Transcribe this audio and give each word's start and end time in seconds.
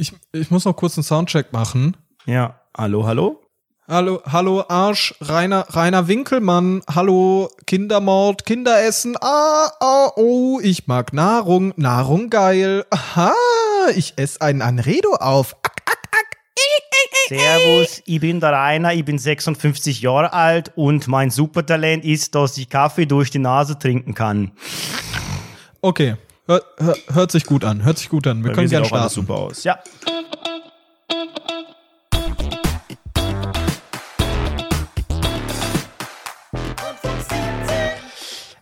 Ich, 0.00 0.12
ich 0.30 0.50
muss 0.52 0.64
noch 0.64 0.76
kurz 0.76 0.96
einen 0.96 1.02
Soundcheck 1.02 1.52
machen. 1.52 1.96
Ja, 2.24 2.60
hallo, 2.76 3.04
hallo? 3.04 3.42
Hallo, 3.88 4.22
hallo 4.24 4.64
Arsch, 4.68 5.14
Rainer, 5.20 5.66
Rainer 5.70 6.06
Winkelmann, 6.06 6.82
hallo 6.94 7.50
Kindermord, 7.66 8.44
Kinderessen, 8.44 9.16
ah, 9.20 9.70
ah, 9.80 10.10
oh, 10.14 10.60
ich 10.62 10.86
mag 10.86 11.14
Nahrung, 11.14 11.72
Nahrung 11.76 12.28
geil, 12.28 12.84
aha, 12.90 13.32
ich 13.96 14.12
esse 14.16 14.42
einen 14.42 14.60
Anredo 14.60 15.14
auf, 15.14 15.56
ack, 15.62 15.82
ack, 15.86 16.02
ack. 16.12 16.36
Servus, 17.28 18.02
ich 18.04 18.20
bin 18.20 18.40
der 18.40 18.52
Rainer, 18.52 18.92
ich 18.92 19.04
bin 19.04 19.18
56 19.18 20.02
Jahre 20.02 20.32
alt 20.32 20.70
und 20.76 21.08
mein 21.08 21.30
Supertalent 21.30 22.04
ist, 22.04 22.34
dass 22.34 22.56
ich 22.58 22.68
Kaffee 22.68 23.06
durch 23.06 23.30
die 23.30 23.38
Nase 23.38 23.78
trinken 23.78 24.14
kann. 24.14 24.52
Okay, 25.80 26.16
hört, 26.48 26.64
hört 27.12 27.30
sich 27.30 27.44
gut 27.44 27.64
an, 27.64 27.84
hört 27.84 27.98
sich 27.98 28.08
gut 28.08 28.26
an, 28.26 28.42
wir 28.42 28.50
Bei 28.50 28.54
können 28.54 28.68
gerne 28.70 28.86
starten. 28.86 29.14
super 29.14 29.34
aus. 29.34 29.64
Ja. 29.64 29.78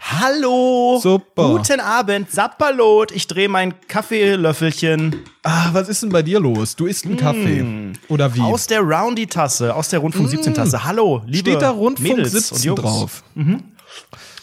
Hallo. 0.00 0.98
Super. 1.02 1.48
Guten 1.50 1.80
Abend, 1.80 2.30
Sapperlot. 2.30 3.10
Ich 3.12 3.26
drehe 3.26 3.48
mein 3.48 3.74
Kaffeelöffelchen 3.88 5.16
Ah, 5.42 5.68
was 5.72 5.88
ist 5.88 6.02
denn 6.02 6.10
bei 6.10 6.22
dir 6.22 6.40
los? 6.40 6.74
Du 6.76 6.86
isst 6.86 7.04
einen 7.04 7.16
Kaffee, 7.16 7.64
oder 8.08 8.34
wie? 8.34 8.40
Mm. 8.40 8.44
aus 8.44 8.66
der 8.66 8.80
Roundy-Tasse, 8.80 9.74
aus 9.74 9.88
der 9.88 10.00
Rundfunk 10.00 10.28
17-Tasse. 10.28 10.84
Hallo, 10.84 11.22
liebe 11.26 11.50
Mm. 11.50 11.52
Steht 11.52 11.62
da 11.62 11.70
Rundfunk 11.70 12.08
Mädels 12.16 12.32
17 12.32 12.56
und 12.56 12.64
Jungs. 12.64 12.80
drauf. 12.80 13.24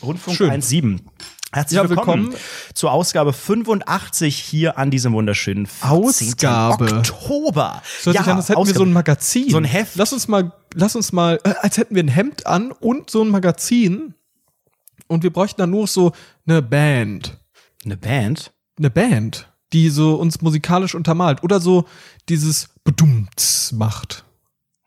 Rundfunk 0.02 0.38
Schön. 0.38 0.52
1.7. 0.52 1.00
Herzlich 1.54 1.78
Ja, 1.78 1.88
willkommen, 1.88 2.24
willkommen. 2.32 2.44
zur 2.74 2.92
Ausgabe 2.92 3.32
85 3.32 4.40
hier 4.40 4.78
an 4.80 4.90
diesem 4.90 5.14
wunderschönen 5.14 5.68
14. 5.68 5.90
Ausgabe. 6.30 6.98
Oktober. 6.98 7.84
Hört 8.04 8.18
sich 8.18 8.20
an, 8.28 8.38
als 8.38 8.50
hätten 8.50 8.66
wir 8.66 8.74
so 8.74 8.84
ein 8.84 8.92
Magazin. 8.92 9.50
So 9.52 9.58
ein 9.58 9.64
Heft. 9.64 9.96
Lass 9.96 10.14
uns 10.14 10.28
mal, 10.28 10.52
lass 10.74 10.96
uns 10.96 11.12
mal, 11.12 11.40
äh, 11.44 11.54
als 11.62 11.78
hätten 11.78 11.94
wir 11.94 12.04
ein 12.04 12.08
Hemd 12.08 12.48
an 12.48 12.72
und 12.72 13.12
so 13.12 13.22
ein 13.24 13.30
Magazin. 13.30 14.16
Und 15.08 15.22
wir 15.22 15.32
bräuchten 15.32 15.62
dann 15.62 15.70
nur 15.70 15.86
so 15.86 16.14
eine 16.48 16.64
Band. 16.64 17.38
Eine 17.86 17.98
Band? 17.98 18.52
Eine 18.80 18.90
Band, 18.90 19.52
die 19.74 19.90
so 19.90 20.16
uns 20.16 20.42
musikalisch 20.42 20.96
untermalt. 20.96 21.44
Oder 21.44 21.60
so 21.60 21.86
dieses 22.30 22.70
Bedumts 22.84 23.72
macht. 23.74 24.26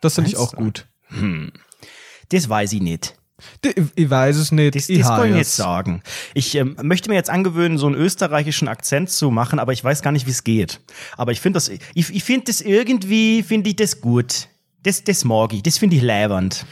Das 0.00 0.16
finde 0.16 0.30
ich 0.30 0.36
auch 0.36 0.52
gut. 0.54 0.86
Das 2.30 2.48
weiß 2.48 2.72
ich 2.72 2.80
nicht. 2.82 3.14
Ich 3.94 4.08
weiß 4.10 4.36
es 4.36 4.50
nicht. 4.52 4.74
Das, 4.74 4.88
ich 4.88 4.98
das 5.00 5.08
kann 5.08 5.28
ich 5.30 5.36
jetzt 5.36 5.56
sagen. 5.56 6.02
Ich 6.34 6.54
ähm, 6.54 6.76
möchte 6.82 7.08
mir 7.10 7.16
jetzt 7.16 7.28
angewöhnen, 7.30 7.76
so 7.78 7.86
einen 7.86 7.94
österreichischen 7.96 8.66
Akzent 8.68 9.10
zu 9.10 9.30
machen, 9.30 9.58
aber 9.58 9.72
ich 9.72 9.84
weiß 9.84 10.00
gar 10.02 10.10
nicht, 10.12 10.26
wie 10.26 10.30
es 10.30 10.42
geht. 10.44 10.80
Aber 11.16 11.32
ich 11.32 11.40
finde 11.40 11.58
das, 11.58 11.68
ich, 11.68 11.80
ich 11.94 12.24
finde 12.24 12.46
das 12.46 12.60
irgendwie, 12.62 13.42
finde 13.42 13.68
ich 13.70 13.76
das 13.76 14.00
gut. 14.00 14.48
Das, 14.82 15.04
das 15.04 15.24
mag 15.24 15.52
ich, 15.52 15.62
das 15.62 15.76
finde 15.78 15.96
ich 15.96 16.02
leibernd. 16.02 16.64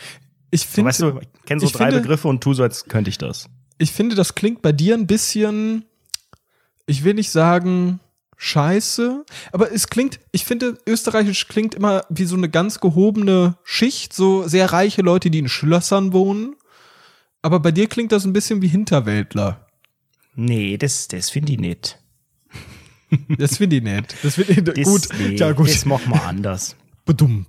Ich 0.51 0.62
So, 0.62 0.69
finde, 0.69 0.89
weißt 0.89 1.01
du, 1.01 1.19
ich 1.20 1.42
kenne 1.47 1.61
so 1.61 1.67
ich 1.67 1.73
drei 1.73 1.87
finde- 1.87 2.01
Begriffe 2.01 2.29
und 2.29 2.41
tu 2.42 2.55
so, 2.55 2.62
als 2.62 2.85
könnte 2.85 3.11
ich 3.11 3.19
das. 3.19 3.48
ich 3.79 3.91
finde, 3.92 4.15
das 4.17 4.35
klingt 4.35 4.62
bei 4.62 4.73
dir 4.73 4.95
ein 4.95 5.07
bisschen, 5.07 5.85
ich 6.87 7.03
will 7.05 7.15
nicht 7.15 7.31
sagen 7.31 8.01
scheiße, 8.45 9.25
aber 9.53 9.73
es 9.73 9.89
klingt, 9.89 10.20
ich 10.31 10.45
finde, 10.45 10.78
österreichisch 10.87 11.48
klingt 11.48 11.75
immer 11.75 12.05
wie 12.11 12.27
so 12.27 12.37
eine 12.37 12.51
ganz 12.51 12.78
gehobene 12.78 13.56
Schicht, 13.64 14.12
so 14.12 14.47
sehr 14.47 14.73
reiche 14.73 15.01
Leute, 15.01 15.31
die 15.31 15.39
in 15.39 15.48
Schlössern 15.48 16.12
wohnen. 16.12 16.55
Aber 17.41 17.61
bei 17.61 17.73
dir 17.73 17.89
klingt 17.89 18.12
das 18.12 18.25
ein 18.25 18.33
bisschen 18.33 18.61
wie 18.61 18.69
Hinterwäldler. 18.69 19.67
Nee, 20.34 20.77
das, 20.77 21.09
das 21.09 21.31
finde 21.31 21.53
ich 21.53 21.59
nicht. 21.59 21.98
Das 23.39 23.56
finde 23.59 23.77
ich 23.77 23.83
nett. 23.83 24.14
Das 24.23 24.34
finde 24.34 24.53
ich 24.53 24.64
Das, 24.64 24.84
gut. 24.84 25.08
Nee, 25.19 25.36
ja, 25.36 25.53
gut. 25.53 25.69
Das 25.69 25.84
machen 25.84 26.12
wir 26.12 26.25
anders. 26.25 26.77
Bedummt. 27.05 27.47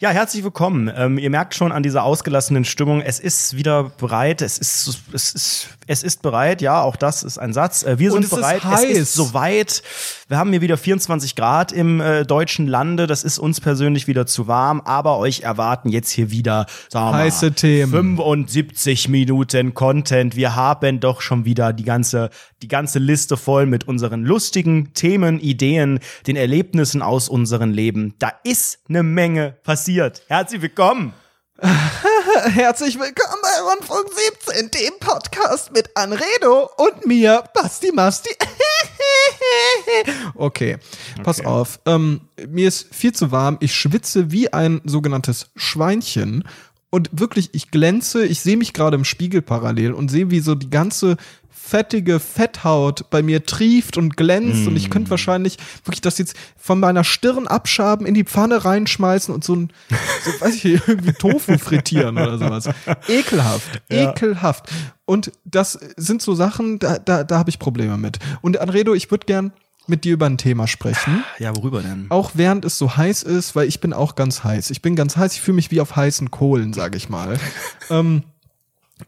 Ja, 0.00 0.10
herzlich 0.10 0.44
willkommen. 0.44 0.90
Ähm, 0.94 1.18
ihr 1.18 1.30
merkt 1.30 1.54
schon 1.54 1.72
an 1.72 1.82
dieser 1.82 2.04
ausgelassenen 2.04 2.64
Stimmung, 2.64 3.00
es 3.00 3.20
ist 3.20 3.56
wieder 3.56 3.84
bereit. 3.84 4.40
Es 4.40 4.58
ist, 4.58 5.02
es 5.12 5.32
ist, 5.32 5.68
es 5.90 6.04
ist 6.04 6.22
bereit. 6.22 6.62
Ja, 6.62 6.82
auch 6.82 6.94
das 6.94 7.24
ist 7.24 7.36
ein 7.36 7.52
Satz. 7.52 7.82
Äh, 7.82 7.98
wir 7.98 8.12
sind 8.12 8.24
es 8.24 8.30
ist 8.30 8.36
bereit. 8.36 8.62
heiß. 8.62 8.84
Es 8.84 8.98
ist 8.98 9.14
soweit. 9.14 9.82
Wir 10.28 10.38
haben 10.38 10.52
hier 10.52 10.60
wieder 10.60 10.76
24 10.76 11.34
Grad 11.34 11.72
im 11.72 12.00
äh, 12.00 12.24
deutschen 12.24 12.68
Lande. 12.68 13.08
Das 13.08 13.24
ist 13.24 13.40
uns 13.40 13.60
persönlich 13.60 14.06
wieder 14.06 14.24
zu 14.24 14.46
warm. 14.46 14.80
Aber 14.82 15.18
euch 15.18 15.40
erwarten 15.40 15.88
jetzt 15.88 16.10
hier 16.10 16.30
wieder 16.30 16.66
sagen 16.90 17.06
wir 17.06 17.10
mal, 17.10 17.24
Heiße 17.24 17.52
Themen. 17.54 17.90
75 17.90 19.08
Minuten 19.08 19.74
Content. 19.74 20.36
Wir 20.36 20.54
haben 20.54 21.00
doch 21.00 21.20
schon 21.20 21.44
wieder 21.44 21.72
die 21.72 21.84
ganze, 21.84 22.30
die 22.62 22.68
ganze 22.68 23.00
Liste 23.00 23.36
voll 23.36 23.66
mit 23.66 23.88
unseren 23.88 24.22
lustigen 24.22 24.94
Themen, 24.94 25.40
Ideen, 25.40 25.98
den 26.28 26.36
Erlebnissen 26.36 27.02
aus 27.02 27.28
unserem 27.28 27.72
Leben. 27.72 28.14
Da 28.20 28.30
ist 28.44 28.78
eine 28.88 29.02
Menge 29.02 29.56
passiert. 29.64 30.22
Herzlich 30.28 30.62
willkommen. 30.62 31.14
Herzlich 32.46 32.98
willkommen 32.98 33.42
bei 33.42 33.70
Rundfunk 33.70 34.06
17, 34.46 34.70
dem 34.70 34.92
Podcast 34.98 35.72
mit 35.72 35.90
Anredo 35.94 36.70
und 36.78 37.06
mir, 37.06 37.44
Basti 37.52 37.92
Masti. 37.92 38.30
okay, 40.34 40.78
pass 41.22 41.44
auf. 41.44 41.80
Ähm, 41.84 42.22
mir 42.48 42.68
ist 42.68 42.94
viel 42.94 43.12
zu 43.12 43.30
warm. 43.30 43.58
Ich 43.60 43.74
schwitze 43.74 44.30
wie 44.30 44.50
ein 44.52 44.80
sogenanntes 44.84 45.50
Schweinchen. 45.54 46.44
Und 46.88 47.10
wirklich, 47.12 47.50
ich 47.52 47.70
glänze, 47.70 48.24
ich 48.24 48.40
sehe 48.40 48.56
mich 48.56 48.72
gerade 48.72 48.96
im 48.96 49.04
Spiegel 49.04 49.42
parallel 49.42 49.92
und 49.92 50.10
sehe, 50.10 50.30
wie 50.30 50.40
so 50.40 50.54
die 50.54 50.70
ganze 50.70 51.18
fettige 51.70 52.18
Fetthaut 52.18 53.08
bei 53.10 53.22
mir 53.22 53.44
trieft 53.46 53.96
und 53.96 54.16
glänzt 54.16 54.66
und 54.66 54.76
ich 54.76 54.90
könnte 54.90 55.10
wahrscheinlich 55.10 55.56
wirklich 55.84 56.00
das 56.00 56.18
jetzt 56.18 56.34
von 56.56 56.80
meiner 56.80 57.04
Stirn 57.04 57.46
abschaben, 57.46 58.06
in 58.06 58.14
die 58.14 58.24
Pfanne 58.24 58.64
reinschmeißen 58.64 59.32
und 59.32 59.44
so 59.44 59.54
ein, 59.54 59.72
so 60.24 60.30
weiß 60.44 60.56
ich, 60.56 60.64
irgendwie 60.88 61.12
Tofu 61.12 61.58
frittieren 61.58 62.18
oder 62.18 62.38
sowas. 62.38 62.68
Ekelhaft, 63.08 63.82
Ja. 63.90 64.10
ekelhaft. 64.10 64.68
Und 65.04 65.32
das 65.44 65.78
sind 65.96 66.22
so 66.22 66.34
Sachen, 66.34 66.78
da, 66.80 66.98
da, 66.98 67.22
da 67.24 67.38
habe 67.38 67.50
ich 67.50 67.58
Probleme 67.58 67.96
mit. 67.96 68.18
Und 68.40 68.58
Anredo, 68.60 68.94
ich 68.94 69.10
würde 69.10 69.26
gern 69.26 69.52
mit 69.86 70.04
dir 70.04 70.14
über 70.14 70.26
ein 70.26 70.38
Thema 70.38 70.66
sprechen. 70.66 71.24
Ja, 71.38 71.56
worüber 71.56 71.82
denn? 71.82 72.06
Auch 72.10 72.32
während 72.34 72.64
es 72.64 72.78
so 72.78 72.96
heiß 72.96 73.22
ist, 73.22 73.56
weil 73.56 73.66
ich 73.68 73.80
bin 73.80 73.92
auch 73.92 74.14
ganz 74.14 74.44
heiß. 74.44 74.70
Ich 74.70 74.82
bin 74.82 74.96
ganz 74.96 75.16
heiß, 75.16 75.34
ich 75.34 75.40
fühle 75.40 75.56
mich 75.56 75.70
wie 75.70 75.80
auf 75.80 75.96
heißen 75.96 76.30
Kohlen, 76.30 76.72
sage 76.72 76.96
ich 76.96 77.08
mal. 77.08 77.38
ähm, 77.90 78.22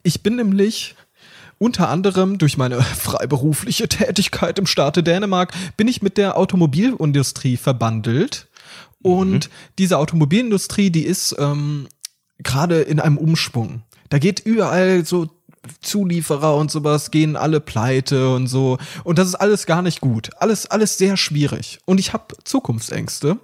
ich 0.03 0.23
bin 0.23 0.37
nämlich 0.37 0.97
unter 1.63 1.89
anderem 1.89 2.39
durch 2.39 2.59
meine 2.59 2.83
freiberufliche 2.83 3.89
Tätigkeit 3.89 4.59
im 4.59 4.67
Staate 4.67 5.03
Dänemark 5.03 5.53
bin 5.77 5.87
ich 5.87 6.03
mit 6.03 6.19
der 6.19 6.37
Automobilindustrie 6.37 7.57
verbandelt. 7.57 8.49
Und 9.01 9.49
diese 9.79 9.99
Automobilindustrie, 9.99 10.91
die 10.91 11.05
ist 11.05 11.37
ähm, 11.39 11.89
gerade 12.39 12.83
in 12.83 13.01
einem 13.01 13.17
Umschwung. 13.17 13.83
Da 14.11 14.19
geht 14.19 14.41
überall 14.41 15.05
so 15.05 15.31
Zulieferer 15.81 16.57
und 16.57 16.73
sowas 16.73 17.13
gehen 17.13 17.37
alle 17.37 17.61
pleite 17.61 18.35
und 18.35 18.49
so. 18.49 18.79
Und 19.05 19.19
das 19.19 19.29
ist 19.29 19.37
alles 19.37 19.67
gar 19.67 19.83
nicht 19.83 20.01
gut. 20.01 20.31
Alles, 20.39 20.67
alles 20.67 20.99
sehr 20.99 21.17
schwierig. 21.17 21.79
Und 21.85 22.01
ich 22.01 22.13
habe 22.13 22.35
Zukunftsängste, 22.43 23.39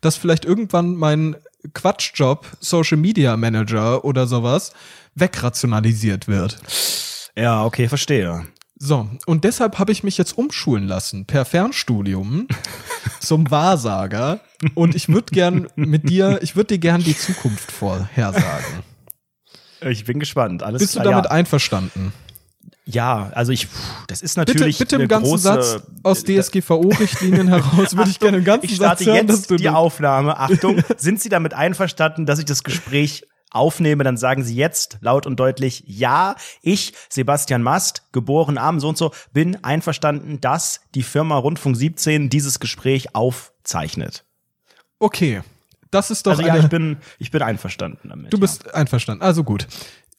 dass 0.00 0.16
vielleicht 0.16 0.46
irgendwann 0.46 0.94
mein 0.94 1.36
Quatschjob, 1.74 2.46
Social 2.60 2.96
Media 2.96 3.36
Manager 3.36 4.04
oder 4.04 4.26
sowas, 4.26 4.72
wegrationalisiert 5.14 6.28
wird. 6.28 6.58
Ja, 7.36 7.64
okay, 7.64 7.88
verstehe. 7.88 8.46
So, 8.76 9.08
und 9.26 9.44
deshalb 9.44 9.78
habe 9.78 9.92
ich 9.92 10.02
mich 10.02 10.18
jetzt 10.18 10.36
umschulen 10.36 10.86
lassen 10.86 11.26
per 11.26 11.44
Fernstudium 11.44 12.48
zum 13.20 13.50
Wahrsager. 13.50 14.40
Und 14.74 14.94
ich 14.94 15.08
würde 15.08 15.32
gern 15.32 15.68
mit 15.76 16.08
dir, 16.08 16.40
ich 16.42 16.56
würde 16.56 16.74
dir 16.74 16.78
gern 16.78 17.02
die 17.02 17.16
Zukunft 17.16 17.70
vorhersagen. 17.70 18.82
Ich 19.80 20.04
bin 20.04 20.18
gespannt. 20.18 20.62
Alles 20.62 20.80
Bist 20.80 20.96
du 20.96 21.00
klar. 21.00 21.12
damit 21.12 21.30
einverstanden? 21.30 22.12
ja. 22.86 23.26
ja, 23.26 23.32
also 23.34 23.52
ich, 23.52 23.68
das 24.06 24.22
ist 24.22 24.34
Bitte, 24.36 24.52
natürlich 24.52 24.78
bitte 24.78 24.96
im 24.96 25.02
eine 25.02 25.08
ganzen 25.08 25.30
große, 25.30 25.42
Satz 25.42 25.82
aus 26.02 26.24
DSGVO-Richtlinien 26.24 27.48
heraus 27.48 27.96
würde 27.96 28.10
ich 28.10 28.18
gerne 28.18 28.38
im 28.38 28.44
ganzen 28.44 28.66
Ich 28.66 28.76
starte 28.76 29.04
Satz 29.04 29.14
hören, 29.14 29.28
jetzt 29.28 29.50
du 29.50 29.56
die 29.56 29.68
Aufnahme. 29.68 30.38
Achtung, 30.38 30.82
sind 30.96 31.20
Sie 31.20 31.28
damit 31.28 31.54
einverstanden, 31.54 32.26
dass 32.26 32.38
ich 32.38 32.44
das 32.44 32.64
Gespräch 32.64 33.26
aufnehme? 33.54 34.04
Dann 34.04 34.16
sagen 34.16 34.42
Sie 34.44 34.54
jetzt 34.54 34.98
laut 35.00 35.26
und 35.26 35.38
deutlich, 35.38 35.84
ja, 35.86 36.36
ich, 36.62 36.94
Sebastian 37.08 37.62
Mast, 37.62 38.04
geboren 38.12 38.58
am 38.58 38.80
so 38.80 38.88
und 38.88 38.98
so, 38.98 39.12
bin 39.32 39.62
einverstanden, 39.64 40.40
dass 40.40 40.80
die 40.94 41.02
Firma 41.02 41.36
Rundfunk 41.36 41.76
17 41.76 42.30
dieses 42.30 42.60
Gespräch 42.60 43.14
aufzeichnet. 43.14 44.24
Okay, 44.98 45.42
das 45.94 46.10
ist 46.10 46.26
doch 46.26 46.32
Also 46.32 46.42
ja, 46.42 46.56
ich 46.56 46.68
bin, 46.68 46.96
ich 47.18 47.30
bin 47.30 47.40
einverstanden 47.42 48.08
damit. 48.08 48.32
Du 48.32 48.38
bist 48.38 48.74
einverstanden. 48.74 49.22
Also 49.22 49.44
gut. 49.44 49.68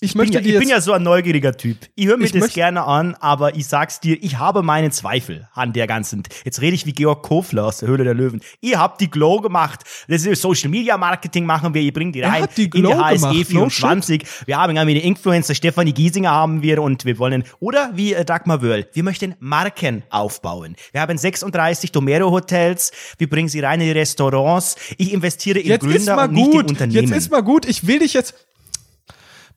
Ich, 0.01 0.13
Ich 0.13 0.17
bin, 0.17 0.31
ja, 0.31 0.41
ich 0.41 0.59
bin 0.59 0.67
ja 0.67 0.81
so 0.81 0.91
ein 0.91 1.03
neugieriger 1.03 1.55
Typ. 1.55 1.77
Ich 1.95 2.07
höre 2.07 2.17
mir 2.17 2.25
Ich 2.25 2.33
das 2.33 2.53
gerne 2.53 2.83
an, 2.83 3.15
aber 3.21 3.55
ich 3.55 3.65
sag's 3.65 4.01
dir, 4.01 4.21
ich 4.21 4.37
habe 4.37 4.61
meine 4.61 4.91
Zweifel 4.91 5.47
an 5.53 5.71
der 5.71 5.87
ganzen. 5.87 6.23
Jetzt 6.43 6.59
rede 6.59 6.75
ich 6.75 6.85
wie 6.85 6.91
Georg 6.91 7.23
Kofler 7.23 7.65
aus 7.65 7.77
der 7.77 7.87
Höhle 7.87 8.03
der 8.03 8.13
Löwen. 8.13 8.41
Ihr 8.59 8.77
habt 8.77 8.99
die 8.99 9.09
Glow 9.09 9.39
gemacht. 9.39 9.85
Das 10.09 10.25
ist 10.25 10.41
Social 10.41 10.69
Media 10.69 10.97
Marketing 10.97 11.45
machen 11.45 11.73
wir. 11.73 11.81
Ihr 11.81 11.93
bringt 11.93 12.13
die 12.13 12.21
rein 12.21 12.45
die 12.57 12.65
in 12.65 12.71
die 12.71 12.81
Glow 12.81 12.97
HSE 13.01 13.15
gemacht, 13.15 13.35
no 13.35 13.69
24. 13.69 14.25
wir 14.45 14.57
haben 14.57 14.75
den 14.75 14.97
Influencer 14.97 15.55
Stefanie 15.55 15.93
Giesinger 15.93 16.31
haben 16.31 16.61
wir 16.61 16.81
und 16.81 17.05
wir 17.05 17.17
wollen, 17.17 17.45
oder 17.61 17.91
wie 17.93 18.13
äh, 18.13 18.25
Dagmar 18.25 18.61
Wörl, 18.61 18.87
wir 18.91 19.03
möchten 19.03 19.35
Marken 19.39 20.03
aufbauen. 20.09 20.75
Wir 20.91 20.99
haben 20.99 21.17
36 21.17 21.93
Domero 21.93 22.31
Hotels. 22.31 22.91
Wir 23.17 23.29
bringen 23.29 23.47
sie 23.47 23.61
rein 23.61 23.79
in 23.79 23.87
die 23.87 23.93
Restaurants. 23.93 24.75
Ich 24.97 25.13
investiere 25.13 25.59
in 25.59 25.67
jetzt 25.67 25.85
ist 25.85 26.05
Gründer 26.05 26.23
und 26.25 26.33
nicht 26.33 26.45
in 26.47 26.51
gut. 26.51 26.69
Unternehmen. 26.69 27.07
Jetzt 27.07 27.17
ist 27.17 27.31
mal 27.31 27.41
gut. 27.41 27.65
Ich 27.65 27.87
will 27.87 27.99
dich 27.99 28.13
jetzt. 28.13 28.35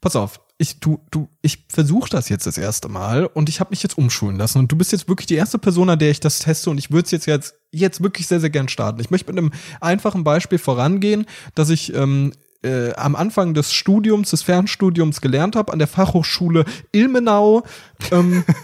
Pass 0.00 0.17
auf. 0.17 0.41
Ich, 0.61 0.81
du, 0.81 1.00
du, 1.12 1.29
ich 1.41 1.67
versuche 1.69 2.11
das 2.11 2.29
jetzt 2.29 2.47
das 2.47 2.59
erste 2.59 2.89
Mal 2.89 3.27
und 3.27 3.49
ich 3.49 3.61
habe 3.61 3.71
mich 3.71 3.83
jetzt 3.83 3.97
umschulen 3.97 4.37
lassen 4.37 4.59
und 4.59 4.73
du 4.73 4.77
bist 4.77 4.91
jetzt 4.91 5.09
wirklich 5.09 5.27
die 5.27 5.37
erste 5.37 5.59
Person, 5.59 5.89
an 5.89 5.99
der 6.00 6.11
ich 6.11 6.19
das 6.21 6.41
teste 6.41 6.71
und 6.71 6.79
ich 6.79 6.91
würde 6.91 7.05
es 7.05 7.11
jetzt, 7.12 7.27
jetzt 7.27 7.55
jetzt 7.71 8.03
wirklich 8.03 8.27
sehr, 8.27 8.41
sehr 8.41 8.50
gern 8.50 8.69
starten. 8.69 9.00
Ich 9.00 9.11
möchte 9.11 9.33
mit 9.33 9.39
einem 9.39 9.53
einfachen 9.81 10.25
Beispiel 10.25 10.59
vorangehen, 10.59 11.27
dass 11.55 11.71
ich 11.71 11.95
ähm, 11.95 12.33
äh, 12.65 12.93
am 12.95 13.15
Anfang 13.15 13.55
des 13.55 13.73
Studiums, 13.73 14.31
des 14.31 14.43
Fernstudiums 14.43 15.21
gelernt 15.21 15.55
habe, 15.55 15.73
an 15.73 15.79
der 15.79 15.87
Fachhochschule 15.87 16.65
Ilmenau. 16.93 17.62
Ähm, 18.11 18.44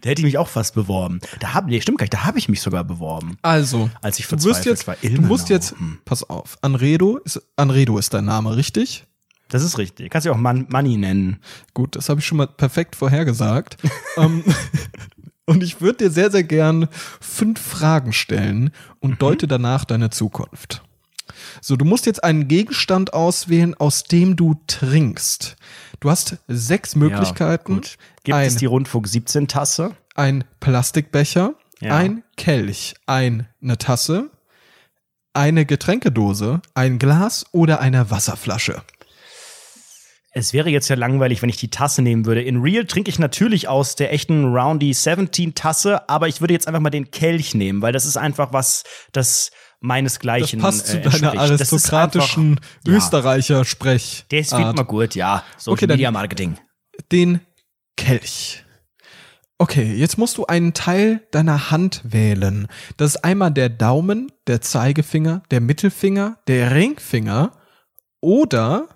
Da 0.00 0.08
hätte 0.08 0.20
ich 0.22 0.24
mich 0.24 0.38
auch 0.38 0.48
fast 0.48 0.74
beworben. 0.74 1.20
Da 1.38 1.52
hab, 1.52 1.66
nee, 1.66 1.82
stimmt 1.82 1.98
gar 1.98 2.04
nicht, 2.04 2.14
da 2.14 2.24
habe 2.24 2.38
ich 2.38 2.48
mich 2.48 2.62
sogar 2.62 2.82
beworben. 2.82 3.36
also, 3.42 3.90
Als 4.00 4.18
ich 4.18 4.26
du 4.26 4.42
wirst 4.42 4.64
jetzt, 4.64 4.86
war. 4.86 4.96
du 5.02 5.06
Ilmenau. 5.06 5.28
musst 5.28 5.50
jetzt, 5.50 5.72
Hm. 5.72 5.98
pass 6.06 6.22
auf, 6.22 6.56
Anredo 6.62 7.18
ist, 7.18 7.42
Anredo 7.56 7.98
ist 7.98 8.14
dein 8.14 8.24
Name, 8.24 8.56
richtig? 8.56 9.04
Das 9.48 9.62
ist 9.62 9.78
richtig. 9.78 10.10
Kannst 10.10 10.26
du 10.26 10.32
auch 10.32 10.36
Man 10.36 10.66
Money 10.68 10.96
nennen. 10.96 11.38
Gut, 11.74 11.96
das 11.96 12.08
habe 12.08 12.20
ich 12.20 12.26
schon 12.26 12.38
mal 12.38 12.46
perfekt 12.48 12.96
vorhergesagt. 12.96 13.76
ähm, 14.16 14.42
und 15.44 15.62
ich 15.62 15.80
würde 15.80 16.04
dir 16.04 16.10
sehr, 16.10 16.30
sehr 16.30 16.42
gern 16.42 16.88
fünf 17.20 17.60
Fragen 17.60 18.12
stellen 18.12 18.70
und 19.00 19.22
deute 19.22 19.46
danach 19.46 19.84
deine 19.84 20.10
Zukunft. 20.10 20.82
So, 21.60 21.76
du 21.76 21.84
musst 21.84 22.06
jetzt 22.06 22.24
einen 22.24 22.48
Gegenstand 22.48 23.12
auswählen, 23.12 23.74
aus 23.74 24.04
dem 24.04 24.36
du 24.36 24.60
trinkst. 24.66 25.56
Du 26.00 26.10
hast 26.10 26.38
sechs 26.48 26.96
Möglichkeiten. 26.96 27.74
Ja. 27.74 27.80
Gibt 28.24 28.36
ein, 28.36 28.46
es 28.48 28.56
die 28.56 28.66
Rundfunk 28.66 29.06
17 29.06 29.48
Tasse? 29.48 29.92
ein 30.16 30.44
Plastikbecher, 30.60 31.54
Ja. 31.80 31.94
ein 31.94 32.24
Kelch, 32.36 32.94
eine 33.06 33.46
Tasse, 33.78 34.30
eine 35.34 35.66
Getränkedose, 35.66 36.62
ein 36.74 36.98
Glas 36.98 37.44
oder 37.52 37.80
eine 37.80 38.10
Wasserflasche. 38.10 38.82
Es 40.38 40.52
wäre 40.52 40.68
jetzt 40.68 40.88
ja 40.88 40.96
langweilig, 40.96 41.40
wenn 41.40 41.48
ich 41.48 41.56
die 41.56 41.70
Tasse 41.70 42.02
nehmen 42.02 42.26
würde. 42.26 42.42
In 42.42 42.60
Real 42.60 42.84
trinke 42.84 43.08
ich 43.08 43.18
natürlich 43.18 43.68
aus 43.68 43.96
der 43.96 44.12
echten 44.12 44.44
Roundy 44.54 44.92
17 44.92 45.54
Tasse, 45.54 46.10
aber 46.10 46.28
ich 46.28 46.42
würde 46.42 46.52
jetzt 46.52 46.68
einfach 46.68 46.80
mal 46.80 46.90
den 46.90 47.10
Kelch 47.10 47.54
nehmen, 47.54 47.80
weil 47.80 47.94
das 47.94 48.04
ist 48.04 48.18
einfach 48.18 48.52
was, 48.52 48.84
das 49.12 49.46
Das 49.48 49.50
meinesgleichen 49.80 50.60
passt 50.60 50.88
zu 50.88 50.98
äh, 50.98 51.00
deiner. 51.00 51.32
Das 51.32 51.60
ist 51.62 51.70
aristokratischen 51.72 52.60
Österreicher-Sprech. 52.86 54.26
Der 54.30 54.44
wird 54.50 54.76
mal 54.76 54.82
gut, 54.82 55.14
ja. 55.14 55.42
Social 55.56 55.72
Okay, 55.72 55.86
dann- 55.86 55.96
Media 55.96 56.10
Marketing. 56.10 56.58
den 57.10 57.40
Kelch. 57.96 58.62
Okay, 59.56 59.94
jetzt 59.94 60.18
musst 60.18 60.36
du 60.36 60.44
einen 60.44 60.74
Teil 60.74 61.26
deiner 61.30 61.70
Hand 61.70 62.02
wählen. 62.04 62.68
Das 62.98 63.14
ist 63.14 63.24
einmal 63.24 63.52
der 63.52 63.70
Daumen, 63.70 64.30
der 64.46 64.60
Zeigefinger, 64.60 65.42
der 65.50 65.62
Mittelfinger, 65.62 66.36
der 66.46 66.74
Ringfinger 66.74 67.52
oder 68.20 68.95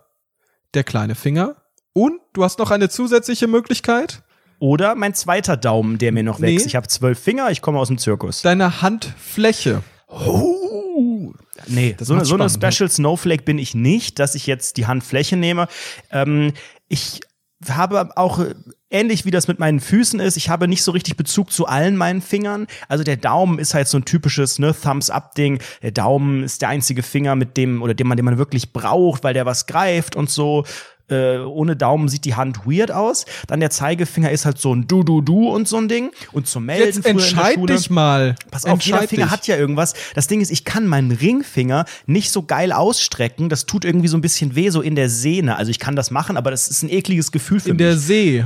der 0.74 0.84
kleine 0.84 1.14
Finger. 1.14 1.56
Und 1.92 2.20
du 2.32 2.44
hast 2.44 2.58
noch 2.58 2.70
eine 2.70 2.88
zusätzliche 2.88 3.46
Möglichkeit, 3.46 4.22
Oder 4.62 4.94
mein 4.94 5.14
zweiter 5.14 5.56
Daumen, 5.56 5.96
der 5.96 6.12
mir 6.12 6.22
noch 6.22 6.38
Nee. 6.38 6.48
wächst. 6.54 6.66
Ich 6.66 6.76
habe 6.76 6.86
zwölf 6.86 7.18
Finger, 7.18 7.50
ich 7.50 7.62
komme 7.62 7.78
aus 7.78 7.88
dem 7.88 7.96
Zirkus. 7.98 8.42
deine 8.42 8.82
Handfläche. 8.82 9.82
Oh. 10.08 11.32
Nee, 11.66 11.96
so, 11.98 12.14
eine, 12.14 12.24
so 12.24 12.34
eine 12.34 12.44
ne? 12.44 12.50
Special 12.50 12.90
Snowflake 12.90 13.42
bin 13.44 13.58
ich 13.58 13.74
nicht, 13.74 14.18
dass 14.18 14.34
ich 14.34 14.46
jetzt 14.46 14.76
die 14.76 14.86
Handfläche 14.86 15.36
nehme. 15.36 15.66
Ähm, 16.10 16.52
ich 16.88 17.20
habe 17.68 18.16
auch 18.16 18.38
äh, 18.38 18.54
ähnlich 18.90 19.24
wie 19.24 19.30
das 19.30 19.48
mit 19.48 19.58
meinen 19.58 19.80
Füßen 19.80 20.20
ist, 20.20 20.36
ich 20.36 20.48
habe 20.48 20.68
nicht 20.68 20.82
so 20.82 20.92
richtig 20.92 21.16
Bezug 21.16 21.52
zu 21.52 21.66
allen 21.66 21.96
meinen 21.96 22.22
Fingern. 22.22 22.66
Also 22.88 23.04
der 23.04 23.16
Daumen 23.16 23.58
ist 23.58 23.74
halt 23.74 23.88
so 23.88 23.98
ein 23.98 24.04
typisches 24.04 24.58
ne, 24.58 24.74
Thumbs-up-Ding. 24.74 25.60
Der 25.82 25.92
Daumen 25.92 26.42
ist 26.42 26.62
der 26.62 26.70
einzige 26.70 27.02
Finger, 27.02 27.36
mit 27.36 27.56
dem 27.56 27.82
oder 27.82 27.94
den 27.94 28.06
man, 28.06 28.16
den 28.16 28.24
man 28.24 28.38
wirklich 28.38 28.72
braucht, 28.72 29.24
weil 29.24 29.34
der 29.34 29.46
was 29.46 29.66
greift 29.66 30.16
und 30.16 30.30
so. 30.30 30.64
Äh, 31.10 31.38
ohne 31.38 31.76
Daumen 31.76 32.08
sieht 32.08 32.24
die 32.24 32.34
Hand 32.34 32.66
weird 32.66 32.90
aus. 32.92 33.24
Dann 33.46 33.60
der 33.60 33.70
Zeigefinger 33.70 34.30
ist 34.30 34.44
halt 34.46 34.58
so 34.58 34.74
ein 34.74 34.86
Du-Du-Du 34.86 35.48
und 35.50 35.66
so 35.68 35.76
ein 35.76 35.88
Ding. 35.88 36.10
Und 36.32 36.46
zum 36.46 36.66
Melden 36.66 36.86
Jetzt 36.86 36.98
in 36.98 37.04
entscheid 37.04 37.54
Schule. 37.54 37.74
dich 37.76 37.90
mal. 37.90 38.34
Pass 38.50 38.64
auf, 38.64 38.80
jeder 38.82 38.98
Entscheid 38.98 39.08
Finger 39.10 39.24
dich. 39.26 39.32
hat 39.32 39.46
ja 39.46 39.56
irgendwas. 39.56 39.94
Das 40.14 40.26
Ding 40.26 40.40
ist, 40.40 40.50
ich 40.50 40.64
kann 40.64 40.86
meinen 40.86 41.10
Ringfinger 41.12 41.84
nicht 42.06 42.30
so 42.30 42.42
geil 42.42 42.72
ausstrecken. 42.72 43.48
Das 43.48 43.66
tut 43.66 43.84
irgendwie 43.84 44.08
so 44.08 44.16
ein 44.16 44.20
bisschen 44.20 44.54
weh, 44.54 44.70
so 44.70 44.80
in 44.80 44.94
der 44.94 45.08
Sehne. 45.08 45.56
Also 45.56 45.70
ich 45.70 45.78
kann 45.78 45.96
das 45.96 46.10
machen, 46.10 46.36
aber 46.36 46.50
das 46.50 46.68
ist 46.68 46.82
ein 46.82 46.90
ekliges 46.90 47.32
Gefühl 47.32 47.60
für 47.60 47.70
in 47.70 47.76
mich. 47.76 47.84
der 47.84 47.96
See. 47.96 48.44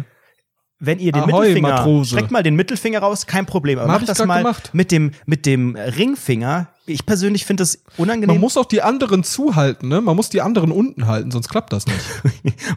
Wenn 0.86 0.98
ihr 0.98 1.12
den 1.12 1.22
Ahoi, 1.22 1.40
Mittelfinger, 1.48 1.68
Matrose. 1.68 2.10
streckt 2.10 2.30
mal 2.30 2.42
den 2.42 2.56
Mittelfinger 2.56 2.98
raus, 3.00 3.26
kein 3.26 3.46
Problem. 3.46 3.78
Aber 3.78 3.88
macht 3.92 4.08
das 4.08 4.24
mal 4.24 4.38
gemacht. 4.38 4.70
mit 4.72 4.90
dem, 4.90 5.12
mit 5.26 5.46
dem 5.46 5.76
Ringfinger. 5.76 6.68
Ich 6.86 7.06
persönlich 7.06 7.44
finde 7.46 7.62
das 7.62 7.82
unangenehm. 7.96 8.36
Man 8.36 8.40
muss 8.40 8.56
auch 8.56 8.66
die 8.66 8.82
anderen 8.82 9.24
zuhalten, 9.24 9.88
ne? 9.88 10.00
Man 10.00 10.16
muss 10.16 10.28
die 10.28 10.40
anderen 10.42 10.70
unten 10.70 11.06
halten, 11.06 11.30
sonst 11.30 11.48
klappt 11.48 11.72
das 11.72 11.86
nicht. 11.86 12.00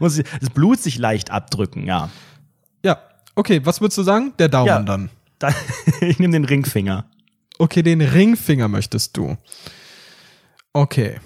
das 0.00 0.50
Blut 0.50 0.80
sich 0.80 0.98
leicht 0.98 1.30
abdrücken, 1.30 1.84
ja. 1.84 2.08
ja, 2.84 2.98
okay, 3.34 3.60
was 3.64 3.80
würdest 3.80 3.98
du 3.98 4.02
sagen? 4.02 4.32
Der 4.38 4.48
Daumen 4.48 4.66
Ja. 4.68 4.82
dann. 4.82 5.10
Dann, 5.38 5.54
ich 6.00 6.18
nehme 6.18 6.32
den 6.32 6.44
Ringfinger. 6.44 7.04
Okay, 7.60 7.82
den 7.82 8.00
Ringfinger 8.00 8.66
möchtest 8.66 9.16
du. 9.16 9.36
Okay. 10.72 11.20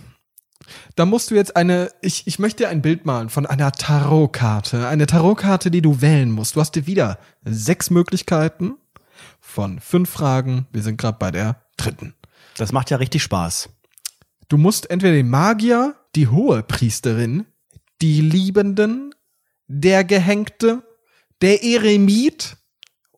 Da 0.96 1.06
musst 1.06 1.30
du 1.30 1.34
jetzt 1.34 1.56
eine, 1.56 1.90
ich, 2.00 2.26
ich 2.26 2.38
möchte 2.38 2.64
dir 2.64 2.68
ein 2.68 2.82
Bild 2.82 3.06
malen 3.06 3.28
von 3.28 3.46
einer 3.46 3.72
Tarotkarte. 3.72 4.86
Eine 4.88 5.06
Tarotkarte, 5.06 5.70
die 5.70 5.82
du 5.82 6.00
wählen 6.00 6.30
musst. 6.30 6.56
Du 6.56 6.60
hast 6.60 6.72
dir 6.72 6.86
wieder 6.86 7.18
sechs 7.44 7.90
Möglichkeiten 7.90 8.74
von 9.40 9.80
fünf 9.80 10.10
Fragen. 10.10 10.66
Wir 10.72 10.82
sind 10.82 10.98
gerade 10.98 11.18
bei 11.18 11.30
der 11.30 11.62
dritten. 11.76 12.14
Das 12.56 12.72
macht 12.72 12.90
ja 12.90 12.98
richtig 12.98 13.22
Spaß. 13.22 13.68
Du 14.48 14.58
musst 14.58 14.90
entweder 14.90 15.14
den 15.14 15.30
Magier, 15.30 15.94
die 16.14 16.28
hohe 16.28 16.62
Priesterin, 16.62 17.46
die 18.02 18.20
Liebenden, 18.20 19.14
der 19.66 20.04
Gehängte, 20.04 20.82
der 21.40 21.64
Eremit 21.64 22.56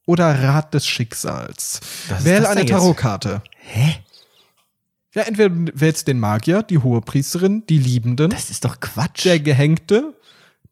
oder 0.07 0.43
Rat 0.43 0.75
des 0.75 0.87
Schicksals. 0.87 1.81
Wähle 2.21 2.49
eine? 2.49 2.67
Tarotkarte. 2.67 3.43
Hä? 3.59 3.97
Ja, 5.15 5.23
entweder 5.23 5.49
du 5.51 5.73
wählst 5.75 6.09
den 6.09 6.19
Magier, 6.21 6.63
die 6.63 6.79
hohe 6.79 7.01
Priesterin, 7.01 7.65
die 7.69 7.79
Liebenden, 7.79 8.31
Das 8.31 8.51
ist 8.51 8.65
doch 8.65 8.81
Quatsch. 8.81 9.25
der 9.25 9.39
Gehängte, 9.41 10.15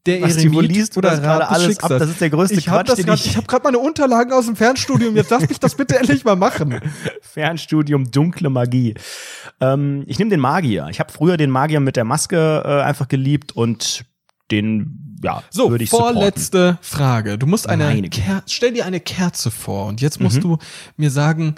der 0.05 0.21
Was, 0.21 0.35
Eremit 0.35 0.53
du 0.53 0.59
liest 0.61 0.97
oder 0.97 1.11
das 1.11 1.21
gerade 1.21 1.47
alles 1.49 1.79
ab? 1.79 1.89
Das 1.89 2.09
ist 2.09 2.19
der 2.19 2.29
größte 2.29 2.55
ich 2.59 2.67
hab 2.67 2.79
Quatsch, 2.79 2.89
das 2.89 2.95
den 2.97 3.05
grad, 3.05 3.19
ich- 3.19 3.27
ich 3.27 3.37
habe 3.37 3.47
gerade 3.47 3.63
meine 3.63 3.79
Unterlagen 3.79 4.33
aus 4.33 4.47
dem 4.47 4.57
Fernstudium. 4.57 5.15
Jetzt 5.15 5.29
lass 5.31 5.47
mich 5.47 5.59
das 5.61 5.75
bitte 5.75 5.97
endlich 5.97 6.25
mal 6.25 6.35
machen. 6.35 6.79
Fernstudium 7.21 8.11
dunkle 8.11 8.49
Magie. 8.49 8.95
Ähm, 9.61 10.03
ich 10.07 10.19
nehme 10.19 10.29
den 10.31 10.41
Magier. 10.41 10.87
Ich 10.89 10.99
habe 10.99 11.11
früher 11.11 11.37
den 11.37 11.49
Magier 11.49 11.79
mit 11.79 11.95
der 11.95 12.03
Maske 12.03 12.63
äh, 12.65 12.81
einfach 12.81 13.07
geliebt 13.07 13.53
und 13.53 14.03
den, 14.51 15.17
ja, 15.23 15.41
So, 15.49 15.71
würde 15.71 15.85
ich 15.85 15.89
supporten. 15.89 16.15
vorletzte 16.15 16.77
Frage. 16.81 17.37
Du 17.37 17.47
musst 17.47 17.67
eine. 17.69 18.01
Ker 18.09 18.43
stell 18.45 18.73
dir 18.73 18.85
eine 18.85 18.99
Kerze 18.99 19.51
vor 19.51 19.85
und 19.87 20.01
jetzt 20.01 20.19
musst 20.19 20.37
Mhm. 20.37 20.41
du 20.41 20.57
mir 20.97 21.11
sagen, 21.11 21.55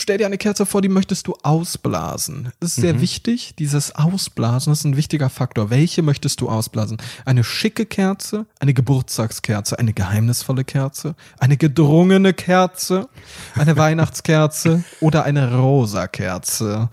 stell 0.00 0.18
dir 0.18 0.26
eine 0.26 0.38
Kerze 0.38 0.64
vor, 0.66 0.80
die 0.82 0.88
möchtest 0.88 1.26
du 1.26 1.34
ausblasen. 1.42 2.52
Das 2.60 2.70
ist 2.70 2.80
sehr 2.80 2.94
Mhm. 2.94 3.00
wichtig, 3.00 3.54
dieses 3.58 3.94
Ausblasen, 3.94 4.72
ist 4.72 4.84
ein 4.84 4.96
wichtiger 4.96 5.28
Faktor. 5.30 5.70
Welche 5.70 6.02
möchtest 6.02 6.40
du 6.40 6.48
ausblasen? 6.48 6.98
Eine 7.24 7.44
schicke 7.44 7.86
Kerze, 7.86 8.46
eine 8.60 8.74
Geburtstagskerze, 8.74 9.78
eine 9.78 9.92
geheimnisvolle 9.92 10.64
Kerze, 10.64 11.14
eine 11.38 11.56
gedrungene 11.56 12.32
Kerze, 12.34 13.08
eine 13.54 13.76
Weihnachtskerze 13.76 14.84
oder 15.00 15.24
eine 15.24 15.56
rosa 15.58 16.06
Kerze? 16.06 16.88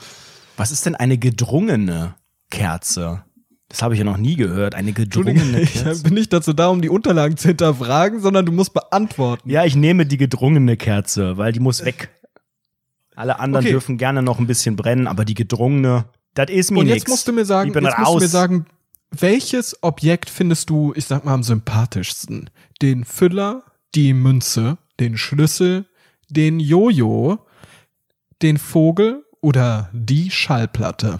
Was 0.57 0.71
ist 0.71 0.85
denn 0.85 0.95
eine 0.95 1.17
gedrungene 1.17 2.15
Kerze? 2.50 3.24
Das 3.69 3.81
habe 3.81 3.95
ich 3.95 4.00
ja 4.00 4.05
noch 4.05 4.17
nie 4.17 4.35
gehört. 4.35 4.75
Eine 4.75 4.93
gedrungene 4.93 5.39
Entschuldige, 5.41 5.62
ich 5.63 5.83
Kerze. 5.83 6.03
bin 6.03 6.13
nicht 6.13 6.31
dazu 6.31 6.53
da, 6.53 6.67
um 6.67 6.81
die 6.81 6.89
Unterlagen 6.89 7.35
zu 7.35 7.47
hinterfragen, 7.50 8.21
sondern 8.21 8.45
du 8.45 8.51
musst 8.51 8.74
beantworten. 8.74 9.50
Ja, 9.50 9.65
ich 9.65 9.75
nehme 9.75 10.05
die 10.05 10.17
gedrungene 10.17 10.77
Kerze, 10.77 11.38
weil 11.38 11.51
die 11.51 11.59
muss 11.59 11.83
weg. 11.83 12.09
Alle 13.15 13.39
anderen 13.39 13.63
Okay. 13.65 13.72
dürfen 13.72 13.98
gerne 13.98 14.22
noch 14.22 14.39
ein 14.39 14.48
bisschen 14.48 14.75
brennen, 14.75 15.07
aber 15.07 15.25
die 15.25 15.34
gedrungene, 15.34 16.05
das 16.34 16.50
ist 16.50 16.72
mir 16.72 16.79
Und 16.79 16.86
nix. 16.88 16.98
jetzt 17.00 17.07
musst 17.10 17.27
du 17.27 17.34
mir 17.34 17.45
sagen, 17.45 17.69
ich 17.69 17.74
bin 17.74 17.84
jetzt 17.84 17.98
musst 17.98 18.10
du 18.10 18.13
raus. 18.13 18.22
mir 18.22 18.27
sagen, 18.27 18.65
welches 19.12 19.81
Objekt 19.84 20.29
findest 20.29 20.69
du, 20.69 20.91
ich 20.95 21.05
sag 21.05 21.24
mal, 21.25 21.34
am 21.34 21.43
sympathischsten? 21.43 22.50
Den 22.81 23.05
Füller, 23.05 23.63
die 23.95 24.13
Münze, 24.13 24.77
den 25.00 25.17
Schlüssel, 25.17 25.86
den 26.29 26.60
Jojo, 26.60 27.39
den 28.41 28.57
Vogel 28.57 29.24
oder 29.41 29.89
die 29.93 30.29
Schallplatte? 30.31 31.19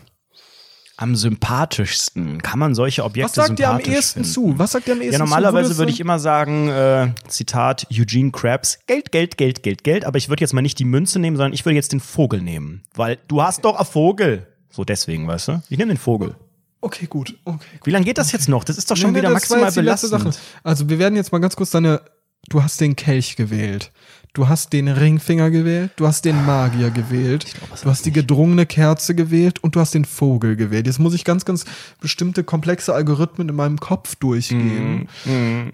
Am 0.98 1.16
sympathischsten? 1.16 2.42
Kann 2.42 2.60
man 2.60 2.76
solche 2.76 3.04
Objekte 3.04 3.38
Was 3.38 3.48
sagt 3.48 3.60
dir 3.60 3.70
am 3.70 3.80
ehesten 3.80 4.24
finden? 4.24 4.30
zu? 4.30 4.54
Was 4.60 4.72
sagt 4.72 4.88
dir 4.88 4.94
am 4.94 5.02
ehesten 5.02 5.14
Ja, 5.14 5.18
zu? 5.20 5.24
normalerweise 5.26 5.66
Würdest 5.68 5.80
würde 5.80 5.92
ich 5.92 6.00
immer 6.00 6.20
sagen, 6.20 6.70
äh, 6.70 7.08
Zitat 7.28 7.88
Eugene 7.92 8.32
Krabs, 8.32 8.80
Geld, 8.88 9.12
Geld, 9.12 9.38
Geld, 9.38 9.64
Geld, 9.64 9.84
Geld, 9.84 10.06
aber 10.06 10.18
ich 10.18 10.30
würde 10.30 10.42
jetzt 10.42 10.54
mal 10.54 10.62
nicht 10.62 10.80
die 10.80 10.86
Münze 10.86 11.20
nehmen, 11.20 11.38
sondern 11.38 11.54
ich 11.54 11.66
würde 11.66 11.76
jetzt 11.76 11.92
den 11.92 12.00
Vogel 12.00 12.42
nehmen, 12.42 12.84
weil 12.94 13.18
du 13.28 13.42
hast 13.42 13.66
doch 13.66 13.76
einen 13.78 13.86
Vogel. 13.86 14.48
So 14.70 14.84
deswegen, 14.84 15.28
weißt 15.28 15.48
du? 15.50 15.62
Ich 15.70 15.78
nehme 15.78 15.94
den 15.94 15.98
Vogel. 15.98 16.36
Okay, 16.82 17.08
gut. 17.08 17.36
Okay. 17.46 17.66
Wie 17.84 17.92
lange 17.92 18.06
geht 18.06 18.18
das 18.18 18.32
jetzt 18.32 18.48
noch? 18.50 18.64
Das 18.64 18.78
ist 18.78 18.92
doch 18.92 18.96
schon 18.98 19.12
Nee, 19.12 19.20
wieder 19.20 19.30
maximal 19.32 19.72
belastend. 19.72 20.12
Sache. 20.12 20.32
Also 20.64 20.88
wir 20.90 21.00
werden 21.00 21.16
jetzt 21.16 21.32
mal 21.32 21.40
ganz 21.40 21.56
kurz 21.56 21.72
deine. 21.72 22.02
Du 22.50 22.62
hast 22.62 22.80
den 22.80 22.96
Kelch 22.96 23.38
gewählt. 23.38 23.92
Du 24.36 24.48
hast 24.50 24.74
den 24.74 24.88
Ringfinger 24.90 25.50
gewählt. 25.50 25.92
Du 25.96 26.06
hast 26.06 26.26
den 26.26 26.46
Magier 26.46 26.92
gewählt. 26.92 27.46
du 27.82 27.90
hast 27.90 28.06
die 28.06 28.12
gedrungene 28.12 28.66
Kerze 28.66 29.16
gewählt 29.16 29.64
und 29.64 29.76
du 29.76 29.80
hast 29.80 29.94
den 29.94 30.04
Vogel 30.06 30.56
gewählt. 30.58 30.86
Jetzt 30.88 31.00
muss 31.00 31.14
ich 31.14 31.24
ganz, 31.24 31.46
ganz 31.46 31.64
bestimmte 32.02 32.44
komplexe 32.44 32.94
Algorithmen 32.94 33.48
in 33.50 33.56
meinem 33.56 33.80
Kopf 33.80 34.16
durchgehen 34.16 35.08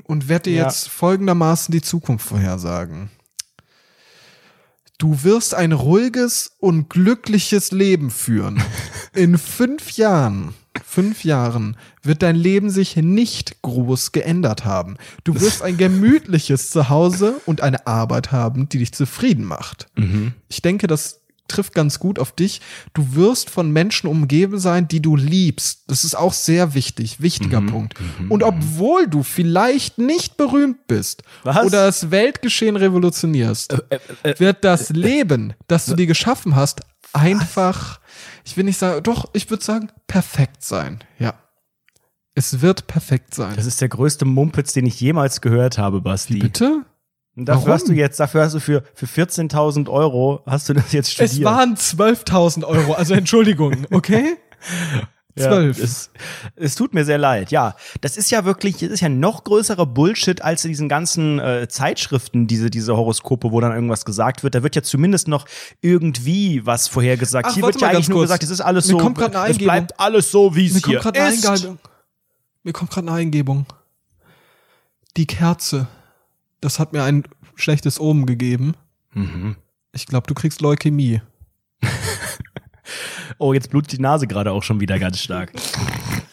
und 0.06 0.30
werde 0.30 0.44
dir 0.44 0.52
Mhm, 0.52 0.58
Ja. 0.58 0.64
jetzt 0.66 0.90
folgendermaßen 0.90 1.72
die 1.72 1.82
Zukunft 1.82 2.28
vorhersagen. 2.28 3.10
Du 5.00 5.24
wirst 5.24 5.56
ein 5.56 5.72
ruhiges 5.72 6.52
und 6.60 6.88
glückliches 6.90 7.72
Leben 7.72 8.12
führen. 8.12 8.62
In 9.16 9.40
fünf 9.40 9.94
Jahren, 9.94 10.54
fünf 10.84 11.24
Jahren 11.24 11.78
wird 12.04 12.22
dein 12.22 12.36
Leben 12.36 12.70
sich 12.70 12.96
nicht 12.96 13.62
groß 13.62 14.12
geändert 14.12 14.66
haben. 14.66 14.98
Du 15.24 15.40
wirst 15.40 15.62
ein 15.62 15.78
gemütliches 15.78 16.70
Zuhause 16.72 17.36
und 17.46 17.62
eine 17.62 17.88
Arbeit 17.88 18.32
haben, 18.32 18.70
die 18.70 18.80
dich 18.80 18.94
zufrieden 18.94 19.46
macht. 19.46 19.88
Ich 20.50 20.62
denke, 20.62 20.88
das 20.88 21.22
trifft 21.48 21.74
ganz 21.74 22.00
gut 22.00 22.18
auf 22.18 22.32
dich. 22.32 22.62
Du 22.94 23.16
wirst 23.16 23.50
von 23.50 23.72
Menschen 23.72 24.08
umgeben 24.08 24.58
sein, 24.58 24.88
die 24.88 25.02
du 25.02 25.16
liebst. 25.16 25.84
Das 25.88 26.04
ist 26.04 26.16
auch 26.16 26.34
sehr 26.34 26.74
wichtig, 26.74 27.22
wichtiger 27.22 27.62
Punkt. 27.62 27.96
Und 28.30 28.44
obwohl 28.44 29.08
du 29.08 29.24
vielleicht 29.24 29.98
nicht 29.98 30.38
berühmt 30.38 30.88
bist 30.88 31.24
Was? 31.44 31.66
oder 31.66 31.86
das 31.86 32.10
Weltgeschehen 32.12 32.78
revolutionierst, 32.78 33.84
wird 34.38 34.64
das 34.64 34.90
Leben, 34.90 35.54
das 35.68 35.86
du 35.86 35.96
dir 35.96 36.08
geschaffen 36.08 36.56
hast, 36.56 36.82
einfach, 37.14 38.00
ich 38.52 38.58
will 38.58 38.66
nicht 38.66 38.78
sagen, 38.78 39.02
doch, 39.04 39.30
ich 39.32 39.50
würde 39.50 39.64
sagen, 39.64 39.90
perfekt 40.08 40.64
sein. 40.64 41.00
Ja. 41.20 41.36
Es 42.36 42.62
wird 42.62 42.86
perfekt 42.86 43.34
sein. 43.34 43.56
Das 43.56 43.66
ist 43.66 43.80
der 43.80 43.88
größte 43.88 44.26
Mumpitz, 44.26 44.74
den 44.74 44.86
ich 44.86 45.00
jemals 45.00 45.40
gehört 45.40 45.78
habe, 45.78 46.02
Basti. 46.02 46.40
Bitte? 46.40 46.86
Und 47.38 47.46
dafür 47.46 47.62
Warum? 47.62 47.74
hast 47.74 47.88
du 47.88 47.94
jetzt, 47.94 48.20
dafür 48.20 48.44
hast 48.44 48.54
du 48.54 48.60
für, 48.60 48.84
für 48.94 49.06
14.000 49.06 49.90
Euro, 49.90 50.44
hast 50.46 50.68
du 50.68 50.74
das 50.74 50.92
jetzt 50.92 51.12
studiert. 51.12 51.32
Es 51.32 51.44
waren 51.44 51.76
12.000 51.76 52.66
Euro, 52.66 52.94
also 52.94 53.14
Entschuldigung, 53.14 53.88
okay? 53.92 54.36
Ja, 55.38 55.48
Zwölf. 55.48 55.82
es, 55.82 56.12
es 56.56 56.76
tut 56.76 56.94
mir 56.94 57.06
sehr 57.06 57.18
leid. 57.18 57.52
Ja, 57.52 57.76
das 58.02 58.18
ist 58.18 58.32
ja 58.32 58.44
wirklich, 58.44 58.78
das 58.78 58.90
ist 58.90 59.00
ja 59.00 59.10
noch 59.10 59.44
größerer 59.44 59.86
Bullshit 59.86 60.42
als 60.42 60.66
in 60.66 60.70
diesen 60.70 60.90
ganzen 60.90 61.40
äh, 61.40 61.68
Zeitschriften, 61.70 62.48
diese, 62.48 62.70
diese 62.70 62.98
Horoskope, 62.98 63.52
wo 63.52 63.62
dann 63.62 63.72
irgendwas 63.72 64.04
gesagt 64.04 64.44
wird. 64.44 64.56
Da 64.56 64.64
wird 64.64 64.76
ja 64.76 64.84
zumindest 64.84 65.28
noch 65.28 65.46
irgendwie 65.80 66.66
was 66.66 66.88
vorhergesagt. 66.88 67.48
Ach, 67.50 67.54
hier 67.54 67.64
wird 67.64 67.80
ja 67.80 67.90
eigentlich 67.90 68.10
nur 68.10 68.20
kurz. 68.20 68.30
gesagt, 68.30 68.44
es 68.44 68.50
ist 68.50 68.62
alles 68.62 68.88
Mir 68.88 68.94
so, 68.94 68.98
kommt 68.98 69.22
eine 69.22 69.52
es 69.52 69.58
bleibt 69.58 70.00
alles 70.00 70.32
so, 70.32 70.56
wie 70.56 70.68
es 70.68 70.86
hier 70.86 71.00
kommt 71.00 71.16
ist. 71.16 71.48
Eingebung. 71.48 71.80
Mir 72.64 72.74
kommt 72.74 72.92
gerade 72.92 73.08
eine 73.08 73.18
Eingebung. 73.18 73.66
Die 75.18 75.26
Kerze. 75.26 75.88
Das 76.60 76.78
hat 76.80 76.94
mir 76.94 77.04
ein 77.04 77.24
schlechtes 77.56 78.00
Omen 78.00 78.26
gegeben. 78.26 78.76
Mhm. 79.14 79.56
Ich 79.94 80.06
glaube, 80.06 80.28
du 80.28 80.34
kriegst 80.34 80.62
Leukämie. 80.62 81.22
Oh, 83.38 83.54
jetzt 83.54 83.70
blutet 83.70 83.94
die 83.94 84.02
Nase 84.02 84.28
gerade 84.28 84.52
auch 84.52 84.64
schon 84.64 84.80
wieder 84.80 85.00
ganz 85.00 85.20
stark. 85.20 85.52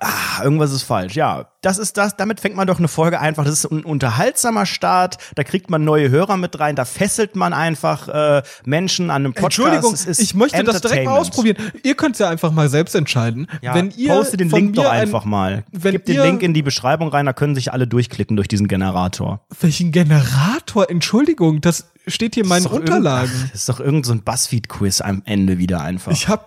Ah, 0.00 0.42
irgendwas 0.44 0.72
ist 0.72 0.82
falsch. 0.82 1.14
Ja, 1.14 1.48
das 1.62 1.78
ist 1.78 1.96
das. 1.96 2.16
Damit 2.16 2.40
fängt 2.40 2.54
man 2.56 2.66
doch 2.66 2.78
eine 2.78 2.88
Folge 2.88 3.20
einfach. 3.20 3.44
Das 3.44 3.52
ist 3.64 3.70
ein 3.70 3.84
unterhaltsamer 3.84 4.66
Start. 4.66 5.16
Da 5.34 5.44
kriegt 5.44 5.70
man 5.70 5.84
neue 5.84 6.10
Hörer 6.10 6.36
mit 6.36 6.58
rein. 6.60 6.76
Da 6.76 6.84
fesselt 6.84 7.36
man 7.36 7.52
einfach 7.52 8.08
äh, 8.08 8.42
Menschen 8.64 9.10
an 9.10 9.24
einem 9.24 9.32
Podcast. 9.34 9.58
Entschuldigung, 9.58 9.94
Es 9.94 10.18
ich 10.18 10.34
möchte 10.34 10.62
das 10.64 10.80
direkt 10.80 11.04
mal 11.06 11.18
ausprobieren. 11.18 11.56
Ihr 11.82 11.94
könnt 11.94 12.18
ja 12.18 12.28
einfach 12.28 12.52
mal 12.52 12.68
selbst 12.68 12.94
entscheiden. 12.94 13.46
Ja, 13.62 13.74
wenn 13.74 13.90
ihr 13.96 14.10
poste 14.10 14.36
den 14.36 14.50
Link 14.50 14.74
doch 14.74 14.84
mir 14.84 14.90
ein- 14.90 15.00
einfach 15.02 15.24
mal. 15.24 15.64
wenn 15.72 15.92
Gib 15.92 16.06
den 16.06 16.20
Link 16.20 16.42
in 16.42 16.54
die 16.54 16.62
Beschreibung 16.62 17.08
rein, 17.08 17.26
da 17.26 17.32
können 17.32 17.54
sich 17.54 17.72
alle 17.72 17.86
durchklicken 17.86 18.36
durch 18.36 18.48
diesen 18.48 18.68
Generator. 18.68 19.40
Welchen 19.60 19.92
Generator? 19.92 20.88
Entschuldigung, 20.90 21.60
das 21.60 21.90
steht 22.06 22.34
hier 22.34 22.44
in 22.44 22.48
meinen 22.48 22.66
Unterlagen. 22.66 23.32
Ach, 23.34 23.50
das 23.50 23.60
ist 23.60 23.68
doch 23.68 23.80
irgend 23.80 24.06
so 24.06 24.12
ein 24.12 24.22
Buzzfeed-Quiz 24.22 25.00
am 25.00 25.22
Ende 25.24 25.58
wieder 25.58 25.80
einfach. 25.80 26.12
Ich 26.12 26.28
habe 26.28 26.44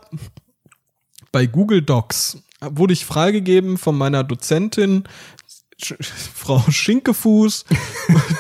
bei 1.32 1.46
Google 1.46 1.82
Docs 1.82 2.38
wurde 2.62 2.94
ich 2.94 3.06
freigegeben 3.06 3.78
von 3.78 3.98
meiner 3.98 4.24
Dozentin 4.24 5.04
Frau 6.36 6.64
Schinkefuß. 6.70 7.66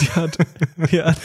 die 0.02 0.10
hat, 0.12 0.38
die 0.92 1.02
hat 1.02 1.20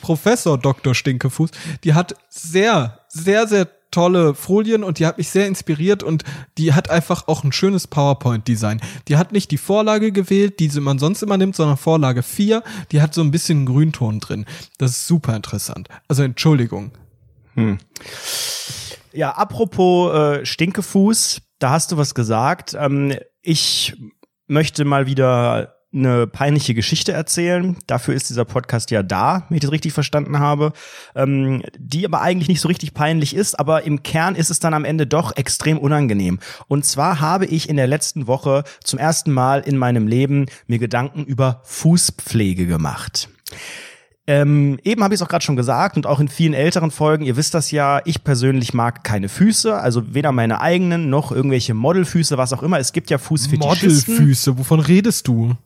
Professor 0.00 0.58
Dr. 0.58 0.94
Stinkefuß. 0.94 1.50
Die 1.84 1.94
hat 1.94 2.14
sehr, 2.28 3.00
sehr, 3.08 3.46
sehr 3.46 3.68
tolle 3.90 4.34
Folien 4.34 4.82
und 4.82 4.98
die 4.98 5.06
hat 5.06 5.18
mich 5.18 5.28
sehr 5.28 5.46
inspiriert 5.46 6.02
und 6.02 6.24
die 6.58 6.72
hat 6.72 6.90
einfach 6.90 7.28
auch 7.28 7.44
ein 7.44 7.52
schönes 7.52 7.86
PowerPoint-Design. 7.86 8.80
Die 9.08 9.16
hat 9.16 9.32
nicht 9.32 9.50
die 9.50 9.58
Vorlage 9.58 10.12
gewählt, 10.12 10.60
die 10.60 10.68
man 10.80 10.98
sonst 10.98 11.22
immer 11.22 11.36
nimmt, 11.36 11.54
sondern 11.54 11.76
Vorlage 11.76 12.22
4. 12.22 12.62
Die 12.90 13.02
hat 13.02 13.14
so 13.14 13.20
ein 13.20 13.30
bisschen 13.30 13.66
Grünton 13.66 14.18
drin. 14.18 14.46
Das 14.78 14.92
ist 14.92 15.06
super 15.06 15.36
interessant. 15.36 15.88
Also 16.08 16.22
Entschuldigung. 16.22 16.92
Ja, 19.12 19.32
apropos 19.32 20.14
äh, 20.14 20.46
Stinkefuß, 20.46 21.42
da 21.62 21.70
hast 21.70 21.92
du 21.92 21.96
was 21.96 22.14
gesagt. 22.14 22.76
Ähm, 22.78 23.14
ich 23.40 23.94
möchte 24.46 24.84
mal 24.84 25.06
wieder 25.06 25.76
eine 25.94 26.26
peinliche 26.26 26.74
Geschichte 26.74 27.12
erzählen. 27.12 27.76
Dafür 27.86 28.14
ist 28.14 28.30
dieser 28.30 28.46
Podcast 28.46 28.90
ja 28.90 29.02
da, 29.02 29.44
wenn 29.48 29.56
ich 29.56 29.60
das 29.60 29.72
richtig 29.72 29.92
verstanden 29.92 30.38
habe. 30.38 30.72
Ähm, 31.14 31.62
die 31.78 32.06
aber 32.06 32.22
eigentlich 32.22 32.48
nicht 32.48 32.62
so 32.62 32.68
richtig 32.68 32.94
peinlich 32.94 33.36
ist, 33.36 33.60
aber 33.60 33.84
im 33.84 34.02
Kern 34.02 34.34
ist 34.34 34.50
es 34.50 34.58
dann 34.58 34.74
am 34.74 34.86
Ende 34.86 35.06
doch 35.06 35.36
extrem 35.36 35.78
unangenehm. 35.78 36.40
Und 36.66 36.86
zwar 36.86 37.20
habe 37.20 37.44
ich 37.44 37.68
in 37.68 37.76
der 37.76 37.86
letzten 37.86 38.26
Woche 38.26 38.64
zum 38.82 38.98
ersten 38.98 39.32
Mal 39.32 39.60
in 39.60 39.76
meinem 39.76 40.08
Leben 40.08 40.46
mir 40.66 40.78
Gedanken 40.78 41.24
über 41.24 41.60
Fußpflege 41.64 42.66
gemacht. 42.66 43.28
Ähm, 44.26 44.78
eben 44.84 45.02
habe 45.02 45.14
ich 45.14 45.18
es 45.18 45.22
auch 45.22 45.28
gerade 45.28 45.44
schon 45.44 45.56
gesagt 45.56 45.96
und 45.96 46.06
auch 46.06 46.20
in 46.20 46.28
vielen 46.28 46.54
älteren 46.54 46.92
Folgen, 46.92 47.24
ihr 47.24 47.36
wisst 47.36 47.54
das 47.54 47.72
ja, 47.72 48.00
ich 48.04 48.22
persönlich 48.22 48.72
mag 48.72 49.02
keine 49.02 49.28
Füße, 49.28 49.74
also 49.74 50.14
weder 50.14 50.30
meine 50.30 50.60
eigenen 50.60 51.10
noch 51.10 51.32
irgendwelche 51.32 51.74
Modelfüße, 51.74 52.38
was 52.38 52.52
auch 52.52 52.62
immer. 52.62 52.78
Es 52.78 52.92
gibt 52.92 53.10
ja 53.10 53.18
Fußfetischisten. 53.18 54.14
Modelfüße, 54.14 54.58
wovon 54.58 54.78
redest 54.78 55.26
du? 55.26 55.56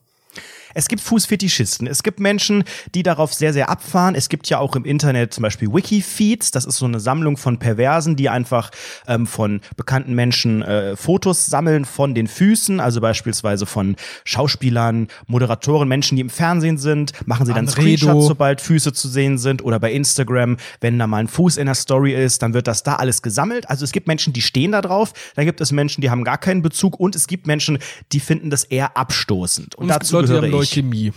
Es 0.77 0.87
gibt 0.87 1.01
Fußfetischisten. 1.01 1.87
Es 1.87 2.03
gibt 2.03 2.19
Menschen, 2.19 2.63
die 2.93 3.01
darauf 3.01 3.33
sehr, 3.33 3.51
sehr 3.51 3.67
abfahren. 3.67 4.13
Es 4.13 4.29
gibt 4.29 4.47
ja 4.47 4.59
auch 4.59 4.75
im 4.75 4.85
Internet 4.85 5.33
zum 5.33 5.41
Beispiel 5.41 5.73
Wikifeeds. 5.73 6.51
Das 6.51 6.65
ist 6.65 6.77
so 6.77 6.85
eine 6.85 6.99
Sammlung 6.99 7.35
von 7.35 7.57
Perversen, 7.57 8.15
die 8.15 8.29
einfach 8.29 8.69
ähm, 9.07 9.25
von 9.25 9.61
bekannten 9.75 10.13
Menschen 10.13 10.61
äh, 10.61 10.95
Fotos 10.95 11.47
sammeln 11.47 11.83
von 11.83 12.13
den 12.13 12.27
Füßen. 12.27 12.79
Also 12.79 13.01
beispielsweise 13.01 13.65
von 13.65 13.95
Schauspielern, 14.23 15.07
Moderatoren, 15.25 15.87
Menschen, 15.87 16.15
die 16.15 16.21
im 16.21 16.29
Fernsehen 16.29 16.77
sind. 16.77 17.11
Machen 17.25 17.47
sie 17.47 17.53
dann 17.53 17.67
Anredo. 17.67 17.81
Screenshots, 17.81 18.27
sobald 18.27 18.61
Füße 18.61 18.93
zu 18.93 19.07
sehen 19.07 19.39
sind. 19.39 19.65
Oder 19.65 19.79
bei 19.79 19.91
Instagram, 19.91 20.57
wenn 20.79 20.99
da 20.99 21.07
mal 21.07 21.17
ein 21.17 21.27
Fuß 21.27 21.57
in 21.57 21.65
der 21.65 21.73
Story 21.73 22.13
ist, 22.13 22.43
dann 22.43 22.53
wird 22.53 22.67
das 22.67 22.83
da 22.83 22.97
alles 22.97 23.23
gesammelt. 23.23 23.67
Also 23.67 23.83
es 23.83 23.91
gibt 23.91 24.05
Menschen, 24.05 24.31
die 24.31 24.43
stehen 24.43 24.73
da 24.73 24.83
drauf. 24.83 25.13
Dann 25.33 25.45
gibt 25.45 25.59
es 25.59 25.71
Menschen, 25.71 26.01
die 26.01 26.11
haben 26.11 26.23
gar 26.23 26.37
keinen 26.37 26.61
Bezug. 26.61 26.99
Und 26.99 27.15
es 27.15 27.25
gibt 27.25 27.47
Menschen, 27.47 27.79
die 28.11 28.19
finden 28.19 28.51
das 28.51 28.63
eher 28.63 28.95
abstoßend. 28.95 29.73
Und, 29.73 29.85
Und 29.85 29.87
dazu 29.87 30.17
Leute, 30.17 30.27
gehöre 30.27 30.43
ich. 30.43 30.66
Leukämie. 30.75 31.13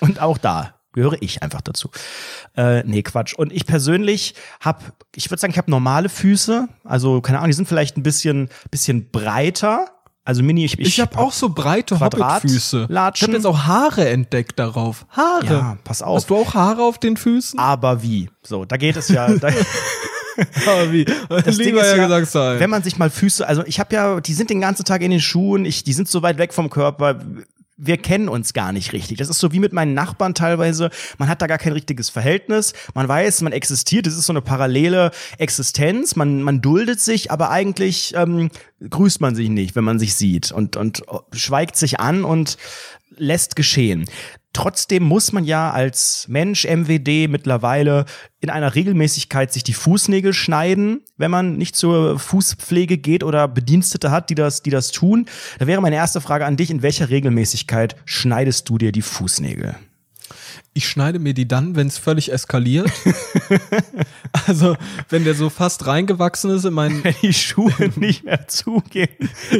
Und 0.00 0.20
auch 0.20 0.38
da 0.38 0.74
gehöre 0.92 1.16
ich 1.20 1.42
einfach 1.42 1.60
dazu. 1.60 1.90
Äh, 2.56 2.82
nee, 2.84 3.02
Quatsch. 3.02 3.34
Und 3.34 3.52
ich 3.52 3.66
persönlich 3.66 4.34
habe, 4.60 4.84
ich 5.16 5.30
würde 5.30 5.40
sagen, 5.40 5.50
ich 5.52 5.58
habe 5.58 5.70
normale 5.70 6.08
Füße. 6.08 6.68
Also, 6.84 7.20
keine 7.20 7.38
Ahnung, 7.38 7.50
die 7.50 7.54
sind 7.56 7.66
vielleicht 7.68 7.96
ein 7.96 8.02
bisschen, 8.02 8.48
bisschen 8.70 9.10
breiter. 9.10 9.86
Also 10.26 10.42
mini, 10.42 10.64
ich, 10.64 10.78
Ich, 10.78 11.00
habe 11.00 11.18
auch 11.18 11.32
so 11.32 11.50
breite 11.50 11.96
Quadrat- 11.96 12.36
Hobbitfüße. 12.42 12.88
Ich 12.90 13.22
habe 13.22 13.32
jetzt 13.32 13.44
auch 13.44 13.64
Haare 13.66 14.08
entdeckt 14.08 14.58
darauf. 14.58 15.04
Haare. 15.10 15.46
Ja, 15.46 15.78
pass 15.84 16.00
auf. 16.00 16.16
Hast 16.16 16.30
du 16.30 16.36
auch 16.36 16.54
Haare 16.54 16.82
auf 16.82 16.98
den 16.98 17.16
Füßen? 17.18 17.58
Aber 17.58 18.02
wie? 18.02 18.30
So, 18.42 18.64
da 18.64 18.76
geht 18.78 18.96
es 18.96 19.08
ja. 19.08 19.28
Da, 19.34 19.48
Ah, 20.66 20.90
wie? 20.90 21.04
das 21.04 21.58
Ding 21.58 21.66
Lieber 21.66 21.82
ist 21.82 21.90
ja 21.92 21.96
ja, 21.96 22.02
gesagt 22.08 22.26
sein. 22.28 22.58
wenn 22.58 22.68
man 22.70 22.82
sich 22.82 22.98
mal 22.98 23.08
Füße, 23.08 23.46
also 23.46 23.62
ich 23.66 23.78
habe 23.78 23.94
ja, 23.94 24.20
die 24.20 24.34
sind 24.34 24.50
den 24.50 24.60
ganzen 24.60 24.84
Tag 24.84 25.00
in 25.02 25.12
den 25.12 25.20
Schuhen, 25.20 25.64
ich, 25.64 25.84
die 25.84 25.92
sind 25.92 26.08
so 26.08 26.22
weit 26.22 26.38
weg 26.38 26.52
vom 26.52 26.70
Körper. 26.70 27.20
Wir 27.76 27.96
kennen 27.96 28.28
uns 28.28 28.52
gar 28.52 28.72
nicht 28.72 28.92
richtig. 28.92 29.18
Das 29.18 29.28
ist 29.28 29.40
so 29.40 29.52
wie 29.52 29.58
mit 29.58 29.72
meinen 29.72 29.94
Nachbarn 29.94 30.34
teilweise. 30.34 30.90
Man 31.18 31.28
hat 31.28 31.42
da 31.42 31.48
gar 31.48 31.58
kein 31.58 31.72
richtiges 31.72 32.08
Verhältnis. 32.08 32.72
Man 32.94 33.08
weiß, 33.08 33.42
man 33.42 33.52
existiert. 33.52 34.06
Das 34.06 34.16
ist 34.16 34.26
so 34.26 34.32
eine 34.32 34.42
parallele 34.42 35.10
Existenz. 35.38 36.14
Man, 36.14 36.42
man 36.42 36.60
duldet 36.60 37.00
sich, 37.00 37.32
aber 37.32 37.50
eigentlich 37.50 38.14
ähm, 38.16 38.50
grüßt 38.88 39.20
man 39.20 39.34
sich 39.34 39.48
nicht, 39.48 39.74
wenn 39.74 39.84
man 39.84 39.98
sich 39.98 40.14
sieht 40.14 40.52
und, 40.52 40.76
und 40.76 41.02
schweigt 41.32 41.76
sich 41.76 41.98
an 41.98 42.24
und 42.24 42.58
lässt 43.16 43.56
geschehen. 43.56 44.04
Trotzdem 44.54 45.02
muss 45.02 45.32
man 45.32 45.44
ja 45.44 45.72
als 45.72 46.26
Mensch 46.28 46.64
MWD 46.64 47.28
mittlerweile 47.28 48.06
in 48.40 48.50
einer 48.50 48.74
Regelmäßigkeit 48.74 49.52
sich 49.52 49.64
die 49.64 49.74
Fußnägel 49.74 50.32
schneiden, 50.32 51.02
wenn 51.16 51.30
man 51.30 51.56
nicht 51.56 51.74
zur 51.74 52.18
Fußpflege 52.20 52.96
geht 52.96 53.24
oder 53.24 53.48
Bedienstete 53.48 54.12
hat, 54.12 54.30
die 54.30 54.36
das, 54.36 54.62
die 54.62 54.70
das 54.70 54.92
tun. 54.92 55.26
Da 55.58 55.66
wäre 55.66 55.82
meine 55.82 55.96
erste 55.96 56.20
Frage 56.20 56.46
an 56.46 56.56
dich, 56.56 56.70
in 56.70 56.82
welcher 56.82 57.10
Regelmäßigkeit 57.10 57.96
schneidest 58.04 58.68
du 58.68 58.78
dir 58.78 58.92
die 58.92 59.02
Fußnägel? 59.02 59.74
Ich 60.76 60.88
schneide 60.88 61.20
mir 61.20 61.34
die 61.34 61.46
dann, 61.46 61.76
wenn 61.76 61.86
es 61.86 61.98
völlig 61.98 62.32
eskaliert. 62.32 62.90
also, 64.46 64.76
wenn 65.08 65.24
der 65.24 65.34
so 65.34 65.48
fast 65.50 65.86
reingewachsen 65.86 66.50
ist 66.50 66.64
in 66.64 66.74
meinen. 66.74 67.02
Wenn 67.04 67.14
die 67.22 67.32
Schuhe 67.32 67.72
nicht 67.96 68.24
mehr 68.24 68.46
zugehen, 68.48 69.08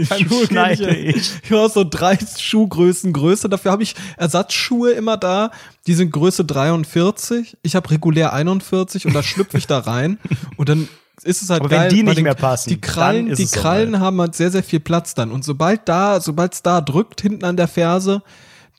dann 0.09 0.18
Schuhe 0.28 0.47
schneide 0.47 0.94
ich. 0.94 1.30
Ich 1.42 1.50
habe 1.52 1.68
so 1.68 1.85
drei 1.88 2.18
Schuhgrößen 2.18 3.12
Größe. 3.12 3.49
Dafür 3.49 3.71
habe 3.73 3.83
ich 3.83 3.94
Ersatzschuhe 4.16 4.90
immer 4.92 5.16
da. 5.16 5.50
Die 5.87 5.94
sind 5.94 6.11
Größe 6.11 6.44
43. 6.44 7.56
Ich 7.62 7.76
habe 7.76 7.90
regulär 7.90 8.33
41 8.33 9.06
und 9.06 9.14
da 9.14 9.23
schlüpfe 9.23 9.59
ich 9.59 9.66
da 9.66 9.78
rein. 9.78 10.18
Und 10.56 10.68
dann 10.68 10.88
ist 11.23 11.42
es 11.42 11.50
halt 11.50 11.61
Aber 11.61 11.71
wenn 11.71 11.78
geil. 11.78 11.88
die 11.90 11.99
weil 11.99 12.04
nicht 12.06 12.16
den- 12.18 12.25
mehr 12.25 12.35
passen, 12.35 12.71
Die 12.71 12.80
Krallen, 12.80 13.26
die 13.26 13.42
es 13.44 13.52
so 13.52 13.61
Krallen 13.61 14.00
haben 14.00 14.21
halt 14.21 14.35
sehr, 14.35 14.50
sehr 14.50 14.64
viel 14.64 14.80
Platz 14.80 15.14
dann. 15.14 15.30
Und 15.30 15.44
sobald 15.44 15.88
da, 15.88 16.21
sobald 16.21 16.54
es 16.54 16.62
da 16.62 16.80
drückt 16.80 17.21
hinten 17.21 17.44
an 17.44 17.56
der 17.56 17.68
Ferse, 17.68 18.23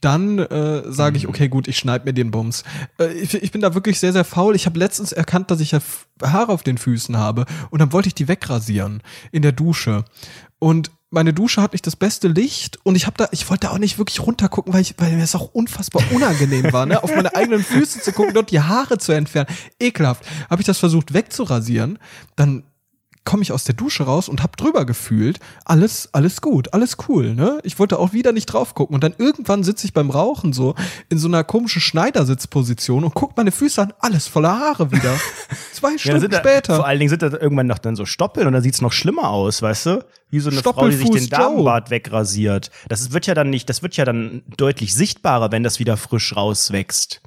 dann 0.05 0.39
äh, 0.39 0.83
sage 0.91 1.11
Mhm. 1.11 1.17
ich, 1.17 1.27
okay, 1.27 1.47
gut, 1.49 1.67
ich 1.67 1.77
schneide 1.77 2.05
mir 2.05 2.13
den 2.13 2.31
Bums. 2.31 2.63
Äh, 2.99 3.11
ich, 3.13 3.33
ich 3.33 3.51
bin 3.51 3.61
da 3.61 3.73
wirklich 3.73 3.99
sehr, 3.99 4.13
sehr 4.13 4.23
faul. 4.25 4.55
Ich 4.55 4.65
habe 4.65 4.79
letztens 4.79 5.11
erkannt, 5.11 5.51
dass 5.51 5.59
ich 5.59 5.71
ja 5.71 5.79
Haare 6.23 6.51
auf 6.51 6.63
den 6.63 6.77
Füßen 6.77 7.17
habe 7.17 7.45
und 7.71 7.79
dann 7.79 7.91
wollte 7.91 8.07
ich 8.07 8.15
die 8.15 8.27
wegrasieren 8.27 9.01
in 9.31 9.41
der 9.41 9.51
Dusche. 9.51 10.05
Und 10.59 10.91
meine 11.11 11.33
Dusche 11.33 11.61
hat 11.61 11.71
nicht 11.71 11.87
das 11.87 11.95
beste 11.95 12.27
Licht 12.27 12.77
und 12.83 12.95
ich 12.95 13.05
habe 13.05 13.15
da, 13.17 13.27
ich 13.31 13.49
wollte 13.49 13.67
da 13.67 13.73
auch 13.73 13.77
nicht 13.77 13.97
wirklich 13.97 14.19
runtergucken, 14.19 14.73
weil, 14.73 14.81
ich, 14.81 14.95
weil 14.97 15.11
mir 15.13 15.21
das 15.21 15.35
auch 15.35 15.53
unfassbar 15.53 16.03
unangenehm 16.11 16.73
war, 16.73 16.85
ne? 16.85 17.01
auf 17.01 17.15
meine 17.15 17.33
eigenen 17.35 17.63
Füße 17.63 18.01
zu 18.01 18.11
gucken, 18.11 18.33
dort 18.33 18.51
die 18.51 18.59
Haare 18.59 18.97
zu 18.97 19.11
entfernen. 19.13 19.47
Ekelhaft. 19.79 20.25
Habe 20.49 20.61
ich 20.61 20.65
das 20.65 20.77
versucht 20.77 21.13
wegzurasieren, 21.13 21.99
dann 22.35 22.63
komme 23.25 23.43
ich 23.43 23.51
aus 23.51 23.63
der 23.63 23.75
Dusche 23.75 24.03
raus 24.03 24.29
und 24.29 24.41
hab 24.43 24.55
drüber 24.55 24.85
gefühlt, 24.85 25.39
alles, 25.65 26.09
alles 26.13 26.41
gut, 26.41 26.73
alles 26.73 26.97
cool, 27.09 27.33
ne? 27.33 27.59
Ich 27.63 27.79
wollte 27.79 27.99
auch 27.99 28.13
wieder 28.13 28.31
nicht 28.31 28.45
drauf 28.45 28.75
gucken 28.75 28.93
und 28.93 29.03
dann 29.03 29.15
irgendwann 29.17 29.63
sitze 29.63 29.87
ich 29.87 29.93
beim 29.93 30.11
Rauchen 30.11 30.53
so 30.53 30.75
in 31.09 31.17
so 31.17 31.27
einer 31.27 31.43
komischen 31.43 31.81
Schneidersitzposition 31.81 33.03
und 33.03 33.13
guck 33.13 33.35
meine 33.35 33.51
Füße 33.51 33.81
an, 33.81 33.93
alles 33.99 34.27
voller 34.27 34.57
Haare 34.59 34.91
wieder. 34.91 35.13
Zwei 35.73 35.91
Ja, 35.93 35.97
Stunden 35.97 36.29
da, 36.29 36.39
später. 36.39 36.75
Vor 36.75 36.85
allen 36.85 36.99
Dingen 36.99 37.09
sind 37.09 37.21
da 37.21 37.27
irgendwann 37.31 37.67
noch 37.67 37.79
dann 37.79 37.95
so 37.95 38.05
Stoppeln 38.05 38.47
und 38.47 38.53
dann 38.53 38.61
sieht's 38.61 38.81
noch 38.81 38.93
schlimmer 38.93 39.29
aus, 39.29 39.61
weißt 39.61 39.85
du? 39.87 40.05
Wie 40.29 40.39
so 40.39 40.49
eine 40.49 40.61
Frau, 40.61 40.87
die 40.87 40.95
sich 40.95 41.09
den 41.09 41.29
Damenbart 41.29 41.89
wegrasiert. 41.89 42.71
Das 42.89 43.11
wird 43.11 43.27
ja 43.27 43.33
dann 43.33 43.49
nicht, 43.49 43.69
das 43.69 43.83
wird 43.83 43.97
ja 43.97 44.05
dann 44.05 44.43
deutlich 44.57 44.93
sichtbarer, 44.93 45.51
wenn 45.51 45.63
das 45.63 45.79
wieder 45.79 45.97
frisch 45.97 46.35
rauswächst. 46.35 47.21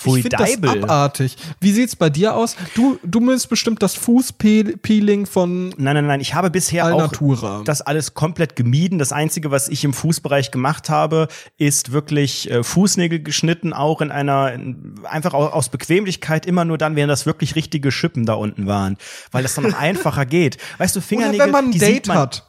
Pfui 0.00 0.20
ich 0.20 0.22
finde 0.24 0.36
das 0.38 0.82
abartig. 0.82 1.36
Wie 1.60 1.72
sieht's 1.72 1.94
bei 1.94 2.08
dir 2.10 2.34
aus? 2.34 2.56
Du, 2.74 2.98
du 3.04 3.20
willst 3.26 3.48
bestimmt 3.50 3.82
das 3.82 3.94
Fußpeeling 3.96 5.26
von 5.26 5.68
Nein, 5.76 5.94
nein, 5.94 6.06
nein, 6.06 6.20
ich 6.20 6.34
habe 6.34 6.50
bisher 6.50 6.86
auch 6.86 6.98
Alnatura. 6.98 7.62
das 7.64 7.82
alles 7.82 8.14
komplett 8.14 8.56
gemieden. 8.56 8.98
Das 8.98 9.12
Einzige, 9.12 9.50
was 9.50 9.68
ich 9.68 9.84
im 9.84 9.92
Fußbereich 9.92 10.50
gemacht 10.50 10.88
habe, 10.90 11.28
ist 11.58 11.92
wirklich 11.92 12.50
äh, 12.50 12.62
Fußnägel 12.62 13.22
geschnitten, 13.22 13.72
auch 13.72 14.00
in 14.00 14.10
einer, 14.10 14.52
in, 14.52 14.94
einfach 15.04 15.34
au- 15.34 15.48
aus 15.48 15.68
Bequemlichkeit, 15.68 16.46
immer 16.46 16.64
nur 16.64 16.78
dann, 16.78 16.96
wenn 16.96 17.08
das 17.08 17.26
wirklich 17.26 17.54
richtige 17.54 17.92
Schippen 17.92 18.24
da 18.26 18.34
unten 18.34 18.66
waren. 18.66 18.96
Weil 19.32 19.42
das 19.42 19.54
dann 19.54 19.64
noch 19.64 19.78
einfacher 19.78 20.24
geht. 20.26 20.56
Weißt 20.78 20.96
du, 20.96 21.00
Oder 21.00 21.06
Fingernägel, 21.06 21.46
wenn 21.46 21.50
man 21.52 21.64
ein 21.66 21.72
die 21.72 21.78
Date 21.78 21.94
sieht 21.94 22.06
man, 22.08 22.18
hat. 22.18 22.46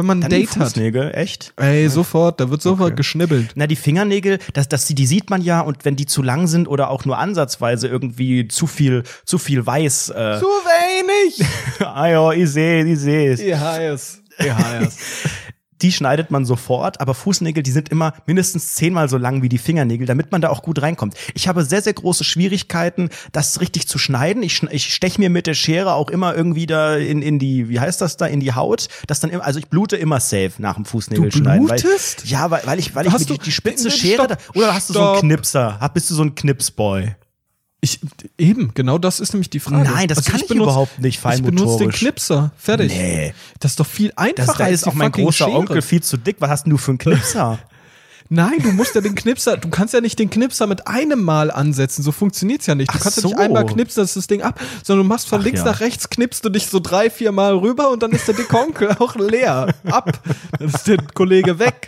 Wenn 0.00 0.06
man 0.06 0.18
ein 0.18 0.20
Dann 0.22 0.30
die 0.30 0.46
Date 0.46 0.56
hat. 0.56 0.68
Fußnägel, 0.68 1.12
echt? 1.14 1.52
Ey, 1.56 1.86
sofort, 1.90 2.40
da 2.40 2.48
wird 2.48 2.62
sofort 2.62 2.96
geschnibbelt. 2.96 3.50
Na, 3.54 3.66
die 3.66 3.76
Fingernägel, 3.76 4.38
das, 4.54 4.66
das, 4.66 4.86
die, 4.86 5.06
sieht 5.06 5.28
man 5.28 5.42
ja 5.42 5.60
und 5.60 5.84
wenn 5.84 5.94
die 5.94 6.06
zu 6.06 6.22
lang 6.22 6.46
sind 6.46 6.68
oder 6.68 6.88
auch 6.88 7.04
nur 7.04 7.18
ansatzweise 7.18 7.86
irgendwie 7.86 8.48
zu 8.48 8.66
viel, 8.66 9.02
zu 9.26 9.36
viel 9.36 9.66
weiß, 9.66 10.08
äh, 10.08 10.38
Zu 10.40 10.46
wenig! 10.46 11.46
ah 11.80 12.06
ja, 12.06 12.32
ich 12.32 12.48
sehe, 12.48 12.82
ich 12.86 12.98
sehe 12.98 13.30
es. 13.30 13.40
EHS. 13.40 14.22
EHS. 14.38 14.96
Die 15.82 15.92
schneidet 15.92 16.30
man 16.30 16.44
sofort, 16.44 17.00
aber 17.00 17.14
Fußnägel, 17.14 17.62
die 17.62 17.70
sind 17.70 17.88
immer 17.88 18.12
mindestens 18.26 18.74
zehnmal 18.74 19.08
so 19.08 19.16
lang 19.16 19.42
wie 19.42 19.48
die 19.48 19.58
Fingernägel, 19.58 20.06
damit 20.06 20.32
man 20.32 20.40
da 20.40 20.50
auch 20.50 20.62
gut 20.62 20.82
reinkommt. 20.82 21.14
Ich 21.34 21.48
habe 21.48 21.64
sehr, 21.64 21.82
sehr 21.82 21.94
große 21.94 22.24
Schwierigkeiten, 22.24 23.10
das 23.32 23.60
richtig 23.60 23.88
zu 23.88 23.98
schneiden. 23.98 24.42
Ich, 24.42 24.62
ich 24.70 24.94
stech 24.94 25.18
mir 25.18 25.30
mit 25.30 25.46
der 25.46 25.54
Schere 25.54 25.94
auch 25.94 26.10
immer 26.10 26.34
irgendwie 26.34 26.66
da 26.66 26.96
in, 26.96 27.22
in 27.22 27.38
die, 27.38 27.68
wie 27.68 27.80
heißt 27.80 28.00
das 28.00 28.16
da, 28.16 28.26
in 28.26 28.40
die 28.40 28.52
Haut. 28.52 28.88
Das 29.06 29.20
dann 29.20 29.30
immer, 29.30 29.44
also 29.44 29.58
ich 29.58 29.68
blute 29.68 29.96
immer 29.96 30.20
safe 30.20 30.52
nach 30.58 30.74
dem 30.74 30.84
Fußnägelschneiden. 30.84 31.66
blutest? 31.66 32.24
Weil, 32.24 32.30
ja, 32.30 32.50
weil, 32.50 32.62
weil 32.64 32.78
ich, 32.78 32.94
weil 32.94 33.06
ich 33.06 33.12
Hast 33.12 33.28
mir 33.28 33.36
die, 33.36 33.42
die 33.42 33.52
spitze 33.52 33.88
Nee, 33.88 33.94
Schere, 33.94 34.24
stopp, 34.24 34.28
da, 34.28 34.36
oder 34.54 34.74
hast 34.74 34.90
du 34.90 34.94
so 34.94 35.00
einen 35.00 35.08
stopp. 35.08 35.20
Knipser? 35.20 35.90
Bist 35.94 36.10
du 36.10 36.14
so 36.14 36.22
ein 36.22 36.34
Knipsboy? 36.34 37.14
Ich, 37.82 38.00
eben, 38.36 38.72
genau 38.74 38.98
das 38.98 39.20
ist 39.20 39.32
nämlich 39.32 39.48
die 39.48 39.60
Frage. 39.60 39.88
Nein, 39.88 40.06
das 40.06 40.24
kann 40.24 40.40
ich 40.44 40.50
überhaupt 40.50 40.98
nicht 40.98 41.16
Ich 41.16 41.22
benutze 41.22 41.44
den 41.44 41.56
feinmotorisch. 41.56 41.98
Knipser. 41.98 42.52
Fertig. 42.58 42.92
Nee. 42.92 43.32
Das 43.58 43.72
ist 43.72 43.80
doch 43.80 43.86
viel 43.86 44.12
einfacher 44.16 44.46
Das, 44.48 44.56
da 44.58 44.64
als 44.64 44.74
ist 44.74 44.86
auch 44.86 44.94
mein 44.94 45.10
großer 45.10 45.46
Schere. 45.46 45.56
Onkel 45.56 45.80
viel 45.80 46.02
zu 46.02 46.18
dick. 46.18 46.36
Was 46.40 46.50
hast 46.50 46.64
denn 46.64 46.70
du 46.70 46.76
für 46.76 46.90
einen 46.90 46.98
Knipser? 46.98 47.58
Nein, 48.32 48.62
du 48.62 48.70
musst 48.70 48.94
ja 48.94 49.00
den 49.00 49.16
Knipser, 49.16 49.56
du 49.56 49.68
kannst 49.70 49.92
ja 49.92 50.00
nicht 50.00 50.16
den 50.16 50.30
Knipser 50.30 50.68
mit 50.68 50.86
einem 50.86 51.20
Mal 51.20 51.50
ansetzen, 51.50 52.04
so 52.04 52.12
funktioniert's 52.12 52.66
ja 52.66 52.76
nicht. 52.76 52.88
Du 52.92 52.96
Ach 52.96 53.02
kannst 53.02 53.16
ja 53.16 53.22
so. 53.22 53.28
nicht 53.30 53.38
einmal 53.38 53.66
knipsen, 53.66 54.02
das 54.04 54.10
ist 54.10 54.16
das 54.16 54.26
Ding 54.28 54.42
ab, 54.42 54.60
sondern 54.84 55.04
du 55.04 55.08
machst 55.08 55.28
von 55.28 55.40
Ach 55.40 55.44
links 55.44 55.58
ja. 55.60 55.66
nach 55.66 55.80
rechts, 55.80 56.08
knippst 56.10 56.44
du 56.44 56.48
dich 56.48 56.68
so 56.68 56.78
drei, 56.78 57.10
vier 57.10 57.32
Mal 57.32 57.56
rüber 57.56 57.90
und 57.90 58.04
dann 58.04 58.12
ist 58.12 58.28
der 58.28 58.36
dicke 58.36 58.56
Onkel 58.56 58.88
auch 59.00 59.16
leer. 59.16 59.74
Ab. 59.90 60.20
Dann 60.58 60.68
ist 60.68 60.86
der 60.86 60.98
Kollege 61.12 61.58
weg. 61.58 61.86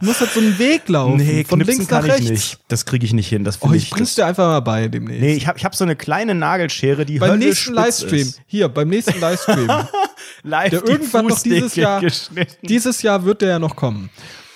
Du 0.00 0.06
musst 0.06 0.20
halt 0.20 0.30
so 0.30 0.38
einen 0.38 0.56
Weg 0.60 0.88
laufen. 0.88 1.16
Nee, 1.16 1.42
von 1.42 1.58
links 1.58 1.90
nach 1.90 2.04
ich 2.04 2.12
rechts. 2.12 2.30
nicht. 2.30 2.58
Das 2.68 2.86
kriege 2.86 3.04
ich 3.04 3.12
nicht 3.12 3.28
hin. 3.28 3.42
Das 3.42 3.56
Oh, 3.60 3.62
finde 3.62 3.78
ich 3.78 3.90
bring's 3.90 4.14
dir 4.14 4.26
einfach 4.26 4.46
mal 4.46 4.60
bei 4.60 4.86
demnächst. 4.86 5.20
Nee, 5.22 5.34
ich 5.34 5.48
habe 5.48 5.58
ich 5.58 5.64
hab 5.64 5.74
so 5.74 5.82
eine 5.82 5.96
kleine 5.96 6.36
Nagelschere, 6.36 7.04
die 7.04 7.18
beim 7.18 7.40
nächsten 7.40 7.74
Livestream, 7.74 8.20
Ist. 8.28 8.40
hier, 8.46 8.68
beim 8.68 8.88
nächsten 8.88 9.18
Livestream, 9.20 9.68
Live 10.44 10.70
der 10.70 10.86
irgendwann 10.86 11.26
noch 11.26 11.42
dieses 11.42 11.74
Jahr, 11.74 12.00
geschnitten. 12.00 12.64
dieses 12.68 13.02
Jahr 13.02 13.24
wird 13.24 13.42
der 13.42 13.48
ja 13.48 13.58
noch 13.58 13.74
kommen. 13.74 14.08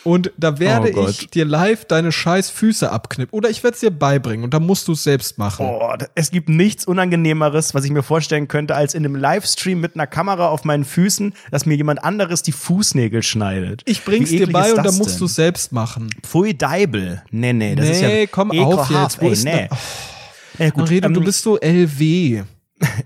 Und 0.05 0.33
da 0.37 0.59
werde 0.59 0.93
Oh 0.97 1.09
ich 1.09 1.31
dir 1.31 1.45
live 1.47 1.87
deine 1.87 2.13
scheiß 2.13 2.51
Füße 2.51 2.93
abknippen. 2.93 3.37
Oder 3.37 3.49
ich 3.49 3.63
werde 3.65 3.75
es 3.75 3.81
dir 3.81 3.91
beibringen 3.91 4.45
und 4.45 4.53
dann 4.53 4.65
musst 4.67 4.87
du 4.87 4.93
es 4.93 5.03
selbst 5.03 5.39
machen. 5.39 5.67
Oh, 5.67 5.95
da- 5.99 6.07
es 6.15 6.31
gibt 6.31 6.49
nichts 6.51 6.85
Unangenehmeres, 6.87 7.75
was 7.75 7.85
ich 7.87 7.91
mir 7.91 8.03
vorstellen 8.03 8.47
könnte, 8.47 8.75
als 8.75 8.93
in 8.95 9.05
einem 9.05 9.17
Livestream 9.17 9.81
mit 9.81 9.95
einer 9.95 10.07
Kamera 10.07 10.49
auf 10.49 10.65
meinen 10.65 10.85
Füßen, 10.85 11.33
dass 11.51 11.65
mir 11.65 11.75
jemand 11.77 12.05
anderes 12.05 12.43
die 12.43 12.53
Fußnägel 12.53 13.23
schneidet. 13.23 13.81
Ich 13.87 14.05
bring's 14.05 14.29
dir 14.31 14.47
bei 14.53 14.73
und 14.75 14.85
dann 14.85 14.97
musst 14.99 15.21
du 15.21 15.25
es 15.25 15.35
selbst 15.35 15.73
machen. 15.73 16.11
Pfui 16.23 16.53
Deibel. 16.57 17.23
Nee, 17.31 17.53
nee, 17.55 17.75
das 17.75 17.89
ist 17.89 18.03
ja 18.03 18.09
Nee, 18.09 18.27
komm 18.27 18.51
auf 18.51 18.91
jetzt. 18.91 19.21
Wo 19.23 19.27
Ey, 19.27 19.33
ist 19.33 19.45
nee. 19.45 19.69
denn- 19.69 20.67
Ja, 20.67 20.71
gut, 20.71 20.91
Redo, 20.91 21.07
ähm, 21.09 21.15
du 21.15 21.21
bist 21.23 21.43
so 21.43 21.59
LW. 21.59 22.43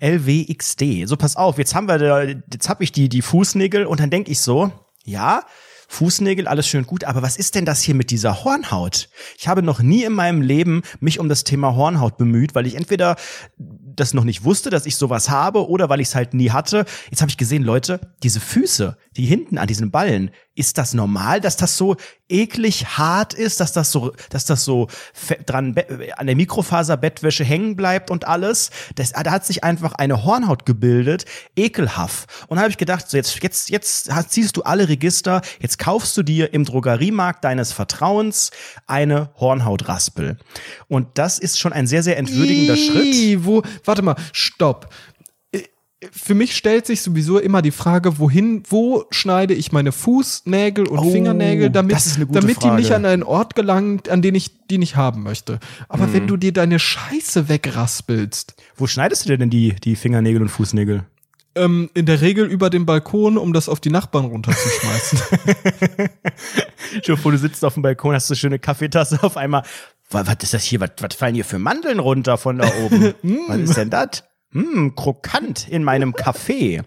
LWXD. 0.00 1.04
So, 1.06 1.16
pass 1.16 1.36
auf, 1.36 1.58
jetzt 1.58 1.74
haben 1.74 1.86
wir 1.86 1.98
da, 1.98 2.22
jetzt 2.22 2.68
habe 2.68 2.82
ich 2.84 2.92
die, 2.92 3.08
die 3.08 3.22
Fußnägel 3.22 3.86
und 3.86 4.00
dann 4.00 4.10
denke 4.10 4.30
ich 4.30 4.40
so, 4.40 4.72
ja, 5.04 5.42
Fußnägel, 5.90 6.46
alles 6.46 6.68
schön 6.68 6.84
gut, 6.84 7.04
aber 7.04 7.22
was 7.22 7.38
ist 7.38 7.54
denn 7.54 7.64
das 7.64 7.82
hier 7.82 7.94
mit 7.94 8.10
dieser 8.10 8.44
Hornhaut? 8.44 9.08
Ich 9.38 9.48
habe 9.48 9.62
noch 9.62 9.80
nie 9.80 10.04
in 10.04 10.12
meinem 10.12 10.42
Leben 10.42 10.82
mich 11.00 11.18
um 11.18 11.30
das 11.30 11.44
Thema 11.44 11.74
Hornhaut 11.74 12.18
bemüht, 12.18 12.54
weil 12.54 12.66
ich 12.66 12.74
entweder 12.74 13.16
das 13.56 14.12
noch 14.12 14.24
nicht 14.24 14.44
wusste, 14.44 14.68
dass 14.68 14.84
ich 14.84 14.96
sowas 14.96 15.30
habe 15.30 15.66
oder 15.66 15.88
weil 15.88 16.00
ich 16.00 16.08
es 16.08 16.14
halt 16.14 16.34
nie 16.34 16.50
hatte. 16.50 16.84
Jetzt 17.10 17.22
habe 17.22 17.30
ich 17.30 17.38
gesehen, 17.38 17.62
Leute, 17.62 18.00
diese 18.22 18.38
Füße, 18.38 18.98
die 19.16 19.24
hinten 19.24 19.56
an 19.56 19.66
diesen 19.66 19.90
Ballen, 19.90 20.30
ist 20.58 20.76
das 20.76 20.92
normal, 20.92 21.40
dass 21.40 21.56
das 21.56 21.76
so 21.76 21.96
eklig 22.28 22.98
hart 22.98 23.32
ist, 23.32 23.60
dass 23.60 23.72
das 23.72 23.92
so, 23.92 24.12
dass 24.30 24.44
das 24.44 24.64
so 24.64 24.88
dran 25.46 25.74
an 26.16 26.26
der 26.26 26.36
Mikrofaserbettwäsche 26.36 27.44
hängen 27.44 27.76
bleibt 27.76 28.10
und 28.10 28.26
alles? 28.26 28.70
Das, 28.96 29.12
da 29.12 29.30
hat 29.30 29.46
sich 29.46 29.64
einfach 29.64 29.94
eine 29.94 30.24
Hornhaut 30.24 30.66
gebildet, 30.66 31.24
ekelhaft. 31.56 32.28
Und 32.48 32.56
da 32.56 32.62
habe 32.62 32.70
ich 32.70 32.76
gedacht, 32.76 33.08
so 33.08 33.16
jetzt, 33.16 33.40
jetzt, 33.40 33.70
jetzt 33.70 34.10
ziehst 34.28 34.56
du 34.56 34.62
alle 34.62 34.88
Register, 34.88 35.42
jetzt 35.60 35.78
kaufst 35.78 36.16
du 36.16 36.22
dir 36.22 36.52
im 36.52 36.64
Drogeriemarkt 36.64 37.44
deines 37.44 37.72
Vertrauens 37.72 38.50
eine 38.86 39.30
Hornhautraspel. 39.36 40.38
Und 40.88 41.06
das 41.14 41.38
ist 41.38 41.58
schon 41.58 41.72
ein 41.72 41.86
sehr, 41.86 42.02
sehr 42.02 42.18
entwürdigender 42.18 42.76
Schritt. 42.76 43.14
Ih, 43.14 43.44
Wo, 43.44 43.62
warte 43.84 44.02
mal, 44.02 44.16
stopp. 44.32 44.88
Für 46.12 46.34
mich 46.34 46.54
stellt 46.56 46.86
sich 46.86 47.02
sowieso 47.02 47.38
immer 47.38 47.60
die 47.60 47.72
Frage, 47.72 48.20
wohin, 48.20 48.62
wo 48.68 49.04
schneide 49.10 49.52
ich 49.54 49.72
meine 49.72 49.90
Fußnägel 49.90 50.86
und 50.86 50.98
Oh, 50.98 51.10
Fingernägel, 51.10 51.70
damit, 51.70 51.96
damit 52.30 52.62
die 52.62 52.70
nicht 52.70 52.92
an 52.92 53.04
einen 53.04 53.24
Ort 53.24 53.56
gelangen, 53.56 54.00
an 54.08 54.22
den 54.22 54.36
ich 54.36 54.66
die 54.68 54.78
nicht 54.78 54.94
haben 54.94 55.24
möchte. 55.24 55.58
Aber 55.88 56.06
Mhm. 56.06 56.12
wenn 56.12 56.26
du 56.28 56.36
dir 56.36 56.52
deine 56.52 56.78
Scheiße 56.78 57.48
wegraspelst, 57.48 58.54
Wo 58.76 58.86
schneidest 58.86 59.24
du 59.24 59.30
dir 59.30 59.38
denn 59.38 59.50
die, 59.50 59.74
die 59.74 59.96
Fingernägel 59.96 60.40
und 60.42 60.48
Fußnägel? 60.50 61.04
ähm, 61.56 61.90
in 61.94 62.06
der 62.06 62.20
Regel 62.20 62.46
über 62.46 62.70
den 62.70 62.86
Balkon, 62.86 63.36
um 63.36 63.52
das 63.52 63.68
auf 63.68 63.80
die 63.80 63.90
Nachbarn 63.90 64.26
runterzuschmeißen. 64.26 65.18
Schon 67.04 67.16
vor, 67.16 67.32
du 67.32 67.38
sitzt 67.38 67.64
auf 67.64 67.74
dem 67.74 67.82
Balkon, 67.82 68.14
hast 68.14 68.28
du 68.30 68.34
eine 68.34 68.38
schöne 68.38 68.58
Kaffeetasse 68.60 69.22
auf 69.24 69.36
einmal. 69.36 69.62
Was, 70.10 70.28
was 70.28 70.36
ist 70.42 70.54
das 70.54 70.62
hier? 70.62 70.78
Was, 70.80 70.90
was 71.00 71.14
fallen 71.16 71.34
hier 71.34 71.44
für 71.44 71.58
Mandeln 71.58 71.98
runter 71.98 72.38
von 72.38 72.58
da 72.58 72.70
oben? 72.84 73.14
was 73.48 73.58
ist 73.58 73.76
denn 73.76 73.90
das? 73.90 74.22
Mh, 74.50 74.92
krokant 74.96 75.68
in 75.68 75.84
meinem 75.84 76.14
Café. 76.14 76.82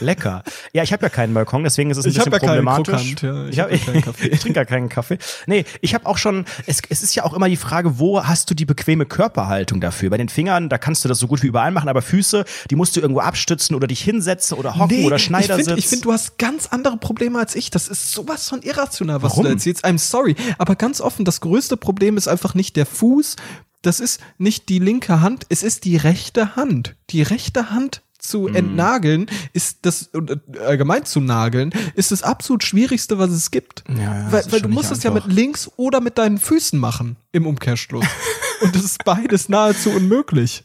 Lecker. 0.00 0.42
Ja, 0.74 0.82
ich 0.82 0.92
habe 0.92 1.04
ja 1.04 1.08
keinen 1.08 1.32
Balkon, 1.32 1.64
deswegen 1.64 1.90
ist 1.90 1.96
es 1.96 2.04
ein 2.04 2.10
Ich 2.10 2.16
bisschen 2.16 2.32
ja 2.32 2.38
problematisch. 2.38 3.14
Krokant, 3.14 3.22
ja. 3.22 3.46
Ich 3.48 3.60
hab 3.60 3.70
ja 3.70 3.78
keinen 3.78 4.02
Kaffee. 4.02 4.28
ich 4.28 4.40
trinke 4.40 4.54
gar 4.54 4.64
keinen 4.66 4.88
Kaffee. 4.88 5.16
Nee, 5.46 5.64
ich 5.80 5.94
habe 5.94 6.04
auch 6.04 6.18
schon, 6.18 6.44
es, 6.66 6.82
es 6.90 7.02
ist 7.02 7.14
ja 7.14 7.24
auch 7.24 7.32
immer 7.32 7.48
die 7.48 7.56
Frage, 7.56 7.98
wo 7.98 8.22
hast 8.24 8.50
du 8.50 8.54
die 8.54 8.66
bequeme 8.66 9.06
Körperhaltung 9.06 9.80
dafür? 9.80 10.10
Bei 10.10 10.18
den 10.18 10.28
Fingern, 10.28 10.68
da 10.68 10.76
kannst 10.78 11.04
du 11.04 11.08
das 11.08 11.18
so 11.18 11.28
gut 11.28 11.42
wie 11.42 11.46
überall 11.46 11.70
machen, 11.70 11.88
aber 11.88 12.02
Füße, 12.02 12.44
die 12.70 12.76
musst 12.76 12.96
du 12.96 13.00
irgendwo 13.00 13.20
abstützen 13.20 13.74
oder 13.74 13.86
dich 13.86 14.02
hinsetzen 14.02 14.58
oder 14.58 14.76
hocken 14.76 15.04
oder 15.04 15.16
ich 15.16 15.22
Schneidersitz. 15.24 15.66
finde, 15.66 15.78
ich 15.78 15.88
find, 15.88 16.04
du 16.04 16.12
hast 16.12 16.36
ganz 16.38 16.66
andere 16.66 16.98
Probleme 16.98 17.38
als 17.38 17.54
ich. 17.54 17.70
Das 17.70 17.88
ist 17.88 18.10
sowas 18.12 18.48
von 18.48 18.60
irrational, 18.62 19.22
was 19.22 19.30
Warum? 19.32 19.44
du 19.44 19.48
da 19.50 19.54
erzählst. 19.54 19.84
I'm 19.86 19.98
sorry. 19.98 20.34
Aber 20.58 20.74
ganz 20.76 21.00
offen, 21.00 21.24
das 21.24 21.40
größte 21.40 21.76
Problem 21.78 22.16
ist 22.18 22.28
einfach 22.28 22.54
nicht 22.54 22.76
der 22.76 22.84
Fuß. 22.84 23.36
Das 23.82 24.00
ist 24.00 24.20
nicht 24.38 24.68
die 24.68 24.78
linke 24.78 25.20
Hand, 25.20 25.46
es 25.48 25.62
ist 25.62 25.84
die 25.84 25.96
rechte 25.96 26.56
Hand. 26.56 26.96
Die 27.10 27.22
rechte 27.22 27.70
Hand 27.70 28.02
zu 28.18 28.48
Mhm. 28.48 28.56
entnageln 28.56 29.26
ist 29.52 29.80
das 29.82 30.10
äh, 30.14 30.36
allgemein 30.64 31.04
zu 31.04 31.20
nageln 31.20 31.70
ist 31.94 32.10
das 32.10 32.22
absolut 32.24 32.64
schwierigste 32.64 33.18
was 33.18 33.30
es 33.30 33.50
gibt 33.52 33.84
Ja, 33.88 34.26
weil, 34.32 34.50
weil 34.50 34.60
du 34.62 34.68
musst 34.68 34.90
es 34.90 35.02
ja 35.04 35.10
mit 35.12 35.26
links 35.26 35.70
oder 35.76 36.00
mit 36.00 36.18
deinen 36.18 36.38
Füßen 36.38 36.76
machen 36.80 37.16
im 37.32 37.46
Umkehrschluss 37.46 38.06
und 38.62 38.74
das 38.74 38.82
ist 38.82 39.04
beides 39.04 39.48
nahezu 39.48 39.90
unmöglich 39.90 40.64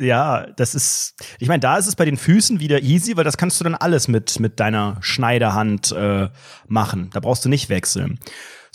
Ja, 0.00 0.46
das 0.56 0.74
ist, 0.74 1.14
ich 1.38 1.46
meine, 1.46 1.60
da 1.60 1.76
ist 1.78 1.86
es 1.86 1.94
bei 1.94 2.06
den 2.06 2.16
Füßen 2.16 2.58
wieder 2.58 2.82
easy, 2.82 3.16
weil 3.16 3.22
das 3.24 3.36
kannst 3.36 3.60
du 3.60 3.64
dann 3.64 3.76
alles 3.76 4.08
mit, 4.08 4.40
mit 4.40 4.58
deiner 4.58 4.96
Schneiderhand 5.00 5.92
äh, 5.92 6.28
machen. 6.66 7.10
Da 7.12 7.20
brauchst 7.20 7.44
du 7.44 7.48
nicht 7.48 7.68
wechseln. 7.68 8.18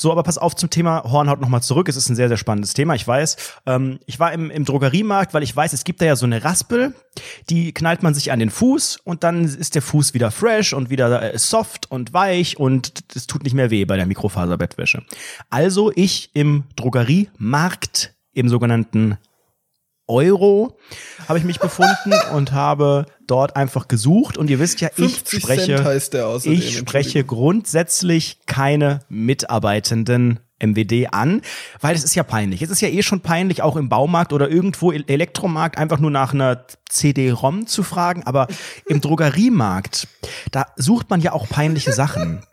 So, 0.01 0.11
aber 0.11 0.23
pass 0.23 0.39
auf 0.39 0.55
zum 0.55 0.71
Thema 0.71 1.03
Hornhaut 1.03 1.41
nochmal 1.41 1.61
zurück. 1.61 1.87
Es 1.87 1.95
ist 1.95 2.09
ein 2.09 2.15
sehr, 2.15 2.27
sehr 2.27 2.37
spannendes 2.37 2.73
Thema, 2.73 2.95
ich 2.95 3.07
weiß. 3.07 3.37
Ähm, 3.67 3.99
ich 4.07 4.19
war 4.19 4.33
im, 4.33 4.49
im 4.49 4.65
Drogeriemarkt, 4.65 5.35
weil 5.35 5.43
ich 5.43 5.55
weiß, 5.55 5.73
es 5.73 5.83
gibt 5.83 6.01
da 6.01 6.05
ja 6.05 6.15
so 6.15 6.25
eine 6.25 6.43
Raspel, 6.43 6.95
die 7.51 7.71
knallt 7.71 8.01
man 8.01 8.15
sich 8.15 8.31
an 8.31 8.39
den 8.39 8.49
Fuß 8.49 8.97
und 9.03 9.23
dann 9.23 9.43
ist 9.43 9.75
der 9.75 9.83
Fuß 9.83 10.15
wieder 10.15 10.31
fresh 10.31 10.73
und 10.73 10.89
wieder 10.89 11.33
äh, 11.35 11.37
soft 11.37 11.91
und 11.91 12.13
weich 12.13 12.57
und 12.57 13.03
es 13.15 13.27
tut 13.27 13.43
nicht 13.43 13.53
mehr 13.53 13.69
weh 13.69 13.85
bei 13.85 13.95
der 13.95 14.07
Mikrofaserbettwäsche. 14.07 15.03
Also 15.51 15.91
ich 15.93 16.31
im 16.33 16.63
Drogeriemarkt, 16.77 18.15
im 18.33 18.49
sogenannten 18.49 19.19
Euro 20.11 20.77
habe 21.27 21.39
ich 21.39 21.45
mich 21.45 21.59
befunden 21.59 22.13
und 22.33 22.51
habe 22.51 23.05
dort 23.25 23.55
einfach 23.55 23.87
gesucht 23.87 24.37
und 24.37 24.49
ihr 24.49 24.59
wisst 24.59 24.81
ja, 24.81 24.89
ich 24.89 25.13
50 25.13 25.41
spreche, 25.41 26.01
ich 26.43 26.77
spreche 26.77 27.23
grundsätzlich 27.23 28.39
keine 28.45 28.99
Mitarbeitenden 29.07 30.41
MWD 30.61 31.07
an, 31.11 31.41
weil 31.79 31.95
es 31.95 32.03
ist 32.03 32.15
ja 32.15 32.23
peinlich. 32.23 32.61
Es 32.61 32.69
ist 32.69 32.81
ja 32.81 32.89
eh 32.89 33.01
schon 33.01 33.21
peinlich, 33.21 33.61
auch 33.61 33.75
im 33.77 33.89
Baumarkt 33.89 34.33
oder 34.33 34.49
irgendwo 34.49 34.91
im 34.91 35.03
Elektromarkt 35.07 35.77
einfach 35.77 35.99
nur 35.99 36.11
nach 36.11 36.33
einer 36.33 36.65
CD-ROM 36.89 37.67
zu 37.67 37.83
fragen, 37.83 38.23
aber 38.23 38.47
im 38.85 39.01
Drogeriemarkt, 39.01 40.07
da 40.51 40.67
sucht 40.75 41.09
man 41.09 41.21
ja 41.21 41.31
auch 41.31 41.47
peinliche 41.49 41.93
Sachen. 41.93 42.43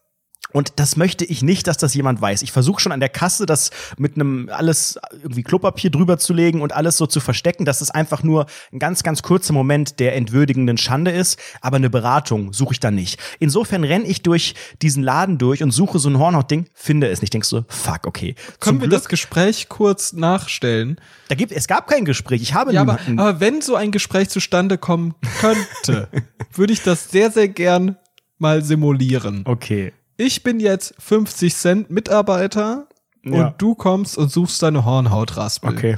Und 0.53 0.75
das 0.77 0.97
möchte 0.97 1.25
ich 1.25 1.43
nicht, 1.43 1.67
dass 1.67 1.77
das 1.77 1.95
jemand 1.95 2.21
weiß. 2.21 2.43
Ich 2.43 2.53
versuche 2.53 2.81
schon 2.81 2.93
an 2.93 3.01
der 3.01 3.09
Kasse, 3.09 3.47
das 3.47 3.71
mit 3.99 4.15
einem 4.15 4.49
alles 4.51 4.99
irgendwie 5.23 5.43
Klopapier 5.43 5.91
drüber 5.91 6.19
zu 6.19 6.33
legen 6.33 6.63
und 6.63 6.73
alles 6.73 6.97
so 6.97 7.07
zu 7.07 7.21
verstecken, 7.21 7.65
dass 7.65 7.81
es 7.81 7.91
einfach 7.91 8.23
nur 8.23 8.47
ein 8.73 8.79
ganz, 8.79 9.03
ganz 9.03 9.23
kurzer 9.23 9.53
Moment 9.53 10.01
der 10.01 10.17
entwürdigenden 10.17 10.79
Schande 10.79 11.11
ist. 11.11 11.39
Aber 11.61 11.77
eine 11.77 11.91
Beratung 11.91 12.53
suche 12.53 12.73
ich 12.73 12.81
da 12.81 12.91
nicht. 12.91 13.21
Insofern 13.39 13.85
renne 13.85 14.07
ich 14.07 14.23
durch 14.23 14.55
diesen 14.81 15.03
Laden 15.03 15.39
durch 15.39 15.63
und 15.63 15.71
suche 15.71 15.99
so 15.99 16.09
ein 16.09 16.19
Hornhaut-Ding, 16.19 16.67
finde 16.73 17.09
es 17.09 17.21
nicht. 17.21 17.35
Denkst 17.35 17.51
du, 17.51 17.65
fuck, 17.69 18.07
okay. 18.07 18.35
können 18.61 18.77
Zum 18.77 18.81
wir 18.81 18.89
Glück, 18.89 19.01
das 19.01 19.09
Gespräch 19.09 19.69
kurz 19.69 20.13
nachstellen 20.13 20.99
da 21.29 21.35
gibt, 21.35 21.53
es 21.53 21.69
gab 21.69 21.87
kein 21.87 22.05
Gespräch. 22.07 22.41
Ich 22.43 22.55
habe 22.55 22.73
Ja, 22.73 22.81
aber, 22.81 22.95
niemanden. 22.95 23.19
aber 23.21 23.41
wenn 23.41 23.61
so 23.61 23.75
ein 23.77 23.91
Gespräch 23.93 24.31
zustande 24.31 24.79
kommen 24.79 25.15
könnte, 25.41 26.09
würde 26.55 26.73
ich 26.73 26.83
das 26.83 27.11
sehr, 27.11 27.31
sehr 27.31 27.49
gern 27.49 27.97
mal 28.39 28.65
simulieren. 28.65 29.43
okay. 29.45 29.93
Ich 30.21 30.43
bin 30.43 30.59
jetzt 30.59 30.95
50 30.99 31.55
Cent 31.55 31.91
Mitarbeiter 31.91 32.89
Ja. 33.25 33.47
und 33.49 33.55
du 33.63 33.75
kommst 33.77 34.19
und 34.19 34.31
suchst 34.33 34.61
deine 34.63 34.85
Hornhautraspel. 34.85 35.71
Okay. 35.71 35.97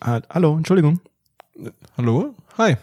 Ah, 0.00 0.20
hallo, 0.30 0.56
Entschuldigung. 0.56 1.00
Hallo? 1.98 2.34
Hi. 2.56 2.76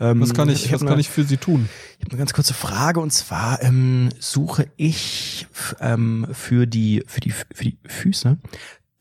Ähm, 0.00 0.20
Was 0.22 0.32
kann 0.32 0.48
ich, 0.48 0.66
hab 0.68 0.72
was 0.76 0.80
eine- 0.82 0.90
kann 0.90 0.98
ich 1.00 1.08
für 1.10 1.24
Sie 1.24 1.36
tun? 1.36 1.68
Ich 1.98 2.04
habe 2.06 2.12
eine 2.12 2.18
ganz 2.18 2.32
kurze 2.32 2.54
Frage 2.54 2.98
und 3.00 3.12
zwar 3.12 3.62
ähm, 3.62 4.08
suche 4.18 4.68
ich 4.76 5.46
ähm, 5.80 6.26
für 6.32 6.66
die 6.66 7.04
für 7.06 7.20
die 7.20 7.30
für 7.30 7.64
die 7.64 7.76
Füße 7.86 8.38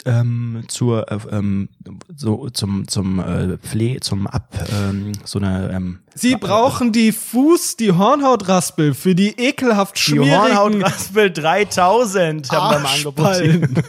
ähm, 0.06 0.64
zur 0.68 1.12
äh, 1.12 1.18
ähm, 1.32 1.70
so 2.16 2.50
zum 2.50 2.88
zum 2.88 3.20
äh, 3.20 3.58
Pfle 3.58 4.00
zum 4.00 4.28
ab 4.28 4.54
ähm, 4.72 5.14
so 5.24 5.40
eine 5.40 5.72
ähm, 5.74 6.00
Sie 6.16 6.36
brauchen 6.36 6.92
die 6.92 7.12
Fuß, 7.12 7.78
die 7.78 7.92
Hornhautraspel 7.92 8.94
für 8.94 9.16
die 9.16 9.40
ekelhaft 9.40 9.98
die 9.98 10.02
schmierigen 10.02 10.58
Hornhautraspel 10.58 11.32
3000 11.32 12.52
haben 12.52 12.76
wir 12.76 12.80
mal 12.80 12.96
angeboten. 12.96 13.84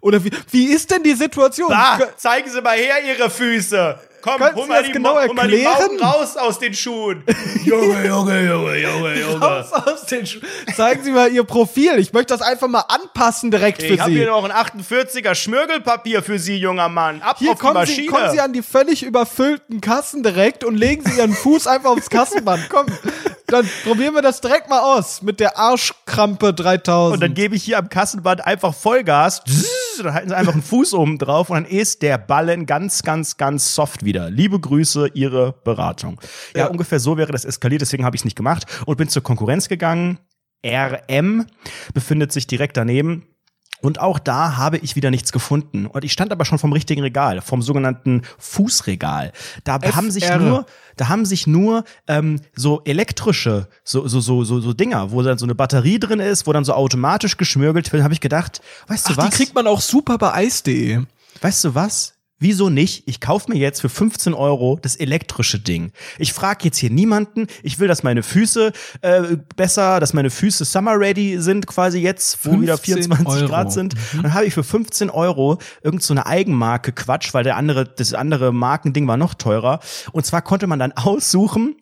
Oder 0.00 0.24
wie, 0.24 0.30
wie 0.50 0.64
ist 0.66 0.90
denn 0.90 1.02
die 1.02 1.14
Situation? 1.14 1.72
Ah, 1.72 1.98
zeigen 2.16 2.50
Sie 2.50 2.60
mal 2.60 2.76
her 2.76 2.96
Ihre 3.06 3.30
Füße. 3.30 3.98
Komm, 4.22 4.36
Können 4.38 4.54
hol 4.56 4.62
Sie 4.62 4.68
mal, 4.68 4.82
die, 4.84 4.92
genau 4.92 5.14
hol 5.20 5.34
mal 5.34 5.48
die? 5.48 5.62
Mauken 5.62 6.00
raus 6.00 6.36
aus 6.36 6.58
den 6.58 6.72
Schuhen. 6.74 7.24
Junge, 7.64 8.06
Junge, 8.06 8.40
Junge, 8.46 8.76
Junge, 8.78 9.20
Junge. 9.20 9.40
Raus 9.44 9.72
aus 9.72 10.06
den 10.06 10.24
Schu- 10.26 10.40
Zeigen 10.76 11.02
Sie 11.02 11.10
mal 11.10 11.30
Ihr 11.32 11.44
Profil. 11.44 11.98
Ich 11.98 12.12
möchte 12.12 12.32
das 12.34 12.40
einfach 12.40 12.68
mal 12.68 12.84
anpassen 12.88 13.50
direkt 13.50 13.82
für 13.82 13.88
Ich 13.94 14.00
habe 14.00 14.10
Sie. 14.12 14.18
hier 14.18 14.28
noch 14.28 14.44
ein 14.48 14.52
48er 14.52 15.34
Schmirgelpapier 15.34 16.22
für 16.22 16.38
Sie, 16.38 16.56
junger 16.56 16.88
Mann. 16.88 17.20
Ab 17.20 17.36
Hier 17.40 17.50
auf 17.52 17.56
die 17.58 17.60
kommen 17.60 17.84
Sie, 17.86 17.92
Maschine. 17.92 18.06
kommen 18.12 18.30
Sie 18.30 18.40
an 18.40 18.52
die 18.52 18.62
völlig 18.62 19.02
überfüllten 19.02 19.80
Kassen 19.80 20.22
direkt 20.22 20.62
und 20.64 20.76
legen 20.76 21.02
Sie 21.04 21.18
Ihren 21.18 21.32
Fuß 21.34 21.66
einfach 21.66 21.90
aufs 21.90 22.08
Kassenband. 22.08 22.68
Komm, 22.70 22.86
dann 23.48 23.68
probieren 23.84 24.14
wir 24.14 24.22
das 24.22 24.40
direkt 24.40 24.70
mal 24.70 24.80
aus 24.80 25.20
mit 25.22 25.40
der 25.40 25.58
Arschkrampe 25.58 26.54
3000. 26.54 27.14
und 27.14 27.20
dann 27.20 27.34
gebe 27.34 27.54
ich 27.56 27.64
hier 27.64 27.78
am 27.78 27.88
Kassenband 27.88 28.46
einfach 28.46 28.72
Vollgas. 28.74 29.42
Dann 29.98 30.14
halten 30.14 30.28
Sie 30.30 30.36
einfach 30.36 30.52
einen 30.54 30.62
Fuß 30.62 30.94
oben 30.94 31.18
drauf 31.18 31.50
und 31.50 31.56
dann 31.56 31.64
ist 31.64 32.02
der 32.02 32.18
Ballen 32.18 32.66
ganz, 32.66 33.02
ganz, 33.02 33.36
ganz 33.36 33.74
soft 33.74 34.04
wieder. 34.04 34.30
Liebe 34.30 34.58
Grüße, 34.60 35.10
Ihre 35.14 35.52
Beratung. 35.64 36.20
Ja, 36.54 36.62
Ja. 36.62 36.66
ungefähr 36.68 37.00
so 37.00 37.16
wäre 37.16 37.32
das 37.32 37.44
eskaliert, 37.44 37.82
deswegen 37.82 38.04
habe 38.04 38.16
ich 38.16 38.20
es 38.20 38.24
nicht 38.24 38.36
gemacht 38.36 38.64
und 38.86 38.96
bin 38.96 39.08
zur 39.08 39.22
Konkurrenz 39.22 39.68
gegangen. 39.68 40.18
RM 40.64 41.46
befindet 41.92 42.32
sich 42.32 42.46
direkt 42.46 42.76
daneben. 42.76 43.26
Und 43.82 44.00
auch 44.00 44.18
da 44.18 44.56
habe 44.56 44.78
ich 44.78 44.96
wieder 44.96 45.10
nichts 45.10 45.32
gefunden. 45.32 45.86
Und 45.86 46.04
ich 46.04 46.12
stand 46.12 46.32
aber 46.32 46.44
schon 46.44 46.58
vom 46.58 46.72
richtigen 46.72 47.02
Regal, 47.02 47.40
vom 47.40 47.60
sogenannten 47.60 48.22
Fußregal. 48.38 49.32
Da 49.64 49.78
haben 49.94 50.10
sich 50.10 50.24
FR. 50.24 50.38
nur, 50.38 50.66
da 50.96 51.08
haben 51.08 51.26
sich 51.26 51.46
nur 51.46 51.84
ähm, 52.06 52.40
so 52.54 52.80
elektrische, 52.84 53.68
so, 53.84 54.06
so, 54.06 54.20
so, 54.20 54.44
so, 54.44 54.60
so 54.60 54.72
Dinger, 54.72 55.10
wo 55.10 55.22
dann 55.22 55.36
so 55.36 55.44
eine 55.46 55.56
Batterie 55.56 55.98
drin 55.98 56.20
ist, 56.20 56.46
wo 56.46 56.52
dann 56.52 56.64
so 56.64 56.74
automatisch 56.74 57.36
geschmirgelt 57.36 57.92
wird, 57.92 58.04
habe 58.04 58.14
ich 58.14 58.20
gedacht, 58.20 58.62
weißt 58.86 59.08
du 59.08 59.12
Ach, 59.14 59.16
was? 59.18 59.30
die 59.30 59.36
kriegt 59.36 59.54
man 59.54 59.66
auch 59.66 59.80
super 59.80 60.16
bei 60.16 60.32
Eis.de. 60.32 61.02
Weißt 61.40 61.64
du 61.64 61.74
was? 61.74 62.14
Wieso 62.42 62.70
nicht? 62.70 63.04
Ich 63.06 63.20
kaufe 63.20 63.48
mir 63.52 63.56
jetzt 63.56 63.80
für 63.80 63.88
15 63.88 64.34
Euro 64.34 64.76
das 64.82 64.96
elektrische 64.96 65.60
Ding. 65.60 65.92
Ich 66.18 66.32
frage 66.32 66.64
jetzt 66.64 66.76
hier 66.76 66.90
niemanden. 66.90 67.46
Ich 67.62 67.78
will, 67.78 67.86
dass 67.86 68.02
meine 68.02 68.24
Füße 68.24 68.72
äh, 69.00 69.22
besser, 69.54 70.00
dass 70.00 70.12
meine 70.12 70.28
Füße 70.28 70.64
summer 70.64 70.98
ready 70.98 71.40
sind, 71.40 71.68
quasi 71.68 72.00
jetzt, 72.00 72.44
wo 72.44 72.60
wieder 72.60 72.76
15 72.78 73.04
24 73.04 73.42
Euro. 73.42 73.48
Grad 73.48 73.72
sind. 73.72 73.94
Und 74.14 74.24
dann 74.24 74.34
habe 74.34 74.44
ich 74.44 74.54
für 74.54 74.64
15 74.64 75.08
Euro 75.08 75.58
irgend 75.84 76.02
so 76.02 76.14
eine 76.14 76.26
Eigenmarke 76.26 76.90
Quatsch, 76.90 77.32
weil 77.32 77.44
der 77.44 77.54
andere, 77.54 77.84
das 77.84 78.12
andere 78.12 78.52
Markending 78.52 79.06
war 79.06 79.16
noch 79.16 79.34
teurer. 79.34 79.78
Und 80.10 80.26
zwar 80.26 80.42
konnte 80.42 80.66
man 80.66 80.80
dann 80.80 80.90
aussuchen, 80.90 81.76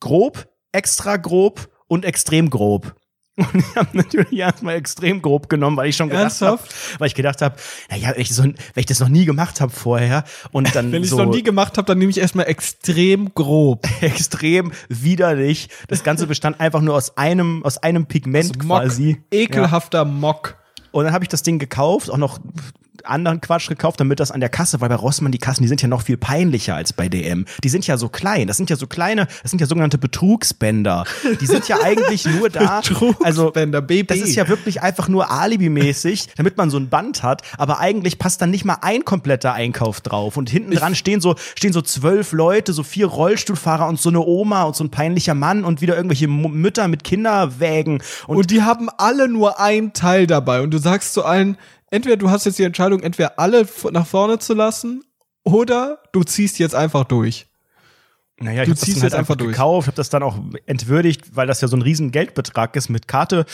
grob, 0.00 0.48
extra 0.70 1.16
grob 1.16 1.70
und 1.86 2.04
extrem 2.04 2.50
grob. 2.50 2.94
Und 3.36 3.54
ich 3.56 3.76
habe 3.76 3.96
natürlich 3.96 4.38
erstmal 4.38 4.76
extrem 4.76 5.20
grob 5.20 5.48
genommen, 5.48 5.76
weil 5.76 5.88
ich 5.88 5.96
schon 5.96 6.08
gedacht 6.08 6.40
habe, 6.40 6.60
weil 6.98 7.08
ich 7.08 7.14
gedacht 7.14 7.42
habe, 7.42 7.56
naja, 7.90 8.12
wenn 8.14 8.20
ich, 8.20 8.32
so, 8.32 8.44
wenn 8.44 8.54
ich 8.76 8.86
das 8.86 9.00
noch 9.00 9.08
nie 9.08 9.24
gemacht 9.24 9.60
habe 9.60 9.72
vorher 9.72 10.24
und 10.52 10.74
dann 10.74 10.84
Wenn 10.92 11.02
ich 11.02 11.10
es 11.10 11.16
noch 11.16 11.26
nie 11.26 11.42
gemacht 11.42 11.76
habe, 11.76 11.86
dann 11.86 11.98
nehme 11.98 12.10
ich 12.10 12.18
erstmal 12.18 12.46
extrem 12.46 13.34
grob. 13.34 13.86
extrem 14.00 14.72
widerlich. 14.88 15.68
Das 15.88 16.04
Ganze 16.04 16.28
bestand 16.28 16.60
einfach 16.60 16.80
nur 16.80 16.94
aus 16.94 17.16
einem, 17.16 17.64
aus 17.64 17.78
einem 17.78 18.06
Pigment 18.06 18.56
Also 18.56 18.68
Mock, 18.68 18.82
quasi. 18.82 19.22
Ekelhafter 19.32 20.04
Mock. 20.04 20.56
Und 20.92 21.04
dann 21.04 21.12
habe 21.12 21.24
ich 21.24 21.28
das 21.28 21.42
Ding 21.42 21.58
gekauft, 21.58 22.10
auch 22.10 22.18
noch 22.18 22.38
anderen 23.04 23.40
Quatsch 23.40 23.68
gekauft, 23.68 24.00
damit 24.00 24.20
das 24.20 24.30
an 24.30 24.40
der 24.40 24.48
Kasse, 24.48 24.80
weil 24.80 24.88
bei 24.88 24.94
Rossmann 24.94 25.32
die 25.32 25.38
Kassen, 25.38 25.62
die 25.62 25.68
sind 25.68 25.82
ja 25.82 25.88
noch 25.88 26.02
viel 26.02 26.16
peinlicher 26.16 26.74
als 26.74 26.92
bei 26.92 27.08
DM. 27.08 27.44
Die 27.62 27.68
sind 27.68 27.86
ja 27.86 27.96
so 27.96 28.08
klein. 28.08 28.46
Das 28.46 28.56
sind 28.56 28.70
ja 28.70 28.76
so 28.76 28.86
kleine, 28.86 29.26
das 29.42 29.50
sind 29.50 29.60
ja 29.60 29.66
sogenannte 29.66 29.98
Betrugsbänder. 29.98 31.04
Die 31.40 31.46
sind 31.46 31.68
ja 31.68 31.78
eigentlich 31.82 32.26
nur 32.26 32.50
da. 32.50 32.82
Also, 33.24 33.46
Betrugsbänder, 33.46 33.82
BB. 33.82 34.08
das 34.08 34.18
ist 34.18 34.34
ja 34.34 34.48
wirklich 34.48 34.82
einfach 34.82 35.08
nur 35.08 35.30
Alibi-mäßig, 35.30 36.28
damit 36.36 36.56
man 36.56 36.70
so 36.70 36.76
ein 36.78 36.88
Band 36.88 37.22
hat, 37.22 37.42
aber 37.58 37.78
eigentlich 37.80 38.18
passt 38.18 38.40
dann 38.40 38.50
nicht 38.50 38.64
mal 38.64 38.78
ein 38.82 39.04
kompletter 39.04 39.52
Einkauf 39.52 40.00
drauf. 40.00 40.36
Und 40.36 40.50
hinten 40.50 40.72
dran 40.72 40.94
stehen 40.94 41.20
so, 41.20 41.34
stehen 41.54 41.72
so 41.72 41.82
zwölf 41.82 42.32
Leute, 42.32 42.72
so 42.72 42.82
vier 42.82 43.06
Rollstuhlfahrer 43.06 43.88
und 43.88 44.00
so 44.00 44.08
eine 44.08 44.20
Oma 44.20 44.64
und 44.64 44.76
so 44.76 44.84
ein 44.84 44.90
peinlicher 44.90 45.34
Mann 45.34 45.64
und 45.64 45.80
wieder 45.80 45.96
irgendwelche 45.96 46.28
Mütter 46.28 46.88
mit 46.88 47.04
Kinderwägen. 47.04 48.02
Und, 48.26 48.36
Und 48.36 48.50
die 48.50 48.62
haben 48.62 48.88
alle 48.96 49.28
nur 49.28 49.60
ein 49.60 49.92
Teil 49.92 50.26
dabei. 50.26 50.60
Und 50.60 50.70
du 50.72 50.78
sagst 50.78 51.14
zu 51.14 51.24
allen, 51.24 51.56
entweder 51.90 52.16
du 52.16 52.30
hast 52.30 52.44
jetzt 52.46 52.58
die 52.58 52.64
Entscheidung, 52.64 53.00
entweder 53.00 53.38
alle 53.38 53.66
nach 53.90 54.06
vorne 54.06 54.38
zu 54.38 54.54
lassen 54.54 55.04
oder 55.44 56.02
du 56.12 56.22
ziehst 56.22 56.58
jetzt 56.58 56.74
einfach 56.74 57.04
durch. 57.04 57.46
Naja, 58.40 58.62
ich 58.62 58.68
Du 58.68 58.74
das 58.74 58.80
dann 58.80 58.94
halt 58.94 59.02
jetzt 59.04 59.14
einfach 59.14 59.36
durch. 59.36 59.52
gekauft, 59.52 59.86
habe 59.86 59.96
das 59.96 60.10
dann 60.10 60.24
auch 60.24 60.36
entwürdigt, 60.66 61.36
weil 61.36 61.46
das 61.46 61.60
ja 61.60 61.68
so 61.68 61.76
ein 61.76 61.82
riesen 61.82 62.10
Geldbetrag 62.10 62.74
ist, 62.74 62.88
mit 62.88 63.06
Karte 63.06 63.44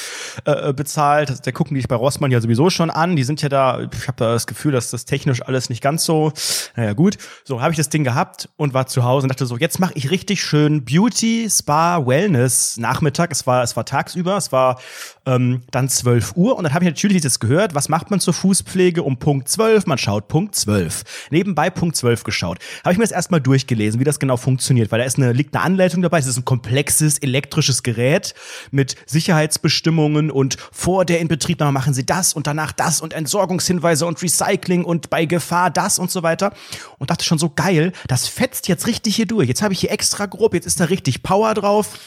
äh, 0.47 0.73
bezahlt. 0.73 1.29
Das- 1.29 1.43
Da 1.43 1.53
gucken 1.53 1.75
die 1.75 1.81
sich 1.83 1.89
bei 1.89 1.97
Rossmann 1.97 2.31
ja 2.31 2.41
sowieso 2.41 2.71
schon 2.71 2.89
an. 2.89 3.15
Die 3.15 3.23
sind 3.25 3.43
ja 3.43 3.51
da, 3.51 3.81
ich 3.83 4.09
habe 4.09 4.17
da 4.17 4.33
das 4.33 4.47
Gefühl, 4.47 4.73
dass 4.73 4.91
das 4.91 5.05
technisch 5.05 5.43
alles 5.43 5.69
nicht 5.69 5.83
ganz 5.83 6.05
so, 6.07 6.33
naja 6.77 6.95
gut. 6.95 7.19
So 7.45 7.61
habe 7.61 7.73
ich 7.73 7.77
das 7.77 7.91
Ding 7.91 8.05
gehabt 8.05 8.49
und 8.57 8.73
war 8.73 8.87
zu 8.87 9.05
Hause 9.05 9.25
und 9.27 9.29
dachte 9.29 9.45
so, 9.45 9.59
jetzt 9.59 9.81
mache 9.81 9.93
ich 9.97 10.11
richtig 10.11 10.43
schön 10.43 10.83
Beauty, 10.87 11.47
Spa, 11.51 12.07
Wellness 12.07 12.79
Nachmittag. 12.79 13.33
Es 13.33 13.47
war, 13.47 13.63
es 13.63 13.77
war 13.77 13.85
tagsüber, 13.85 14.39
es 14.39 14.51
war 14.51 14.81
ähm, 15.27 15.61
dann 15.71 15.91
12 15.91 16.37
Uhr 16.37 16.57
und 16.57 16.65
dann 16.65 16.73
habe 16.73 16.85
ich 16.87 16.91
natürlich 16.91 17.21
das 17.21 17.39
gehört, 17.39 17.75
was 17.75 17.91
macht 17.91 18.11
man 18.11 18.19
zur 18.19 18.33
Fußpflege 18.33 19.03
um 19.03 19.19
Punkt 19.19 19.47
12? 19.51 19.85
Man 19.85 19.99
schaut 19.99 20.29
Punkt 20.29 20.55
12. 20.55 21.05
Nebenbei 21.31 21.69
Punkt 21.69 21.97
12 21.97 22.25
geschaut. 22.25 22.59
Habe 22.83 22.93
ich 22.93 22.99
mir 22.99 23.05
das 23.05 23.13
erstmal 23.13 23.43
durchgelesen, 23.43 24.01
wie 24.01 24.05
das 24.05 24.19
genau 24.19 24.39
funktioniert, 24.39 24.70
weil 24.91 25.01
da 25.01 25.05
ist 25.05 25.19
eine, 25.19 25.33
liegt 25.33 25.55
eine 25.55 25.65
Anleitung 25.65 26.03
dabei. 26.03 26.19
Es 26.19 26.27
ist 26.27 26.37
ein 26.37 26.45
komplexes 26.45 27.19
elektrisches 27.19 27.83
Gerät 27.83 28.35
mit 28.71 28.97
Sicherheitsbestimmungen 29.07 30.31
und 30.31 30.57
vor 30.73 31.05
der 31.05 31.21
Inbetriebnahme 31.21 31.73
machen 31.73 31.95
sie 31.95 32.07
das 32.07 32.35
und 32.35 32.47
danach 32.47 32.73
das 32.73 33.01
und 33.01 33.13
Entsorgungshinweise 33.13 34.07
und 34.07 34.23
Recycling 34.23 34.85
und 34.85 35.11
bei 35.11 35.25
Gefahr 35.25 35.71
das 35.71 35.99
und 35.99 36.11
so 36.11 36.23
weiter. 36.23 36.53
Und 36.99 37.11
dachte 37.11 37.25
schon 37.25 37.39
so 37.39 37.51
geil, 37.51 37.93
das 38.07 38.29
fetzt 38.29 38.69
jetzt 38.69 38.87
richtig 38.87 39.17
hier 39.17 39.27
durch. 39.27 39.49
Jetzt 39.49 39.63
habe 39.63 39.73
ich 39.73 39.81
hier 39.81 39.91
extra 39.91 40.27
grob, 40.27 40.55
jetzt 40.55 40.67
ist 40.67 40.81
da 40.81 40.85
richtig 40.85 41.23
Power 41.23 41.55
drauf. 41.55 41.99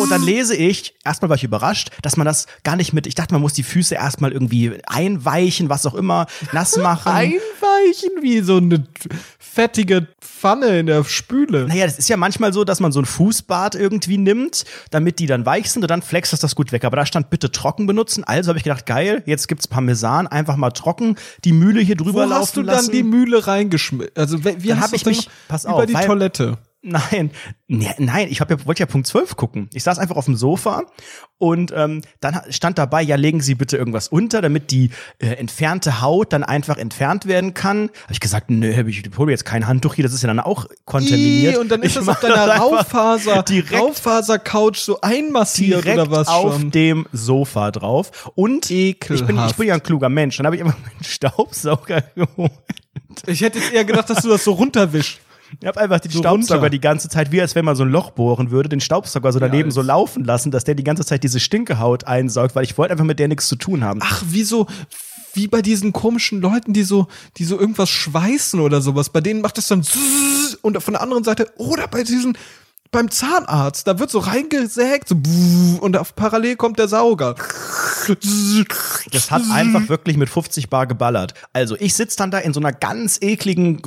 Und 0.00 0.10
dann 0.10 0.22
lese 0.22 0.54
ich, 0.56 0.94
erstmal 1.04 1.28
war 1.28 1.36
ich 1.36 1.44
überrascht, 1.44 1.90
dass 2.02 2.16
man 2.16 2.24
das 2.24 2.46
gar 2.64 2.76
nicht 2.76 2.92
mit, 2.92 3.06
ich 3.06 3.14
dachte, 3.14 3.32
man 3.34 3.40
muss 3.42 3.52
die 3.54 3.62
Füße 3.62 3.94
erstmal 3.94 4.32
irgendwie 4.32 4.78
einweichen, 4.86 5.68
was 5.68 5.86
auch 5.86 5.94
immer, 5.94 6.26
nass 6.52 6.76
machen. 6.78 7.12
Einweichen 7.12 8.10
wie 8.22 8.40
so 8.40 8.56
eine 8.58 8.84
fettige 9.38 10.06
Pfanne 10.20 10.78
in 10.80 10.86
der 10.86 11.04
Spüle. 11.04 11.66
Naja, 11.66 11.86
das 11.86 11.98
ist 11.98 12.08
ja 12.08 12.16
manchmal 12.16 12.52
so, 12.52 12.64
dass 12.64 12.80
man 12.80 12.92
so 12.92 13.00
ein 13.00 13.06
Fußbad 13.06 13.74
irgendwie 13.74 14.18
nimmt, 14.18 14.64
damit 14.90 15.18
die 15.18 15.26
dann 15.26 15.44
weich 15.46 15.70
sind 15.70 15.82
und 15.82 15.90
dann 15.90 16.02
flext 16.02 16.32
das 16.32 16.40
das 16.40 16.54
gut 16.54 16.70
weg. 16.72 16.84
Aber 16.84 16.96
da 16.96 17.06
stand 17.06 17.30
bitte 17.30 17.50
trocken 17.50 17.86
benutzen. 17.86 18.24
Also 18.24 18.48
habe 18.48 18.58
ich 18.58 18.64
gedacht, 18.64 18.86
geil, 18.86 19.22
jetzt 19.26 19.48
gibt's 19.48 19.66
Parmesan, 19.66 20.26
einfach 20.26 20.56
mal 20.56 20.70
trocken 20.70 21.16
die 21.44 21.52
Mühle 21.52 21.80
hier 21.80 21.96
drüber 21.96 22.24
Wo 22.24 22.28
laufen 22.28 22.34
hast 22.42 22.56
du 22.56 22.62
lassen. 22.62 22.86
dann 22.86 22.92
die 22.96 23.02
Mühle 23.02 23.46
reingeschmissen? 23.46 24.12
Also 24.16 24.44
wie 24.44 24.68
Dann 24.68 24.78
hast 24.80 24.84
hab 24.84 24.90
du 24.90 24.96
ich 24.96 25.04
mich- 25.06 25.28
pass 25.48 25.64
über 25.64 25.74
auf, 25.74 25.86
die 25.86 25.94
Toilette? 25.94 26.58
Nein, 26.80 27.32
nee, 27.66 27.90
nein, 27.98 28.28
ich 28.30 28.40
hab 28.40 28.50
ja, 28.52 28.64
wollte 28.64 28.80
ja 28.80 28.86
Punkt 28.86 29.08
12 29.08 29.34
gucken. 29.34 29.68
Ich 29.74 29.82
saß 29.82 29.98
einfach 29.98 30.14
auf 30.14 30.26
dem 30.26 30.36
Sofa 30.36 30.82
und 31.36 31.72
ähm, 31.74 32.02
dann 32.20 32.40
stand 32.50 32.78
dabei, 32.78 33.02
ja, 33.02 33.16
legen 33.16 33.40
Sie 33.40 33.56
bitte 33.56 33.76
irgendwas 33.76 34.06
unter, 34.06 34.40
damit 34.40 34.70
die 34.70 34.90
äh, 35.18 35.26
entfernte 35.34 36.00
Haut 36.02 36.32
dann 36.32 36.44
einfach 36.44 36.76
entfernt 36.78 37.26
werden 37.26 37.52
kann. 37.52 37.90
Habe 38.04 38.12
ich 38.12 38.20
gesagt, 38.20 38.48
nö, 38.50 38.72
hab 38.76 38.86
ich 38.86 39.02
hol 39.18 39.28
jetzt 39.28 39.44
kein 39.44 39.66
Handtuch 39.66 39.94
hier, 39.94 40.04
das 40.04 40.12
ist 40.14 40.22
ja 40.22 40.28
dann 40.28 40.38
auch 40.38 40.66
kontaminiert. 40.84 41.54
Ih, 41.54 41.58
und 41.58 41.68
dann 41.68 41.82
ist 41.82 41.96
Ich 41.96 42.04
das 42.04 42.08
auf 42.08 42.20
deiner 42.20 42.46
Raufaser, 42.46 43.42
direkt- 43.42 43.72
Raufaser-Couch 43.74 44.78
so 44.78 45.00
einmassiert 45.00 45.84
direkt 45.84 45.98
oder 46.00 46.10
was 46.12 46.28
auf 46.28 46.60
schon. 46.60 46.70
dem 46.70 47.06
Sofa 47.12 47.72
drauf. 47.72 48.30
Und 48.36 48.70
ich 48.70 49.00
bin, 49.00 49.36
ich 49.46 49.54
bin 49.56 49.66
ja 49.66 49.74
ein 49.74 49.82
kluger 49.82 50.08
Mensch. 50.08 50.36
Dann 50.36 50.46
habe 50.46 50.54
ich 50.54 50.62
einfach 50.62 50.78
meinen 50.78 51.02
Staubsauger 51.04 52.02
geholt. 52.14 52.52
Ich 53.26 53.40
hätte 53.40 53.58
jetzt 53.58 53.72
eher 53.72 53.84
gedacht, 53.84 54.08
dass 54.10 54.22
du 54.22 54.28
das 54.28 54.44
so 54.44 54.52
runterwischst. 54.52 55.18
Ich 55.60 55.66
habe 55.66 55.80
einfach 55.80 56.00
den 56.00 56.10
So 56.10 56.18
Staubsauger 56.18 56.60
runter. 56.60 56.70
die 56.70 56.80
ganze 56.80 57.08
Zeit, 57.08 57.32
wie 57.32 57.40
als 57.40 57.54
wenn 57.54 57.64
man 57.64 57.74
so 57.76 57.82
ein 57.84 57.90
Loch 57.90 58.10
bohren 58.10 58.50
würde, 58.50 58.68
den 58.68 58.80
Staubsauger 58.80 59.32
so 59.32 59.38
daneben 59.38 59.66
als- 59.68 59.74
so 59.74 59.82
laufen 59.82 60.24
lassen, 60.24 60.50
dass 60.50 60.64
der 60.64 60.74
die 60.74 60.84
ganze 60.84 61.04
Zeit 61.04 61.22
diese 61.24 61.40
Stinkehaut 61.40 62.04
einsaugt, 62.04 62.54
weil 62.54 62.64
ich 62.64 62.76
wollte 62.78 62.92
einfach 62.92 63.04
mit 63.04 63.18
der 63.18 63.28
nichts 63.28 63.48
zu 63.48 63.56
tun 63.56 63.82
haben. 63.84 64.00
Ach, 64.02 64.22
wie 64.28 64.42
so, 64.44 64.66
wie 65.34 65.46
bei 65.48 65.62
diesen 65.62 65.92
komischen 65.92 66.40
Leuten, 66.40 66.72
die 66.72 66.82
so, 66.82 67.06
die 67.36 67.44
so 67.44 67.58
irgendwas 67.58 67.90
schweißen 67.90 68.60
oder 68.60 68.80
sowas. 68.80 69.10
Bei 69.10 69.20
denen 69.20 69.40
macht 69.40 69.58
es 69.58 69.68
dann 69.68 69.82
und 70.62 70.82
von 70.82 70.94
der 70.94 71.02
anderen 71.02 71.24
Seite, 71.24 71.46
oder 71.56 71.86
bei 71.88 72.02
diesen, 72.02 72.36
beim 72.90 73.10
Zahnarzt, 73.10 73.86
da 73.86 73.98
wird 73.98 74.10
so 74.10 74.18
reingesägt, 74.18 75.08
so 75.08 75.14
und 75.80 75.96
auf 75.96 76.14
parallel 76.14 76.56
kommt 76.56 76.78
der 76.78 76.88
Sauger. 76.88 77.34
Das 79.12 79.30
hat 79.30 79.42
einfach 79.52 79.88
wirklich 79.88 80.16
mit 80.16 80.28
50 80.28 80.70
Bar 80.70 80.86
geballert. 80.86 81.34
Also 81.52 81.76
ich 81.78 81.94
sitz 81.94 82.16
dann 82.16 82.30
da 82.30 82.38
in 82.38 82.54
so 82.54 82.60
einer 82.60 82.72
ganz 82.72 83.18
ekligen 83.20 83.82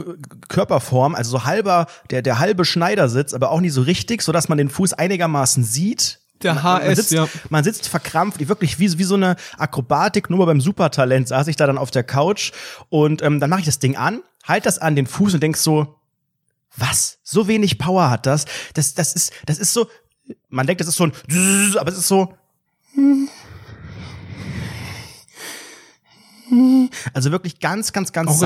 Körperform, 0.48 1.16
also 1.16 1.32
so 1.32 1.46
halber, 1.46 1.88
der, 2.10 2.22
der 2.22 2.40
halbe 2.40 2.66
Schneidersitz, 2.66 3.34
aber 3.34 3.52
auch 3.52 3.62
nicht 3.62 3.74
so 3.74 3.82
richtig, 3.82 4.22
so 4.22 4.32
dass 4.32 4.50
man 4.50 4.58
den 4.58 4.70
Fuß 4.70 4.94
einigermaßen 4.94 5.64
sieht. 5.64 6.20
Der 6.44 6.56
Man- 6.56 6.64
man 6.64 6.82
HS, 6.84 6.96
sitzt, 6.98 7.12
ja. 7.12 7.28
Man 7.50 7.64
sitzt 7.64 7.88
verkrampft, 7.88 8.48
wirklich 8.48 8.80
wie, 8.80 8.98
wie 8.98 9.04
so 9.04 9.16
eine 9.16 9.36
Akrobatik, 9.58 10.30
nur 10.30 10.40
mal 10.40 10.46
beim 10.46 10.62
Supertalent 10.62 11.28
saß 11.28 11.48
ich 11.48 11.56
da 11.56 11.68
dann 11.68 11.78
auf 11.78 11.92
der 11.92 12.04
Couch 12.04 12.52
und 12.90 13.22
ähm, 13.22 13.40
dann 13.40 13.50
mache 13.50 13.60
ich 13.60 13.66
das 13.68 13.78
Ding 13.80 13.96
an, 13.96 14.22
halt 14.48 14.66
das 14.66 14.80
an 14.80 14.96
den 14.96 15.06
Fuß 15.06 15.36
und 15.36 15.44
denk 15.44 15.56
so, 15.58 15.96
was? 16.76 17.20
So 17.24 17.48
wenig 17.48 17.78
Power 17.78 18.10
hat 18.10 18.26
das? 18.26 18.46
Das, 18.74 18.94
das 18.94 19.14
ist, 19.14 19.34
das 19.46 19.58
ist 19.60 19.74
so, 19.74 19.88
man 20.50 20.68
denkt, 20.68 20.82
das 20.82 20.88
ist 20.88 20.96
so 20.98 21.06
ein, 21.06 21.14
aber 21.78 21.92
es 21.92 21.98
ist 21.98 22.08
so, 22.08 22.34
Also 27.14 27.32
wirklich 27.32 27.60
ganz, 27.60 27.94
ganz, 27.94 28.12
ganz 28.12 28.30
Auch 28.30 28.34
in 28.34 28.40
so 28.40 28.46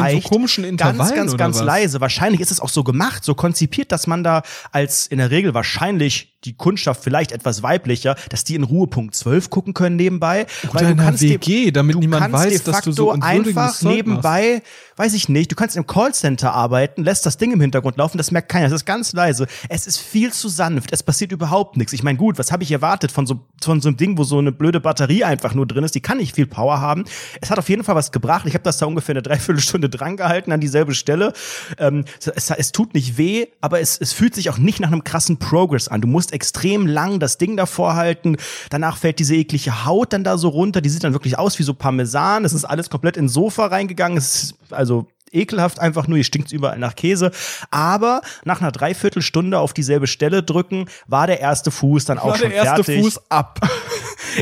Ganz, 0.78 1.16
ganz, 1.16 1.38
ganz 1.38 1.58
was? 1.58 1.66
leise. 1.66 2.02
Wahrscheinlich 2.02 2.40
ist 2.42 2.52
es 2.52 2.60
auch 2.60 2.70
so 2.70 2.84
gemacht, 2.84 3.24
so 3.24 3.34
konzipiert, 3.34 3.92
dass 3.92 4.06
man 4.06 4.24
da 4.24 4.44
als 4.72 5.08
in 5.08 5.18
der 5.18 5.32
Regel 5.32 5.54
wahrscheinlich 5.54 6.35
die 6.46 6.54
Kundschaft 6.54 7.04
vielleicht 7.04 7.32
etwas 7.32 7.64
weiblicher, 7.64 8.16
dass 8.30 8.44
die 8.44 8.56
in 8.56 8.64
Ruhe 8.64 8.88
Punkt 8.88 9.16
12 9.16 9.50
gucken 9.50 9.74
können 9.74 9.96
nebenbei. 9.96 10.46
Oder 10.70 10.90
in 10.90 11.00
einer 11.00 11.20
WG, 11.20 11.72
damit 11.72 11.96
du 11.96 12.00
niemand 12.00 12.32
kannst 12.32 12.46
weiß, 12.46 12.64
dass 12.64 12.82
du 12.82 12.92
so 12.92 13.12
einfach 13.12 13.82
nebenbei, 13.82 14.62
weiß 14.98 15.14
ich 15.14 15.30
nicht, 15.30 15.52
du 15.52 15.56
kannst 15.56 15.76
im 15.76 15.88
Callcenter 15.88 16.54
arbeiten, 16.54 17.04
lässt 17.04 17.26
das 17.26 17.38
Ding 17.38 17.52
im 17.52 17.62
Hintergrund 17.62 17.98
laufen, 17.98 18.18
das 18.18 18.32
merkt 18.32 18.50
keiner, 18.50 18.68
es 18.68 18.72
ist 18.72 18.86
ganz 18.86 19.14
leise. 19.14 19.48
Es 19.70 19.88
ist 19.88 19.98
viel 19.98 20.32
zu 20.32 20.50
sanft, 20.50 20.92
es 20.94 21.04
passiert 21.04 21.32
überhaupt 21.32 21.78
nichts. 21.78 21.94
Ich 21.94 22.04
meine, 22.04 22.18
gut, 22.18 22.38
was 22.38 22.52
habe 22.52 22.64
ich 22.64 22.72
erwartet 22.72 23.12
von 23.12 23.26
so, 23.26 23.40
von 23.62 23.82
so 23.82 23.90
einem 23.90 23.98
Ding, 23.98 24.18
wo 24.18 24.24
so 24.24 24.38
eine 24.38 24.52
blöde 24.52 24.80
Batterie 24.80 25.24
einfach 25.24 25.54
nur 25.54 25.66
drin 25.66 25.84
ist, 25.84 25.96
die 25.96 26.02
kann 26.02 26.18
nicht 26.18 26.36
viel 26.36 26.48
Power 26.48 26.80
haben. 26.80 27.06
Es 27.42 27.50
hat 27.50 27.60
auf 27.60 27.70
jeden 27.70 27.84
Fall 27.84 27.96
was 27.96 28.12
gebracht. 28.12 28.46
Ich 28.48 28.54
habe 28.54 28.64
das 28.64 28.78
da 28.78 28.86
ungefähr 28.86 29.14
eine 29.14 29.22
Dreiviertelstunde 29.22 29.90
dran 29.96 30.18
gehalten 30.18 30.52
an 30.52 30.62
dieselbe 30.62 30.94
Stelle. 30.94 31.34
Ähm, 31.78 32.06
es, 32.36 32.50
es 32.50 32.72
tut 32.72 32.94
nicht 32.94 33.18
weh, 33.18 33.48
aber 33.62 33.80
es, 33.80 33.98
es 34.00 34.14
fühlt 34.14 34.36
sich 34.36 34.50
auch 34.50 34.58
nicht 34.58 34.80
nach 34.80 34.92
einem 34.92 35.04
krassen 35.04 35.38
Progress 35.38 35.88
an. 35.88 36.02
Du 36.02 36.08
musst 36.08 36.34
extrem 36.36 36.86
lang 36.86 37.20
das 37.20 37.38
Ding 37.38 37.58
davor 37.58 37.96
halten. 37.96 38.38
Danach 38.70 38.98
fällt 38.98 39.18
diese 39.20 39.36
eklige 39.36 39.86
Haut 39.86 40.14
dann 40.14 40.24
da 40.24 40.38
so 40.38 40.50
runter. 40.50 40.82
Die 40.82 40.90
sieht 40.90 41.04
dann 41.04 41.14
wirklich 41.14 41.40
aus 41.40 41.58
wie 41.58 41.64
so 41.64 41.74
Parmesan. 41.74 42.46
Es 42.46 42.54
ist 42.54 42.66
alles 42.66 42.90
komplett 42.90 43.18
ins 43.18 43.34
Sofa 43.34 43.68
reingegangen. 43.68 44.18
Es 44.18 44.44
ist 44.44 44.56
also 44.70 45.08
ekelhaft 45.32 45.80
einfach 45.80 46.08
nur, 46.08 46.18
hier 46.18 46.24
stinkt 46.24 46.52
überall 46.52 46.78
nach 46.78 46.96
Käse. 46.96 47.32
Aber 47.72 48.22
nach 48.44 48.62
einer 48.62 48.72
Dreiviertelstunde 48.72 49.60
auf 49.60 49.74
dieselbe 49.74 50.08
Stelle 50.08 50.44
drücken, 50.44 50.86
war 51.08 51.28
der 51.28 51.40
erste 51.40 51.72
Fuß 51.72 52.06
dann 52.06 52.20
auch 52.20 52.28
War 52.28 52.38
schon 52.38 52.50
der 52.50 52.64
erste 52.64 52.84
fertig. 52.84 53.04
Fuß 53.04 53.22
ab. 53.30 53.60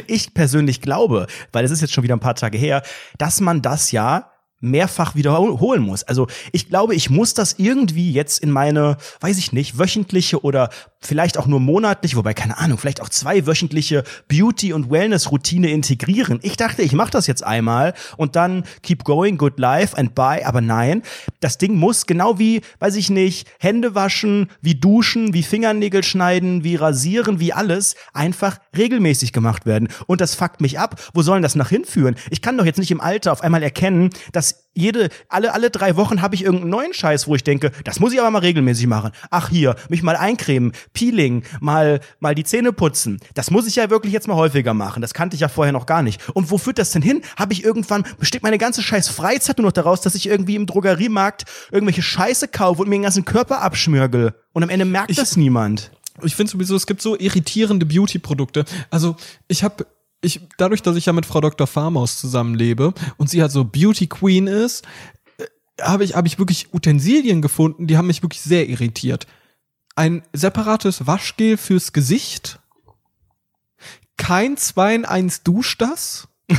Ich 0.07 0.33
persönlich 0.33 0.81
glaube, 0.81 1.27
weil 1.51 1.65
es 1.65 1.71
ist 1.71 1.81
jetzt 1.81 1.93
schon 1.93 2.03
wieder 2.03 2.15
ein 2.15 2.19
paar 2.19 2.35
Tage 2.35 2.57
her, 2.57 2.81
dass 3.19 3.39
man 3.41 3.61
das 3.61 3.91
ja 3.91 4.32
mehrfach 4.63 5.15
wiederholen 5.15 5.83
muss. 5.83 6.03
Also 6.03 6.27
ich 6.51 6.69
glaube, 6.69 6.95
ich 6.95 7.09
muss 7.09 7.33
das 7.33 7.55
irgendwie 7.57 8.11
jetzt 8.11 8.39
in 8.39 8.49
meine, 8.49 8.97
weiß 9.19 9.37
ich 9.37 9.51
nicht, 9.51 9.77
wöchentliche 9.77 10.43
oder 10.43 10.69
vielleicht 11.01 11.37
auch 11.37 11.47
nur 11.47 11.59
monatliche, 11.59 12.15
wobei 12.15 12.33
keine 12.33 12.57
Ahnung, 12.57 12.77
vielleicht 12.77 13.01
auch 13.01 13.09
zwei 13.09 13.45
wöchentliche 13.45 14.03
Beauty- 14.27 14.73
und 14.73 14.89
Wellness-Routine 14.89 15.69
integrieren. 15.69 16.39
Ich 16.41 16.55
dachte, 16.55 16.81
ich 16.81 16.93
mache 16.93 17.11
das 17.11 17.27
jetzt 17.27 17.43
einmal 17.43 17.93
und 18.17 18.35
dann 18.35 18.63
keep 18.81 19.03
going, 19.03 19.37
good 19.37 19.59
life 19.59 19.97
and 19.97 20.15
bye. 20.15 20.45
Aber 20.45 20.61
nein, 20.61 21.03
das 21.41 21.57
Ding 21.57 21.75
muss 21.75 22.05
genau 22.05 22.39
wie, 22.39 22.61
weiß 22.79 22.95
ich 22.95 23.09
nicht, 23.09 23.47
Hände 23.59 23.95
waschen, 23.95 24.49
wie 24.61 24.75
duschen, 24.75 25.33
wie 25.33 25.43
Fingernägel 25.43 26.03
schneiden, 26.03 26.63
wie 26.63 26.75
rasieren, 26.75 27.39
wie 27.39 27.53
alles 27.53 27.95
einfach 28.13 28.59
regelmäßig 28.75 29.33
gemacht 29.33 29.65
werden. 29.65 29.89
Und 30.07 30.21
das 30.21 30.35
fuckt 30.35 30.61
mich 30.61 30.79
ab. 30.79 30.99
Wo 31.13 31.21
sollen 31.21 31.43
das 31.43 31.55
nach 31.55 31.69
hinführen? 31.69 32.15
Ich 32.29 32.41
kann 32.41 32.57
doch 32.57 32.65
jetzt 32.65 32.79
nicht 32.79 32.91
im 32.91 33.01
Alter 33.01 33.33
auf 33.33 33.41
einmal 33.41 33.63
erkennen, 33.63 34.09
dass 34.31 34.52
jede, 34.75 35.09
alle, 35.29 35.53
alle 35.53 35.69
drei 35.69 35.95
Wochen 35.95 36.21
habe 36.21 36.35
ich 36.35 36.43
irgendeinen 36.43 36.71
neuen 36.71 36.93
Scheiß, 36.93 37.27
wo 37.27 37.35
ich 37.35 37.43
denke, 37.43 37.71
das 37.83 37.99
muss 37.99 38.13
ich 38.13 38.19
aber 38.19 38.31
mal 38.31 38.39
regelmäßig 38.39 38.87
machen. 38.87 39.11
Ach 39.29 39.49
hier, 39.49 39.75
mich 39.89 40.01
mal 40.01 40.15
eincremen, 40.15 40.71
Peeling, 40.93 41.43
mal, 41.59 41.99
mal 42.19 42.33
die 42.33 42.43
Zähne 42.43 42.73
putzen. 42.73 43.19
Das 43.35 43.51
muss 43.51 43.67
ich 43.67 43.75
ja 43.75 43.89
wirklich 43.89 44.13
jetzt 44.13 44.27
mal 44.27 44.35
häufiger 44.35 44.73
machen. 44.73 45.01
Das 45.01 45.13
kannte 45.13 45.35
ich 45.35 45.41
ja 45.41 45.47
vorher 45.47 45.73
noch 45.73 45.85
gar 45.85 46.01
nicht. 46.01 46.21
Und 46.33 46.49
wo 46.49 46.57
führt 46.57 46.79
das 46.79 46.91
denn 46.91 47.03
hin? 47.03 47.21
Habe 47.37 47.53
ich 47.53 47.63
irgendwann, 47.63 48.03
besteht 48.19 48.43
meine 48.43 48.57
ganze 48.57 48.81
scheiß 48.81 49.09
Freizeit 49.09 49.59
nur 49.59 49.67
noch 49.67 49.73
daraus, 49.73 50.01
dass 50.01 50.15
ich 50.15 50.27
irgendwie 50.27 50.55
im 50.55 50.65
Drogeriemarkt 50.65 51.45
irgendwelche 51.71 52.01
Scheiße 52.01 52.47
kaufe 52.47 52.81
und 52.81 52.89
mir 52.89 52.95
den 52.95 53.03
ganzen 53.03 53.25
Körper 53.25 53.61
abschmürgel. 53.61 54.33
Und 54.53 54.63
am 54.63 54.69
Ende 54.69 54.85
merkt 54.85 55.17
das 55.17 55.37
niemand. 55.37 55.91
Ich 56.21 56.35
finde 56.35 56.51
sowieso, 56.51 56.75
es 56.75 56.85
gibt 56.85 57.01
so 57.01 57.17
irritierende 57.17 57.85
Beauty-Produkte. 57.85 58.65
Also 58.91 59.15
ich 59.47 59.63
habe 59.63 59.85
ich, 60.23 60.41
dadurch, 60.57 60.81
dass 60.81 60.95
ich 60.95 61.05
ja 61.05 61.13
mit 61.13 61.25
Frau 61.25 61.41
Dr. 61.41 61.67
Farmaus 61.67 62.19
zusammenlebe 62.19 62.93
und 63.17 63.29
sie 63.29 63.41
halt 63.41 63.51
so 63.51 63.63
Beauty 63.65 64.07
Queen 64.07 64.47
ist, 64.47 64.85
äh, 65.37 65.45
habe 65.81 66.03
ich, 66.03 66.15
habe 66.15 66.27
ich 66.27 66.39
wirklich 66.39 66.73
Utensilien 66.73 67.41
gefunden, 67.41 67.87
die 67.87 67.97
haben 67.97 68.07
mich 68.07 68.23
wirklich 68.23 68.41
sehr 68.41 68.67
irritiert. 68.69 69.27
Ein 69.95 70.23
separates 70.33 71.05
Waschgel 71.05 71.57
fürs 71.57 71.93
Gesicht, 71.93 72.59
kein 74.17 74.57
2 74.57 74.95
in 74.95 75.05
1 75.05 75.43
Dusch 75.43 75.77
das. 75.77 76.27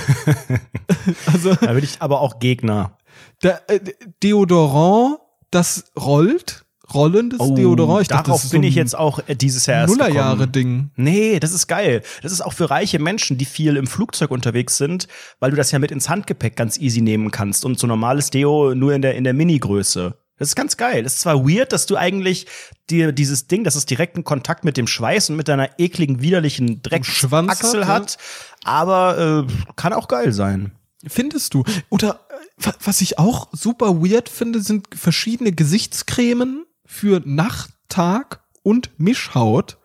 also 1.27 1.55
Da 1.61 1.73
bin 1.73 1.85
ich 1.85 2.01
aber 2.01 2.21
auch 2.21 2.39
Gegner. 2.39 2.99
Der, 3.43 3.69
äh, 3.71 3.81
Deodorant, 4.23 5.19
das 5.51 5.93
rollt. 5.99 6.64
Rollendes 6.93 7.39
Deodorant. 7.39 8.03
Ich 8.03 8.09
dachte, 8.09 8.23
Oh, 8.23 8.27
darauf 8.27 8.41
das 8.41 8.45
ist 8.47 8.51
bin 8.53 8.63
so 8.63 8.69
ich 8.69 8.75
jetzt 8.75 8.97
auch 8.97 9.21
äh, 9.27 9.35
dieses 9.35 9.67
Jahr 9.67 9.83
erst 9.83 9.95
gekommen. 9.95 10.11
Nullerjahre-Ding. 10.13 10.91
Nee, 10.97 11.41
das 11.41 11.53
ist 11.53 11.67
geil. 11.67 12.03
Das 12.23 12.31
ist 12.33 12.41
auch 12.43 12.53
für 12.53 12.69
reiche 12.71 12.99
Menschen, 12.99 13.39
die 13.39 13.45
viel 13.47 13.77
im 13.77 13.87
Flugzeug 13.87 14.31
unterwegs 14.31 14.77
sind, 14.77 15.09
weil 15.41 15.51
du 15.51 15.57
das 15.57 15.71
ja 15.71 15.79
mit 15.79 15.91
ins 15.91 16.09
Handgepäck 16.09 16.57
ganz 16.57 16.79
easy 16.79 17.01
nehmen 17.01 17.31
kannst 17.31 17.65
und 17.65 17.79
so 17.79 17.87
normales 17.87 18.31
Deo 18.31 18.75
nur 18.75 18.93
in 18.95 19.01
der, 19.03 19.15
in 19.15 19.25
der 19.25 19.33
Mini-Größe. 19.33 20.17
Das 20.37 20.49
ist 20.49 20.57
ganz 20.57 20.77
geil. 20.77 21.05
Das 21.05 21.15
ist 21.15 21.21
zwar 21.21 21.49
weird, 21.49 21.73
dass 21.73 21.87
du 21.87 21.97
eigentlich 21.97 22.47
dir 22.91 23.13
dieses 23.13 23.47
Ding, 23.47 23.63
das 23.65 23.77
ist 23.77 23.89
direkten 23.89 24.25
Kontakt 24.25 24.65
mit 24.65 24.77
dem 24.77 24.89
Schweiß 24.89 25.31
und 25.31 25.37
mit 25.37 25.47
deiner 25.49 25.71
ekligen, 25.79 26.21
widerlichen 26.23 26.83
Drecksachsel 26.83 27.87
hat, 27.87 27.89
hat, 27.89 28.19
aber 28.65 29.47
äh, 29.49 29.73
kann 29.77 29.93
auch 29.93 30.09
geil 30.09 30.33
sein. 30.33 30.73
Findest 31.07 31.55
du? 31.55 31.63
Oder 31.89 32.21
äh, 32.59 32.67
wa- 32.67 32.75
was 32.83 33.01
ich 33.01 33.19
auch 33.19 33.49
super 33.53 34.03
weird 34.03 34.29
finde, 34.29 34.61
sind 34.61 34.89
verschiedene 34.95 35.53
Gesichtscremen 35.53 36.65
für 36.85 37.21
Nacht, 37.25 37.71
Tag 37.89 38.43
und 38.63 38.91
Mischhaut. 38.99 39.79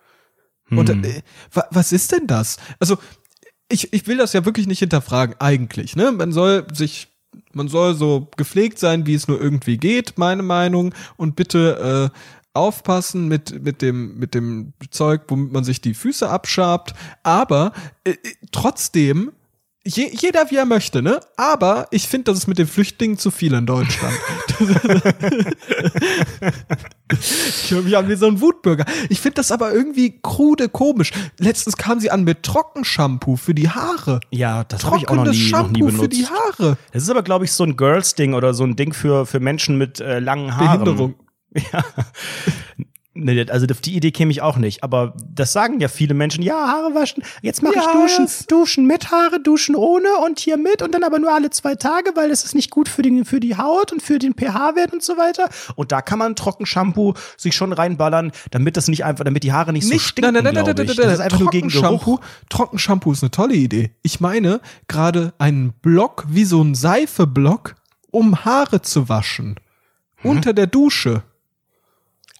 Und 0.72 0.90
äh, 0.90 1.24
wa 1.52 1.66
was 1.72 1.92
ist 1.92 2.12
denn 2.12 2.28
das? 2.28 2.58
Also 2.80 2.98
ich, 3.70 3.94
ich 3.94 4.08
will 4.08 4.18
das 4.18 4.34
ja 4.34 4.46
wirklich 4.46 4.68
nicht 4.68 4.80
hinterfragen, 4.80 5.36
eigentlich. 5.40 5.96
Ne? 5.96 6.12
Man 6.12 6.32
soll 6.32 6.66
sich, 6.74 7.08
man 7.54 7.68
soll 7.68 7.96
so 7.96 8.30
gepflegt 8.36 8.80
sein, 8.80 9.06
wie 9.06 9.14
es 9.14 9.28
nur 9.28 9.40
irgendwie 9.40 9.78
geht, 9.78 10.18
meine 10.18 10.44
Meinung. 10.44 10.94
Und 11.18 11.36
bitte 11.36 12.12
äh, 12.14 12.18
aufpassen 12.54 13.28
mit, 13.28 13.64
mit, 13.64 13.82
dem, 13.82 14.18
mit 14.18 14.34
dem 14.34 14.74
Zeug, 14.90 15.22
womit 15.28 15.52
man 15.52 15.64
sich 15.64 15.82
die 15.82 15.94
Füße 15.94 16.30
abschabt. 16.30 16.94
Aber 17.24 17.74
äh, 18.04 18.12
äh, 18.12 18.18
trotzdem, 18.52 19.32
je, 19.90 20.10
jeder 20.12 20.50
wie 20.50 20.58
er 20.58 20.66
möchte, 20.66 21.02
ne? 21.02 21.20
Aber 21.38 21.88
ich 21.92 22.08
finde, 22.08 22.26
das 22.26 22.40
ist 22.40 22.48
mit 22.48 22.58
den 22.58 22.68
Flüchtlingen 22.68 23.18
zu 23.18 23.32
viel 23.32 23.54
in 23.54 23.66
Deutschland. 23.66 24.14
ich 27.12 27.72
höre 27.72 27.82
mich 27.82 27.98
an 27.98 28.08
wie 28.08 28.16
so 28.16 28.28
ein 28.28 28.40
Wutbürger. 28.42 28.86
Ich 29.10 29.20
finde 29.20 29.36
das 29.36 29.52
aber 29.52 29.74
irgendwie 29.74 30.20
krude 30.22 30.70
komisch. 30.70 31.12
Letztens 31.40 31.78
kam 31.78 32.00
sie 32.00 32.12
an 32.12 32.24
mit 32.24 32.44
Trockenshampoo 32.44 33.36
für 33.36 33.56
die 33.56 33.70
Haare. 33.70 34.20
Ja, 34.30 34.64
das 34.64 34.86
habe 34.86 34.98
ich 34.98 35.10
auch 35.10 35.16
noch 35.16 35.26
nie, 35.26 35.30
noch 35.30 35.34
nie 35.34 35.50
Shampoo 35.50 35.86
benutzt. 35.86 36.00
für 36.00 36.10
die 36.10 36.26
Haare. 36.26 36.78
Das 36.92 37.04
ist 37.04 37.10
aber, 37.10 37.24
glaube 37.24 37.46
ich, 37.46 37.52
so 37.52 37.64
ein 37.64 37.76
Girls-Ding 37.76 38.34
oder 38.34 38.54
so 38.54 38.64
ein 38.64 38.76
Ding 38.76 38.94
für, 38.94 39.26
für 39.26 39.40
Menschen 39.40 39.78
mit 39.78 40.00
äh, 40.00 40.20
langen 40.20 40.56
Haaren. 40.56 40.84
Behinderung. 40.84 41.16
Ja. 41.74 41.84
Nee, 43.16 43.44
also 43.50 43.66
auf 43.72 43.82
die 43.82 43.96
Idee 43.96 44.12
käme 44.12 44.32
ich 44.32 44.42
auch 44.44 44.58
nicht. 44.58 44.84
Aber 44.84 45.16
das 45.34 45.52
sagen 45.52 45.80
ja 45.80 45.88
viele 45.88 46.14
Menschen. 46.14 46.44
Ja, 46.44 46.68
Haare 46.68 46.94
waschen. 46.94 47.24
Jetzt 47.42 47.64
mache 47.64 47.74
Ja, 47.76 47.82
ich 47.82 47.88
Duschen. 47.88 48.26
das- 48.26 48.46
Duschen 48.46 48.86
mit 48.86 49.10
Haare, 49.12 49.42
Duschen 49.42 49.76
ohne 49.76 50.08
und 50.24 50.40
hier 50.40 50.58
mit 50.58 50.82
und 50.84 50.94
dann 50.94 51.04
aber 51.04 51.18
nur 51.18 51.34
alle 51.34 51.50
zwei 51.50 51.74
Tage, 51.76 52.12
weil 52.16 52.30
das 52.30 52.46
ist 52.46 52.54
nicht 52.54 52.70
gut 52.70 52.88
für, 52.88 53.02
den, 53.02 53.26
für 53.26 53.40
die 53.40 53.58
Haut 53.58 53.92
und 53.92 54.02
für 54.04 54.20
den 54.20 54.34
pH-Wert 54.36 54.94
und 54.94 55.02
so 55.02 55.18
weiter. 55.18 55.50
Und 55.76 55.92
da 55.92 56.02
kann 56.02 56.20
man 56.20 56.36
Trockenshampoo 56.36 57.16
sich 57.36 57.56
schon 57.56 57.74
reinballern, 57.74 58.32
damit 58.52 58.78
das 58.78 58.88
nicht 58.88 59.04
einfach, 59.04 59.26
damit 59.26 59.44
die 59.44 59.54
Haare 59.54 59.74
nicht, 59.74 59.88
so 59.88 59.94
Nicht, 59.94 60.06
stinken, 60.06 60.34
nein, 60.36 60.44
nein, 60.44 60.54
nein, 60.54 60.66
nein, 60.66 60.76
nein, 60.78 60.86
ich. 60.90 60.98
nein, 60.98 61.08
Das 61.08 61.14
ist 61.16 61.20
einfach 61.22 61.40
nur 61.40 61.50
gegen 61.50 61.70
Trockenshampoo. 61.70 62.16
Geruch. 62.18 62.26
Trockenshampoo 62.50 63.12
ist 63.12 63.24
eine 63.24 63.32
tolle 63.32 63.56
Idee. 63.56 63.92
Ich 64.04 64.20
meine, 64.20 64.62
gerade 64.88 65.34
einen 65.40 65.74
Block 65.82 66.26
wie 66.30 66.46
so 66.46 66.62
ein 66.62 66.76
Seifeblock, 66.76 67.76
um 68.12 68.46
Haare 68.46 68.84
zu 68.84 69.10
waschen. 69.10 69.56
Hm? 70.18 70.30
Unter 70.32 70.54
der 70.54 70.68
Dusche. 70.68 71.24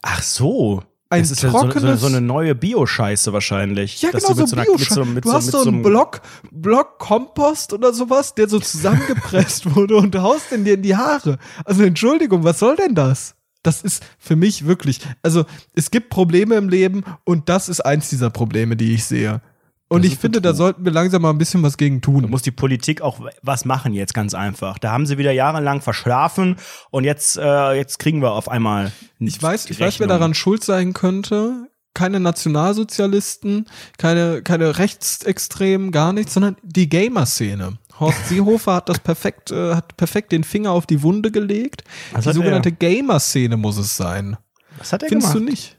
Ach 0.02 0.22
so. 0.22 0.82
Ein 1.12 1.22
das 1.22 1.32
ist 1.32 1.42
ja 1.42 1.50
so, 1.50 1.58
so, 1.58 1.64
trockenes- 1.66 1.96
so 1.96 2.06
eine 2.06 2.20
neue 2.20 2.54
Bio-Scheiße 2.54 3.32
wahrscheinlich. 3.32 4.00
Ja, 4.00 4.10
genau, 4.12 4.32
mit 4.34 4.48
so 4.48 4.54
Bio. 4.56 4.72
mit 4.78 4.88
so- 4.88 5.04
mit 5.04 5.24
du 5.24 5.32
hast 5.32 5.50
so 5.50 5.62
einen 5.62 5.82
Block, 5.82 6.20
Block 6.52 6.98
Kompost 7.00 7.72
oder 7.72 7.92
sowas, 7.92 8.34
der 8.36 8.48
so 8.48 8.60
zusammengepresst 8.60 9.74
wurde 9.74 9.96
und 9.96 10.14
du 10.14 10.22
haust 10.22 10.52
den 10.52 10.64
dir 10.64 10.74
in 10.74 10.82
die 10.82 10.94
Haare. 10.96 11.38
Also 11.64 11.82
Entschuldigung, 11.82 12.44
was 12.44 12.60
soll 12.60 12.76
denn 12.76 12.94
das? 12.94 13.34
Das 13.64 13.82
ist 13.82 14.04
für 14.18 14.36
mich 14.36 14.66
wirklich, 14.66 15.00
also 15.22 15.44
es 15.74 15.90
gibt 15.90 16.10
Probleme 16.10 16.54
im 16.54 16.68
Leben 16.68 17.02
und 17.24 17.48
das 17.48 17.68
ist 17.68 17.80
eins 17.80 18.08
dieser 18.08 18.30
Probleme, 18.30 18.76
die 18.76 18.94
ich 18.94 19.04
sehe. 19.04 19.42
Und 19.92 20.04
Das 20.04 20.12
ich 20.12 20.18
finde, 20.18 20.40
da 20.40 20.54
sollten 20.54 20.84
wir 20.84 20.92
langsam 20.92 21.22
mal 21.22 21.30
ein 21.30 21.38
bisschen 21.38 21.64
was 21.64 21.76
gegen 21.76 22.00
Da 22.00 22.06
tun. 22.06 22.30
muss 22.30 22.42
die 22.42 22.52
Politik 22.52 23.02
auch 23.02 23.20
was 23.42 23.64
machen 23.64 23.92
jetzt 23.92 24.14
ganz 24.14 24.34
einfach. 24.34 24.78
Da 24.78 24.92
haben 24.92 25.04
sie 25.04 25.18
wieder 25.18 25.32
jahrelang 25.32 25.80
verschlafen 25.80 26.56
und 26.90 27.02
jetzt, 27.02 27.36
äh, 27.36 27.72
jetzt 27.72 27.98
kriegen 27.98 28.22
wir 28.22 28.30
auf 28.32 28.48
einmal. 28.48 28.92
Ich 29.18 29.42
weiß, 29.42 29.68
ich 29.68 29.80
weiß, 29.80 29.98
wer 29.98 30.06
daran 30.06 30.32
schuld 30.34 30.62
sein 30.62 30.92
könnte. 30.92 31.66
Keine 31.92 32.20
Nationalsozialisten, 32.20 33.66
keine, 33.98 34.42
keine 34.42 34.78
Rechtsextremen, 34.78 35.90
gar 35.90 36.12
nichts, 36.12 36.34
sondern 36.34 36.56
die 36.62 36.88
Gamer-Szene. 36.88 37.78
Horst 37.98 38.26
Seehofer 38.28 38.74
hat 38.76 38.88
das 38.88 39.00
perfekt, 39.00 39.50
äh, 39.50 39.74
hat 39.74 39.96
perfekt 39.96 40.30
den 40.30 40.44
Finger 40.44 40.70
auf 40.70 40.86
die 40.86 41.02
Wunde 41.02 41.32
gelegt. 41.32 41.82
Was 42.12 42.24
die 42.24 42.32
sogenannte 42.32 42.70
Gamer-Szene 42.70 43.56
muss 43.56 43.76
es 43.76 43.96
sein. 43.96 44.36
Was 44.78 44.92
hat 44.92 45.02
er 45.02 45.08
Findest 45.08 45.32
gemacht? 45.32 45.48
du 45.48 45.50
nicht? 45.50 45.76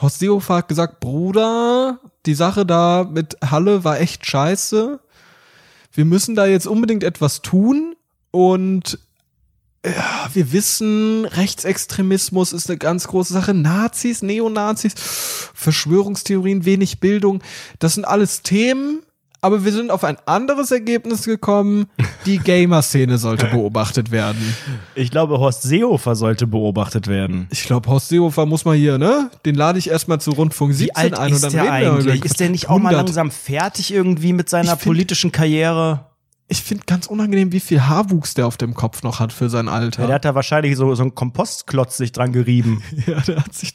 Horst 0.00 0.18
Seehofer 0.18 0.56
hat 0.56 0.68
gesagt, 0.68 1.00
Bruder, 1.00 2.00
die 2.26 2.34
Sache 2.34 2.64
da 2.64 3.08
mit 3.10 3.36
Halle 3.50 3.84
war 3.84 4.00
echt 4.00 4.26
scheiße. 4.26 5.00
Wir 5.92 6.04
müssen 6.04 6.34
da 6.34 6.46
jetzt 6.46 6.66
unbedingt 6.66 7.04
etwas 7.04 7.42
tun 7.42 7.96
und 8.30 8.98
ja, 9.84 10.28
wir 10.34 10.52
wissen, 10.52 11.24
Rechtsextremismus 11.24 12.52
ist 12.52 12.68
eine 12.68 12.78
ganz 12.78 13.08
große 13.08 13.32
Sache. 13.32 13.54
Nazis, 13.54 14.20
Neonazis, 14.20 14.92
Verschwörungstheorien, 15.54 16.66
wenig 16.66 17.00
Bildung, 17.00 17.42
das 17.78 17.94
sind 17.94 18.04
alles 18.04 18.42
Themen, 18.42 19.00
aber 19.42 19.64
wir 19.64 19.72
sind 19.72 19.90
auf 19.90 20.04
ein 20.04 20.16
anderes 20.26 20.70
Ergebnis 20.70 21.24
gekommen. 21.24 21.86
Die 22.26 22.38
Gamer-Szene 22.44 23.18
sollte 23.18 23.46
beobachtet 23.46 24.10
werden. 24.10 24.54
Ich 24.94 25.10
glaube, 25.10 25.38
Horst 25.38 25.62
Seehofer 25.62 26.14
sollte 26.16 26.46
beobachtet 26.46 27.06
werden. 27.08 27.46
Ich 27.50 27.64
glaube, 27.64 27.88
Horst 27.88 28.08
Seehofer 28.08 28.46
muss 28.46 28.64
mal 28.64 28.76
hier, 28.76 28.98
ne? 28.98 29.30
Den 29.46 29.54
lade 29.54 29.78
ich 29.78 29.88
erstmal 29.90 30.20
zu 30.20 30.32
Rundfunk 30.32 30.74
17 30.74 30.86
Wie 30.86 30.94
alt 30.96 31.18
ein 31.18 31.28
und 31.28 31.34
ist 31.36 31.44
dann 31.44 31.52
der 31.52 31.62
reden 31.62 31.72
wir 31.82 31.92
eigentlich? 32.12 32.24
Ist 32.24 32.40
der 32.40 32.50
nicht 32.50 32.68
auch 32.68 32.78
mal 32.78 32.90
100. 32.94 33.06
langsam 33.06 33.30
fertig 33.30 33.92
irgendwie 33.92 34.32
mit 34.32 34.48
seiner 34.50 34.76
find- 34.76 34.82
politischen 34.84 35.32
Karriere? 35.32 36.06
Ich 36.50 36.62
finde 36.62 36.82
ganz 36.84 37.06
unangenehm, 37.06 37.52
wie 37.52 37.60
viel 37.60 37.82
Haarwuchs 37.82 38.34
der 38.34 38.48
auf 38.48 38.56
dem 38.56 38.74
Kopf 38.74 39.04
noch 39.04 39.20
hat 39.20 39.32
für 39.32 39.48
sein 39.48 39.68
Alter. 39.68 40.02
Ja, 40.02 40.06
der 40.08 40.14
hat 40.16 40.24
da 40.24 40.34
wahrscheinlich 40.34 40.76
so, 40.76 40.92
so 40.96 41.02
einen 41.02 41.14
Kompostklotz 41.14 41.96
sich 41.96 42.10
dran 42.10 42.32
gerieben. 42.32 42.82
Ja, 43.06 43.20
der 43.20 43.36
hat 43.36 43.54
sich 43.54 43.74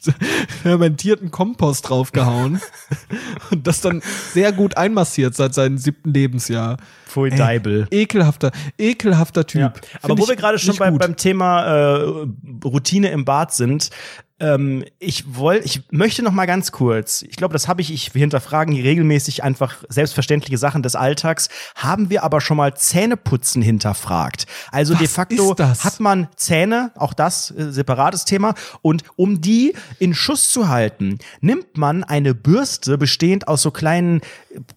fermentierten 0.62 1.30
Kompost 1.30 1.88
draufgehauen 1.88 2.60
und 3.50 3.66
das 3.66 3.80
dann 3.80 4.02
sehr 4.32 4.52
gut 4.52 4.76
einmassiert 4.76 5.34
seit 5.34 5.54
seinem 5.54 5.78
siebten 5.78 6.12
Lebensjahr. 6.12 6.76
Pfui 7.16 7.30
Deibel. 7.30 7.88
Ekelhafter, 7.90 8.52
ekelhafter 8.78 9.46
Typ. 9.46 9.60
Ja. 9.60 9.72
Aber 10.02 10.18
wo 10.18 10.24
ich 10.24 10.28
wir 10.28 10.36
gerade 10.36 10.58
schon 10.58 10.70
nicht 10.70 10.78
bei, 10.78 10.90
gut. 10.90 11.00
beim 11.00 11.16
Thema 11.16 11.64
äh, 11.64 12.26
Routine 12.62 13.08
im 13.08 13.24
Bad 13.24 13.54
sind, 13.54 13.90
ähm, 14.38 14.84
ich 14.98 15.34
wollte, 15.34 15.64
ich 15.64 15.80
möchte 15.90 16.22
noch 16.22 16.32
mal 16.32 16.44
ganz 16.44 16.72
kurz. 16.72 17.22
Ich 17.22 17.36
glaube, 17.36 17.54
das 17.54 17.68
habe 17.68 17.80
ich. 17.80 17.90
Ich 17.90 18.14
wir 18.14 18.20
hinterfragen 18.20 18.74
hier 18.74 18.84
regelmäßig 18.84 19.42
einfach 19.42 19.76
selbstverständliche 19.88 20.58
Sachen 20.58 20.82
des 20.82 20.94
Alltags. 20.94 21.48
Haben 21.74 22.10
wir 22.10 22.22
aber 22.22 22.42
schon 22.42 22.58
mal 22.58 22.76
Zähneputzen 22.76 23.62
hinterfragt? 23.62 24.44
Also 24.70 24.92
de 24.92 25.04
Was 25.04 25.12
facto 25.14 25.52
ist 25.52 25.58
das? 25.58 25.84
hat 25.84 26.00
man 26.00 26.28
Zähne, 26.36 26.92
auch 26.96 27.14
das 27.14 27.50
äh, 27.50 27.72
separates 27.72 28.26
Thema. 28.26 28.54
Und 28.82 29.04
um 29.16 29.40
die 29.40 29.74
in 29.98 30.12
Schuss 30.12 30.50
zu 30.50 30.68
halten, 30.68 31.18
nimmt 31.40 31.78
man 31.78 32.04
eine 32.04 32.34
Bürste 32.34 32.98
bestehend 32.98 33.48
aus 33.48 33.62
so 33.62 33.70
kleinen 33.70 34.20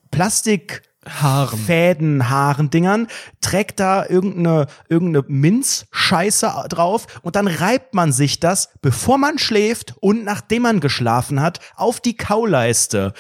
Plastik 0.10 0.84
Haaren. 1.08 1.60
Fäden, 1.60 2.30
Haaren, 2.30 2.70
Dingern, 2.70 3.08
trägt 3.42 3.80
da 3.80 4.06
irgendeine, 4.06 4.68
irgendeine 4.90 5.26
Minzscheiße 5.28 6.66
drauf 6.70 7.08
und 7.22 7.36
dann 7.36 7.48
reibt 7.48 7.94
man 7.94 8.12
sich 8.12 8.40
das, 8.40 8.70
bevor 8.82 9.18
man 9.18 9.40
schläft 9.40 9.96
und 10.02 10.24
nachdem 10.24 10.64
man 10.64 10.80
geschlafen 10.82 11.42
hat, 11.42 11.60
auf 11.76 12.00
die 12.02 12.18
Kauleiste. 12.18 13.14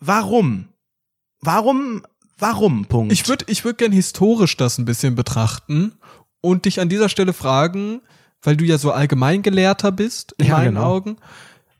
Warum? 0.00 0.68
Warum? 1.40 2.02
Warum? 2.38 2.86
Punkt. 2.86 3.12
Ich 3.12 3.28
würde 3.28 3.44
ich 3.48 3.64
würd 3.64 3.78
gern 3.78 3.92
historisch 3.92 4.56
das 4.56 4.78
ein 4.78 4.84
bisschen 4.84 5.16
betrachten 5.16 5.94
und 6.40 6.66
dich 6.66 6.80
an 6.80 6.88
dieser 6.88 7.08
Stelle 7.08 7.32
fragen, 7.32 8.00
weil 8.42 8.56
du 8.56 8.64
ja 8.64 8.78
so 8.78 8.92
Allgemeingelehrter 8.92 9.90
bist, 9.90 10.34
in 10.38 10.46
Ja, 10.46 10.58
meinen 10.58 10.74
genau. 10.74 10.84
Augen. 10.94 11.16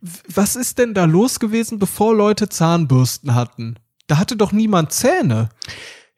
Was 0.01 0.57
ist 0.57 0.79
denn 0.79 0.95
da 0.95 1.05
los 1.05 1.39
gewesen, 1.39 1.79
bevor 1.79 2.15
Leute 2.15 2.49
Zahnbürsten 2.49 3.35
hatten? 3.37 3.77
Da 4.09 4.19
hatte 4.19 4.37
doch 4.37 4.51
niemand 4.53 4.91
Zähne. 4.93 5.51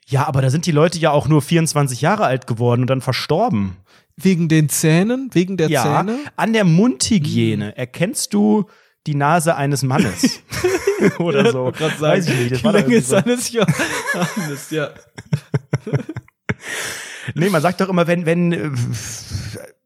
ja, 0.07 0.27
aber 0.27 0.41
da 0.43 0.49
sind 0.51 0.65
die 0.67 0.73
Leute 0.73 0.99
ja 0.99 1.11
auch 1.11 1.29
nur 1.29 1.43
24 1.43 2.01
Jahre 2.01 2.25
alt 2.25 2.47
geworden 2.47 2.81
und 2.83 2.87
dann 2.89 3.01
verstorben. 3.03 3.77
Wegen 4.17 4.49
den 4.49 4.69
Zähnen, 4.69 5.29
wegen 5.33 5.57
der 5.57 5.69
Ja, 5.71 5.83
Zähne. 5.83 6.19
an 6.37 6.53
der 6.53 6.65
Mundhygiene 6.65 7.77
erkennst 7.77 8.33
du 8.35 8.67
die 9.07 9.15
Nase 9.15 9.57
eines 9.57 9.83
Mannes. 9.83 10.41
Oder 11.19 11.51
so. 11.53 11.73
Weiß 11.99 12.29
ich 12.29 12.51
nicht. 12.51 12.65
Das 12.65 12.75
irgendwie 12.75 12.97
ist 12.97 13.09
so. 13.09 13.17
eines 13.17 13.51
Johannes, 13.53 14.71
ja. 14.71 14.91
Nee, 17.35 17.49
man 17.49 17.63
sagt 17.63 17.81
doch 17.81 17.89
immer, 17.89 18.07
wenn, 18.07 18.27
wenn, 18.27 18.53
äh, 18.53 18.71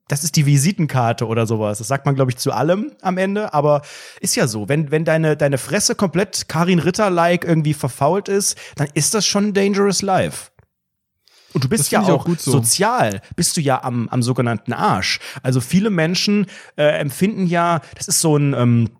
das 0.08 0.22
ist 0.22 0.36
die 0.36 0.46
Visitenkarte 0.46 1.26
oder 1.26 1.46
sowas. 1.46 1.78
Das 1.78 1.88
sagt 1.88 2.04
man, 2.04 2.14
glaube 2.14 2.30
ich, 2.30 2.36
zu 2.36 2.52
allem 2.52 2.92
am 3.00 3.16
Ende. 3.16 3.54
Aber 3.54 3.82
ist 4.20 4.36
ja 4.36 4.46
so, 4.46 4.68
wenn, 4.68 4.90
wenn 4.90 5.04
deine, 5.04 5.36
deine 5.36 5.58
Fresse 5.58 5.94
komplett 5.94 6.48
Karin 6.48 6.78
Ritter-like 6.78 7.44
irgendwie 7.44 7.74
verfault 7.74 8.28
ist, 8.28 8.58
dann 8.76 8.88
ist 8.94 9.14
das 9.14 9.26
schon 9.26 9.54
Dangerous 9.54 10.02
Life. 10.02 10.50
Und 11.54 11.64
du 11.64 11.68
bist 11.68 11.92
ja 11.92 12.02
auch, 12.02 12.08
auch 12.08 12.24
gut 12.24 12.40
so. 12.40 12.50
sozial, 12.50 13.22
bist 13.37 13.56
du 13.56 13.60
ja 13.60 13.83
am, 13.83 14.08
am 14.08 14.22
sogenannten 14.22 14.72
Arsch. 14.72 15.20
Also 15.42 15.60
viele 15.60 15.88
Menschen 15.88 16.46
äh, 16.76 16.98
empfinden 16.98 17.46
ja, 17.46 17.81
das 17.96 18.08
ist 18.08 18.20
so 18.20 18.37
ein 18.37 18.54
ähm, 18.54 18.90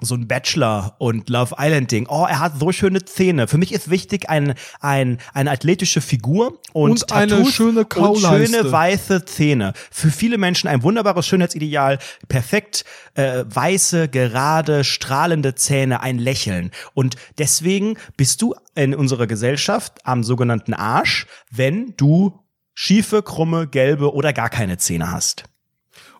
so 0.00 0.14
ein 0.14 0.26
Bachelor 0.26 0.96
und 0.98 1.28
Love 1.28 1.56
Island 1.58 1.90
Ding. 1.90 2.06
Oh, 2.08 2.26
er 2.28 2.40
hat 2.40 2.58
so 2.58 2.72
schöne 2.72 3.04
Zähne. 3.04 3.48
Für 3.48 3.58
mich 3.58 3.72
ist 3.72 3.90
wichtig 3.90 4.28
ein, 4.28 4.54
ein, 4.80 5.18
eine 5.34 5.50
athletische 5.50 6.00
Figur 6.00 6.58
und, 6.72 6.90
Und 6.90 7.12
eine 7.12 7.44
schöne 7.46 7.80
und 7.80 7.90
Kauleiste. 7.90 8.56
schöne 8.56 8.72
weiße 8.72 9.24
Zähne. 9.24 9.72
Für 9.90 10.10
viele 10.10 10.38
Menschen 10.38 10.68
ein 10.68 10.82
wunderbares 10.82 11.26
Schönheitsideal. 11.26 11.98
Perfekt 12.28 12.84
äh, 13.14 13.44
weiße, 13.46 14.08
gerade, 14.08 14.84
strahlende 14.84 15.54
Zähne, 15.54 16.00
ein 16.00 16.18
Lächeln. 16.18 16.70
Und 16.94 17.16
deswegen 17.38 17.96
bist 18.16 18.42
du 18.42 18.54
in 18.74 18.94
unserer 18.94 19.26
Gesellschaft 19.26 19.98
am 20.04 20.22
sogenannten 20.22 20.74
Arsch, 20.74 21.26
wenn 21.50 21.94
du 21.96 22.40
schiefe, 22.74 23.22
krumme, 23.22 23.66
gelbe 23.66 24.14
oder 24.14 24.32
gar 24.32 24.48
keine 24.48 24.78
Zähne 24.78 25.10
hast. 25.10 25.44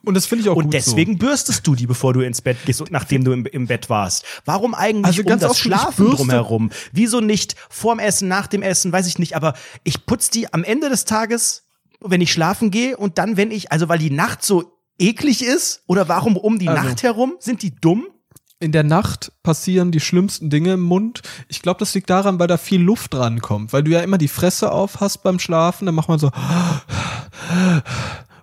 Und 0.02 0.14
das 0.14 0.26
finde 0.26 0.42
ich 0.44 0.48
auch 0.48 0.56
Und 0.56 0.64
gut 0.64 0.72
deswegen 0.72 1.18
bürstest 1.18 1.66
du 1.66 1.74
die, 1.74 1.86
bevor 1.86 2.12
du 2.14 2.20
ins 2.22 2.40
Bett 2.40 2.56
gehst 2.64 2.80
und 2.80 2.90
nachdem 2.90 3.22
du 3.24 3.32
im, 3.32 3.44
im 3.46 3.66
Bett 3.66 3.90
warst. 3.90 4.24
Warum 4.46 4.74
eigentlich 4.74 5.06
Also 5.06 5.22
um 5.22 5.28
ganz 5.28 5.42
das 5.42 5.50
offen, 5.50 5.58
ich 5.72 5.78
Schlafen 5.78 6.10
drumherum? 6.10 6.70
Wieso 6.92 7.20
nicht 7.20 7.54
vorm 7.68 7.98
Essen, 7.98 8.26
nach 8.28 8.46
dem 8.46 8.62
Essen, 8.62 8.92
weiß 8.92 9.06
ich 9.06 9.18
nicht. 9.18 9.36
Aber 9.36 9.54
ich 9.84 10.06
putz 10.06 10.30
die 10.30 10.52
am 10.52 10.64
Ende 10.64 10.88
des 10.88 11.04
Tages, 11.04 11.64
wenn 12.00 12.20
ich 12.22 12.32
schlafen 12.32 12.70
gehe 12.70 12.96
und 12.96 13.18
dann, 13.18 13.36
wenn 13.36 13.50
ich, 13.50 13.72
also 13.72 13.88
weil 13.90 13.98
die 13.98 14.10
Nacht 14.10 14.42
so 14.42 14.72
eklig 14.98 15.44
ist 15.44 15.82
oder 15.86 16.08
warum 16.08 16.36
um 16.36 16.58
die 16.58 16.68
Also- 16.68 16.82
Nacht 16.82 17.02
herum? 17.02 17.34
Sind 17.38 17.62
die 17.62 17.74
dumm? 17.74 18.04
so. 18.08 18.14
In 18.62 18.72
der 18.72 18.82
Nacht 18.84 19.32
passieren 19.42 19.90
die 19.90 20.00
schlimmsten 20.00 20.50
Dinge 20.50 20.74
im 20.74 20.82
Mund. 20.82 21.22
Ich 21.48 21.62
glaube, 21.62 21.78
das 21.78 21.94
liegt 21.94 22.10
daran, 22.10 22.38
weil 22.38 22.46
da 22.46 22.58
viel 22.58 22.80
Luft 22.82 23.14
rankommt. 23.14 23.72
Weil 23.72 23.82
du 23.84 23.90
ja 23.90 24.00
immer 24.00 24.18
die 24.18 24.28
Fresse 24.28 24.70
auf 24.70 25.00
hast 25.00 25.22
beim 25.22 25.38
Schlafen, 25.38 25.86
dann 25.86 25.94
macht 25.94 26.08
man 26.10 26.18
so. 26.18 26.30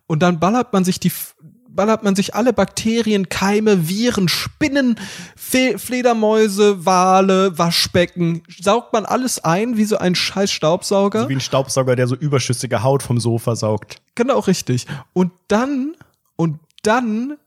Und 0.08 0.20
dann 0.24 0.40
ballert 0.40 0.72
man 0.74 0.84
sich 0.86 1.00
die 1.00 1.12
ballert 1.78 2.04
man 2.04 2.16
sich 2.16 2.36
alle 2.36 2.52
Bakterien, 2.52 3.30
Keime, 3.30 3.88
Viren, 3.88 4.28
Spinnen, 4.28 5.00
Fe 5.38 5.80
Fledermäuse, 5.80 6.86
Wale, 6.86 7.58
Waschbecken, 7.58 8.44
saugt 8.60 8.92
man 8.92 9.06
alles 9.06 9.42
ein 9.46 9.78
wie 9.78 9.86
so 9.86 9.98
ein 9.98 10.16
scheiß 10.16 10.52
Staubsauger. 10.52 11.30
Wie 11.30 11.36
ein 11.36 11.40
Staubsauger, 11.40 11.96
der 11.96 12.08
so 12.08 12.16
überschüssige 12.16 12.84
Haut 12.84 13.02
vom 13.02 13.20
Sofa 13.22 13.56
saugt. 13.56 14.02
Genau, 14.16 14.40
richtig. 14.40 14.88
Und 15.14 15.32
dann, 15.48 15.94
und 16.36 16.60
dann, 16.84 17.38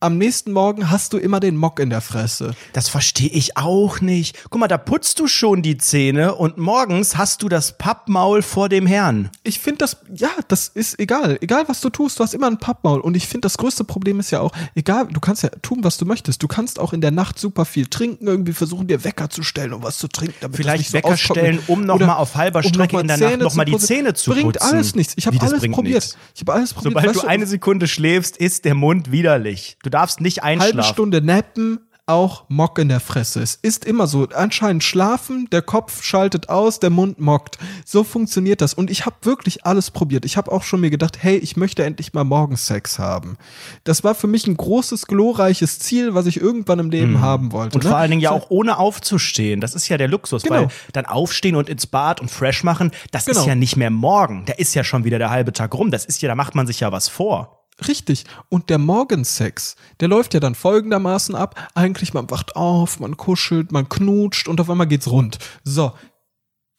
am 0.00 0.16
nächsten 0.16 0.52
Morgen 0.52 0.90
hast 0.90 1.12
du 1.12 1.18
immer 1.18 1.40
den 1.40 1.56
Mock 1.56 1.80
in 1.80 1.90
der 1.90 2.00
Fresse. 2.00 2.54
Das 2.72 2.88
verstehe 2.88 3.30
ich 3.30 3.56
auch 3.56 4.00
nicht. 4.00 4.38
Guck 4.48 4.60
mal, 4.60 4.68
da 4.68 4.78
putzt 4.78 5.18
du 5.18 5.26
schon 5.26 5.60
die 5.60 5.76
Zähne 5.76 6.36
und 6.36 6.56
morgens 6.56 7.16
hast 7.16 7.42
du 7.42 7.48
das 7.48 7.76
Pappmaul 7.78 8.42
vor 8.42 8.68
dem 8.68 8.86
Herrn. 8.86 9.30
Ich 9.42 9.58
finde 9.58 9.78
das, 9.78 9.96
ja, 10.14 10.30
das 10.46 10.68
ist 10.68 11.00
egal. 11.00 11.38
Egal, 11.40 11.64
was 11.66 11.80
du 11.80 11.90
tust, 11.90 12.20
du 12.20 12.22
hast 12.22 12.32
immer 12.32 12.46
ein 12.46 12.58
Pappmaul. 12.58 13.00
Und 13.00 13.16
ich 13.16 13.26
finde, 13.26 13.46
das 13.46 13.58
größte 13.58 13.82
Problem 13.82 14.20
ist 14.20 14.30
ja 14.30 14.40
auch, 14.40 14.52
egal, 14.76 15.08
du 15.08 15.18
kannst 15.18 15.42
ja 15.42 15.48
tun, 15.62 15.78
was 15.82 15.96
du 15.98 16.04
möchtest. 16.04 16.42
Du 16.44 16.48
kannst 16.48 16.78
auch 16.78 16.92
in 16.92 17.00
der 17.00 17.10
Nacht 17.10 17.38
super 17.40 17.64
viel 17.64 17.86
trinken, 17.86 18.28
irgendwie 18.28 18.52
versuchen, 18.52 18.86
dir 18.86 19.02
Wecker 19.02 19.30
zu 19.30 19.42
stellen, 19.42 19.72
um 19.72 19.82
was 19.82 19.98
zu 19.98 20.06
trinken. 20.06 20.36
Damit 20.40 20.56
Vielleicht 20.56 20.78
nicht 20.78 20.90
so 20.90 20.98
Wecker 20.98 21.16
stellen, 21.16 21.58
um 21.66 21.84
noch 21.84 21.96
Oder 21.96 22.06
mal 22.06 22.16
auf 22.16 22.36
halber 22.36 22.60
um 22.60 22.68
Strecke 22.68 22.94
mal 22.94 23.00
in 23.00 23.08
der 23.08 23.16
Nacht 23.16 23.30
Zähne 23.30 23.42
noch 23.42 23.54
mal 23.54 23.66
zu 23.66 23.72
die. 23.72 23.78
Zähne 23.78 24.14
zu 24.14 24.30
Bringt 24.30 24.52
putzen. 24.52 24.62
alles 24.62 24.94
nichts. 24.94 25.14
Ich 25.16 25.26
habe 25.26 25.40
alles 25.40 25.58
bringt 25.58 25.74
probiert. 25.74 25.94
nichts? 25.96 26.16
Ich 26.36 26.42
habe 26.42 26.52
alles 26.52 26.72
probiert. 26.72 26.92
Sobald 26.94 27.08
Weißt 27.16 27.24
du 27.24 27.26
eine 27.26 27.46
Sekunde 27.46 27.88
schläfst, 27.88 28.36
ist 28.36 28.64
der 28.64 28.76
Mund 28.76 29.10
widerlich. 29.10 29.76
Du 29.82 29.87
darfst 29.90 30.20
nicht 30.20 30.42
einschlafen. 30.42 30.78
halbe 30.78 30.88
Stunde 30.88 31.20
nappen, 31.22 31.80
auch 32.08 32.44
Mock 32.48 32.78
in 32.78 32.88
der 32.88 33.00
Fresse. 33.00 33.42
Es 33.42 33.54
ist 33.54 33.84
immer 33.84 34.06
so. 34.06 34.26
Anscheinend 34.34 34.82
schlafen, 34.82 35.46
der 35.52 35.60
Kopf 35.60 36.02
schaltet 36.02 36.48
aus, 36.48 36.80
der 36.80 36.88
Mund 36.88 37.20
mockt. 37.20 37.58
So 37.84 38.02
funktioniert 38.02 38.62
das. 38.62 38.72
Und 38.72 38.90
ich 38.90 39.04
habe 39.04 39.16
wirklich 39.22 39.66
alles 39.66 39.90
probiert. 39.90 40.24
Ich 40.24 40.38
habe 40.38 40.50
auch 40.50 40.62
schon 40.62 40.80
mir 40.80 40.88
gedacht, 40.88 41.18
hey, 41.22 41.36
ich 41.36 41.58
möchte 41.58 41.84
endlich 41.84 42.14
mal 42.14 42.24
Morgensex 42.24 42.98
haben. 42.98 43.36
Das 43.84 44.04
war 44.04 44.14
für 44.14 44.26
mich 44.26 44.46
ein 44.46 44.56
großes, 44.56 45.06
glorreiches 45.06 45.80
Ziel, 45.80 46.14
was 46.14 46.24
ich 46.24 46.40
irgendwann 46.40 46.78
im 46.78 46.88
Leben 46.90 47.20
haben 47.20 47.52
wollte. 47.52 47.76
Mhm. 47.76 47.80
Und 47.80 47.84
ne? 47.84 47.90
vor 47.90 47.98
allen 47.98 48.10
Dingen 48.10 48.22
ja 48.22 48.30
auch 48.30 48.46
ohne 48.48 48.78
aufzustehen. 48.78 49.60
Das 49.60 49.74
ist 49.74 49.86
ja 49.88 49.98
der 49.98 50.08
Luxus, 50.08 50.44
Genau. 50.44 50.54
weil 50.54 50.68
dann 50.94 51.04
aufstehen 51.04 51.56
und 51.56 51.68
ins 51.68 51.86
Bad 51.86 52.22
und 52.22 52.30
fresh 52.30 52.64
machen, 52.64 52.90
das 53.10 53.26
Genau. 53.26 53.40
ist 53.40 53.46
ja 53.46 53.54
nicht 53.54 53.76
mehr 53.76 53.90
morgen. 53.90 54.44
Da 54.46 54.54
ist 54.54 54.74
ja 54.74 54.82
schon 54.82 55.04
wieder 55.04 55.18
der 55.18 55.28
halbe 55.28 55.52
Tag 55.52 55.74
rum. 55.74 55.90
Das 55.90 56.06
ist 56.06 56.22
ja, 56.22 56.28
da 56.28 56.34
macht 56.34 56.54
man 56.54 56.66
sich 56.66 56.80
ja 56.80 56.90
was 56.90 57.08
vor. 57.10 57.66
Richtig. 57.86 58.24
Und 58.48 58.70
der 58.70 58.78
Morgensex, 58.78 59.76
der 60.00 60.08
läuft 60.08 60.34
ja 60.34 60.40
dann 60.40 60.54
folgendermaßen 60.54 61.34
ab. 61.34 61.70
Eigentlich, 61.74 62.12
man 62.12 62.28
wacht 62.30 62.56
auf, 62.56 62.98
man 62.98 63.16
kuschelt, 63.16 63.70
man 63.70 63.88
knutscht 63.88 64.48
und 64.48 64.60
auf 64.60 64.68
einmal 64.68 64.88
geht's 64.88 65.08
rund. 65.08 65.38
So. 65.62 65.92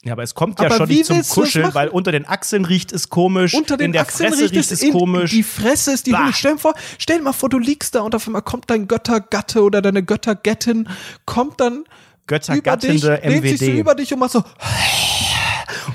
Ja, 0.03 0.13
aber 0.13 0.23
es 0.23 0.33
kommt 0.33 0.59
ja 0.59 0.67
Aber 0.67 0.77
schon 0.77 0.89
wie 0.89 0.95
nicht 0.95 1.05
zum 1.07 1.21
Kuscheln, 1.23 1.73
weil 1.73 1.89
unter 1.89 2.13
den 2.13 2.25
Achseln 2.25 2.63
riecht 2.63 2.93
es 2.93 3.09
komisch, 3.09 3.53
Unter 3.53 3.75
den 3.75 3.87
in 3.87 3.91
der 3.91 4.03
Achseln 4.03 4.29
Fresse 4.29 4.51
riecht 4.51 4.71
es 4.71 4.81
in, 4.81 4.93
komisch. 4.93 5.31
Die 5.31 5.43
Fresse 5.43 5.91
ist 5.91 6.07
die. 6.07 6.15
Hölle. 6.15 6.31
Stell 6.33 6.53
dir 6.53 6.59
vor, 6.59 6.73
stell 6.97 7.17
dir 7.17 7.23
mal 7.23 7.33
vor, 7.33 7.49
du 7.49 7.59
liegst 7.59 7.95
da 7.95 8.01
und 8.01 8.15
auf 8.15 8.25
einmal 8.25 8.41
kommt 8.41 8.69
dein 8.69 8.87
Göttergatte 8.87 9.61
oder 9.61 9.81
deine 9.81 10.03
Göttergettin, 10.03 10.87
kommt 11.25 11.59
dann 11.59 11.83
über 11.83 11.87
dich, 11.87 12.47
Göttergattende 12.47 13.21
lehnt 13.23 13.43
sich 13.43 13.59
so 13.59 13.65
MWD. 13.65 13.79
über 13.79 13.95
dich 13.95 14.13
und 14.13 14.19
macht 14.19 14.31
so 14.31 14.43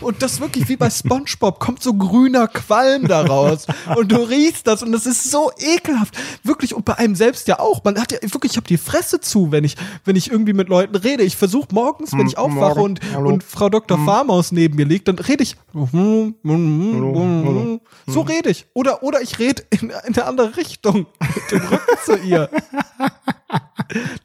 und 0.01 0.23
das 0.23 0.41
wirklich 0.41 0.69
wie 0.69 0.77
bei 0.77 0.91
SpongeBob 0.91 1.59
kommt 1.59 1.83
so 1.83 1.95
grüner 1.95 2.49
Qualm 2.49 3.07
daraus. 3.09 3.67
Und 3.97 4.13
du 4.13 4.17
riechst 4.17 4.67
das 4.67 4.83
und 4.83 4.93
das 4.93 5.07
ist 5.07 5.31
so 5.31 5.51
ekelhaft. 5.59 6.17
Wirklich 6.43 6.75
und 6.75 6.85
bei 6.85 6.95
einem 6.99 7.15
selbst 7.15 7.49
ja 7.49 7.59
auch. 7.61 7.83
Man 7.85 8.01
hat 8.01 8.13
ja 8.13 8.19
wirklich 8.23 8.53
ich 8.53 8.57
habe 8.57 8.67
die 8.67 8.77
Fresse 8.77 9.21
zu 9.21 9.53
wenn 9.53 9.65
ich 9.65 9.77
wenn 10.05 10.17
ich 10.17 10.31
irgendwie 10.31 10.53
mit 10.53 10.69
Leuten 10.69 10.97
rede. 10.97 11.23
Ich 11.23 11.37
versuche 11.37 11.69
morgens 11.73 12.13
wenn 12.13 12.27
ich 12.27 12.39
aufwache 12.39 12.81
und 12.81 13.01
und 13.15 13.43
Frau 13.43 13.69
Dr. 13.69 13.99
Farmaus 14.05 14.53
neben 14.53 14.77
mir 14.77 14.87
liegt 14.87 15.09
dann 15.09 15.19
rede 15.19 15.43
ich 15.43 15.57
so 18.07 18.21
rede 18.21 18.51
ich. 18.51 18.67
Oder 18.75 19.03
oder 19.03 19.21
ich 19.21 19.39
rede 19.39 19.65
in, 19.71 19.91
in 19.91 20.15
eine 20.15 20.25
andere 20.25 20.57
Richtung. 20.57 21.07
Mit 21.21 21.51
dem 21.51 21.69
Rücken 21.69 21.99
zu 22.05 22.17
ihr 22.19 22.49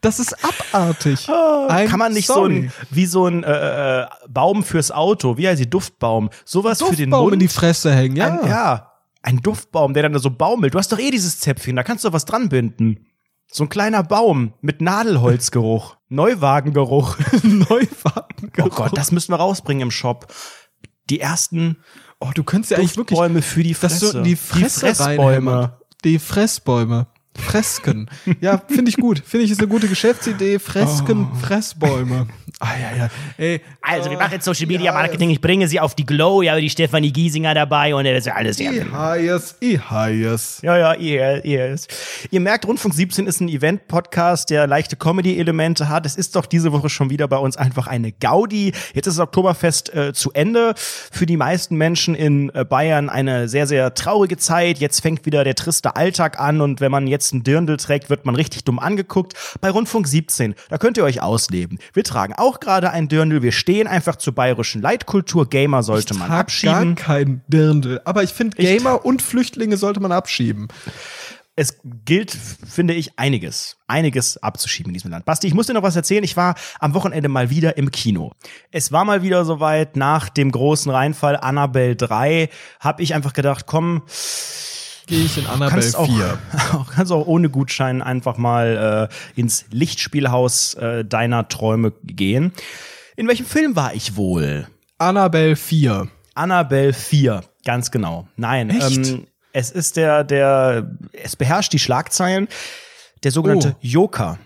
das 0.01 0.19
ist 0.19 0.35
abartig 0.43 1.27
I'm 1.29 1.87
Kann 1.87 1.99
man 1.99 2.13
nicht 2.13 2.27
so 2.27 2.33
sorry. 2.35 2.55
ein, 2.55 2.73
wie 2.89 3.05
so 3.05 3.25
ein 3.27 3.43
äh, 3.43 4.01
äh, 4.01 4.07
Baum 4.27 4.63
fürs 4.63 4.91
Auto, 4.91 5.37
wie 5.37 5.47
heißt 5.47 5.59
die 5.61 5.69
Duftbaum, 5.69 6.29
sowas 6.45 6.79
für 6.79 6.95
den 6.95 7.09
Duftbaum 7.09 7.23
Mund? 7.25 7.33
in 7.33 7.39
die 7.39 7.47
Fresse 7.47 7.93
hängen, 7.93 8.15
ja. 8.15 8.39
Ein, 8.41 8.47
ja, 8.47 8.91
ein 9.21 9.37
Duftbaum, 9.41 9.93
der 9.93 10.03
dann 10.03 10.13
da 10.13 10.19
so 10.19 10.29
baumelt. 10.31 10.73
Du 10.73 10.77
hast 10.79 10.91
doch 10.91 10.99
eh 10.99 11.11
dieses 11.11 11.39
Zäpfchen, 11.39 11.75
da 11.75 11.83
kannst 11.83 12.05
du 12.05 12.13
was 12.13 12.25
dran 12.25 12.49
binden. 12.49 13.05
So 13.51 13.63
ein 13.63 13.69
kleiner 13.69 14.03
Baum 14.03 14.53
mit 14.61 14.79
Nadelholzgeruch, 14.81 15.97
Neuwagengeruch. 16.09 17.17
Neuwagen. 17.43 18.51
Oh 18.61 18.69
Gott, 18.69 18.97
das 18.97 19.11
müssen 19.11 19.31
wir 19.33 19.37
rausbringen 19.37 19.81
im 19.83 19.91
Shop. 19.91 20.27
Die 21.09 21.19
ersten 21.19 21.77
Oh, 22.21 22.31
du 22.35 22.43
könntest 22.43 22.71
ja 22.71 22.77
eigentlich 22.77 22.97
wirklich 22.97 23.17
Duftbäume 23.17 23.41
für 23.41 23.63
die 23.63 23.73
Fresse. 23.73 24.21
die 24.23 24.35
Fresse 24.35 24.81
Fressbäume. 24.81 25.23
reinhämmern. 25.23 25.71
Die 26.03 26.19
Fressbäume. 26.19 27.07
Fresken. 27.39 28.09
Ja, 28.41 28.61
finde 28.67 28.89
ich 28.89 28.97
gut. 28.97 29.21
Finde 29.25 29.45
ich 29.45 29.51
ist 29.51 29.59
eine 29.59 29.67
gute 29.67 29.87
Geschäftsidee. 29.87 30.59
Fresken, 30.59 31.27
Fressbäume. 31.41 32.27
Ah, 32.61 32.73
ja, 32.77 32.97
ja. 32.97 33.09
Ey, 33.37 33.61
Also, 33.81 34.09
wir 34.09 34.17
machen 34.17 34.33
jetzt 34.33 34.43
Social 34.43 34.65
Media 34.65 34.91
Marketing. 34.91 35.29
Ich 35.29 35.39
bringe 35.39 35.65
sie 35.69 35.79
auf 35.79 35.95
die 35.95 36.05
Glow. 36.05 36.41
Ja, 36.41 36.59
die 36.59 36.69
Stefanie 36.69 37.11
Giesinger 37.13 37.53
dabei 37.53 37.95
und 37.95 38.03
das 38.03 38.17
ist 38.17 38.25
ja 38.25 38.33
alles. 38.33 38.59
Ja, 38.59 38.71
I 38.71 38.83
highest, 38.91 39.55
I 39.63 39.79
highest. 39.79 40.63
ja, 40.63 40.77
ja, 40.77 40.93
ihr, 40.95 41.45
ihr 41.45 42.39
merkt, 42.41 42.67
Rundfunk 42.67 42.93
17 42.95 43.27
ist 43.27 43.39
ein 43.39 43.47
Event-Podcast, 43.47 44.49
der 44.49 44.67
leichte 44.67 44.97
Comedy-Elemente 44.97 45.87
hat. 45.87 46.05
Es 46.05 46.17
ist 46.17 46.35
doch 46.35 46.45
diese 46.45 46.73
Woche 46.73 46.89
schon 46.89 47.09
wieder 47.09 47.29
bei 47.29 47.37
uns 47.37 47.55
einfach 47.55 47.87
eine 47.87 48.11
Gaudi. 48.11 48.73
Jetzt 48.93 49.07
ist 49.07 49.17
das 49.17 49.19
Oktoberfest 49.19 49.93
äh, 49.95 50.11
zu 50.13 50.33
Ende. 50.33 50.73
Für 50.75 51.25
die 51.25 51.37
meisten 51.37 51.77
Menschen 51.77 52.13
in 52.13 52.49
äh, 52.53 52.65
Bayern 52.65 53.07
eine 53.09 53.47
sehr, 53.47 53.67
sehr 53.67 53.93
traurige 53.93 54.35
Zeit. 54.35 54.79
Jetzt 54.79 54.99
fängt 55.01 55.25
wieder 55.25 55.45
der 55.45 55.55
triste 55.55 55.95
Alltag 55.95 56.39
an 56.39 56.59
und 56.59 56.81
wenn 56.81 56.91
man 56.91 57.07
jetzt 57.07 57.28
ein 57.33 57.43
Dirndl 57.43 57.77
trägt, 57.77 58.09
wird 58.09 58.25
man 58.25 58.35
richtig 58.35 58.63
dumm 58.63 58.79
angeguckt. 58.79 59.33
Bei 59.61 59.69
Rundfunk 59.69 60.07
17, 60.07 60.55
da 60.69 60.77
könnt 60.77 60.97
ihr 60.97 61.03
euch 61.03 61.21
ausleben. 61.21 61.79
Wir 61.93 62.03
tragen 62.03 62.33
auch 62.33 62.59
gerade 62.59 62.91
ein 62.91 63.07
Dirndl. 63.07 63.41
Wir 63.41 63.51
stehen 63.51 63.87
einfach 63.87 64.15
zur 64.15 64.33
bayerischen 64.33 64.81
Leitkultur. 64.81 65.49
Gamer 65.49 65.83
sollte 65.83 66.13
man 66.13 66.27
Trag 66.29 66.39
abschieben. 66.39 66.95
gar 66.95 67.05
kein 67.05 67.41
Dirndl. 67.47 68.01
Aber 68.05 68.23
ich 68.23 68.31
finde, 68.31 68.57
Gamer 68.57 69.05
und 69.05 69.21
Flüchtlinge 69.21 69.77
sollte 69.77 69.99
man 69.99 70.11
abschieben. 70.11 70.67
es 71.55 71.77
gilt, 71.83 72.31
finde 72.31 72.93
ich, 72.93 73.19
einiges, 73.19 73.75
einiges 73.85 74.41
abzuschieben 74.41 74.91
in 74.91 74.93
diesem 74.93 75.11
Land. 75.11 75.25
Basti, 75.25 75.47
ich 75.47 75.53
muss 75.53 75.67
dir 75.67 75.73
noch 75.73 75.83
was 75.83 75.95
erzählen. 75.95 76.23
Ich 76.23 76.37
war 76.37 76.55
am 76.79 76.93
Wochenende 76.93 77.27
mal 77.27 77.49
wieder 77.49 77.75
im 77.77 77.91
Kino. 77.91 78.31
Es 78.71 78.93
war 78.93 79.03
mal 79.03 79.23
wieder 79.23 79.43
soweit, 79.43 79.97
nach 79.97 80.29
dem 80.29 80.51
großen 80.51 80.89
Reinfall 80.89 81.35
Annabelle 81.35 81.97
3, 81.97 82.49
habe 82.79 83.03
ich 83.03 83.13
einfach 83.13 83.33
gedacht, 83.33 83.65
komm, 83.67 84.03
Gehe 85.09 85.25
ich 85.25 85.37
in 85.37 85.47
Annabelle 85.47 85.71
kannst 85.81 85.95
auch, 85.95 86.05
4. 86.07 86.37
kannst 86.95 87.11
auch 87.11 87.25
ohne 87.25 87.49
Gutschein 87.49 88.01
einfach 88.01 88.37
mal 88.37 89.09
äh, 89.35 89.39
ins 89.39 89.65
Lichtspielhaus 89.71 90.75
äh, 90.75 91.03
deiner 91.03 91.47
Träume 91.47 91.91
gehen. 92.03 92.53
In 93.15 93.27
welchem 93.27 93.45
Film 93.47 93.75
war 93.75 93.93
ich 93.95 94.15
wohl? 94.15 94.67
Annabelle 94.99 95.55
4. 95.55 96.07
Annabelle 96.35 96.93
4, 96.93 97.41
ganz 97.65 97.89
genau. 97.91 98.27
Nein, 98.37 98.69
Echt? 98.69 99.07
Ähm, 99.07 99.25
es 99.51 99.71
ist 99.71 99.97
der, 99.97 100.23
der, 100.23 100.89
es 101.11 101.35
beherrscht 101.35 101.73
die 101.73 101.79
Schlagzeilen, 101.79 102.47
der 103.23 103.31
sogenannte 103.31 103.71
Oh. 103.75 103.79
Joker. 103.81 104.37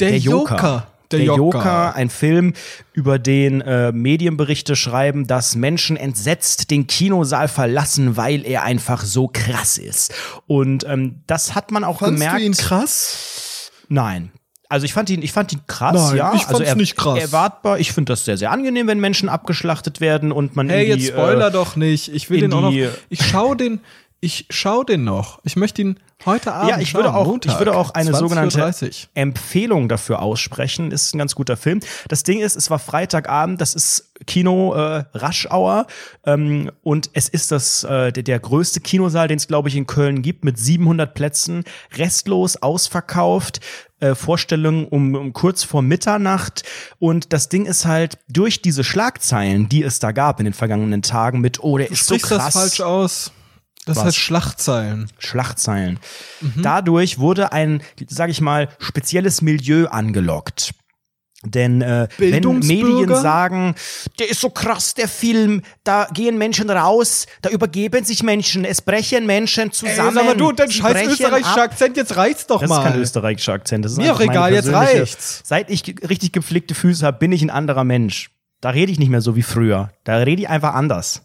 Der, 0.00 0.10
Der 0.10 0.18
Joker. 0.18 0.54
Joker. 0.54 0.86
Der 1.18 1.26
Der, 1.26 1.36
Joker. 1.36 1.58
Joker. 1.58 1.94
ein 1.94 2.10
Film, 2.10 2.52
über 2.92 3.18
den 3.18 3.60
äh, 3.60 3.92
Medienberichte 3.92 4.76
schreiben, 4.76 5.26
dass 5.26 5.56
Menschen 5.56 5.96
entsetzt 5.96 6.70
den 6.70 6.86
Kinosaal 6.86 7.48
verlassen, 7.48 8.16
weil 8.16 8.44
er 8.46 8.62
einfach 8.62 9.02
so 9.04 9.28
krass 9.32 9.78
ist. 9.78 10.14
Und 10.46 10.84
ähm, 10.88 11.20
das 11.26 11.54
hat 11.54 11.70
man 11.70 11.84
auch 11.84 11.98
Fandst 12.00 12.14
gemerkt. 12.22 12.40
du 12.40 12.44
ihn 12.44 12.52
krass? 12.54 13.70
Nein. 13.88 14.30
Also 14.70 14.86
ich 14.86 14.94
fand 14.94 15.08
ihn, 15.10 15.22
ich 15.22 15.30
fand 15.30 15.52
ihn 15.52 15.60
krass, 15.68 15.94
Nein, 16.08 16.16
ja. 16.16 16.32
ich 16.34 16.40
also 16.46 16.54
fand's 16.56 16.70
er, 16.70 16.74
nicht 16.74 16.96
krass. 16.96 17.18
Erwartbar. 17.18 17.78
Ich 17.78 17.92
finde 17.92 18.12
das 18.12 18.24
sehr, 18.24 18.36
sehr 18.36 18.50
angenehm, 18.50 18.86
wenn 18.88 18.98
Menschen 18.98 19.28
abgeschlachtet 19.28 20.00
werden 20.00 20.32
und 20.32 20.56
man 20.56 20.68
Hey, 20.68 20.86
die, 20.86 20.92
jetzt 21.04 21.08
Spoiler 21.12 21.48
äh, 21.48 21.52
doch 21.52 21.76
nicht. 21.76 22.08
Ich 22.12 22.28
will 22.30 22.40
den 22.40 22.52
auch 22.52 22.62
noch. 22.62 22.70
die- 22.70 22.88
Ich 23.08 23.24
schau 23.24 23.54
den. 23.54 23.80
Ich 24.24 24.46
schau 24.48 24.84
den 24.84 25.04
noch. 25.04 25.38
Ich 25.44 25.54
möchte 25.54 25.82
ihn 25.82 26.00
heute 26.24 26.54
Abend 26.54 26.70
Ja, 26.70 26.78
ich 26.78 26.94
würde 26.94 27.08
schauen, 27.08 27.14
auch, 27.14 27.26
Montag, 27.26 27.52
ich 27.52 27.58
würde 27.58 27.76
auch 27.76 27.90
eine 27.90 28.12
20:30 28.12 28.16
sogenannte 28.16 28.90
Empfehlung 29.12 29.86
dafür 29.86 30.22
aussprechen. 30.22 30.92
Ist 30.92 31.14
ein 31.14 31.18
ganz 31.18 31.34
guter 31.34 31.58
Film. 31.58 31.80
Das 32.08 32.22
Ding 32.22 32.40
ist, 32.40 32.56
es 32.56 32.70
war 32.70 32.78
Freitagabend, 32.78 33.60
das 33.60 33.74
ist 33.74 34.14
Kino 34.26 34.72
äh, 34.72 35.04
Rush 35.14 35.46
Hour 35.50 35.86
ähm, 36.24 36.70
und 36.82 37.10
es 37.12 37.28
ist 37.28 37.52
das 37.52 37.84
äh, 37.84 38.12
der, 38.12 38.22
der 38.22 38.38
größte 38.40 38.80
Kinosaal, 38.80 39.28
den 39.28 39.36
es 39.36 39.46
glaube 39.46 39.68
ich 39.68 39.76
in 39.76 39.86
Köln 39.86 40.22
gibt, 40.22 40.42
mit 40.42 40.58
700 40.58 41.12
Plätzen, 41.12 41.64
restlos 41.94 42.56
ausverkauft. 42.56 43.60
Äh, 44.00 44.14
Vorstellung 44.14 44.88
um, 44.88 45.14
um 45.14 45.32
kurz 45.34 45.64
vor 45.64 45.82
Mitternacht 45.82 46.62
und 46.98 47.34
das 47.34 47.50
Ding 47.50 47.66
ist 47.66 47.84
halt 47.84 48.18
durch 48.28 48.62
diese 48.62 48.84
Schlagzeilen, 48.84 49.68
die 49.68 49.82
es 49.82 49.98
da 49.98 50.12
gab 50.12 50.40
in 50.40 50.44
den 50.44 50.54
vergangenen 50.54 51.02
Tagen 51.02 51.40
mit 51.40 51.62
oh 51.62 51.76
der 51.76 51.88
Du 51.88 51.92
ist 51.92 52.06
so 52.06 52.14
sprichst 52.14 52.30
das 52.30 52.38
krass 52.38 52.54
falsch 52.54 52.80
aus. 52.80 53.32
Das 53.86 53.98
Was? 53.98 54.04
heißt 54.04 54.16
Schlachtzeilen. 54.16 55.10
Schlachtzeilen. 55.18 55.98
Mhm. 56.40 56.62
Dadurch 56.62 57.18
wurde 57.18 57.52
ein, 57.52 57.82
sag 58.08 58.30
ich 58.30 58.40
mal, 58.40 58.68
spezielles 58.78 59.42
Milieu 59.42 59.86
angelockt. 59.86 60.72
Denn 61.46 61.82
äh, 61.82 62.08
wenn? 62.16 62.58
Medien 62.60 63.14
sagen, 63.16 63.74
der 64.18 64.30
ist 64.30 64.40
so 64.40 64.50
krass, 64.50 64.94
der 64.94 65.08
Film, 65.08 65.62
da 65.84 66.08
gehen 66.12 66.38
Menschen 66.38 66.70
raus, 66.70 67.26
da 67.42 67.50
übergeben 67.50 68.04
sich 68.04 68.22
Menschen, 68.22 68.64
es 68.64 68.80
brechen 68.80 69.26
Menschen 69.26 69.70
zusammen. 69.70 70.08
Ey, 70.08 70.14
sag 70.14 70.24
mal 70.24 70.36
du, 70.36 70.52
dein 70.52 70.70
scheiß 70.70 71.06
österreichischer 71.06 71.62
ab. 71.62 71.70
Akzent, 71.70 71.96
jetzt 71.96 72.16
reicht's 72.16 72.46
doch 72.46 72.60
Das 72.60 72.70
mal. 72.70 72.78
ist 72.78 72.90
kein 72.92 73.00
österreichischer 73.00 73.52
Akzent. 73.52 73.84
Das 73.84 73.92
ist 73.92 73.98
Mir 73.98 74.14
auch 74.14 74.20
egal, 74.20 74.52
jetzt 74.54 74.72
reicht's. 74.72 75.42
Seit 75.44 75.68
ich 75.70 75.84
richtig 76.08 76.32
gepflegte 76.32 76.74
Füße 76.74 77.04
habe, 77.04 77.18
bin 77.18 77.32
ich 77.32 77.42
ein 77.42 77.50
anderer 77.50 77.84
Mensch. 77.84 78.30
Da 78.62 78.70
rede 78.70 78.90
ich 78.90 78.98
nicht 78.98 79.10
mehr 79.10 79.20
so 79.20 79.36
wie 79.36 79.42
früher. 79.42 79.90
Da 80.04 80.16
rede 80.16 80.40
ich 80.42 80.48
einfach 80.48 80.72
anders. 80.74 81.20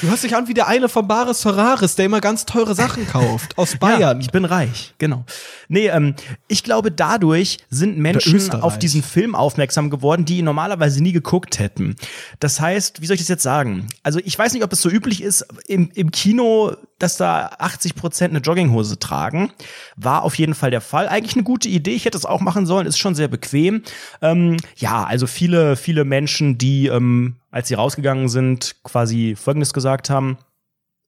Du 0.00 0.08
hörst 0.08 0.24
dich 0.24 0.36
an 0.36 0.48
wie 0.48 0.54
der 0.54 0.66
eine 0.68 0.88
von 0.88 1.06
Bares 1.08 1.42
Ferraris, 1.42 1.94
der 1.94 2.06
immer 2.06 2.20
ganz 2.20 2.46
teure 2.46 2.74
Sachen 2.74 3.06
kauft. 3.12 3.56
Aus 3.58 3.76
Bayern. 3.76 4.00
Ja, 4.00 4.18
ich 4.18 4.30
bin 4.30 4.44
reich, 4.44 4.94
genau. 4.98 5.24
Nee, 5.68 5.88
ähm, 5.88 6.14
ich 6.48 6.64
glaube, 6.64 6.90
dadurch 6.90 7.58
sind 7.70 7.98
Menschen 7.98 8.50
auf 8.52 8.78
diesen 8.78 9.02
Film 9.02 9.34
aufmerksam 9.34 9.90
geworden, 9.90 10.24
die 10.24 10.38
ihn 10.38 10.44
normalerweise 10.44 11.02
nie 11.02 11.12
geguckt 11.12 11.58
hätten. 11.58 11.96
Das 12.38 12.60
heißt, 12.60 13.00
wie 13.00 13.06
soll 13.06 13.14
ich 13.14 13.20
das 13.20 13.28
jetzt 13.28 13.42
sagen? 13.42 13.88
Also 14.02 14.20
ich 14.24 14.38
weiß 14.38 14.52
nicht, 14.52 14.64
ob 14.64 14.72
es 14.72 14.80
so 14.82 14.90
üblich 14.90 15.22
ist 15.22 15.46
im, 15.66 15.90
im 15.94 16.10
Kino, 16.10 16.76
dass 17.00 17.16
da 17.16 17.50
80 17.58 17.94
Prozent 17.94 18.32
eine 18.32 18.42
Jogginghose 18.42 18.98
tragen. 18.98 19.50
War 19.96 20.22
auf 20.22 20.36
jeden 20.36 20.54
Fall 20.54 20.70
der 20.70 20.80
Fall. 20.80 21.08
Eigentlich 21.08 21.34
eine 21.34 21.44
gute 21.44 21.68
Idee. 21.68 21.92
Ich 21.92 22.04
hätte 22.04 22.18
es 22.18 22.26
auch 22.26 22.40
machen 22.40 22.66
sollen. 22.66 22.86
Ist 22.86 22.98
schon 22.98 23.14
sehr 23.14 23.28
bequem. 23.28 23.82
Ähm, 24.22 24.56
ja, 24.76 25.04
also 25.04 25.26
viele, 25.26 25.76
viele 25.76 26.04
Menschen, 26.04 26.58
die, 26.58 26.86
ähm, 26.86 27.36
als 27.50 27.68
sie 27.68 27.74
rausgegangen 27.74 28.28
sind, 28.28 28.76
quasi 28.84 29.34
Folgendes 29.36 29.72
gesagt 29.72 30.10
haben. 30.10 30.38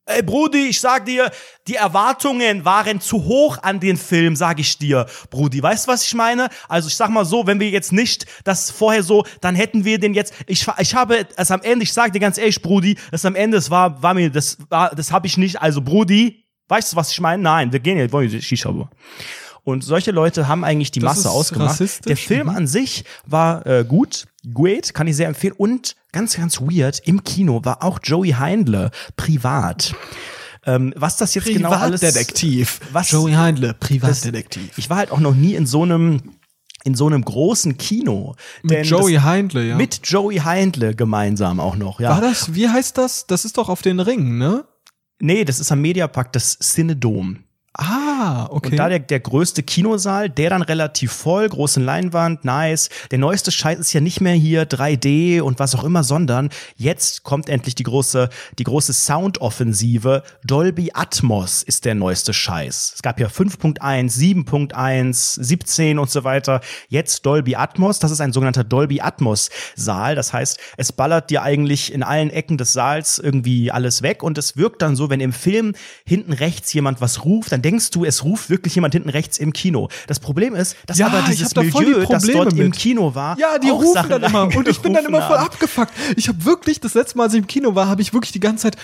Ey 0.05 0.21
Brudi, 0.23 0.67
ich 0.67 0.81
sag 0.81 1.07
dir, 1.07 1.31
die 1.69 1.77
Erwartungen 1.77 2.65
waren 2.65 3.01
zu 3.01 3.25
hoch 3.25 3.59
an 3.63 3.79
den 3.79 3.97
Film, 3.97 4.35
sag 4.35 4.59
ich 4.59 4.77
dir, 4.77 5.07
Brudi. 5.31 5.63
Weißt 5.63 5.87
du, 5.87 5.93
was 5.93 6.05
ich 6.05 6.15
meine? 6.15 6.49
Also 6.69 6.89
ich 6.89 6.97
sag 6.97 7.09
mal 7.11 7.25
so, 7.25 7.47
wenn 7.47 7.61
wir 7.61 7.71
jetzt 7.71 7.93
nicht 7.93 8.27
das 8.43 8.73
vorher 8.73 9.05
so, 9.05 9.25
dann 9.41 9.55
hätten 9.55 9.85
wir 9.85 10.01
den 10.01 10.13
jetzt. 10.13 10.35
Ich, 10.49 10.67
ich 10.79 10.95
habe 10.97 11.25
es 11.37 11.53
am 11.53 11.63
Ende, 11.63 11.85
ich 11.85 11.93
sag 11.93 12.13
dir 12.13 12.19
ganz 12.19 12.37
ehrlich, 12.37 12.61
Brudi, 12.63 12.99
das 13.13 13.25
am 13.25 13.37
Ende, 13.37 13.59
es 13.59 13.71
war, 13.71 14.03
war 14.03 14.15
mir, 14.15 14.29
das 14.29 14.59
war, 14.69 14.93
das 14.93 15.13
habe 15.13 15.29
ich 15.29 15.37
nicht. 15.37 15.63
Also 15.63 15.81
Brudi, 15.81 16.47
weißt 16.67 16.93
du, 16.93 16.97
was 16.97 17.13
ich 17.13 17.21
meine? 17.21 17.41
Nein, 17.41 17.73
wir 17.73 17.79
gehen 17.79 17.97
jetzt, 17.97 18.13
wollen 18.13 18.31
wir 18.31 18.43
Shisha. 18.43 18.75
Und 19.63 19.85
solche 19.85 20.11
Leute 20.11 20.49
haben 20.49 20.65
eigentlich 20.65 20.91
die 20.91 20.99
Das 20.99 21.17
Masse 21.17 21.31
ausgemacht. 21.31 21.81
Der 22.07 22.17
Film 22.17 22.49
an 22.49 22.67
sich 22.67 23.05
war 23.25 23.65
äh, 23.67 23.85
gut, 23.85 24.27
great, 24.53 24.93
kann 24.95 25.07
ich 25.07 25.15
sehr 25.15 25.29
empfehlen. 25.29 25.55
Und 25.57 25.95
ganz, 26.13 26.37
ganz 26.37 26.61
weird, 26.61 27.01
im 27.07 27.25
Kino 27.25 27.65
war 27.65 27.83
auch 27.83 27.99
Joey 28.03 28.31
Heindle 28.33 28.91
privat. 29.17 29.95
Ähm, 30.65 30.93
was 30.97 31.17
das 31.17 31.35
jetzt 31.35 31.47
genau 31.47 31.71
alles... 31.71 32.01
Privatdetektiv. 32.01 32.81
Was- 32.93 33.11
Joey 33.11 33.33
Heindle, 33.33 33.75
Das, 33.79 33.89
Privatdetektiv. 33.89 34.79
ich 34.79 34.89
war 34.89 34.99
halt 34.99 35.11
auch 35.11 35.19
noch 35.21 35.35
nie 35.35 35.55
in 35.55 35.67
so 35.67 35.83
einem 35.83 36.21
in 36.85 36.95
so 36.97 37.07
einem 37.07 37.25
großen 37.25 37.79
Kino. 37.79 38.35
Mit 38.65 38.87
Joey 38.87 39.15
das, 39.15 39.23
Heindle, 39.23 39.65
ja. 39.69 39.77
mit 39.77 40.01
Joey 40.03 40.39
Heindle 40.39 40.97
gemeinsam 40.97 41.61
auch 41.61 41.77
noch, 41.77 42.01
ja. 42.01 42.11
War 42.11 42.21
das, 42.21 42.55
wie 42.55 42.69
heißt 42.69 42.99
das? 42.99 43.27
Das 43.29 43.45
ist 43.45 43.57
doch 43.57 43.69
auf 43.69 43.83
den 43.83 44.01
Ringen, 44.01 44.39
ne? 44.39 44.65
Nee, 45.21 45.45
das 45.45 45.61
ist 45.61 45.71
am 45.71 45.81
Mediapark, 45.81 46.33
das 46.33 46.59
Cinedom. 46.59 47.45
Ah, 47.75 48.49
okay. 48.51 48.71
Und 48.71 48.77
da 48.77 48.91
der, 48.91 48.99
der 48.99 49.21
größte 49.21 49.63
Kinosaal, 49.63 50.29
der 50.29 50.51
dann 50.51 50.61
relativ 50.61 51.11
voll, 51.11 51.49
große 51.49 51.81
Leinwand, 51.81 52.45
nice. 52.45 52.91
Der 53.11 53.19
neueste 53.19 53.51
Scheiß 53.51 53.79
ist 53.79 53.95
ja 53.95 54.03
nicht 54.03 54.21
mehr 54.21 54.35
hier 54.35 54.69
3D 54.69 55.41
und 55.41 55.59
was 55.59 55.75
auch 55.75 55.83
immer, 55.83 56.05
sondern 56.05 56.51
jetzt 56.77 57.23
kommt 57.23 57.49
endlich 57.49 57.75
die 57.75 57.85
große, 57.85 58.29
die 58.59 58.65
große 58.65 58.93
Soundoffensive. 58.93 60.23
Dolby 60.45 60.91
Atmos 60.93 61.63
ist 61.63 61.87
der 61.87 61.95
neueste 61.95 62.35
Scheiß. 62.35 62.93
Es 62.97 63.03
gab 63.03 63.19
ja 63.19 63.29
5.1, 63.29 63.81
7.1, 63.81 65.43
17 65.43 65.99
und 65.99 66.11
so 66.11 66.25
weiter. 66.25 66.61
Jetzt 66.89 67.25
Dolby 67.25 67.57
Atmos. 67.57 67.99
Das 67.99 68.11
ist 68.11 68.21
ein 68.21 68.35
sogenannter 68.35 68.65
Dolby 68.65 69.01
Atmos 69.01 69.49
Saal. 69.77 70.15
Das 70.15 70.35
heißt, 70.35 70.59
es 70.77 70.93
ballert 70.93 71.31
dir 71.31 71.43
eigentlich 71.43 71.91
in 71.91 72.03
allen 72.03 72.29
Ecken 72.29 72.59
des 72.59 72.75
Saals 72.75 73.19
irgendwie 73.19 73.71
alles 73.71 74.03
weg 74.03 74.23
und 74.23 74.37
es 74.37 74.59
wirkt 74.59 74.83
dann 74.83 74.95
so, 74.95 75.09
wenn 75.09 75.21
im 75.21 75.33
Film 75.33 75.73
hinten 76.05 76.35
rechts 76.35 76.71
jemand 76.75 77.01
was 77.01 77.25
ruft, 77.25 77.51
dann 77.53 77.62
denkst 77.63 77.91
du, 77.91 78.05
es 78.05 78.25
ruft 78.25 78.51
wirklich 78.51 78.75
jemand 78.75 78.95
hinten 78.95 79.09
rechts 79.09 79.39
im 79.39 79.53
Kino. 79.53 79.89
Das 80.07 80.21
Problem 80.21 80.55
ist, 80.55 80.77
dass 80.87 80.99
Ja, 80.99 81.07
aber 81.07 81.23
dieses 81.23 81.53
voll 81.53 81.65
die 81.65 81.91
Milieu, 81.91 82.07
das 82.07 82.25
dort 82.27 82.53
im 82.53 82.59
mit. 82.59 82.77
Kino 82.77 83.15
war, 83.15 83.39
Ja, 83.39 83.59
die 83.59 83.71
rufen 83.71 83.95
Sachen 83.95 84.11
dann 84.11 84.23
immer. 84.23 84.55
Und 84.55 84.69
ich 84.69 84.81
bin 84.81 84.93
dann 84.95 85.05
immer 85.05 85.23
voll 85.23 85.39
haben. 85.39 85.47
abgefuckt. 85.47 85.93
Ich 86.17 86.29
habe 86.29 86.45
wirklich, 86.45 86.81
das 86.81 86.95
letzte 86.95 87.17
Mal, 87.19 87.25
als 87.25 87.35
ich 87.35 87.41
im 87.41 87.47
Kino 87.47 87.75
war, 87.75 87.89
habe 87.89 88.03
ich 88.03 88.13
wirklich 88.13 88.33
die 88.33 88.41
ganze 88.41 88.71
Zeit, 88.71 88.77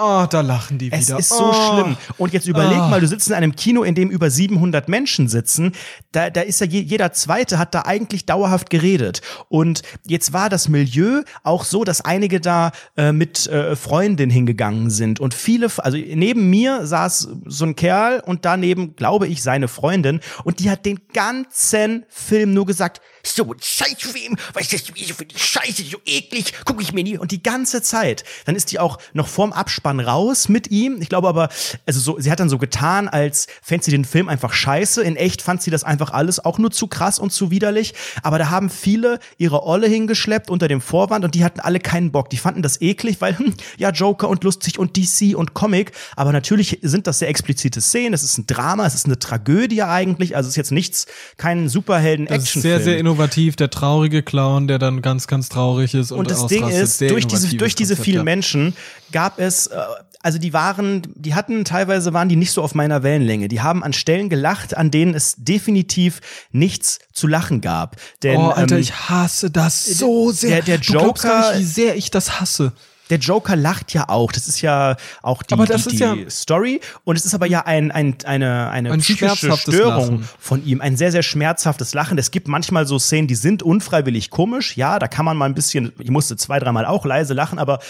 oh, 0.00 0.22
oh, 0.22 0.26
da 0.28 0.40
lachen 0.40 0.78
die 0.78 0.90
Es 0.92 1.08
wieder. 1.08 1.18
ist 1.18 1.28
so 1.30 1.50
oh. 1.50 1.52
schlimm. 1.52 1.96
Und 2.18 2.32
jetzt 2.32 2.46
überleg 2.48 2.78
Ah. 2.78 2.88
mal, 2.88 3.00
du 3.00 3.06
sitzt 3.06 3.28
in 3.28 3.34
einem 3.34 3.54
Kino, 3.56 3.82
in 3.82 3.94
dem 3.94 4.10
über 4.10 4.30
700 4.30 4.88
Menschen 4.88 5.28
sitzen. 5.28 5.72
Da, 6.12 6.30
da 6.30 6.40
ist 6.42 6.60
ja 6.60 6.66
je, 6.66 6.80
jeder 6.80 7.12
Zweite 7.12 7.58
hat 7.58 7.74
da 7.74 7.82
eigentlich 7.82 8.26
dauerhaft 8.26 8.70
geredet. 8.70 9.20
Und 9.48 9.82
jetzt 10.06 10.32
war 10.32 10.48
das 10.48 10.68
Milieu 10.68 11.22
auch 11.42 11.64
so, 11.64 11.84
dass 11.84 12.00
einige 12.04 12.40
da 12.40 12.72
äh, 12.96 13.12
mit 13.12 13.46
äh, 13.46 13.76
Freundinnen 13.76 14.30
hingegangen 14.30 14.90
sind. 14.90 15.20
Und 15.20 15.34
viele, 15.34 15.68
also 15.78 15.96
neben 15.98 16.50
mir 16.50 16.86
saß 16.86 17.28
so 17.46 17.64
ein 17.64 17.76
Kerl 17.76 18.20
und 18.24 18.44
daneben, 18.44 18.96
glaube 18.96 19.26
ich, 19.28 19.42
seine 19.42 19.68
Freundin. 19.68 20.20
Und 20.44 20.60
die 20.60 20.70
hat 20.70 20.86
den 20.86 21.00
ganzen 21.12 22.04
Film 22.08 22.54
nur 22.54 22.66
gesagt, 22.66 23.00
so 23.22 23.44
ein 23.44 23.58
Scheißfilm, 23.60 24.36
was 24.52 24.72
ist 24.72 24.88
das 24.88 25.16
für 25.16 25.24
die 25.24 25.38
Scheiße, 25.38 25.82
so 25.84 25.98
eklig, 26.04 26.52
guck 26.64 26.80
ich 26.82 26.92
mir 26.92 27.04
nie. 27.04 27.18
Und 27.18 27.32
die 27.32 27.42
ganze 27.42 27.82
Zeit. 27.82 28.24
Dann 28.46 28.56
ist 28.56 28.70
die 28.72 28.78
auch 28.78 28.98
noch 29.12 29.28
vorm 29.28 29.52
Abspann 29.52 30.00
raus 30.00 30.48
mit 30.48 30.70
ihm. 30.70 31.00
Ich 31.00 31.08
glaube 31.08 31.28
aber, 31.28 31.48
also 31.86 32.00
so, 32.00 32.18
sie 32.18 32.30
hat 32.30 32.40
dann 32.40 32.48
so 32.48 32.58
getan, 32.58 33.08
als 33.08 33.46
fände 33.62 33.84
sie 33.84 33.90
den 33.90 34.04
Film 34.04 34.28
einfach 34.28 34.52
scheiße. 34.52 35.02
In 35.02 35.16
echt 35.16 35.42
fand 35.42 35.62
sie 35.62 35.70
das 35.70 35.84
einfach 35.84 36.10
alles 36.10 36.44
auch 36.44 36.58
nur 36.58 36.70
zu 36.70 36.86
krass 36.86 37.18
und 37.18 37.32
zu 37.32 37.50
widerlich. 37.50 37.94
Aber 38.22 38.38
da 38.38 38.50
haben 38.50 38.70
viele 38.70 39.18
ihre 39.38 39.64
Olle 39.64 39.86
hingeschleppt 39.86 40.50
unter 40.50 40.68
dem 40.68 40.80
Vorwand 40.80 41.24
und 41.24 41.34
die 41.34 41.44
hatten 41.44 41.60
alle 41.60 41.80
keinen 41.80 42.12
Bock. 42.12 42.30
Die 42.30 42.38
fanden 42.38 42.62
das 42.62 42.80
eklig, 42.80 43.20
weil, 43.20 43.38
hm, 43.38 43.54
ja, 43.78 43.90
Joker 43.90 44.28
und 44.28 44.44
lustig 44.44 44.78
und 44.78 44.96
DC 44.96 45.36
und 45.36 45.54
Comic. 45.54 45.92
Aber 46.16 46.32
natürlich 46.32 46.78
sind 46.82 47.06
das 47.06 47.18
sehr 47.18 47.28
explizite 47.28 47.80
Szenen. 47.80 48.14
Es 48.14 48.22
ist 48.22 48.38
ein 48.38 48.46
Drama, 48.46 48.86
es 48.86 48.94
ist 48.94 49.06
eine 49.06 49.18
Tragödie 49.18 49.82
eigentlich. 49.82 50.36
Also 50.36 50.48
es 50.48 50.52
ist 50.52 50.56
jetzt 50.56 50.72
nichts, 50.72 51.06
kein 51.36 51.68
Superhelden-Action-Film. 51.68 52.72
Innovativ. 53.10 53.56
Der 53.56 53.70
traurige 53.70 54.22
Clown, 54.22 54.68
der 54.68 54.78
dann 54.78 55.02
ganz, 55.02 55.26
ganz 55.26 55.48
traurig 55.48 55.94
ist 55.94 56.12
und, 56.12 56.20
Und 56.20 56.30
das 56.30 56.46
Ding 56.46 56.68
ist, 56.68 57.00
durch 57.00 57.26
diese, 57.26 57.56
durch 57.56 57.74
diese 57.74 57.94
Konzept, 57.94 58.04
vielen 58.04 58.16
ja. 58.18 58.24
Menschen 58.24 58.74
gab 59.12 59.38
es, 59.38 59.66
äh, 59.68 59.78
also 60.22 60.38
die 60.38 60.52
waren, 60.52 61.02
die 61.14 61.34
hatten, 61.34 61.64
teilweise 61.64 62.12
waren 62.12 62.28
die 62.28 62.36
nicht 62.36 62.52
so 62.52 62.62
auf 62.62 62.74
meiner 62.74 63.02
Wellenlänge. 63.02 63.48
Die 63.48 63.60
haben 63.62 63.82
an 63.82 63.92
Stellen 63.92 64.28
gelacht, 64.28 64.76
an 64.76 64.90
denen 64.90 65.14
es 65.14 65.34
definitiv 65.38 66.20
nichts 66.52 66.98
zu 67.12 67.26
lachen 67.26 67.60
gab. 67.60 67.96
Denn, 68.22 68.36
Oh, 68.36 68.48
Alter, 68.50 68.74
ähm, 68.76 68.82
ich 68.82 69.08
hasse 69.08 69.50
das 69.50 69.84
so 69.86 70.30
sehr. 70.30 70.62
der 70.62 70.78
du 70.78 70.92
glaubst 70.92 71.22
gar 71.22 71.42
Joker- 71.44 71.58
nicht, 71.58 71.60
wie 71.60 71.72
sehr 71.72 71.96
ich 71.96 72.10
das 72.10 72.40
hasse. 72.40 72.72
Der 73.10 73.18
Joker 73.18 73.56
lacht 73.56 73.92
ja 73.92 74.08
auch. 74.08 74.32
Das 74.32 74.48
ist 74.48 74.60
ja 74.62 74.96
auch 75.22 75.42
die, 75.42 75.52
Aber 75.54 75.66
das 75.66 75.84
die, 75.84 75.96
die 75.96 76.02
ja- 76.02 76.16
Story. 76.30 76.80
Und 77.04 77.16
es 77.16 77.24
ist 77.24 77.34
aber 77.34 77.46
ja 77.46 77.66
ein, 77.66 77.90
ein, 77.90 78.16
eine, 78.24 78.70
eine 78.70 78.92
Ein 78.92 79.00
psychische 79.00 79.56
Störung 79.56 80.20
Lachen. 80.20 80.28
von 80.38 80.64
ihm. 80.64 80.80
Ein 80.80 80.96
sehr, 80.96 81.12
sehr 81.12 81.22
schmerzhaftes 81.22 81.92
Lachen. 81.94 82.16
Es 82.18 82.30
gibt 82.30 82.48
manchmal 82.48 82.86
so 82.86 82.98
Szenen, 82.98 83.28
die 83.28 83.34
sind 83.34 83.62
unfreiwillig 83.62 84.30
komisch. 84.30 84.76
Ja, 84.76 84.98
da 84.98 85.08
kann 85.08 85.24
man 85.24 85.36
mal 85.36 85.46
ein 85.46 85.54
bisschen, 85.54 85.92
ich 85.98 86.10
musste 86.10 86.36
zwei, 86.36 86.58
dreimal 86.58 86.86
auch 86.86 87.04
leise 87.04 87.34
lachen, 87.34 87.58
aber 87.58 87.80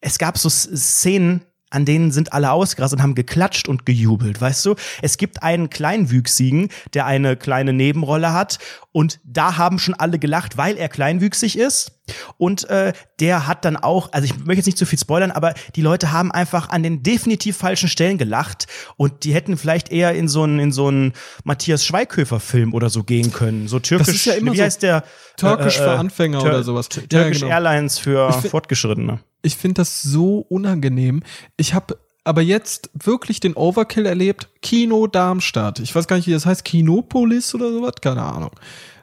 es 0.00 0.18
gab 0.18 0.38
so 0.38 0.48
Szenen, 0.48 1.42
an 1.70 1.84
denen 1.84 2.12
sind 2.12 2.32
alle 2.32 2.50
ausgerastet 2.52 2.98
und 2.98 3.02
haben 3.02 3.14
geklatscht 3.14 3.68
und 3.68 3.84
gejubelt, 3.84 4.40
weißt 4.40 4.64
du? 4.64 4.74
Es 5.02 5.18
gibt 5.18 5.42
einen 5.42 5.68
Kleinwüchsigen, 5.68 6.68
der 6.94 7.04
eine 7.06 7.36
kleine 7.36 7.72
Nebenrolle 7.74 8.32
hat 8.32 8.58
und 8.92 9.20
da 9.24 9.58
haben 9.58 9.78
schon 9.78 9.94
alle 9.94 10.18
gelacht, 10.18 10.56
weil 10.56 10.76
er 10.78 10.88
kleinwüchsig 10.88 11.58
ist. 11.58 11.92
Und 12.36 12.68
äh, 12.70 12.92
der 13.20 13.46
hat 13.46 13.64
dann 13.64 13.76
auch, 13.76 14.12
also 14.12 14.24
ich 14.26 14.36
möchte 14.38 14.56
jetzt 14.56 14.66
nicht 14.66 14.78
zu 14.78 14.86
viel 14.86 14.98
spoilern, 14.98 15.30
aber 15.30 15.54
die 15.76 15.82
Leute 15.82 16.12
haben 16.12 16.32
einfach 16.32 16.68
an 16.70 16.82
den 16.82 17.02
definitiv 17.02 17.56
falschen 17.56 17.88
Stellen 17.88 18.18
gelacht 18.18 18.66
und 18.96 19.24
die 19.24 19.34
hätten 19.34 19.56
vielleicht 19.56 19.90
eher 19.90 20.12
in 20.14 20.28
so 20.28 20.42
einen 20.42 20.58
in 20.58 20.72
so 20.72 20.88
einen 20.88 21.12
Matthias 21.44 21.84
Schweighöfer 21.84 22.40
Film 22.40 22.74
oder 22.74 22.90
so 22.90 23.02
gehen 23.04 23.32
können, 23.32 23.68
so 23.68 23.78
türkisch. 23.78 24.06
Das 24.06 24.16
ist 24.16 24.24
ja 24.26 24.34
immer 24.34 24.52
wie 24.52 24.58
so 24.58 24.62
heißt 24.64 24.82
der? 24.82 25.04
Türkisch 25.36 25.78
Äh, 25.78 25.80
äh, 25.80 25.84
für 25.84 25.98
Anfänger 25.98 26.38
Tür- 26.40 26.48
oder 26.50 26.62
sowas. 26.62 26.88
T- 26.88 27.02
Ja, 27.12 27.28
genau. 27.28 27.46
Airlines 27.46 27.98
für 27.98 28.32
fi- 28.32 28.48
Fortgeschrittene. 28.48 29.20
Ich 29.42 29.56
finde 29.56 29.74
das 29.74 30.02
so 30.02 30.38
unangenehm. 30.48 31.22
Ich 31.56 31.74
habe 31.74 31.98
aber 32.24 32.42
jetzt 32.42 32.90
wirklich 32.92 33.40
den 33.40 33.54
Overkill 33.54 34.04
erlebt. 34.04 34.48
Kino 34.60 35.06
Darmstadt. 35.06 35.78
Ich 35.78 35.94
weiß 35.94 36.06
gar 36.08 36.16
nicht, 36.16 36.26
wie 36.26 36.32
das 36.32 36.44
heißt. 36.44 36.64
Kinopolis 36.64 37.54
oder 37.54 37.70
sowas? 37.72 37.94
Keine 38.02 38.22
Ahnung. 38.22 38.50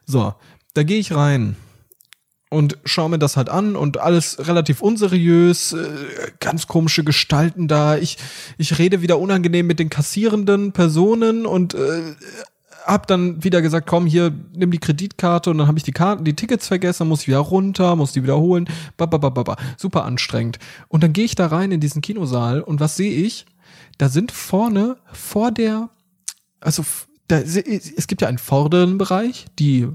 So, 0.05 0.33
da 0.73 0.83
gehe 0.83 0.99
ich 0.99 1.15
rein 1.15 1.55
und 2.55 2.77
schaue 2.85 3.09
mir 3.09 3.19
das 3.19 3.35
halt 3.35 3.49
an 3.49 3.75
und 3.75 3.99
alles 3.99 4.47
relativ 4.47 4.81
unseriös, 4.81 5.73
äh, 5.73 5.87
ganz 6.39 6.67
komische 6.67 7.03
Gestalten 7.03 7.67
da. 7.67 7.97
Ich, 7.97 8.17
ich 8.57 8.79
rede 8.79 9.01
wieder 9.01 9.19
unangenehm 9.19 9.67
mit 9.67 9.77
den 9.77 9.89
kassierenden 9.89 10.71
Personen 10.71 11.45
und 11.45 11.73
äh, 11.73 12.15
hab 12.85 13.07
dann 13.07 13.43
wieder 13.43 13.61
gesagt, 13.61 13.87
komm 13.87 14.05
hier, 14.05 14.31
nimm 14.53 14.71
die 14.71 14.77
Kreditkarte 14.77 15.49
und 15.49 15.57
dann 15.57 15.67
habe 15.67 15.77
ich 15.77 15.83
die 15.83 15.91
Karten, 15.91 16.23
die 16.23 16.35
Tickets 16.35 16.67
vergessen, 16.67 17.09
muss 17.09 17.27
wieder 17.27 17.39
runter, 17.39 17.97
muss 17.97 18.13
die 18.13 18.23
wiederholen, 18.23 18.69
bababababa. 18.95 19.57
super 19.75 20.05
anstrengend. 20.05 20.57
Und 20.87 21.03
dann 21.03 21.11
gehe 21.11 21.25
ich 21.25 21.35
da 21.35 21.47
rein 21.47 21.73
in 21.73 21.81
diesen 21.81 22.01
Kinosaal 22.01 22.61
und 22.61 22.79
was 22.79 22.95
sehe 22.95 23.11
ich? 23.11 23.45
Da 23.97 24.07
sind 24.07 24.31
vorne 24.31 24.95
vor 25.11 25.51
der, 25.51 25.89
also 26.61 26.85
da, 27.27 27.39
es 27.39 28.07
gibt 28.07 28.21
ja 28.21 28.29
einen 28.29 28.37
vorderen 28.37 28.97
Bereich, 28.97 29.45
die 29.59 29.89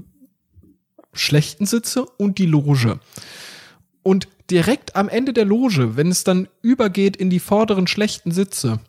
schlechten 1.13 1.65
Sitze 1.65 2.05
und 2.05 2.37
die 2.37 2.45
Loge. 2.45 2.99
Und 4.03 4.27
direkt 4.49 4.95
am 4.95 5.09
Ende 5.09 5.33
der 5.33 5.45
Loge, 5.45 5.95
wenn 5.95 6.09
es 6.09 6.23
dann 6.23 6.47
übergeht 6.61 7.15
in 7.15 7.29
die 7.29 7.39
vorderen 7.39 7.87
schlechten 7.87 8.31
Sitze, 8.31 8.79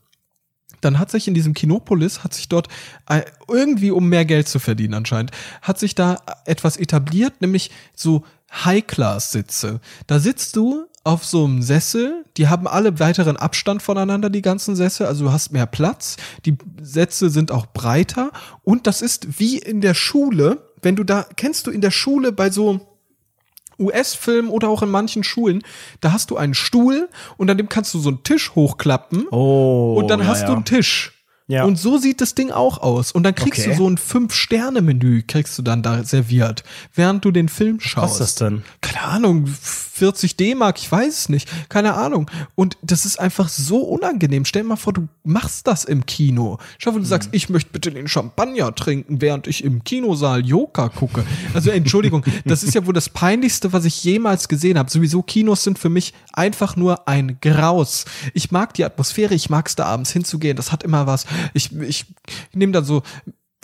dann 0.81 0.99
hat 0.99 1.11
sich 1.11 1.29
in 1.29 1.35
diesem 1.35 1.55
Kinopolis, 1.55 2.25
hat 2.25 2.35
sich 2.35 2.49
dort 2.49 2.69
äh, 3.09 3.23
irgendwie, 3.49 3.91
um 3.91 4.09
mehr 4.09 4.25
Geld 4.25 4.49
zu 4.49 4.59
verdienen 4.59 4.95
anscheinend, 4.95 5.31
hat 5.63 5.79
sich 5.79 5.95
da 5.95 6.19
etwas 6.45 6.77
etabliert, 6.77 7.41
nämlich 7.41 7.71
so 7.95 8.25
High-Class-Sitze. 8.53 9.81
Da 10.07 10.19
sitzt 10.19 10.57
du 10.57 10.87
auf 11.05 11.25
so 11.25 11.45
einem 11.45 11.63
Sessel, 11.63 12.25
die 12.37 12.49
haben 12.49 12.69
alle 12.69 13.01
weiteren 13.01 13.37
Abstand 13.37 13.83
voneinander, 13.83 14.31
die 14.31 14.43
ganzen 14.43 14.77
Sessel, 14.77 15.07
also 15.07 15.27
du 15.27 15.33
hast 15.33 15.53
mehr 15.53 15.67
Platz, 15.67 16.17
die 16.45 16.57
Sätze 16.81 17.31
sind 17.31 17.51
auch 17.51 17.67
breiter 17.67 18.31
und 18.63 18.87
das 18.87 19.03
ist 19.03 19.41
wie 19.41 19.59
in 19.59 19.81
der 19.81 19.95
Schule, 19.95 20.72
wenn 20.83 20.97
du 20.97 21.05
da, 21.05 21.27
kennst 21.37 21.67
du 21.67 21.71
in 21.71 21.81
der 21.81 21.91
Schule 21.91 22.33
bei 22.33 22.51
so 22.51 22.81
US-Filmen 23.79 24.51
oder 24.51 24.69
auch 24.69 24.83
in 24.83 24.91
manchen 24.91 25.25
Schulen, 25.25 25.63
da 26.01 26.13
hast 26.13 26.31
du 26.31 26.37
einen 26.37 26.55
Stuhl 26.55 27.09
und 27.37 27.51
an 27.51 27.57
dem 27.57 27.69
kannst 27.69 27.95
du 27.95 27.99
so 27.99 28.11
einen 28.11 28.23
Tisch 28.23 28.55
hochklappen 28.55 29.27
Oh. 29.31 29.95
und 29.99 30.09
dann 30.09 30.27
hast 30.27 30.43
ja. 30.43 30.47
du 30.49 30.53
einen 30.55 30.65
Tisch. 30.65 31.22
Ja. 31.53 31.65
Und 31.65 31.77
so 31.79 31.99
sieht 31.99 32.23
das 32.23 32.35
Ding 32.35 32.51
auch 32.51 32.79
aus. 32.79 33.13
Und 33.13 33.25
dann 33.25 33.35
kriegst 33.35 33.61
Okay. 33.61 33.71
du 33.73 33.77
so 33.77 33.87
ein 33.89 33.99
Fünf-Sterne-Menü, 33.99 35.23
kriegst 35.27 35.59
du 35.59 35.63
dann 35.63 35.83
da 35.83 36.03
serviert, 36.03 36.65
während 36.95 37.25
du 37.27 37.31
den 37.31 37.49
Film 37.51 37.79
schaust. 37.79 38.21
Was 38.21 38.31
ist 38.31 38.41
das 38.41 38.49
denn? 38.49 38.63
Keine 38.81 39.03
Ahnung, 39.03 39.47
40 39.47 40.37
D-Mark, 40.37 40.79
ich 40.79 40.91
weiß 40.91 41.17
es 41.19 41.29
nicht. 41.29 41.49
Keine 41.69 41.95
Ahnung. 41.95 42.31
Und 42.55 42.79
das 42.83 43.05
ist 43.05 43.21
einfach 43.21 43.49
so 43.51 43.79
unangenehm. 43.83 44.45
Stell 44.47 44.63
dir 44.63 44.69
mal 44.69 44.77
vor, 44.77 44.95
du 44.95 45.09
machst 45.25 45.67
das 45.67 45.85
im 45.85 46.07
Kino. 46.07 46.59
Schau, 46.79 46.95
wenn 46.95 47.03
du 47.03 47.07
sagst, 47.07 47.29
ich 47.33 47.51
möchte 47.51 47.71
bitte 47.71 47.91
den 47.91 48.09
Champagner 48.09 48.75
trinken, 48.75 49.21
während 49.21 49.47
ich 49.47 49.63
im 49.63 49.85
Kinosaal 49.85 50.45
Joker 50.45 50.89
gucke. 50.89 51.25
Also 51.53 51.71
Entschuldigung, 51.71 52.25
das 52.47 52.63
ist 52.63 52.75
ja 52.75 52.87
wohl 52.87 52.95
das 52.95 53.11
Peinlichste, 53.11 53.73
was 53.75 53.85
ich 53.85 54.03
jemals 54.03 54.49
gesehen 54.49 54.79
habe. 54.79 54.91
Sowieso 54.91 55.23
Kinos 55.23 55.63
sind 55.63 55.79
für 55.79 55.91
mich 55.91 56.15
einfach 56.33 56.75
nur 56.77 57.07
ein 57.07 57.37
Graus. 57.43 58.07
Ich 58.33 58.51
mag 58.51 58.73
die 58.75 58.85
Atmosphäre, 58.85 59.35
ich 59.35 59.51
mag 59.51 59.69
es 59.69 59.77
da 59.77 59.85
abends 59.85 60.11
hinzugehen, 60.11 60.57
das 60.57 60.73
hat 60.73 60.83
immer 60.83 61.07
was. 61.07 61.27
Ich, 61.55 61.73
ich 61.81 62.07
nehme 62.53 62.73
dann 62.73 62.85
so 62.85 63.03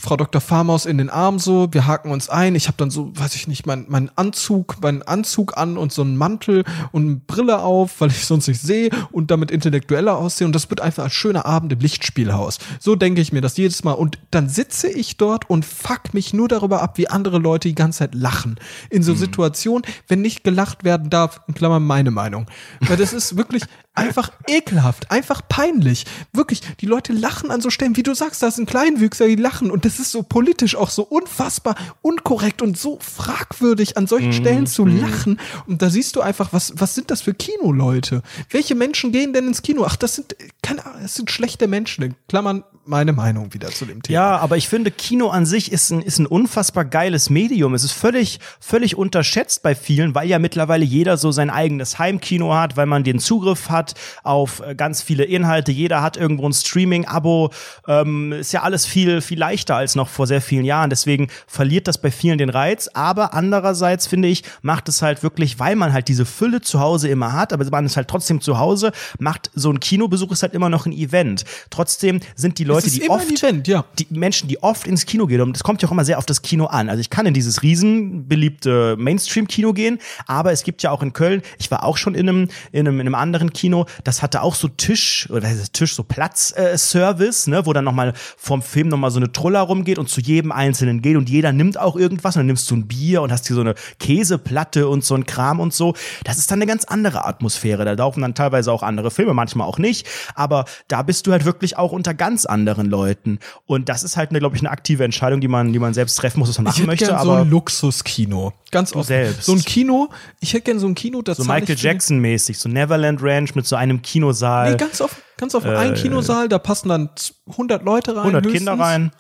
Frau 0.01 0.17
Dr. 0.17 0.41
Farmaus 0.41 0.87
in 0.87 0.97
den 0.97 1.11
Arm 1.11 1.41
so, 1.41 1.69
wir 1.73 1.89
haken 1.89 2.13
uns 2.13 2.29
ein. 2.29 2.55
Ich 2.55 2.69
habe 2.69 2.77
dann 2.77 2.89
so, 2.89 3.11
weiß 3.17 3.35
ich 3.35 3.49
nicht, 3.49 3.67
meinen 3.67 3.87
mein 3.89 4.11
Anzug, 4.17 4.81
meinen 4.81 5.03
Anzug 5.03 5.57
an 5.57 5.77
und 5.77 5.93
so 5.93 6.03
einen 6.03 6.17
Mantel 6.17 6.65
und 6.93 7.03
eine 7.05 7.17
Brille 7.17 7.59
auf, 7.59 8.01
weil 8.01 8.11
ich 8.11 8.25
sonst 8.25 8.47
nicht 8.47 8.61
sehe 8.61 8.91
und 9.11 9.33
damit 9.33 9.51
intellektueller 9.51 10.17
aussehe. 10.17 10.47
Und 10.47 10.55
das 10.55 10.71
wird 10.71 10.81
einfach 10.81 11.05
ein 11.05 11.11
schöner 11.11 11.47
Abend 11.47 11.73
im 11.73 11.81
Lichtspielhaus. 11.81 12.59
So 12.79 12.95
denke 12.95 13.21
ich 13.21 13.33
mir 13.33 13.41
das 13.41 13.57
jedes 13.57 13.83
Mal. 13.83 13.93
Und 13.93 14.19
dann 14.31 14.49
sitze 14.49 14.89
ich 14.89 15.17
dort 15.17 15.51
und 15.51 15.65
fuck 15.65 16.15
mich 16.15 16.33
nur 16.33 16.47
darüber 16.47 16.81
ab, 16.81 16.97
wie 16.97 17.09
andere 17.09 17.39
Leute 17.39 17.67
die 17.67 17.75
ganze 17.75 17.99
Zeit 17.99 18.15
lachen. 18.15 18.61
In 18.91 19.03
so 19.03 19.15
Situationen, 19.15 19.83
wenn 20.07 20.23
nicht 20.23 20.45
gelacht 20.45 20.85
werden 20.85 21.11
darf, 21.11 21.41
in 21.49 21.55
Klammern 21.55 21.83
meine 21.83 22.13
Meinung. 22.13 22.47
Weil 22.81 22.99
das 22.99 23.13
ist 23.13 23.37
wirklich 23.37 23.65
einfach 23.99 24.31
ekelhaft, 24.47 25.11
einfach 25.11 25.43
peinlich. 25.49 26.07
Wirklich, 26.33 26.61
die 26.81 26.87
Leute 26.87 27.13
lachen 27.13 27.51
an 27.51 27.61
so 27.61 27.69
Stellen, 27.69 27.97
wie 27.97 28.05
du 28.05 28.15
sagst, 28.15 28.43
da 28.43 28.51
sind 28.51 28.71
Kleinwüchser, 28.71 29.27
die 29.27 29.35
lachen 29.35 29.71
und 29.71 29.85
das 29.89 29.99
ist 29.99 30.11
so 30.11 30.23
politisch 30.23 30.77
auch 30.77 30.91
so 30.91 31.03
unfassbar 31.03 31.75
unkorrekt 32.03 32.61
und 32.61 32.77
so 32.77 32.99
fragwürdig 33.01 33.97
an 33.97 34.07
solchen 34.07 34.35
Stellen 34.35 34.67
zu 34.67 34.85
lachen. 34.85 35.41
Und 35.67 35.81
da 35.81 35.89
siehst 35.89 36.15
du 36.15 36.21
einfach, 36.21 36.53
was, 36.53 36.75
was 36.77 36.95
sind 36.95 37.11
das 37.11 37.23
für 37.23 37.33
Kinoleute? 37.33 38.23
Welche 38.51 38.75
Menschen 38.75 39.13
gehen 39.13 39.33
denn 39.33 39.47
ins 39.49 39.63
Kino? 39.63 39.85
Ach, 39.87 39.97
das 39.97 40.17
sind, 40.17 40.37
keine 40.63 40.85
Ahnung, 40.85 41.01
das 41.03 41.15
sind 41.15 41.31
schlechte 41.31 41.69
Menschen. 41.69 42.05
In 42.05 42.15
Klammern 42.29 42.65
meine 42.89 43.13
Meinung 43.13 43.53
wieder 43.53 43.69
zu 43.69 43.85
dem 43.85 44.03
Thema. 44.03 44.15
Ja, 44.15 44.37
aber 44.39 44.57
ich 44.57 44.69
finde, 44.69 44.91
Kino 44.91 45.29
an 45.29 45.47
sich 45.47 45.71
ist 45.71 45.91
ein, 45.91 46.01
ist 46.01 46.19
ein 46.19 46.27
unfassbar 46.27 46.85
geiles 46.85 47.31
Medium. 47.31 47.75
Es 47.75 47.85
ist 47.85 47.93
völlig, 47.93 48.41
völlig 48.61 48.97
unterschätzt 48.97 49.63
bei 49.63 49.75
vielen, 49.75 50.15
weil 50.15 50.29
ja 50.29 50.39
mittlerweile 50.39 50.85
jeder 50.85 51.19
so 51.19 51.31
sein 51.31 51.51
eigenes 51.51 51.99
Heimkino 51.99 52.55
hat, 52.55 52.77
weil 52.77 52.87
man 52.87 53.05
den 53.05 53.19
Zugriff 53.19 53.69
hat 53.69 53.95
auf 54.23 54.61
äh, 54.61 54.75
ganz 54.75 55.03
viele 55.03 55.25
Inhalte. 55.25 55.71
Jeder 55.71 56.03
hat 56.03 56.17
irgendwo 56.17 56.49
ein 56.49 56.53
Streaming-Abo. 56.53 57.51
Ähm, 57.87 58.33
ist 58.33 58.53
ja 58.53 58.63
alles 58.63 58.87
viel, 58.87 59.21
viel 59.21 59.39
leichter 59.39 59.77
als 59.77 59.95
noch 59.95 60.09
vor 60.09 60.27
sehr 60.27 60.41
vielen 60.41 60.65
Jahren. 60.65 60.89
Deswegen 60.89 61.29
verliert 61.47 61.89
das 61.89 61.99
bei 61.99 62.11
vielen 62.11 62.39
den 62.39 62.51
Reiz. 62.51 62.89
Aber 62.95 63.35
andererseits, 63.35 64.07
finde 64.07 64.29
ich, 64.29 64.45
macht 64.63 64.89
es 64.89 65.03
halt 65.03 65.23
wirklich, 65.23 65.59
weil 65.59 65.77
man 65.77 65.93
halt 65.93 66.09
diese 66.09 66.25
Fülle 66.25 66.63
zu 66.63 66.81
Hause 66.81 67.09
immer 67.09 67.35
hat, 67.35 67.53
aber 67.53 67.65
man 67.71 67.85
ist 67.85 67.97
halt 67.97 68.09
trotzdem 68.09 68.41
zu 68.41 68.59
Hause, 68.59 68.93
macht 69.19 69.51
so 69.55 69.71
ein 69.71 69.79
Kinobesuch 69.81 70.33
ist 70.33 70.43
halt 70.43 70.55
immer 70.55 70.71
noch 70.71 70.87
ein 70.87 70.93
Event. 70.93 71.45
Trotzdem 71.71 72.21
sind 72.35 72.59
die 72.59 72.65
Leute, 72.65 72.78
es 72.79 72.87
ist 72.87 73.03
die 73.03 73.11
oft 73.11 73.31
Event, 73.31 73.69
ja. 73.69 73.85
die 73.99 74.07
Menschen, 74.11 74.49
die 74.49 74.63
oft 74.63 74.87
ins 74.87 75.07
Kino 75.07 75.27
gehen, 75.27 75.41
und 75.41 75.55
das 75.55 75.63
kommt 75.63 75.83
ja 75.83 75.89
auch 75.89 75.93
immer 75.93 76.05
sehr 76.05 76.19
auf 76.19 76.27
das 76.27 76.43
Kino 76.43 76.67
an. 76.67 76.89
Also 76.89 77.01
ich 77.01 77.11
kann 77.11 77.27
in 77.27 77.35
dieses 77.35 77.63
riesen 77.63 78.29
beliebte 78.29 78.97
Mainstream-Kino 78.99 79.73
gehen, 79.73 79.99
aber 80.27 80.53
es 80.53 80.63
gibt 80.63 80.83
ja 80.83 80.91
auch 80.91 81.03
in 81.03 81.13
Köln, 81.13 81.43
ich 81.59 81.71
war 81.71 81.85
auch 81.85 81.97
schon 81.97 82.15
in 82.15 82.29
einem, 82.29 82.49
in 82.73 82.87
einem, 82.87 83.01
in 83.01 83.07
einem 83.07 83.15
anderen 83.15 83.53
Kino, 83.53 83.87
das 84.05 84.23
hatte 84.23 84.43
auch 84.43 84.55
so 84.55 84.69
Tisch, 84.69 85.29
oder 85.31 85.47
heißt 85.49 85.61
das 85.61 85.73
Tisch, 85.73 85.95
so 85.95 86.03
Platz-Service, 86.03 87.47
ne, 87.49 87.67
wo 87.67 87.73
dann 87.73 87.85
nochmal 87.85 88.13
vom 88.37 88.63
Film 88.63 88.89
nochmal 88.89 89.11
so 89.11 89.19
eine 89.19 89.33
Truller 89.33 89.61
rumgeht 89.61 89.99
und 89.99 90.09
zu 90.09 90.21
jedem 90.21 90.53
Einzelnen 90.53 91.03
geht 91.03 91.17
und 91.17 91.29
jeder 91.29 91.53
nimmt 91.53 91.79
auch 91.79 91.97
irgendwas 91.97 92.37
und 92.37 92.41
dann 92.41 92.47
nimmst 92.47 92.71
du 92.71 92.77
ein 92.77 92.87
Bier 92.87 93.23
und 93.23 93.33
hast 93.33 93.47
hier 93.47 93.57
so 93.57 93.63
eine 93.63 93.75
Käseplatte 93.99 94.89
und 94.89 95.05
so 95.05 95.15
ein 95.15 95.27
Kram 95.27 95.61
und 95.61 95.75
so. 95.75 95.95
Das 96.25 96.39
ist 96.39 96.51
dann 96.51 96.59
eine 96.59 96.67
ganz 96.67 96.85
andere 96.85 97.25
Atmosphäre. 97.25 97.85
Da 97.85 97.93
laufen 97.93 98.23
dann 98.23 98.35
teilweise 98.35 98.73
auch 98.73 98.83
andere 98.83 99.11
Filme, 99.11 99.35
manchmal 99.35 99.67
auch 99.67 99.79
nicht, 99.79 100.07
aber 100.35 100.65
da 100.89 101.03
bist 101.03 101.27
du 101.27 101.33
halt 101.33 101.45
wirklich 101.45 101.77
auch 101.77 101.93
unter 101.93 102.15
ganz 102.15 102.47
anderen 102.47 102.68
Leuten. 102.77 103.39
Und 103.67 103.89
das 103.89 104.03
ist 104.03 104.17
halt, 104.17 104.31
eine, 104.31 104.39
glaube 104.39 104.57
ich, 104.57 104.63
eine 104.63 104.71
aktive 104.71 105.05
Entscheidung, 105.05 105.41
die 105.41 105.49
man, 105.49 105.73
die 105.73 105.79
man 105.79 105.95
selbst 105.95 106.17
treffen 106.17 106.39
muss, 106.41 106.49
was 106.49 106.59
man 106.59 106.67
Ich 106.67 106.73
machen 106.73 106.81
hätte 106.81 106.87
möchte. 106.89 107.05
gern 107.07 107.23
so 107.25 107.31
aber 107.33 107.41
ein 107.43 107.51
Luxuskino. 107.51 108.53
Ganz 108.71 108.93
offen. 108.95 109.07
selbst. 109.07 109.45
So 109.45 109.53
ein 109.53 109.63
Kino, 109.63 110.09
ich 110.41 110.53
hätte 110.53 110.65
gern 110.65 110.79
so 110.79 110.87
ein 110.87 110.95
Kino, 110.95 111.23
das 111.23 111.39
so 111.39 111.45
Michael 111.45 111.63
ich 111.75 111.81
für- 111.81 111.87
Jackson 111.87 112.19
mäßig, 112.19 112.59
so 112.59 112.69
Neverland 112.69 113.23
Ranch 113.23 113.55
mit 113.55 113.67
so 113.67 113.77
einem 113.77 114.03
Kinosaal, 114.03 114.73
Nee, 114.73 114.77
ganz 114.77 115.01
offen, 115.01 115.17
ganz 115.37 115.55
offen. 115.55 115.71
ein 115.71 115.95
Kinosaal, 115.95 116.49
da 116.49 116.59
passen 116.59 116.89
dann 116.89 117.11
100 117.51 117.83
Leute 117.85 118.13
rein. 118.15 118.25
100 118.25 118.45
höchstens. 118.45 118.67
Kinder 118.67 118.85
rein. 118.85 119.13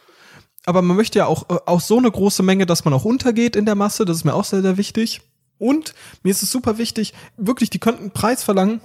Aber 0.66 0.82
man 0.82 0.96
möchte 0.96 1.18
ja 1.20 1.26
auch, 1.26 1.48
äh, 1.48 1.56
auch 1.66 1.80
so 1.80 1.96
eine 1.96 2.10
große 2.10 2.42
Menge, 2.42 2.66
dass 2.66 2.84
man 2.84 2.92
auch 2.92 3.04
untergeht 3.06 3.56
in 3.56 3.64
der 3.64 3.74
Masse. 3.74 4.04
Das 4.04 4.18
ist 4.18 4.24
mir 4.24 4.34
auch 4.34 4.44
sehr, 4.44 4.60
sehr 4.60 4.76
wichtig. 4.76 5.22
Und 5.56 5.94
mir 6.22 6.30
ist 6.30 6.42
es 6.42 6.50
super 6.50 6.78
wichtig, 6.78 7.14
wirklich, 7.36 7.70
die 7.70 7.78
könnten 7.78 8.02
einen 8.02 8.10
Preis 8.12 8.44
verlangen. 8.44 8.80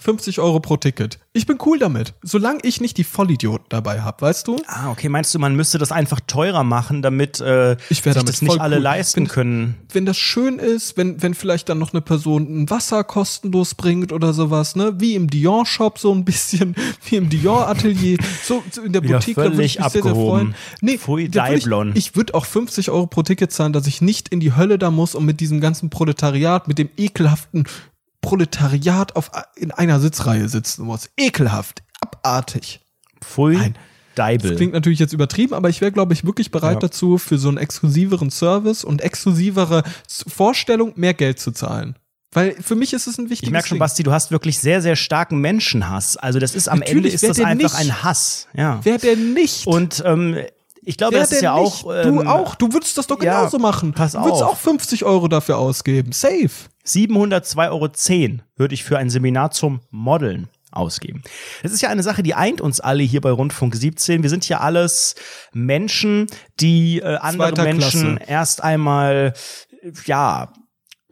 50 0.00 0.40
Euro 0.40 0.60
pro 0.60 0.76
Ticket. 0.76 1.18
Ich 1.32 1.46
bin 1.46 1.58
cool 1.64 1.78
damit. 1.78 2.14
Solange 2.22 2.60
ich 2.64 2.80
nicht 2.80 2.96
die 2.96 3.04
Vollidioten 3.04 3.66
dabei 3.68 4.00
habe, 4.00 4.22
weißt 4.22 4.48
du? 4.48 4.56
Ah, 4.66 4.90
okay. 4.90 5.08
Meinst 5.08 5.32
du, 5.34 5.38
man 5.38 5.54
müsste 5.54 5.78
das 5.78 5.92
einfach 5.92 6.18
teurer 6.26 6.64
machen, 6.64 7.02
damit 7.02 7.40
äh, 7.40 7.76
sich 7.88 8.02
damit 8.02 8.28
das 8.28 8.42
nicht 8.42 8.60
alle 8.60 8.76
cool. 8.76 8.82
leisten 8.82 9.20
Wenn- 9.20 9.28
können? 9.28 9.74
wenn 9.92 10.06
das 10.06 10.16
schön 10.18 10.58
ist, 10.58 10.96
wenn, 10.96 11.22
wenn 11.22 11.34
vielleicht 11.34 11.68
dann 11.68 11.78
noch 11.78 11.92
eine 11.92 12.00
Person 12.00 12.62
ein 12.62 12.70
Wasser 12.70 13.04
kostenlos 13.04 13.74
bringt 13.74 14.12
oder 14.12 14.32
sowas, 14.32 14.74
ne? 14.76 14.94
Wie 14.98 15.14
im 15.14 15.28
Dior-Shop 15.28 15.98
so 15.98 16.12
ein 16.14 16.24
bisschen, 16.24 16.74
wie 17.08 17.16
im 17.16 17.28
Dior-Atelier, 17.28 18.18
so, 18.44 18.62
so 18.70 18.82
in 18.82 18.92
der 18.92 19.00
Boutique, 19.00 19.36
da 19.36 19.42
würde 19.42 19.62
ich 19.62 19.78
mich 19.78 19.90
sehr, 19.92 20.02
sehr 20.02 20.14
freuen. 20.14 20.54
Nee, 20.80 20.98
Pfui, 20.98 21.28
da 21.28 21.46
würd 21.48 21.58
ich, 21.58 21.62
Daiblon. 21.64 21.92
ich 21.94 22.16
würde 22.16 22.34
auch 22.34 22.44
50 22.46 22.90
Euro 22.90 23.06
pro 23.06 23.22
Ticket 23.22 23.52
zahlen, 23.52 23.72
dass 23.72 23.86
ich 23.86 24.00
nicht 24.00 24.28
in 24.30 24.40
die 24.40 24.54
Hölle 24.56 24.78
da 24.78 24.90
muss 24.90 25.14
und 25.14 25.24
mit 25.24 25.40
diesem 25.40 25.60
ganzen 25.60 25.90
Proletariat, 25.90 26.66
mit 26.68 26.78
dem 26.78 26.88
ekelhaften 26.96 27.64
Proletariat 28.20 29.16
auf, 29.16 29.30
in 29.56 29.70
einer 29.70 30.00
Sitzreihe 30.00 30.48
sitzen 30.48 30.84
muss. 30.84 31.08
Ekelhaft, 31.16 31.82
abartig. 32.00 32.80
Pfui, 33.20 33.56
Nein. 33.56 33.74
Deibel. 34.14 34.50
Das 34.50 34.56
klingt 34.58 34.72
natürlich 34.72 34.98
jetzt 34.98 35.12
übertrieben, 35.12 35.54
aber 35.54 35.68
ich 35.68 35.80
wäre, 35.80 35.92
glaube 35.92 36.12
ich, 36.14 36.24
wirklich 36.24 36.50
bereit 36.50 36.74
Ja. 36.74 36.80
dazu, 36.80 37.16
für 37.18 37.38
so 37.38 37.48
einen 37.48 37.58
exklusiveren 37.58 38.30
Service 38.30 38.84
und 38.84 39.00
exklusivere 39.00 39.82
Vorstellung 40.26 40.92
mehr 40.96 41.14
Geld 41.14 41.38
zu 41.38 41.52
zahlen. 41.52 41.96
Weil 42.32 42.54
für 42.60 42.76
mich 42.76 42.92
ist 42.92 43.06
es 43.08 43.18
ein 43.18 43.24
wichtiges 43.24 43.48
Ich 43.48 43.50
merke 43.52 43.68
schon, 43.68 43.76
Ding. 43.76 43.80
Basti, 43.80 44.02
du 44.02 44.12
hast 44.12 44.30
wirklich 44.30 44.58
sehr, 44.58 44.82
sehr 44.82 44.94
starken 44.96 45.38
Menschenhass. 45.38 46.16
Also 46.16 46.38
das 46.38 46.54
ist 46.54 46.68
am 46.68 46.78
Natürlich, 46.80 46.96
Ende 46.96 47.08
ist 47.26 47.28
das 47.28 47.40
einfach 47.40 47.78
nicht? 47.78 47.90
ein 47.90 48.02
Hass. 48.04 48.46
Ja. 48.54 48.80
Wer 48.84 48.98
denn 48.98 49.32
nicht? 49.34 49.66
Und 49.66 50.02
ähm, 50.06 50.36
ich 50.90 50.96
glaube, 50.96 51.14
Wer 51.14 51.20
das 51.20 51.30
ist 51.30 51.40
ja 51.40 51.54
nicht? 51.54 51.84
auch. 51.84 51.94
Ähm, 51.94 52.16
du 52.16 52.22
auch. 52.22 52.56
Du 52.56 52.72
würdest 52.72 52.98
das 52.98 53.06
doch 53.06 53.22
ja, 53.22 53.38
genauso 53.38 53.60
machen. 53.60 53.92
pass 53.92 54.12
du 54.12 54.18
würdest 54.18 54.42
auf. 54.42 54.52
auch 54.52 54.56
50 54.56 55.04
Euro 55.04 55.28
dafür 55.28 55.56
ausgeben. 55.56 56.10
Safe. 56.10 56.50
702,10 56.84 57.60
Euro 57.70 58.42
würde 58.56 58.74
ich 58.74 58.82
für 58.82 58.98
ein 58.98 59.08
Seminar 59.08 59.52
zum 59.52 59.80
Modeln 59.90 60.48
ausgeben. 60.72 61.22
Das 61.62 61.70
ist 61.72 61.80
ja 61.80 61.90
eine 61.90 62.02
Sache, 62.02 62.24
die 62.24 62.34
eint 62.34 62.60
uns 62.60 62.80
alle 62.80 63.04
hier 63.04 63.20
bei 63.20 63.30
Rundfunk 63.30 63.76
17. 63.76 64.22
Wir 64.24 64.30
sind 64.30 64.48
ja 64.48 64.58
alles 64.58 65.14
Menschen, 65.52 66.26
die 66.58 66.98
äh, 66.98 67.16
andere 67.16 67.62
Menschen 67.62 68.16
erst 68.16 68.64
einmal, 68.64 69.32
ja, 70.06 70.52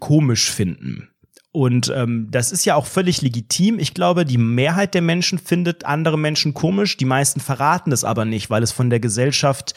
komisch 0.00 0.50
finden. 0.50 1.08
Und 1.50 1.92
ähm, 1.94 2.28
das 2.30 2.52
ist 2.52 2.64
ja 2.66 2.74
auch 2.74 2.86
völlig 2.86 3.22
legitim. 3.22 3.78
Ich 3.78 3.94
glaube, 3.94 4.24
die 4.24 4.38
Mehrheit 4.38 4.94
der 4.94 5.02
Menschen 5.02 5.38
findet 5.38 5.86
andere 5.86 6.18
Menschen 6.18 6.52
komisch. 6.52 6.96
Die 6.98 7.06
meisten 7.06 7.40
verraten 7.40 7.90
es 7.90 8.04
aber 8.04 8.24
nicht, 8.24 8.50
weil 8.50 8.62
es 8.62 8.70
von 8.70 8.90
der 8.90 9.00
Gesellschaft 9.00 9.74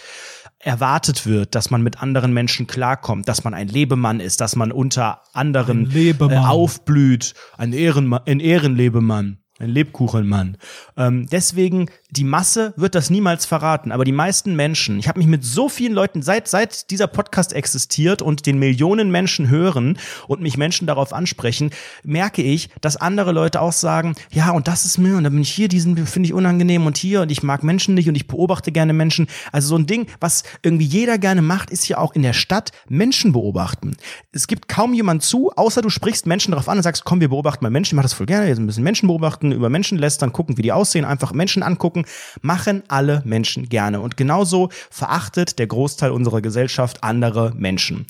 erwartet 0.59 1.25
wird, 1.25 1.55
dass 1.55 1.71
man 1.71 1.81
mit 1.81 2.01
anderen 2.01 2.33
Menschen 2.33 2.67
klarkommt, 2.67 3.27
dass 3.27 3.43
man 3.43 3.53
ein 3.53 3.67
Lebemann 3.67 4.19
ist, 4.19 4.41
dass 4.41 4.55
man 4.55 4.71
unter 4.71 5.21
anderen 5.33 5.89
äh, 5.95 6.13
aufblüht, 6.37 7.33
ein, 7.57 7.73
Ehrenma 7.73 8.21
ein 8.25 8.39
Ehrenlebemann. 8.39 9.40
Ein 9.61 9.69
Lebkuchenmann. 9.69 10.57
Ähm, 10.97 11.27
deswegen, 11.31 11.91
die 12.09 12.23
Masse 12.23 12.73
wird 12.77 12.95
das 12.95 13.11
niemals 13.11 13.45
verraten. 13.45 13.91
Aber 13.91 14.03
die 14.03 14.11
meisten 14.11 14.55
Menschen, 14.55 14.97
ich 14.97 15.07
habe 15.07 15.19
mich 15.19 15.27
mit 15.27 15.43
so 15.43 15.69
vielen 15.69 15.93
Leuten, 15.93 16.23
seit, 16.23 16.47
seit 16.47 16.89
dieser 16.89 17.05
Podcast 17.05 17.53
existiert 17.53 18.23
und 18.23 18.47
den 18.47 18.57
Millionen 18.57 19.11
Menschen 19.11 19.49
hören 19.49 19.99
und 20.27 20.41
mich 20.41 20.57
Menschen 20.57 20.87
darauf 20.87 21.13
ansprechen, 21.13 21.69
merke 22.03 22.41
ich, 22.41 22.69
dass 22.81 22.97
andere 22.97 23.33
Leute 23.33 23.61
auch 23.61 23.71
sagen, 23.71 24.15
ja, 24.31 24.49
und 24.49 24.67
das 24.67 24.83
ist 24.83 24.97
mir, 24.97 25.15
und 25.15 25.25
dann 25.25 25.33
bin 25.33 25.43
ich 25.43 25.51
hier, 25.51 25.67
diesen 25.67 26.07
finde 26.07 26.25
ich 26.25 26.33
unangenehm 26.33 26.87
und 26.87 26.97
hier, 26.97 27.21
und 27.21 27.31
ich 27.31 27.43
mag 27.43 27.61
Menschen 27.61 27.93
nicht 27.93 28.09
und 28.09 28.15
ich 28.15 28.25
beobachte 28.25 28.71
gerne 28.71 28.93
Menschen. 28.93 29.27
Also 29.51 29.67
so 29.67 29.75
ein 29.75 29.85
Ding, 29.85 30.07
was 30.19 30.43
irgendwie 30.63 30.85
jeder 30.85 31.19
gerne 31.19 31.43
macht, 31.43 31.69
ist 31.69 31.87
ja 31.87 31.99
auch 31.99 32.15
in 32.15 32.23
der 32.23 32.33
Stadt 32.33 32.71
Menschen 32.89 33.31
beobachten. 33.31 33.95
Es 34.31 34.47
gibt 34.47 34.67
kaum 34.67 34.95
jemand 34.95 35.21
zu, 35.21 35.51
außer 35.51 35.83
du 35.83 35.91
sprichst 35.91 36.25
Menschen 36.25 36.49
darauf 36.49 36.67
an 36.67 36.77
und 36.77 36.83
sagst, 36.83 37.05
komm, 37.05 37.21
wir 37.21 37.29
beobachten 37.29 37.63
mal 37.63 37.69
Menschen, 37.69 37.93
ich 37.93 37.97
mach 37.97 38.03
das 38.03 38.13
voll 38.13 38.25
gerne, 38.25 38.47
jetzt 38.47 38.57
ein 38.57 38.65
bisschen 38.65 38.83
Menschen 38.83 39.05
beobachten, 39.05 39.50
über 39.55 39.69
Menschen 39.69 39.97
lästern, 39.97 40.33
gucken, 40.33 40.57
wie 40.57 40.61
die 40.61 40.71
aussehen, 40.71 41.05
einfach 41.05 41.33
Menschen 41.33 41.63
angucken, 41.63 42.05
machen 42.41 42.83
alle 42.87 43.21
Menschen 43.25 43.69
gerne. 43.69 44.01
Und 44.01 44.17
genauso 44.17 44.69
verachtet 44.89 45.59
der 45.59 45.67
Großteil 45.67 46.11
unserer 46.11 46.41
Gesellschaft 46.41 47.03
andere 47.03 47.53
Menschen. 47.55 48.05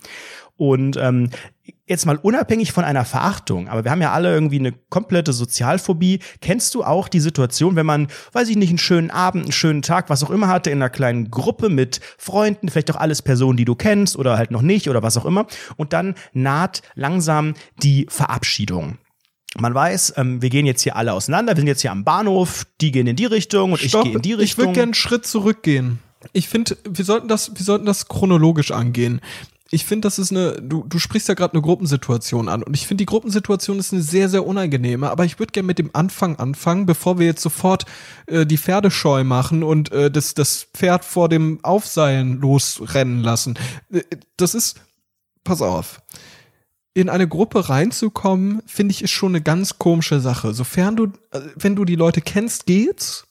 Und 0.56 0.96
ähm, 0.96 1.30
jetzt 1.86 2.06
mal 2.06 2.16
unabhängig 2.16 2.72
von 2.72 2.84
einer 2.84 3.04
Verachtung, 3.04 3.68
aber 3.68 3.84
wir 3.84 3.90
haben 3.90 4.00
ja 4.00 4.12
alle 4.12 4.32
irgendwie 4.32 4.58
eine 4.58 4.72
komplette 4.72 5.32
Sozialphobie. 5.32 6.20
Kennst 6.40 6.74
du 6.74 6.84
auch 6.84 7.08
die 7.08 7.20
Situation, 7.20 7.76
wenn 7.76 7.86
man, 7.86 8.08
weiß 8.32 8.48
ich 8.48 8.56
nicht, 8.56 8.68
einen 8.68 8.78
schönen 8.78 9.10
Abend, 9.10 9.44
einen 9.44 9.52
schönen 9.52 9.82
Tag, 9.82 10.08
was 10.08 10.22
auch 10.22 10.30
immer 10.30 10.48
hatte, 10.48 10.70
in 10.70 10.78
einer 10.78 10.90
kleinen 10.90 11.30
Gruppe 11.30 11.68
mit 11.68 12.00
Freunden, 12.18 12.68
vielleicht 12.68 12.90
auch 12.90 13.00
alles 13.00 13.22
Personen, 13.22 13.56
die 13.56 13.64
du 13.64 13.74
kennst 13.74 14.16
oder 14.16 14.38
halt 14.38 14.50
noch 14.50 14.62
nicht 14.62 14.88
oder 14.88 15.02
was 15.02 15.16
auch 15.16 15.24
immer, 15.24 15.46
und 15.76 15.92
dann 15.92 16.14
naht 16.32 16.82
langsam 16.94 17.54
die 17.82 18.06
Verabschiedung. 18.08 18.98
Man 19.58 19.74
weiß, 19.74 20.14
ähm, 20.16 20.40
wir 20.40 20.48
gehen 20.50 20.64
jetzt 20.66 20.82
hier 20.82 20.96
alle 20.96 21.12
auseinander, 21.12 21.52
wir 21.52 21.60
sind 21.60 21.66
jetzt 21.66 21.82
hier 21.82 21.92
am 21.92 22.04
Bahnhof, 22.04 22.64
die 22.80 22.90
gehen 22.90 23.06
in 23.06 23.16
die 23.16 23.26
Richtung 23.26 23.72
und 23.72 23.82
ich 23.82 23.92
gehe 23.92 24.12
in 24.12 24.22
die 24.22 24.32
Ich 24.32 24.38
Richtung. 24.38 24.64
würde 24.64 24.72
gerne 24.72 24.82
einen 24.88 24.94
Schritt 24.94 25.26
zurückgehen. 25.26 25.98
Ich 26.32 26.48
finde, 26.48 26.76
wir 26.88 27.04
sollten 27.04 27.28
das, 27.28 27.52
wir 27.54 27.64
sollten 27.64 27.84
das 27.84 28.08
chronologisch 28.08 28.70
angehen. 28.70 29.20
Ich 29.74 29.86
finde, 29.86 30.06
das 30.06 30.18
ist 30.18 30.30
eine, 30.30 30.52
du, 30.60 30.84
du 30.86 30.98
sprichst 30.98 31.28
ja 31.28 31.34
gerade 31.34 31.54
eine 31.54 31.62
Gruppensituation 31.62 32.48
an 32.50 32.62
und 32.62 32.74
ich 32.74 32.86
finde, 32.86 33.02
die 33.02 33.06
Gruppensituation 33.06 33.78
ist 33.78 33.92
eine 33.92 34.02
sehr, 34.02 34.28
sehr 34.28 34.46
unangenehme, 34.46 35.10
aber 35.10 35.24
ich 35.24 35.38
würde 35.38 35.52
gerne 35.52 35.66
mit 35.66 35.78
dem 35.78 35.90
Anfang 35.94 36.36
anfangen, 36.36 36.84
bevor 36.84 37.18
wir 37.18 37.24
jetzt 37.26 37.42
sofort 37.42 37.86
äh, 38.26 38.44
die 38.46 38.58
Pferde 38.58 38.90
scheu 38.90 39.24
machen 39.24 39.62
und 39.62 39.90
äh, 39.90 40.10
das, 40.10 40.34
das 40.34 40.66
Pferd 40.74 41.04
vor 41.06 41.28
dem 41.30 41.58
Aufseilen 41.62 42.38
losrennen 42.40 43.20
lassen. 43.22 43.58
Äh, 43.90 44.02
Das 44.36 44.54
ist, 44.54 44.78
pass 45.42 45.62
auf, 45.62 46.02
in 46.94 47.08
eine 47.08 47.26
Gruppe 47.26 47.68
reinzukommen, 47.68 48.62
finde 48.66 48.92
ich, 48.92 49.02
ist 49.02 49.10
schon 49.12 49.32
eine 49.32 49.40
ganz 49.42 49.78
komische 49.78 50.20
Sache. 50.20 50.52
Sofern 50.54 50.96
du, 50.96 51.08
wenn 51.56 51.74
du 51.76 51.84
die 51.84 51.96
Leute 51.96 52.20
kennst, 52.20 52.66
geht's. 52.66 53.26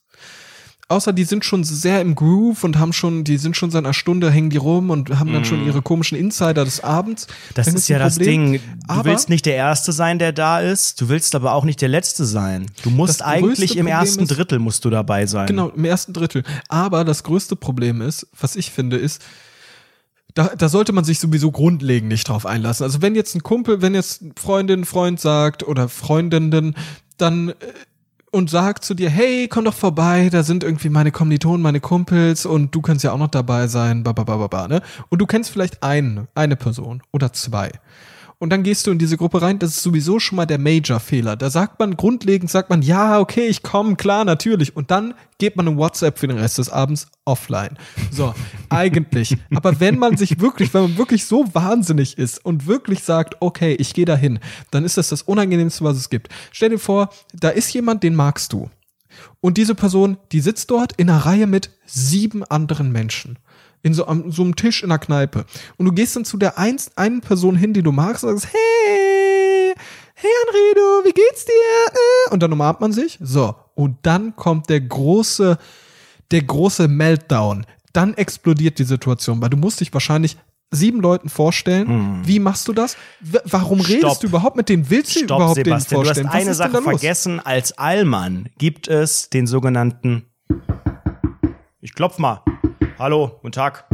Außer 0.87 1.13
die 1.13 1.23
sind 1.23 1.45
schon 1.45 1.63
sehr 1.63 2.01
im 2.01 2.15
Groove 2.15 2.65
und 2.65 2.77
haben 2.77 2.91
schon, 2.91 3.23
die 3.23 3.37
sind 3.37 3.55
schon 3.55 3.71
seit 3.71 3.85
einer 3.85 3.93
Stunde, 3.93 4.29
hängen 4.29 4.49
die 4.49 4.57
rum 4.57 4.89
und 4.89 5.17
haben 5.19 5.31
dann 5.31 5.45
schon 5.45 5.65
ihre 5.65 5.81
komischen 5.81 6.17
Insider 6.17 6.65
des 6.65 6.83
Abends. 6.83 7.27
Das 7.53 7.67
Dann 7.67 7.75
ist 7.75 7.87
ja 7.87 7.97
das. 7.97 8.17
Ding. 8.17 8.53
Du 8.55 8.59
Aber- 8.89 9.05
willst 9.05 9.29
nicht 9.29 9.45
der 9.45 9.55
Erste 9.55 9.93
sein, 9.93 10.19
der 10.19 10.33
da 10.33 10.59
ist. 10.59 10.99
Du 10.99 11.07
willst 11.07 11.33
aber 11.33 11.53
auch 11.53 11.63
nicht 11.63 11.79
der 11.81 11.87
Letzte 11.87 12.25
sein. 12.25 12.65
Du 12.83 12.89
musst 12.89 13.21
eigentlich 13.23 13.77
im 13.77 13.85
Problem 13.85 13.99
ersten 13.99 14.23
ist- 14.23 14.35
Drittel 14.35 14.59
musst 14.59 14.83
du 14.83 14.89
dabei 14.89 15.27
sein. 15.27 15.47
Genau, 15.47 15.69
im 15.69 15.85
ersten 15.85 16.11
Drittel. 16.11 16.43
Aber 16.67 17.05
das 17.05 17.23
größte 17.23 17.55
Problem 17.55 18.01
ist, 18.01 18.27
was 18.37 18.57
ich 18.57 18.69
finde, 18.71 18.97
ist, 18.97 19.21
da, 20.33 20.51
da 20.55 20.69
sollte 20.69 20.93
man 20.93 21.03
sich 21.03 21.19
sowieso 21.19 21.51
grundlegend 21.51 22.09
nicht 22.09 22.27
drauf 22.27 22.45
einlassen. 22.45 22.83
Also 22.83 23.01
wenn 23.01 23.15
jetzt 23.15 23.35
ein 23.35 23.43
Kumpel, 23.43 23.81
wenn 23.81 23.93
jetzt 23.93 24.23
Freundin, 24.37 24.85
Freund 24.85 25.19
sagt 25.19 25.63
oder 25.63 25.89
Freundinnen, 25.89 26.75
dann 27.17 27.49
äh, 27.49 27.53
und 28.31 28.49
sagt 28.49 28.85
zu 28.85 28.93
dir, 28.93 29.09
hey, 29.09 29.47
komm 29.49 29.65
doch 29.65 29.73
vorbei, 29.73 30.29
da 30.31 30.43
sind 30.43 30.63
irgendwie 30.63 30.89
meine 30.89 31.11
Kommilitonen, 31.11 31.61
meine 31.61 31.81
Kumpels 31.81 32.45
und 32.45 32.73
du 32.73 32.81
kannst 32.81 33.03
ja 33.03 33.11
auch 33.11 33.17
noch 33.17 33.27
dabei 33.27 33.67
sein, 33.67 34.03
ba, 34.03 34.13
ba, 34.13 34.23
ba, 34.23 34.37
ba, 34.37 34.47
ba, 34.47 34.67
ne? 34.69 34.81
Und 35.09 35.19
du 35.19 35.25
kennst 35.25 35.49
vielleicht 35.49 35.83
einen, 35.83 36.29
eine 36.33 36.55
Person 36.55 37.03
oder 37.11 37.33
zwei. 37.33 37.71
Und 38.41 38.49
dann 38.49 38.63
gehst 38.63 38.87
du 38.87 38.91
in 38.91 38.97
diese 38.97 39.17
Gruppe 39.17 39.43
rein, 39.43 39.59
das 39.59 39.75
ist 39.75 39.83
sowieso 39.83 40.17
schon 40.17 40.37
mal 40.37 40.47
der 40.47 40.57
Major-Fehler. 40.57 41.35
Da 41.35 41.51
sagt 41.51 41.77
man 41.77 41.95
grundlegend, 41.95 42.49
sagt 42.49 42.71
man, 42.71 42.81
ja, 42.81 43.19
okay, 43.19 43.45
ich 43.45 43.61
komme, 43.61 43.95
klar, 43.95 44.25
natürlich. 44.25 44.75
Und 44.75 44.89
dann 44.89 45.13
geht 45.37 45.55
man 45.55 45.67
in 45.67 45.77
WhatsApp 45.77 46.17
für 46.17 46.25
den 46.25 46.39
Rest 46.39 46.57
des 46.57 46.67
Abends 46.67 47.05
offline. 47.23 47.77
So, 48.09 48.33
eigentlich. 48.69 49.37
Aber 49.53 49.79
wenn 49.79 49.99
man 49.99 50.17
sich 50.17 50.39
wirklich, 50.39 50.73
wenn 50.73 50.81
man 50.81 50.97
wirklich 50.97 51.25
so 51.25 51.45
wahnsinnig 51.53 52.17
ist 52.17 52.43
und 52.43 52.65
wirklich 52.65 53.03
sagt, 53.03 53.35
okay, 53.41 53.75
ich 53.75 53.93
gehe 53.93 54.05
dahin, 54.05 54.39
dann 54.71 54.85
ist 54.85 54.97
das 54.97 55.09
das 55.09 55.21
Unangenehmste, 55.21 55.83
was 55.83 55.97
es 55.97 56.09
gibt. 56.09 56.29
Stell 56.51 56.69
dir 56.69 56.79
vor, 56.79 57.11
da 57.33 57.49
ist 57.49 57.71
jemand, 57.75 58.01
den 58.01 58.15
magst 58.15 58.53
du. 58.53 58.71
Und 59.39 59.57
diese 59.57 59.75
Person, 59.75 60.17
die 60.31 60.39
sitzt 60.39 60.71
dort 60.71 60.93
in 60.93 61.11
einer 61.11 61.27
Reihe 61.27 61.45
mit 61.45 61.69
sieben 61.85 62.43
anderen 62.43 62.91
Menschen. 62.91 63.37
In 63.83 63.93
so, 63.93 64.05
am, 64.05 64.31
so 64.31 64.43
einem 64.43 64.55
Tisch 64.55 64.83
in 64.83 64.89
der 64.89 64.99
Kneipe. 64.99 65.45
Und 65.77 65.85
du 65.85 65.91
gehst 65.91 66.15
dann 66.15 66.25
zu 66.25 66.37
der 66.37 66.57
eins, 66.59 66.91
einen 66.97 67.21
Person 67.21 67.55
hin, 67.55 67.73
die 67.73 67.81
du 67.81 67.91
magst, 67.91 68.23
und 68.23 68.37
sagst, 68.37 68.53
hey, 68.53 69.73
hey 70.13 70.31
Anredo, 70.47 71.05
wie 71.05 71.11
geht's 71.13 71.45
dir? 71.45 71.51
Äh, 72.29 72.33
Und 72.33 72.43
dann 72.43 72.53
umarmt 72.53 72.79
man 72.81 72.91
sich. 72.91 73.17
So. 73.21 73.55
Und 73.73 73.97
dann 74.03 74.35
kommt 74.35 74.69
der 74.69 74.81
große, 74.81 75.57
der 76.29 76.41
große 76.43 76.87
Meltdown. 76.87 77.65
Dann 77.93 78.13
explodiert 78.13 78.77
die 78.79 78.83
Situation, 78.83 79.41
weil 79.41 79.49
du 79.49 79.57
musst 79.57 79.79
dich 79.79 79.91
wahrscheinlich 79.93 80.37
sieben 80.69 81.01
Leuten 81.01 81.27
vorstellen. 81.27 82.21
Wie 82.23 82.39
machst 82.39 82.67
du 82.67 82.73
das? 82.73 82.95
W 83.19 83.39
warum. 83.43 83.79
Stopp. 83.83 83.89
redest 83.91 84.23
du 84.23 84.27
überhaupt 84.27 84.55
mit 84.55 84.69
denen? 84.69 84.89
Willst 84.89 85.15
du 85.15 85.19
Stopp, 85.25 85.39
überhaupt 85.39 85.55
Sebastian, 85.55 85.79
denen 85.79 85.89
du 85.89 85.95
vorstellen? 86.05 86.27
hast 86.27 86.33
Was 86.35 86.41
eine 86.41 86.53
Sache 86.53 86.81
vergessen. 86.83 87.39
Als 87.41 87.77
Allmann 87.77 88.47
gibt 88.57 88.87
es 88.87 89.29
den 89.29 89.47
sogenannten 89.47 90.27
Ich 91.81 91.93
klopf 91.93 92.19
mal. 92.19 92.41
Hallo, 93.01 93.39
guten 93.41 93.53
Tag. 93.53 93.85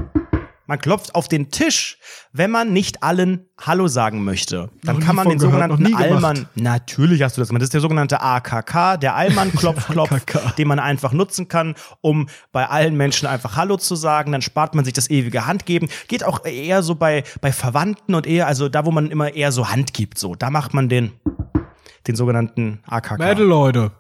Man 0.66 0.80
klopft 0.80 1.16
auf 1.16 1.30
den 1.30 1.50
Tisch, 1.50 1.98
wenn 2.34 2.52
man 2.52 2.74
nicht 2.74 3.04
allen 3.04 3.48
Hallo 3.58 3.88
sagen 3.88 4.26
möchte. 4.26 4.70
Dann 4.84 4.98
Noch 4.98 5.06
kann 5.06 5.16
man 5.16 5.30
den 5.30 5.40
gehört, 5.40 5.70
sogenannten. 5.70 5.96
Allmann. 5.96 6.50
Natürlich 6.56 7.24
hast 7.24 7.38
du 7.38 7.42
das 7.42 7.48
gemacht. 7.48 7.62
Das 7.62 7.68
ist 7.68 7.74
der 7.74 7.80
sogenannte 7.80 8.20
AKK, 8.20 8.98
der 8.98 9.16
Allmann 9.16 9.54
klopf 9.54 9.88
klopf, 9.88 10.12
AKK. 10.12 10.56
den 10.58 10.68
man 10.68 10.80
einfach 10.80 11.14
nutzen 11.14 11.48
kann, 11.48 11.76
um 12.02 12.28
bei 12.52 12.68
allen 12.68 12.98
Menschen 12.98 13.30
einfach 13.30 13.56
Hallo 13.56 13.78
zu 13.78 13.96
sagen. 13.96 14.34
Dann 14.34 14.42
spart 14.42 14.76
man 14.76 14.84
sich 14.84 14.94
das 14.94 15.10
ewige 15.10 15.48
Handgeben. 15.48 15.88
Geht 16.10 16.26
auch 16.26 16.44
eher 16.44 16.84
so 16.84 16.96
bei 16.96 17.24
bei 17.40 17.54
Verwandten 17.54 18.14
und 18.14 18.28
eher 18.28 18.46
also 18.46 18.68
da, 18.68 18.86
wo 18.86 18.92
man 18.92 19.10
immer 19.10 19.34
eher 19.34 19.54
so 19.54 19.70
Hand 19.70 19.94
gibt. 19.94 20.18
So, 20.18 20.36
da 20.36 20.50
macht 20.50 20.74
man 20.74 20.90
den 20.90 21.14
den 22.08 22.18
sogenannten 22.18 22.82
AKK. 22.86 23.20
Mädel, 23.20 23.46
Leute. 23.46 23.92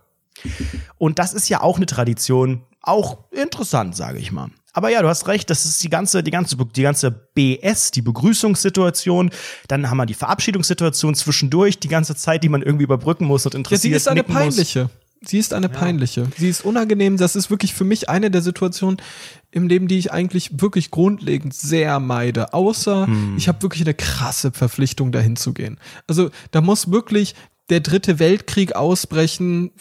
Und 0.97 1.18
das 1.18 1.34
ist 1.34 1.47
ja 1.47 1.62
auch 1.62 1.78
eine 1.78 1.86
Tradition, 1.86 2.66
auch 2.82 3.20
interessant, 3.32 3.95
sage 3.95 4.20
ich 4.20 4.34
mal. 4.34 4.49
Aber 4.78 4.89
ja, 4.89 5.01
du 5.01 5.07
hast 5.07 5.28
recht, 5.28 5.49
das 5.49 5.65
ist 5.65 5.82
die 5.84 5.89
ganze, 5.89 6.21
die 6.21 6.30
ganze, 6.30 6.55
die 6.55 6.84
ganze 6.84 7.09
BS, 7.09 7.89
die 7.89 8.03
Begrüßungssituation. 8.03 9.32
Dann 9.67 9.89
haben 9.89 9.97
wir 9.97 10.05
die 10.05 10.13
Verabschiedungssituation 10.13 11.15
zwischendurch, 11.15 11.80
die 11.80 11.88
ganze 11.88 12.15
Zeit, 12.15 12.43
die 12.43 12.49
man 12.49 12.61
irgendwie 12.61 12.84
überbrücken 12.84 13.25
muss 13.25 13.45
und 13.47 13.53
Ja, 13.53 13.57
interessiert. 13.57 13.82
sie 13.82 13.91
ist 13.97 14.07
eine 14.07 14.19
nicken 14.19 14.34
muss. 14.34 14.43
peinliche. 14.43 14.89
Sie 15.25 15.39
ist 15.39 15.51
eine 15.55 15.67
peinliche. 15.67 16.28
Sie 16.38 16.47
ist 16.47 16.63
unangenehm. 16.63 17.17
Das 17.17 17.36
ist 17.36 17.49
wirklich 17.49 17.73
für 17.73 17.86
mich 17.86 18.07
eine 18.07 18.30
der 18.30 18.43
Situationen 18.43 18.97
im 19.49 19.67
Leben, 19.67 19.88
die 19.88 19.97
ich 19.97 20.11
eigentlich 20.11 20.61
wirklich 20.61 20.91
grundlegend 20.91 21.55
sehr 21.55 21.99
meide. 21.99 22.53
Außer 22.53 23.07
Hm. 23.07 23.34
ich 23.36 23.47
habe 23.47 23.63
wirklich 23.63 23.82
eine 23.82 23.95
krasse 23.95 24.51
Verpflichtung, 24.51 25.11
dahin 25.11 25.36
zu 25.36 25.53
gehen. 25.53 25.80
Also 26.05 26.30
da 26.51 26.61
muss 26.61 26.91
wirklich 26.91 27.34
der 27.71 27.80
dritte 27.80 28.19
Weltkrieg 28.19 28.75
ausbrechen, 28.75 29.71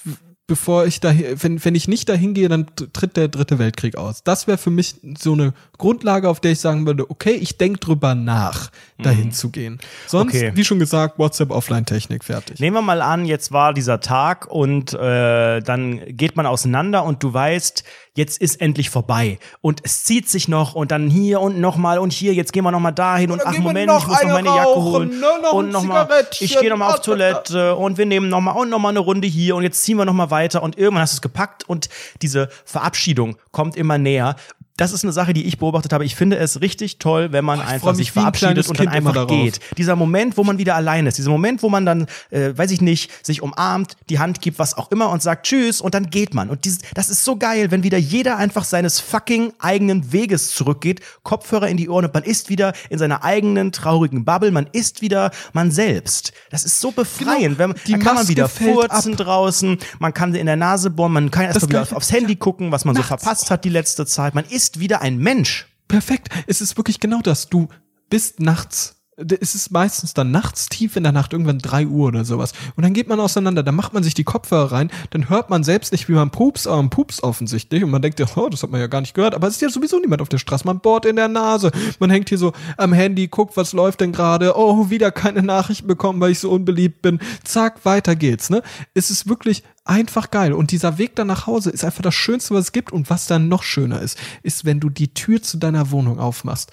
bevor 0.46 0.86
ich 0.86 1.00
da, 1.00 1.12
wenn, 1.12 1.64
wenn 1.64 1.74
ich 1.74 1.88
nicht 1.88 2.08
dahin 2.08 2.32
gehe, 2.32 2.48
dann 2.48 2.66
tritt 2.92 3.16
der 3.16 3.28
dritte 3.28 3.58
Weltkrieg 3.58 3.96
aus. 3.96 4.22
Das 4.22 4.46
wäre 4.46 4.58
für 4.58 4.70
mich 4.70 4.94
so 5.18 5.32
eine 5.32 5.54
Grundlage, 5.76 6.28
auf 6.28 6.38
der 6.38 6.52
ich 6.52 6.60
sagen 6.60 6.86
würde, 6.86 7.10
okay, 7.10 7.32
ich 7.32 7.58
denke 7.58 7.80
drüber 7.80 8.14
nach, 8.14 8.70
dahin 8.98 9.26
mhm. 9.26 9.32
zu 9.32 9.50
gehen. 9.50 9.80
Sonst, 10.06 10.34
okay. 10.34 10.52
wie 10.54 10.64
schon 10.64 10.78
gesagt, 10.78 11.18
WhatsApp 11.18 11.50
Offline-Technik 11.50 12.22
fertig. 12.22 12.60
Nehmen 12.60 12.76
wir 12.76 12.82
mal 12.82 13.02
an, 13.02 13.24
jetzt 13.24 13.50
war 13.50 13.74
dieser 13.74 14.00
Tag 14.00 14.46
und 14.46 14.94
äh, 14.94 15.60
dann 15.60 16.00
geht 16.16 16.36
man 16.36 16.46
auseinander 16.46 17.04
und 17.04 17.22
du 17.24 17.32
weißt, 17.34 17.82
jetzt 18.14 18.40
ist 18.40 18.60
endlich 18.62 18.88
vorbei 18.88 19.38
und 19.60 19.80
es 19.82 20.04
zieht 20.04 20.28
sich 20.28 20.48
noch 20.48 20.74
und 20.74 20.90
dann 20.90 21.10
hier 21.10 21.40
und 21.40 21.60
nochmal 21.60 21.98
und 21.98 22.14
hier, 22.14 22.32
jetzt 22.32 22.52
gehen 22.52 22.64
wir 22.64 22.70
nochmal 22.70 22.94
dahin 22.94 23.30
und, 23.30 23.42
und 23.42 23.46
ach 23.46 23.58
Moment, 23.58 23.90
ich 23.90 24.06
muss 24.06 24.22
noch 24.22 24.32
meine 24.32 24.48
Jacke 24.48 24.74
holen 24.74 25.08
ne, 25.20 25.26
noch 25.42 25.52
und 25.52 25.70
nochmal, 25.70 26.08
ich 26.40 26.58
gehe 26.58 26.70
nochmal 26.70 26.94
auf 26.94 27.02
Toilette 27.02 27.76
und 27.76 27.98
wir 27.98 28.06
nehmen 28.06 28.30
nochmal 28.30 28.56
und 28.56 28.70
nochmal 28.70 28.90
eine 28.90 29.00
Runde 29.00 29.28
hier 29.28 29.54
und 29.54 29.64
jetzt 29.64 29.82
ziehen 29.82 29.98
wir 29.98 30.06
nochmal 30.06 30.30
weiter 30.30 30.35
und 30.62 30.78
irgendwann 30.78 31.02
hast 31.02 31.14
du 31.14 31.16
es 31.16 31.22
gepackt 31.22 31.68
und 31.68 31.88
diese 32.22 32.48
Verabschiedung 32.64 33.36
kommt 33.50 33.76
immer 33.76 33.98
näher 33.98 34.36
das 34.76 34.92
ist 34.92 35.04
eine 35.04 35.12
Sache, 35.12 35.32
die 35.32 35.46
ich 35.46 35.58
beobachtet 35.58 35.92
habe. 35.92 36.04
Ich 36.04 36.14
finde 36.14 36.36
es 36.36 36.60
richtig 36.60 36.98
toll, 36.98 37.32
wenn 37.32 37.44
man 37.44 37.60
oh, 37.60 37.62
einfach 37.62 37.94
sich 37.94 38.12
verabschiedet 38.12 38.68
und 38.68 38.78
dann 38.78 38.88
einfach 38.88 39.26
geht. 39.26 39.60
Dieser 39.78 39.96
Moment, 39.96 40.36
wo 40.36 40.44
man 40.44 40.58
wieder 40.58 40.74
allein 40.74 41.06
ist, 41.06 41.16
dieser 41.16 41.30
Moment, 41.30 41.62
wo 41.62 41.70
man 41.70 41.86
dann, 41.86 42.06
äh, 42.30 42.52
weiß 42.54 42.70
ich 42.70 42.82
nicht, 42.82 43.10
sich 43.24 43.40
umarmt, 43.40 43.96
die 44.10 44.18
Hand 44.18 44.42
gibt, 44.42 44.58
was 44.58 44.76
auch 44.76 44.90
immer 44.90 45.08
und 45.08 45.22
sagt 45.22 45.46
Tschüss 45.46 45.80
und 45.80 45.94
dann 45.94 46.10
geht 46.10 46.34
man. 46.34 46.50
Und 46.50 46.66
dieses, 46.66 46.80
das 46.94 47.08
ist 47.08 47.24
so 47.24 47.36
geil, 47.36 47.70
wenn 47.70 47.84
wieder 47.84 47.96
jeder 47.96 48.36
einfach 48.36 48.64
seines 48.64 49.00
fucking 49.00 49.54
eigenen 49.60 50.12
Weges 50.12 50.50
zurückgeht, 50.50 51.00
Kopfhörer 51.22 51.68
in 51.68 51.78
die 51.78 51.88
Ohren 51.88 52.04
und 52.04 52.12
man 52.12 52.24
ist 52.24 52.50
wieder 52.50 52.74
in 52.90 52.98
seiner 52.98 53.24
eigenen 53.24 53.72
traurigen 53.72 54.26
Bubble, 54.26 54.50
man 54.50 54.68
ist 54.72 55.00
wieder 55.00 55.30
man 55.54 55.70
selbst. 55.70 56.32
Das 56.50 56.64
ist 56.64 56.80
so 56.80 56.90
befreiend. 56.90 57.56
Genau, 57.56 57.58
wenn 57.58 57.68
man, 57.70 57.78
dann 57.88 58.00
kann 58.00 58.14
man 58.14 58.28
wieder 58.28 58.48
furzen 58.48 59.12
ab. 59.12 59.18
draußen, 59.18 59.78
man 60.00 60.12
kann 60.12 60.34
in 60.34 60.46
der 60.46 60.56
Nase 60.56 60.90
bohren, 60.90 61.12
man 61.12 61.30
kann 61.30 61.46
erst 61.46 61.62
mal 61.62 61.68
wieder 61.68 61.96
aufs 61.96 62.12
Handy 62.12 62.36
gucken, 62.36 62.72
was 62.72 62.84
man 62.84 62.94
nachts. 62.94 63.08
so 63.08 63.16
verpasst 63.16 63.50
hat 63.50 63.64
die 63.64 63.70
letzte 63.70 64.04
Zeit. 64.04 64.34
Man 64.34 64.44
ist 64.44 64.65
ist 64.66 64.80
wieder 64.80 65.00
ein 65.00 65.18
Mensch. 65.18 65.68
Perfekt. 65.86 66.28
Es 66.48 66.60
ist 66.60 66.76
wirklich 66.76 66.98
genau 66.98 67.20
das. 67.20 67.48
Du 67.48 67.68
bist 68.10 68.40
nachts 68.40 68.95
es 69.16 69.54
ist 69.54 69.70
meistens 69.70 70.12
dann 70.12 70.30
nachts, 70.30 70.68
tief 70.68 70.96
in 70.96 71.02
der 71.02 71.12
Nacht, 71.12 71.32
irgendwann 71.32 71.58
drei 71.58 71.86
Uhr 71.86 72.08
oder 72.08 72.24
sowas. 72.24 72.52
Und 72.76 72.82
dann 72.82 72.92
geht 72.92 73.08
man 73.08 73.18
auseinander, 73.18 73.62
dann 73.62 73.74
macht 73.74 73.94
man 73.94 74.02
sich 74.02 74.12
die 74.12 74.24
Kopfhörer 74.24 74.72
rein, 74.72 74.90
dann 75.10 75.30
hört 75.30 75.48
man 75.48 75.64
selbst 75.64 75.92
nicht, 75.92 76.08
wie 76.08 76.12
man 76.12 76.30
pups, 76.30 76.66
aber 76.66 76.76
man 76.76 76.90
pups 76.90 77.22
offensichtlich. 77.22 77.82
Und 77.82 77.90
man 77.90 78.02
denkt 78.02 78.20
ja, 78.20 78.26
oh, 78.36 78.48
das 78.48 78.62
hat 78.62 78.70
man 78.70 78.80
ja 78.80 78.88
gar 78.88 79.00
nicht 79.00 79.14
gehört. 79.14 79.34
Aber 79.34 79.48
es 79.48 79.54
ist 79.54 79.62
ja 79.62 79.70
sowieso 79.70 79.98
niemand 79.98 80.20
auf 80.20 80.28
der 80.28 80.38
Straße. 80.38 80.66
Man 80.66 80.80
bohrt 80.80 81.06
in 81.06 81.16
der 81.16 81.28
Nase. 81.28 81.70
Man 81.98 82.10
hängt 82.10 82.28
hier 82.28 82.38
so 82.38 82.52
am 82.76 82.92
Handy, 82.92 83.28
guckt, 83.28 83.56
was 83.56 83.72
läuft 83.72 84.02
denn 84.02 84.12
gerade. 84.12 84.56
Oh, 84.56 84.90
wieder 84.90 85.10
keine 85.10 85.42
Nachrichten 85.42 85.86
bekommen, 85.86 86.20
weil 86.20 86.32
ich 86.32 86.40
so 86.40 86.50
unbeliebt 86.50 87.00
bin. 87.00 87.18
Zack, 87.42 87.84
weiter 87.84 88.16
geht's, 88.16 88.50
ne? 88.50 88.62
Es 88.92 89.10
ist 89.10 89.28
wirklich 89.28 89.62
einfach 89.86 90.30
geil. 90.30 90.52
Und 90.52 90.72
dieser 90.72 90.98
Weg 90.98 91.16
dann 91.16 91.28
nach 91.28 91.46
Hause 91.46 91.70
ist 91.70 91.84
einfach 91.84 92.02
das 92.02 92.14
Schönste, 92.14 92.54
was 92.54 92.66
es 92.66 92.72
gibt. 92.72 92.92
Und 92.92 93.08
was 93.08 93.26
dann 93.26 93.48
noch 93.48 93.62
schöner 93.62 94.02
ist, 94.02 94.18
ist, 94.42 94.64
wenn 94.64 94.80
du 94.80 94.90
die 94.90 95.14
Tür 95.14 95.42
zu 95.42 95.56
deiner 95.56 95.90
Wohnung 95.90 96.18
aufmachst, 96.18 96.72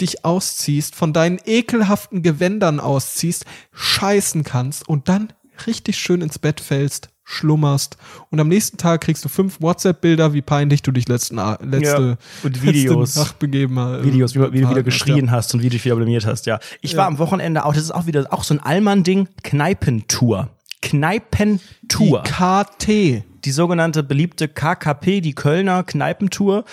dich 0.00 0.24
ausziehst, 0.24 0.94
von 0.94 1.12
deinen 1.12 1.38
ekelhaften 1.44 2.22
Gewändern 2.22 2.80
ausziehst, 2.80 3.44
scheißen 3.72 4.44
kannst 4.44 4.88
und 4.88 5.08
dann 5.08 5.32
richtig 5.66 5.98
schön 5.98 6.22
ins 6.22 6.38
Bett 6.38 6.60
fällst, 6.60 7.08
schlummerst 7.24 7.96
und 8.30 8.40
am 8.40 8.48
nächsten 8.48 8.78
Tag 8.78 9.02
kriegst 9.02 9.24
du 9.24 9.28
fünf 9.28 9.60
WhatsApp-Bilder, 9.60 10.34
wie 10.34 10.42
peinlich 10.42 10.82
du 10.82 10.90
dich 10.90 11.08
letzten, 11.08 11.36
letzte, 11.36 12.18
ja, 12.20 12.44
und 12.44 12.62
Videos, 12.62 13.16
Nacht 13.16 13.38
begeben 13.38 13.78
hast. 13.78 14.04
Videos, 14.04 14.34
wie, 14.34 14.52
wie 14.52 14.60
du 14.62 14.70
wieder 14.70 14.82
geschrien 14.82 15.26
ja. 15.26 15.32
hast 15.32 15.54
und 15.54 15.60
wie 15.60 15.66
du 15.66 15.70
dich 15.70 15.84
wieder 15.84 15.96
blamiert 15.96 16.26
hast, 16.26 16.46
ja. 16.46 16.58
Ich 16.80 16.92
ja. 16.92 16.98
war 16.98 17.06
am 17.06 17.18
Wochenende 17.18 17.64
auch, 17.64 17.74
das 17.74 17.84
ist 17.84 17.92
auch 17.92 18.06
wieder 18.06 18.26
auch 18.30 18.44
so 18.44 18.54
ein 18.54 18.60
Allmann-Ding, 18.60 19.28
Kneipentour. 19.42 20.50
Kneipentour. 20.82 22.24
Die 22.24 22.30
KT. 22.30 23.24
Die 23.44 23.50
sogenannte 23.50 24.02
beliebte 24.02 24.48
KKP, 24.48 25.20
die 25.20 25.34
Kölner 25.34 25.84
Kneipentour. 25.84 26.64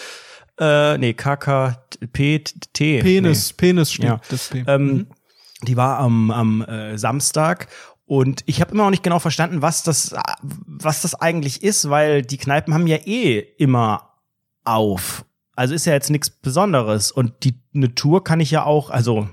Äh, 0.59 0.97
nee, 0.97 1.13
KKP, 1.13 2.39
T. 2.73 3.01
Penis, 3.01 3.49
nee. 3.49 3.55
Penis 3.57 3.93
steht 3.93 4.05
ja. 4.05 4.21
das 4.29 4.49
P. 4.49 4.63
Ähm, 4.67 4.85
mhm. 4.85 5.07
Die 5.63 5.77
war 5.77 5.99
am, 5.99 6.31
am 6.31 6.61
äh, 6.61 6.97
Samstag 6.97 7.67
und 8.05 8.43
ich 8.47 8.59
habe 8.59 8.71
immer 8.71 8.85
noch 8.85 8.89
nicht 8.89 9.03
genau 9.03 9.19
verstanden, 9.19 9.61
was 9.61 9.83
das, 9.83 10.15
was 10.41 11.03
das 11.03 11.13
eigentlich 11.13 11.61
ist, 11.61 11.91
weil 11.91 12.23
die 12.23 12.37
Kneipen 12.37 12.73
haben 12.73 12.87
ja 12.87 12.97
eh 12.97 13.39
immer 13.57 14.15
auf. 14.63 15.25
Also 15.55 15.75
ist 15.75 15.85
ja 15.85 15.93
jetzt 15.93 16.09
nichts 16.09 16.29
Besonderes. 16.29 17.11
Und 17.11 17.43
die 17.43 17.53
eine 17.75 17.93
Tour 17.93 18.23
kann 18.23 18.39
ich 18.39 18.49
ja 18.49 18.63
auch, 18.63 18.89
also 18.89 19.29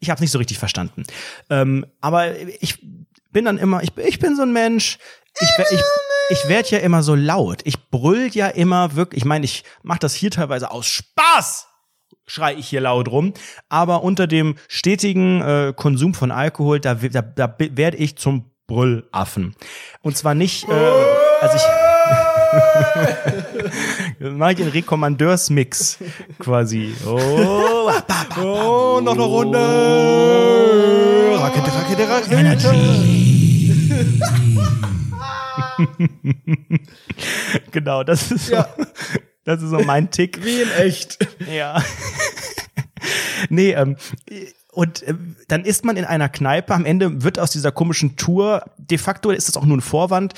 ich 0.00 0.10
habe 0.10 0.20
nicht 0.20 0.32
so 0.32 0.38
richtig 0.38 0.58
verstanden. 0.58 1.04
Ähm, 1.48 1.86
aber 2.00 2.36
ich 2.60 2.84
bin 3.32 3.44
dann 3.44 3.58
immer, 3.58 3.82
ich, 3.82 3.96
ich 3.96 4.18
bin 4.18 4.36
so 4.36 4.42
ein 4.42 4.52
Mensch, 4.52 4.98
ich, 5.40 5.48
ich, 5.70 5.80
ich 6.30 6.48
werde 6.48 6.68
ja 6.70 6.78
immer 6.78 7.02
so 7.02 7.14
laut. 7.14 7.60
Ich 7.64 7.90
brüll 7.90 8.28
ja 8.32 8.48
immer 8.48 8.94
wirklich, 8.94 9.22
ich 9.22 9.24
meine, 9.24 9.44
ich 9.44 9.64
mache 9.82 10.00
das 10.00 10.14
hier 10.14 10.30
teilweise 10.30 10.70
aus 10.70 10.86
Spaß 10.86 11.68
schrei 12.26 12.54
ich 12.54 12.68
hier 12.68 12.80
laut 12.80 13.08
rum. 13.08 13.34
Aber 13.68 14.02
unter 14.02 14.26
dem 14.26 14.56
stetigen 14.68 15.42
äh, 15.42 15.72
Konsum 15.76 16.14
von 16.14 16.30
Alkohol, 16.30 16.80
da, 16.80 16.94
da, 16.94 17.22
da 17.22 17.56
werde 17.58 17.96
ich 17.96 18.16
zum 18.16 18.50
Brüllaffen. 18.66 19.54
Und 20.00 20.16
zwar 20.16 20.34
nicht, 20.34 20.68
äh, 20.68 20.72
also 21.40 21.56
ich 21.56 21.62
mache 24.18 24.52
ich 24.52 24.58
den 24.58 24.68
Rekommandeursmix 24.68 25.98
quasi. 26.38 26.94
Oh, 27.06 27.90
oh, 28.42 29.00
noch 29.02 29.14
eine 29.14 29.22
Runde. 29.22 29.58
Rakete, 31.38 31.74
Rakete, 31.74 32.08
Rakete. 32.08 32.34
Energy. 32.34 33.72
genau, 37.70 38.04
das 38.04 38.30
ist 38.30 38.46
so, 38.46 38.54
ja. 38.54 38.68
das 39.44 39.62
ist 39.62 39.70
so 39.70 39.80
mein 39.80 40.10
Tick. 40.10 40.44
Wie 40.44 40.62
in 40.62 40.70
echt. 40.72 41.18
Ja. 41.50 41.82
nee, 43.48 43.72
ähm, 43.72 43.96
und 44.72 45.02
äh, 45.02 45.14
dann 45.48 45.64
ist 45.64 45.84
man 45.84 45.96
in 45.96 46.04
einer 46.04 46.28
Kneipe, 46.28 46.74
am 46.74 46.86
Ende 46.86 47.22
wird 47.22 47.38
aus 47.38 47.50
dieser 47.50 47.72
komischen 47.72 48.16
Tour, 48.16 48.64
de 48.78 48.98
facto 48.98 49.30
ist 49.30 49.48
das 49.48 49.56
auch 49.56 49.66
nur 49.66 49.76
ein 49.76 49.82
Vorwand, 49.82 50.34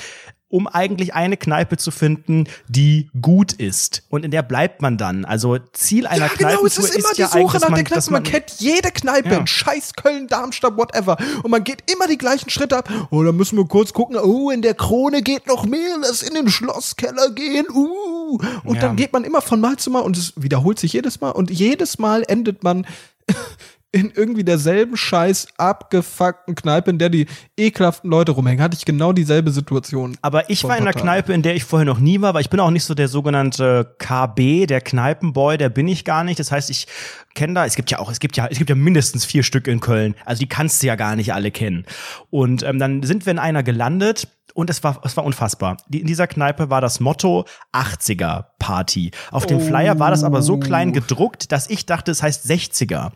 um 0.54 0.68
eigentlich 0.68 1.14
eine 1.14 1.36
Kneipe 1.36 1.78
zu 1.78 1.90
finden, 1.90 2.46
die 2.68 3.10
gut 3.20 3.52
ist. 3.52 4.04
Und 4.08 4.24
in 4.24 4.30
der 4.30 4.44
bleibt 4.44 4.82
man 4.82 4.96
dann. 4.96 5.24
Also 5.24 5.58
Ziel 5.72 6.06
einer 6.06 6.26
ja, 6.26 6.28
genau, 6.28 6.38
Kneipentour 6.38 6.66
es 6.66 6.78
ist, 6.78 6.94
immer 6.94 7.08
ist 7.08 7.16
die 7.16 7.22
ja 7.22 7.28
Suche 7.28 7.58
nach 7.58 7.70
man, 7.70 7.74
der 7.74 7.84
Kneipe. 7.84 8.04
Man, 8.04 8.22
man, 8.22 8.22
kennt 8.22 8.50
jede 8.58 8.92
Kneipe 8.92 9.30
ja. 9.30 9.38
in 9.38 9.48
Scheiß 9.48 9.94
Köln, 9.94 10.28
Darmstadt, 10.28 10.76
whatever. 10.76 11.16
Und 11.42 11.50
man 11.50 11.64
geht 11.64 11.90
immer 11.90 12.06
die 12.06 12.18
gleichen 12.18 12.50
Schritte 12.50 12.76
ab. 12.76 12.88
Oh, 13.10 13.24
da 13.24 13.32
müssen 13.32 13.58
wir 13.58 13.64
kurz 13.66 13.92
gucken. 13.92 14.16
Oh, 14.16 14.50
in 14.50 14.62
der 14.62 14.74
Krone 14.74 15.22
geht 15.22 15.48
noch 15.48 15.66
mehr. 15.66 15.96
Lass 16.00 16.22
in 16.22 16.34
den 16.34 16.48
Schlosskeller 16.48 17.30
gehen. 17.30 17.66
Uh. 17.74 18.38
Und 18.62 18.76
ja. 18.76 18.82
dann 18.82 18.94
geht 18.94 19.12
man 19.12 19.24
immer 19.24 19.42
von 19.42 19.60
Mal 19.60 19.76
zu 19.76 19.90
Mal 19.90 20.00
und 20.02 20.16
es 20.16 20.34
wiederholt 20.36 20.78
sich 20.78 20.92
jedes 20.92 21.20
Mal. 21.20 21.30
Und 21.30 21.50
jedes 21.50 21.98
Mal 21.98 22.22
endet 22.28 22.62
man 22.62 22.86
in 23.94 24.10
irgendwie 24.12 24.42
derselben 24.42 24.96
scheiß 24.96 25.46
abgefuckten 25.56 26.56
Kneipe, 26.56 26.90
in 26.90 26.98
der 26.98 27.10
die 27.10 27.26
ekelhaften 27.56 28.10
Leute 28.10 28.32
rumhängen, 28.32 28.60
hatte 28.60 28.76
ich 28.76 28.84
genau 28.84 29.12
dieselbe 29.12 29.52
Situation. 29.52 30.16
Aber 30.20 30.50
ich 30.50 30.64
war 30.64 30.76
in 30.76 30.82
einer 30.82 30.92
Kneipe, 30.92 31.32
in 31.32 31.42
der 31.42 31.54
ich 31.54 31.62
vorher 31.62 31.86
noch 31.86 32.00
nie 32.00 32.20
war, 32.20 32.34
weil 32.34 32.40
ich 32.40 32.50
bin 32.50 32.58
auch 32.58 32.72
nicht 32.72 32.82
so 32.82 32.94
der 32.94 33.06
sogenannte 33.06 33.94
KB, 33.98 34.66
der 34.66 34.80
Kneipenboy, 34.80 35.58
der 35.58 35.68
bin 35.68 35.86
ich 35.86 36.04
gar 36.04 36.24
nicht. 36.24 36.40
Das 36.40 36.50
heißt, 36.50 36.70
ich 36.70 36.88
kenne 37.36 37.54
da, 37.54 37.66
es 37.66 37.76
gibt 37.76 37.92
ja 37.92 38.00
auch, 38.00 38.10
es 38.10 38.18
gibt 38.18 38.36
ja, 38.36 38.48
es 38.50 38.58
gibt 38.58 38.68
ja 38.68 38.74
mindestens 38.74 39.24
vier 39.24 39.44
Stück 39.44 39.68
in 39.68 39.78
Köln. 39.78 40.16
Also 40.24 40.40
die 40.40 40.48
kannst 40.48 40.82
du 40.82 40.88
ja 40.88 40.96
gar 40.96 41.14
nicht 41.14 41.32
alle 41.32 41.52
kennen. 41.52 41.86
Und 42.30 42.64
ähm, 42.64 42.80
dann 42.80 43.04
sind 43.04 43.26
wir 43.26 43.30
in 43.30 43.38
einer 43.38 43.62
gelandet 43.62 44.26
und 44.54 44.70
es 44.70 44.82
war, 44.84 45.00
es 45.04 45.16
war 45.16 45.24
unfassbar. 45.24 45.76
In 45.92 46.06
dieser 46.06 46.28
Kneipe 46.28 46.70
war 46.70 46.80
das 46.80 47.00
Motto 47.00 47.44
80er 47.72 48.46
Party. 48.60 49.10
Auf 49.32 49.46
dem 49.46 49.60
Flyer 49.60 49.98
war 49.98 50.10
das 50.10 50.22
aber 50.22 50.42
so 50.42 50.58
klein 50.58 50.92
gedruckt, 50.92 51.50
dass 51.52 51.68
ich 51.68 51.86
dachte, 51.86 52.12
es 52.12 52.22
heißt 52.22 52.48
60er. 52.48 53.10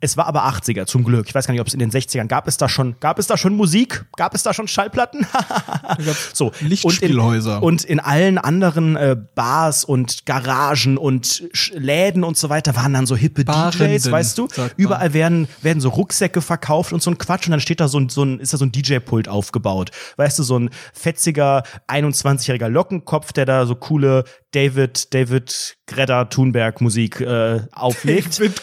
Es 0.00 0.16
war 0.16 0.26
aber 0.26 0.46
80er, 0.46 0.86
zum 0.86 1.04
Glück. 1.04 1.26
Ich 1.28 1.34
weiß 1.34 1.46
gar 1.46 1.52
nicht, 1.52 1.60
ob 1.60 1.66
es 1.66 1.74
in 1.74 1.80
den 1.80 1.90
60ern 1.90 2.26
gab 2.26 2.48
es 2.48 2.56
da 2.56 2.68
schon, 2.68 2.96
gab 3.00 3.18
es 3.18 3.26
da 3.26 3.36
schon 3.36 3.54
Musik? 3.54 4.06
Gab 4.16 4.34
es 4.34 4.42
da 4.42 4.54
schon 4.54 4.66
Schallplatten? 4.66 5.26
so. 6.32 6.52
Lichtspielhäuser. 6.60 7.62
Und 7.62 7.84
in, 7.84 7.98
und 7.98 8.00
in 8.00 8.00
allen 8.00 8.38
anderen 8.38 8.96
äh, 8.96 9.16
Bars 9.34 9.84
und 9.84 10.24
Garagen 10.24 10.96
und 10.96 11.42
Läden 11.74 12.24
und 12.24 12.38
so 12.38 12.48
weiter 12.48 12.74
waren 12.76 12.94
dann 12.94 13.06
so 13.06 13.14
hippe 13.14 13.44
Barenden, 13.44 13.90
DJs, 13.90 14.10
weißt 14.10 14.38
du? 14.38 14.48
Überall 14.76 15.12
werden, 15.12 15.48
werden 15.60 15.80
so 15.80 15.90
Rucksäcke 15.90 16.40
verkauft 16.40 16.92
und 16.92 17.02
so 17.02 17.10
ein 17.10 17.18
Quatsch 17.18 17.46
und 17.46 17.50
dann 17.50 17.60
steht 17.60 17.80
da 17.80 17.88
so 17.88 17.98
ein, 17.98 18.08
so 18.08 18.24
ein 18.24 18.40
ist 18.40 18.54
da 18.54 18.58
so 18.58 18.64
ein 18.64 18.72
DJ-Pult 18.72 19.28
aufgebaut. 19.28 19.90
Weißt 20.16 20.38
du, 20.38 20.42
so 20.42 20.58
ein 20.58 20.70
fetziger 20.94 21.62
21-jähriger 21.88 22.68
Lockenkopf, 22.68 23.32
der 23.32 23.44
da 23.44 23.66
so 23.66 23.74
coole 23.74 24.24
David, 24.52 25.12
David 25.12 25.76
Greta 25.86 26.24
Thunberg 26.24 26.80
Musik 26.80 27.20
äh, 27.20 27.60
auflegt. 27.72 28.38
David 28.38 28.62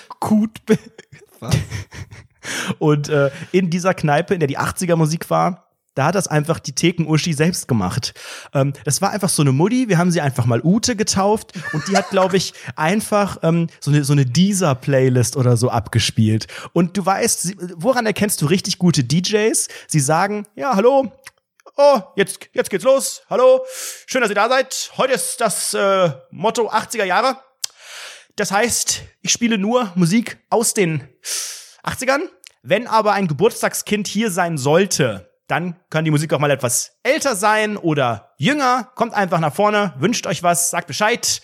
Kut. 1.39 1.55
Und 2.79 3.09
äh, 3.09 3.29
in 3.51 3.69
dieser 3.69 3.93
Kneipe, 3.93 4.33
in 4.33 4.39
der 4.39 4.47
die 4.47 4.57
80er 4.59 4.95
Musik 4.95 5.29
war, 5.29 5.63
Da 5.95 6.05
hat 6.05 6.15
das 6.15 6.27
einfach 6.27 6.59
die 6.59 6.73
Theken-Uschi 6.73 7.33
selbst 7.33 7.67
gemacht. 7.67 8.13
Ähm, 8.53 8.73
das 8.85 9.01
war 9.01 9.09
einfach 9.09 9.29
so 9.29 9.41
eine 9.41 9.51
Mutti. 9.51 9.89
Wir 9.89 9.97
haben 9.97 10.11
sie 10.11 10.21
einfach 10.21 10.45
mal 10.45 10.61
Ute 10.63 10.95
getauft 10.95 11.53
und 11.73 11.87
die 11.87 11.97
hat, 11.97 12.11
glaube 12.11 12.37
ich, 12.37 12.53
einfach 12.75 13.37
ähm, 13.41 13.67
so 13.79 13.89
eine, 13.89 14.03
so 14.03 14.13
eine 14.13 14.23
Deezer-Playlist 14.25 15.35
oder 15.35 15.57
so 15.57 15.69
abgespielt. 15.71 16.45
Und 16.73 16.95
du 16.97 17.03
weißt, 17.05 17.41
sie- 17.41 17.57
woran 17.77 18.05
erkennst 18.05 18.41
du 18.43 18.45
richtig 18.45 18.77
gute 18.77 19.03
DJs? 19.03 19.67
Sie 19.87 19.99
sagen, 19.99 20.45
ja, 20.55 20.75
hallo, 20.75 21.11
Oh, 21.79 21.99
jetzt, 22.15 22.39
jetzt 22.53 22.69
geht's 22.71 22.83
los. 22.85 23.21
Hallo, 23.29 23.63
schön, 24.07 24.21
dass 24.21 24.29
ihr 24.31 24.35
da 24.35 24.49
seid. 24.49 24.91
Heute 24.97 25.13
ist 25.13 25.39
das 25.41 25.75
äh, 25.75 26.09
Motto 26.31 26.71
80er 26.71 27.03
Jahre. 27.05 27.37
Das 28.37 28.51
heißt, 28.51 29.01
ich 29.21 29.31
spiele 29.31 29.57
nur 29.57 29.91
Musik 29.95 30.37
aus 30.51 30.75
den 30.75 31.03
80ern. 31.83 32.19
Wenn 32.61 32.85
aber 32.85 33.13
ein 33.13 33.27
Geburtstagskind 33.27 34.07
hier 34.07 34.29
sein 34.29 34.59
sollte, 34.59 35.31
dann 35.47 35.75
kann 35.89 36.05
die 36.05 36.11
Musik 36.11 36.31
auch 36.33 36.39
mal 36.39 36.51
etwas 36.51 36.99
älter 37.01 37.35
sein 37.35 37.77
oder 37.77 38.35
jünger. 38.37 38.91
Kommt 38.93 39.15
einfach 39.15 39.39
nach 39.39 39.55
vorne, 39.55 39.95
wünscht 39.97 40.27
euch 40.27 40.43
was, 40.43 40.69
sagt 40.69 40.85
Bescheid. 40.85 41.41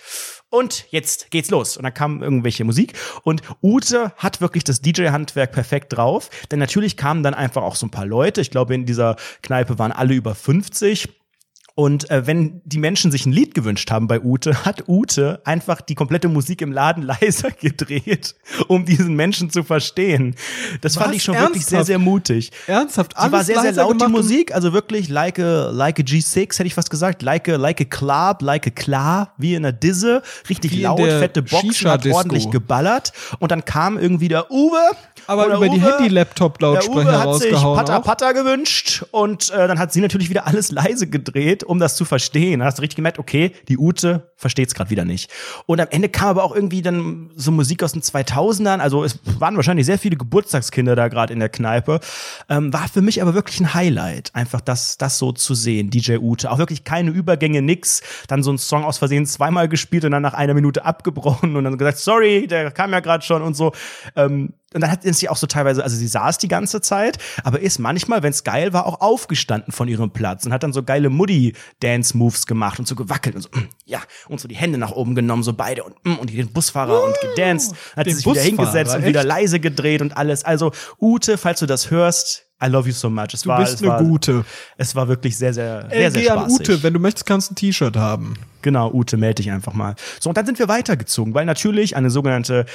Und 0.49 0.85
jetzt 0.91 1.31
geht's 1.31 1.49
los. 1.49 1.77
Und 1.77 1.83
dann 1.83 1.95
kam 1.95 2.21
irgendwelche 2.21 2.63
Musik. 2.63 2.93
Und 3.23 3.41
Ute 3.63 4.13
hat 4.17 4.39
wirklich 4.39 4.63
das 4.63 4.81
DJ-Handwerk 4.81 5.51
perfekt 5.51 5.93
drauf. 5.93 6.29
Denn 6.51 6.59
natürlich 6.59 6.95
kamen 6.95 7.23
dann 7.23 7.33
einfach 7.33 7.63
auch 7.63 7.75
so 7.75 7.87
ein 7.87 7.91
paar 7.91 8.05
Leute. 8.05 8.39
Ich 8.39 8.51
glaube, 8.51 8.75
in 8.75 8.85
dieser 8.85 9.15
Kneipe 9.41 9.79
waren 9.79 9.91
alle 9.91 10.13
über 10.13 10.35
50. 10.35 11.09
Und 11.75 12.11
äh, 12.11 12.27
wenn 12.27 12.61
die 12.65 12.77
Menschen 12.77 13.11
sich 13.11 13.25
ein 13.25 13.31
Lied 13.31 13.55
gewünscht 13.55 13.89
haben 13.89 14.07
bei 14.07 14.21
Ute, 14.21 14.53
hat 14.65 14.87
Ute 14.87 15.41
einfach 15.43 15.81
die 15.81 15.95
komplette 15.95 16.27
Musik 16.27 16.61
im 16.61 16.71
Laden 16.71 17.03
leiser 17.21 17.49
gedreht, 17.49 18.35
um 18.67 18.85
diesen 18.85 19.15
Menschen 19.15 19.49
zu 19.49 19.63
verstehen. 19.63 20.35
Das 20.81 20.95
fand 20.95 21.09
Was? 21.09 21.15
ich 21.15 21.23
schon 21.23 21.35
wirklich 21.35 21.65
sehr, 21.65 21.79
Ernsthaft? 21.79 21.87
sehr 21.87 21.99
mutig. 21.99 22.51
Ernsthaft, 22.67 23.13
Die 23.13 23.31
war 23.31 23.43
sehr, 23.43 23.61
sehr 23.61 23.73
laut, 23.73 23.99
die 23.99 24.07
Musik. 24.07 24.53
Also 24.53 24.71
wirklich 24.73 25.09
like 25.09 25.39
a, 25.39 25.69
like 25.71 25.99
a 25.99 26.03
G6, 26.03 26.59
hätte 26.59 26.67
ich 26.67 26.75
fast 26.75 26.91
gesagt. 26.91 27.23
Like 27.23 27.49
a, 27.49 27.55
like 27.55 27.81
a 27.81 27.85
Club, 27.85 28.43
like 28.43 28.67
a 28.67 28.69
klar, 28.69 29.33
wie 29.37 29.55
in 29.55 29.63
der 29.63 29.71
Disse. 29.71 30.21
Richtig 30.49 30.71
Wie 30.73 30.81
laut, 30.81 30.99
fette 30.99 31.41
Boxen, 31.41 31.89
hat 31.89 32.05
ordentlich 32.05 32.51
geballert. 32.51 33.13
Und 33.39 33.51
dann 33.51 33.65
kam 33.65 33.97
irgendwie 33.97 34.27
der 34.27 34.51
Uwe. 34.51 34.77
Aber 35.27 35.47
über 35.47 35.69
die 35.69 35.79
Uwe- 35.79 35.97
Handy-Laptop-Lautsprecher 35.97 36.91
Uwe 37.09 37.19
hat 37.19 37.35
sich 37.35 37.51
rausgehauen. 37.53 37.77
Patter. 37.77 37.99
Patter 38.01 38.33
gewünscht 38.33 39.05
und 39.11 39.49
äh, 39.51 39.67
dann 39.67 39.79
hat 39.79 39.93
sie 39.93 40.01
natürlich 40.01 40.29
wieder 40.29 40.47
alles 40.47 40.71
leise 40.71 41.07
gedreht, 41.07 41.63
um 41.63 41.79
das 41.79 41.95
zu 41.95 42.05
verstehen. 42.05 42.59
Da 42.59 42.65
hast 42.65 42.77
du 42.77 42.81
richtig 42.81 42.95
gemerkt, 42.97 43.19
okay, 43.19 43.51
die 43.67 43.77
Ute 43.77 44.31
versteht's 44.35 44.73
gerade 44.73 44.89
wieder 44.89 45.05
nicht. 45.05 45.31
Und 45.65 45.79
am 45.79 45.87
Ende 45.91 46.09
kam 46.09 46.29
aber 46.29 46.43
auch 46.43 46.55
irgendwie 46.55 46.81
dann 46.81 47.29
so 47.35 47.51
Musik 47.51 47.83
aus 47.83 47.93
den 47.93 48.01
2000ern. 48.01 48.79
Also 48.79 49.03
es 49.03 49.19
waren 49.39 49.55
wahrscheinlich 49.55 49.85
sehr 49.85 49.97
viele 49.99 50.15
Geburtstagskinder 50.17 50.95
da 50.95 51.07
gerade 51.07 51.33
in 51.33 51.39
der 51.39 51.49
Kneipe. 51.49 51.99
Ähm, 52.49 52.73
war 52.73 52.87
für 52.87 53.01
mich 53.01 53.21
aber 53.21 53.33
wirklich 53.33 53.59
ein 53.59 53.73
Highlight, 53.73 54.31
einfach 54.33 54.61
das, 54.61 54.97
das 54.97 55.17
so 55.17 55.31
zu 55.31 55.53
sehen, 55.55 55.89
DJ 55.89 56.17
Ute. 56.17 56.51
Auch 56.51 56.57
wirklich 56.57 56.83
keine 56.83 57.11
Übergänge, 57.11 57.61
nix. 57.61 58.01
Dann 58.27 58.43
so 58.43 58.51
ein 58.51 58.57
Song 58.57 58.83
aus 58.83 58.97
Versehen 58.97 59.25
zweimal 59.25 59.67
gespielt 59.69 60.05
und 60.05 60.11
dann 60.11 60.21
nach 60.23 60.33
einer 60.33 60.53
Minute 60.53 60.85
abgebrochen 60.85 61.55
und 61.55 61.63
dann 61.63 61.77
gesagt, 61.77 61.97
sorry, 61.99 62.47
der 62.47 62.71
kam 62.71 62.91
ja 62.91 62.99
gerade 62.99 63.23
schon 63.23 63.41
und 63.41 63.55
so. 63.55 63.71
Ähm, 64.15 64.53
und 64.73 64.81
dann 64.81 64.91
hat 64.91 65.03
sie 65.03 65.29
auch 65.29 65.37
so 65.37 65.47
teilweise, 65.47 65.83
also 65.83 65.95
sie 65.95 66.07
saß 66.07 66.37
die 66.37 66.47
ganze 66.47 66.81
Zeit, 66.81 67.17
aber 67.43 67.59
ist 67.59 67.79
manchmal, 67.79 68.23
wenn 68.23 68.31
es 68.31 68.43
geil 68.43 68.73
war, 68.73 68.85
auch 68.85 69.01
aufgestanden 69.01 69.71
von 69.71 69.87
ihrem 69.87 70.11
Platz 70.11 70.45
und 70.45 70.53
hat 70.53 70.63
dann 70.63 70.73
so 70.73 70.83
geile 70.83 71.09
Muddy-Dance-Moves 71.09 72.45
gemacht 72.45 72.79
und 72.79 72.87
so 72.87 72.95
gewackelt 72.95 73.35
und 73.35 73.41
so, 73.41 73.49
mm, 73.51 73.67
ja, 73.85 73.99
und 74.27 74.39
so 74.39 74.47
die 74.47 74.55
Hände 74.55 74.77
nach 74.77 74.91
oben 74.91 75.15
genommen, 75.15 75.43
so 75.43 75.53
beide 75.53 75.83
und, 75.83 75.95
mm, 76.03 76.15
und 76.15 76.31
den 76.31 76.51
Busfahrer 76.51 77.03
und 77.03 77.15
gedanced. 77.21 77.75
Hat 77.95 78.05
sie 78.05 78.13
sich 78.13 78.25
wieder 78.25 78.33
Busfahrer, 78.33 78.47
hingesetzt 78.47 78.95
und 78.95 79.01
echt? 79.01 79.09
wieder 79.09 79.23
leise 79.23 79.59
gedreht 79.59 80.01
und 80.01 80.17
alles. 80.17 80.43
Also, 80.43 80.71
Ute, 80.99 81.37
falls 81.37 81.59
du 81.59 81.65
das 81.65 81.91
hörst, 81.91 82.45
I 82.63 82.67
love 82.67 82.87
you 82.87 82.93
so 82.93 83.09
much. 83.09 83.33
Es 83.33 83.41
Du 83.41 83.49
war, 83.49 83.59
bist 83.59 83.75
es 83.75 83.81
eine 83.81 83.91
war, 83.91 84.03
gute. 84.03 84.45
Es 84.77 84.95
war 84.95 85.07
wirklich 85.07 85.37
sehr, 85.37 85.53
sehr, 85.53 85.87
sehr, 85.89 86.11
sehr 86.11 86.21
LG 86.21 86.29
an 86.29 86.39
spaßig. 86.39 86.59
Ute, 86.59 86.83
wenn 86.83 86.93
du 86.93 86.99
möchtest, 86.99 87.25
kannst 87.25 87.49
du 87.49 87.53
ein 87.53 87.55
T-Shirt 87.55 87.97
haben. 87.97 88.35
Genau, 88.61 88.91
Ute, 88.93 89.17
melde 89.17 89.35
dich 89.35 89.51
einfach 89.51 89.73
mal. 89.73 89.95
So, 90.19 90.29
und 90.29 90.37
dann 90.37 90.45
sind 90.45 90.59
wir 90.59 90.69
weitergezogen, 90.69 91.33
weil 91.33 91.45
natürlich 91.45 91.97
eine 91.97 92.09
sogenannte 92.09 92.65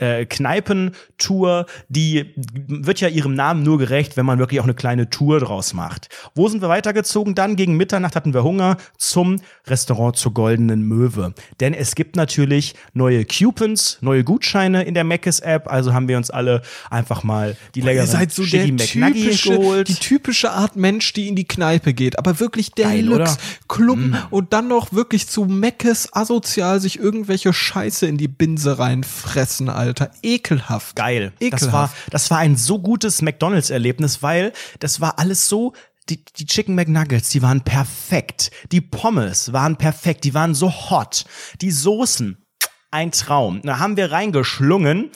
äh, 0.00 0.24
Kneipentour, 0.24 1.66
die 1.88 2.34
wird 2.66 3.00
ja 3.00 3.08
ihrem 3.08 3.34
Namen 3.34 3.62
nur 3.62 3.78
gerecht, 3.78 4.16
wenn 4.16 4.26
man 4.26 4.38
wirklich 4.38 4.60
auch 4.60 4.64
eine 4.64 4.74
kleine 4.74 5.10
Tour 5.10 5.40
draus 5.40 5.74
macht. 5.74 6.08
Wo 6.34 6.48
sind 6.48 6.62
wir 6.62 6.68
weitergezogen? 6.68 7.34
Dann 7.34 7.56
gegen 7.56 7.76
Mitternacht 7.76 8.16
hatten 8.16 8.34
wir 8.34 8.42
Hunger 8.42 8.78
zum 8.96 9.40
Restaurant 9.66 10.16
zur 10.16 10.32
Goldenen 10.32 10.82
Möwe. 10.82 11.34
Denn 11.60 11.74
es 11.74 11.94
gibt 11.94 12.16
natürlich 12.16 12.74
neue 12.94 13.24
Coupons, 13.24 13.98
neue 14.00 14.24
Gutscheine 14.24 14.82
in 14.84 14.94
der 14.94 15.04
Meckes-App, 15.04 15.70
also 15.70 15.92
haben 15.92 16.08
wir 16.08 16.16
uns 16.16 16.30
alle 16.30 16.62
einfach 16.90 17.22
mal 17.22 17.56
die 17.74 17.82
leckeren 17.82 18.06
Ihr 18.06 18.10
seid 18.10 18.32
so 18.32 18.42
der 18.42 18.66
Shitty 18.66 18.72
McNuggy 18.72 19.24
typische, 19.24 19.58
geholt. 19.58 19.88
die 19.88 19.94
typische 19.94 20.50
Art 20.50 20.76
Mensch, 20.76 21.12
die 21.12 21.28
in 21.28 21.36
die 21.36 21.46
Kneipe 21.46 21.92
geht. 21.92 22.18
Aber 22.18 22.40
wirklich 22.40 22.72
der 22.72 22.90
Deluxe? 22.90 23.36
Club 23.68 23.98
und 24.30 24.52
dann 24.52 24.68
noch 24.68 24.92
wirklich 24.92 25.28
zu 25.28 25.44
Meckes 25.44 26.12
asozial 26.12 26.80
sich 26.80 26.98
irgendwelche 26.98 27.52
Scheiße 27.52 28.06
in 28.06 28.16
die 28.16 28.28
Binse 28.28 28.78
reinfressen, 28.78 29.68
Alter. 29.68 29.89
Ekelhaft. 30.22 30.96
geil. 30.96 31.32
Das 31.38 31.46
Ekelhaft. 31.46 31.72
war, 31.72 31.90
das 32.10 32.30
war 32.30 32.38
ein 32.38 32.56
so 32.56 32.78
gutes 32.78 33.22
McDonalds-Erlebnis, 33.22 34.22
weil 34.22 34.52
das 34.78 35.00
war 35.00 35.18
alles 35.18 35.48
so. 35.48 35.74
Die, 36.08 36.24
die 36.24 36.46
Chicken 36.46 36.74
McNuggets, 36.74 37.28
die 37.28 37.40
waren 37.42 37.60
perfekt. 37.60 38.50
Die 38.72 38.80
Pommes 38.80 39.52
waren 39.52 39.76
perfekt. 39.76 40.24
Die 40.24 40.34
waren 40.34 40.54
so 40.54 40.72
hot. 40.72 41.24
Die 41.60 41.70
Soßen, 41.70 42.44
ein 42.90 43.12
Traum. 43.12 43.60
Da 43.62 43.78
haben 43.78 43.96
wir 43.96 44.10
reingeschlungen. 44.10 45.10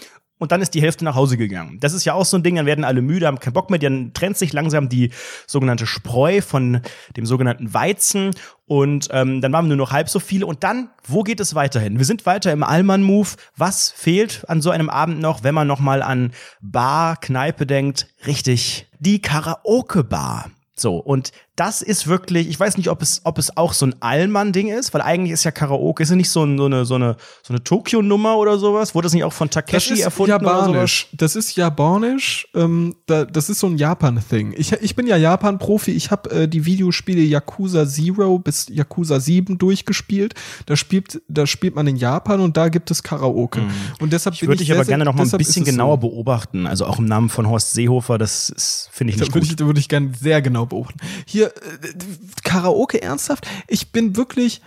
Und 0.45 0.53
dann 0.53 0.61
ist 0.61 0.75
die 0.75 0.83
Hälfte 0.83 1.07
nach 1.07 1.15
Hause 1.15 1.39
gegangen. 1.39 1.79
Das 1.81 1.95
ist 1.95 2.05
ja 2.05 2.13
auch 2.13 2.27
so 2.27 2.37
ein 2.37 2.43
Ding, 2.43 2.57
dann 2.57 2.67
werden 2.67 2.85
alle 2.85 3.01
müde, 3.01 3.27
haben 3.27 3.41
keinen 3.41 3.55
Bock 3.55 3.71
mehr, 3.71 3.79
dann 3.79 4.13
trennt 4.13 4.37
sich 4.37 4.53
langsam 4.53 4.91
die 4.91 5.09
sogenannte 5.47 5.87
Spreu 5.87 6.43
von 6.43 6.83
dem 7.17 7.25
sogenannten 7.25 7.73
Weizen 7.73 8.33
und 8.67 9.09
ähm, 9.11 9.41
dann 9.41 9.55
waren 9.55 9.65
wir 9.65 9.69
nur 9.75 9.87
noch 9.87 9.93
halb 9.93 10.11
so 10.11 10.21
viele 10.21 10.45
und 10.45 10.63
dann, 10.63 10.91
wo 11.09 11.23
geht 11.23 11.41
es 11.41 11.55
weiterhin? 11.55 11.97
Wir 11.97 12.05
sind 12.05 12.27
weiter 12.27 12.53
im 12.53 12.63
Allmann-Move. 12.63 13.29
Was 13.57 13.91
fehlt 13.91 14.45
an 14.47 14.61
so 14.61 14.69
einem 14.69 14.91
Abend 14.91 15.19
noch, 15.19 15.45
wenn 15.45 15.55
man 15.55 15.67
noch 15.67 15.81
mal 15.81 16.03
an 16.03 16.33
Bar, 16.61 17.17
Kneipe 17.17 17.65
denkt? 17.65 18.07
Richtig, 18.27 18.87
die 18.99 19.23
Karaoke-Bar. 19.23 20.51
So, 20.77 20.99
und 20.99 21.33
das 21.57 21.83
ist 21.83 22.07
wirklich, 22.09 22.49
ich 22.49 22.59
weiß 22.59 22.77
nicht, 22.77 22.89
ob 22.91 23.01
es, 23.01 23.21
ob 23.25 23.39
es 23.39 23.57
auch 23.57 23.73
so 23.73 23.87
ein 23.87 23.95
Allmann-Ding 24.01 24.69
ist, 24.69 24.93
weil 24.93 25.03
eigentlich 25.03 25.33
ist 25.33 25.45
ja 25.45 25.51
Karaoke, 25.53 26.03
ist 26.03 26.11
ja 26.11 26.17
nicht 26.17 26.31
so, 26.31 26.43
ein, 26.45 26.59
so 26.59 26.65
eine, 26.67 26.85
so 26.85 26.97
eine, 26.97 27.17
so 27.43 27.53
eine 27.53 27.63
Tokio-Nummer 27.63 28.37
oder 28.37 28.59
sowas? 28.59 28.95
Wurde 28.95 29.07
das 29.07 29.13
nicht 29.13 29.25
auch 29.25 29.33
von 29.33 29.49
Das 29.49 29.55
Takeshi 29.55 29.93
ist 29.95 30.01
erfunden 30.01 30.33
oder 30.35 30.45
sowas? 30.45 30.67
japanisch. 30.67 31.09
Das 31.13 31.37
ist 31.37 31.57
japanisch. 31.57 32.49
Ähm, 32.55 32.97
da, 33.07 33.25
das 33.25 33.49
ist 33.51 33.61
so 33.61 33.69
ein 33.69 33.77
Japan-Thing. 33.79 34.55
Ich, 34.57 34.73
ich 34.73 34.97
bin 34.97 35.07
ja 35.07 35.17
Japan-Profi. 35.17 35.93
Ich 35.93 36.11
habe 36.11 36.31
äh, 36.31 36.49
die 36.49 36.65
Videospiele 36.67 37.21
Yakuza 37.23 37.87
Zero 37.87 38.39
bis 38.39 38.67
Yakuza 38.69 39.21
7 39.21 39.57
durchgespielt. 39.59 40.35
Da 40.67 40.77
spielt, 40.77 41.23
da 41.29 41.47
spielt 41.47 41.75
man 41.77 41.87
in 41.87 41.97
Japan 41.97 42.41
und 42.41 42.57
da 42.57 42.69
gibt 42.69 42.91
es 42.91 43.03
Karaoke. 43.03 43.63
Und 44.01 44.13
deshalb 44.13 44.35
Mhm. 44.35 44.39
Ich 44.43 44.49
würde 44.49 44.59
dich 44.59 44.73
aber 44.73 44.85
gerne 44.85 45.05
noch 45.05 45.15
mal 45.15 45.21
ein 45.23 45.27
ist 45.27 45.39
bisschen 45.39 45.63
es 45.63 45.69
so. 45.69 45.73
genauer 45.73 45.99
beobachten. 46.01 46.67
Also 46.67 46.87
auch 46.87 46.99
im 46.99 47.05
Namen 47.05 47.29
von 47.29 47.49
Horst 47.49 47.73
Seehofer, 47.75 48.19
das 48.19 48.49
ist, 48.51 48.89
finde 48.91 49.13
ich 49.13 49.19
Da 49.19 49.25
nicht 49.25 49.35
würde 49.35 49.47
gut. 49.47 49.51
ich, 49.51 49.57
da 49.57 49.67
würde 49.67 49.79
ich 49.81 49.89
gerne 49.89 50.11
sehr 50.19 50.43
genau 50.43 50.67
beobachten. 50.67 50.99
Hier, 51.27 51.44
äh, 51.47 51.95
Karaoke 52.45 53.03
ernsthaft? 53.03 53.47
Ich 53.69 53.93
bin 53.93 54.17
wirklich 54.17 54.61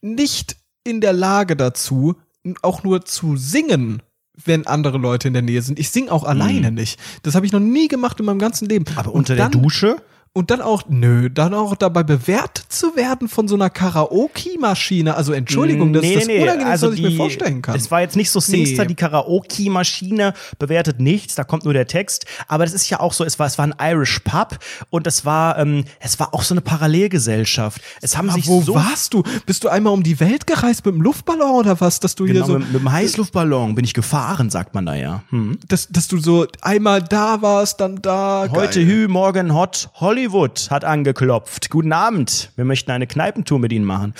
nicht 0.00 0.56
in 0.84 1.00
der 1.00 1.12
Lage 1.12 1.56
dazu, 1.56 2.16
auch 2.62 2.82
nur 2.82 3.04
zu 3.04 3.36
singen, 3.36 4.02
wenn 4.44 4.66
andere 4.66 4.98
Leute 4.98 5.28
in 5.28 5.34
der 5.34 5.42
Nähe 5.42 5.62
sind. 5.62 5.78
Ich 5.78 5.90
singe 5.90 6.12
auch 6.12 6.24
alleine 6.24 6.70
nicht. 6.70 6.98
Das 7.22 7.34
habe 7.34 7.46
ich 7.46 7.52
noch 7.52 7.60
nie 7.60 7.88
gemacht 7.88 8.18
in 8.20 8.26
meinem 8.26 8.38
ganzen 8.38 8.68
Leben. 8.68 8.84
Mhm. 8.90 8.98
aber 8.98 9.12
unter 9.14 9.36
dann, 9.36 9.52
der 9.52 9.60
Dusche? 9.60 9.96
Und 10.36 10.50
dann 10.50 10.60
auch, 10.60 10.82
nö, 10.88 11.30
dann 11.30 11.54
auch 11.54 11.76
dabei 11.76 12.02
bewertet 12.02 12.64
zu 12.68 12.96
werden 12.96 13.28
von 13.28 13.46
so 13.46 13.54
einer 13.54 13.70
Karaoke-Maschine. 13.70 15.14
Also 15.14 15.32
Entschuldigung, 15.32 15.92
das 15.92 16.04
ist 16.04 16.16
das 16.16 16.24
Unangenehmste, 16.24 16.88
was 16.88 16.94
ich 16.96 17.02
mir 17.02 17.12
vorstellen 17.12 17.62
kann. 17.62 17.76
Es 17.76 17.92
war 17.92 18.00
jetzt 18.00 18.16
nicht 18.16 18.32
so 18.32 18.40
Singster, 18.40 18.82
Nee. 18.82 18.88
die 18.88 18.94
Karaoke-Maschine 18.96 20.34
bewertet 20.58 20.98
nichts, 20.98 21.36
da 21.36 21.44
kommt 21.44 21.62
nur 21.62 21.72
der 21.72 21.86
Text. 21.86 22.26
Aber 22.48 22.64
das 22.64 22.74
ist 22.74 22.90
ja 22.90 22.98
auch 22.98 23.12
so, 23.12 23.24
es 23.24 23.38
war, 23.38 23.46
es 23.46 23.58
war 23.58 23.64
ein 23.68 23.74
Irish 23.80 24.18
Pub 24.24 24.58
und 24.90 25.06
es 25.06 25.24
war, 25.24 25.56
ähm, 25.56 25.84
es 26.00 26.18
war 26.18 26.34
auch 26.34 26.42
so 26.42 26.54
eine 26.54 26.62
Parallelgesellschaft. 26.62 27.80
Es 28.00 28.16
haben 28.18 28.28
Aber 28.28 28.36
sich 28.36 28.48
wo 28.48 28.60
so 28.60 28.74
warst 28.74 29.14
du? 29.14 29.22
Bist 29.46 29.62
du 29.62 29.68
einmal 29.68 29.92
um 29.92 30.02
die 30.02 30.18
Welt 30.18 30.48
gereist 30.48 30.84
mit 30.84 30.96
dem 30.96 31.02
Luftballon 31.02 31.60
oder 31.60 31.80
was, 31.80 32.00
dass 32.00 32.16
du 32.16 32.24
genau, 32.24 32.40
hier 32.40 32.44
so 32.44 32.58
mit, 32.58 32.72
mit 32.72 32.80
dem 32.82 32.90
Heißluftballon 32.90 33.76
bin 33.76 33.84
ich 33.84 33.94
gefahren, 33.94 34.50
sagt 34.50 34.74
man 34.74 34.84
da 34.84 34.96
ja. 34.96 35.22
Hm. 35.30 35.60
dass, 35.68 35.86
dass 35.86 36.08
du 36.08 36.18
so 36.18 36.48
einmal 36.60 37.02
da 37.02 37.40
warst, 37.40 37.78
dann 37.78 38.02
da. 38.02 38.48
Heute 38.50 38.84
Geil. 38.84 39.04
Hü, 39.04 39.06
morgen 39.06 39.54
Hot. 39.54 39.90
Hollywood 40.24 40.70
hat 40.70 40.84
angeklopft. 40.86 41.68
Guten 41.68 41.92
Abend. 41.92 42.50
Wir 42.56 42.64
möchten 42.64 42.90
eine 42.90 43.06
Kneipentour 43.06 43.58
mit 43.58 43.72
Ihnen 43.72 43.84
machen. 43.84 44.14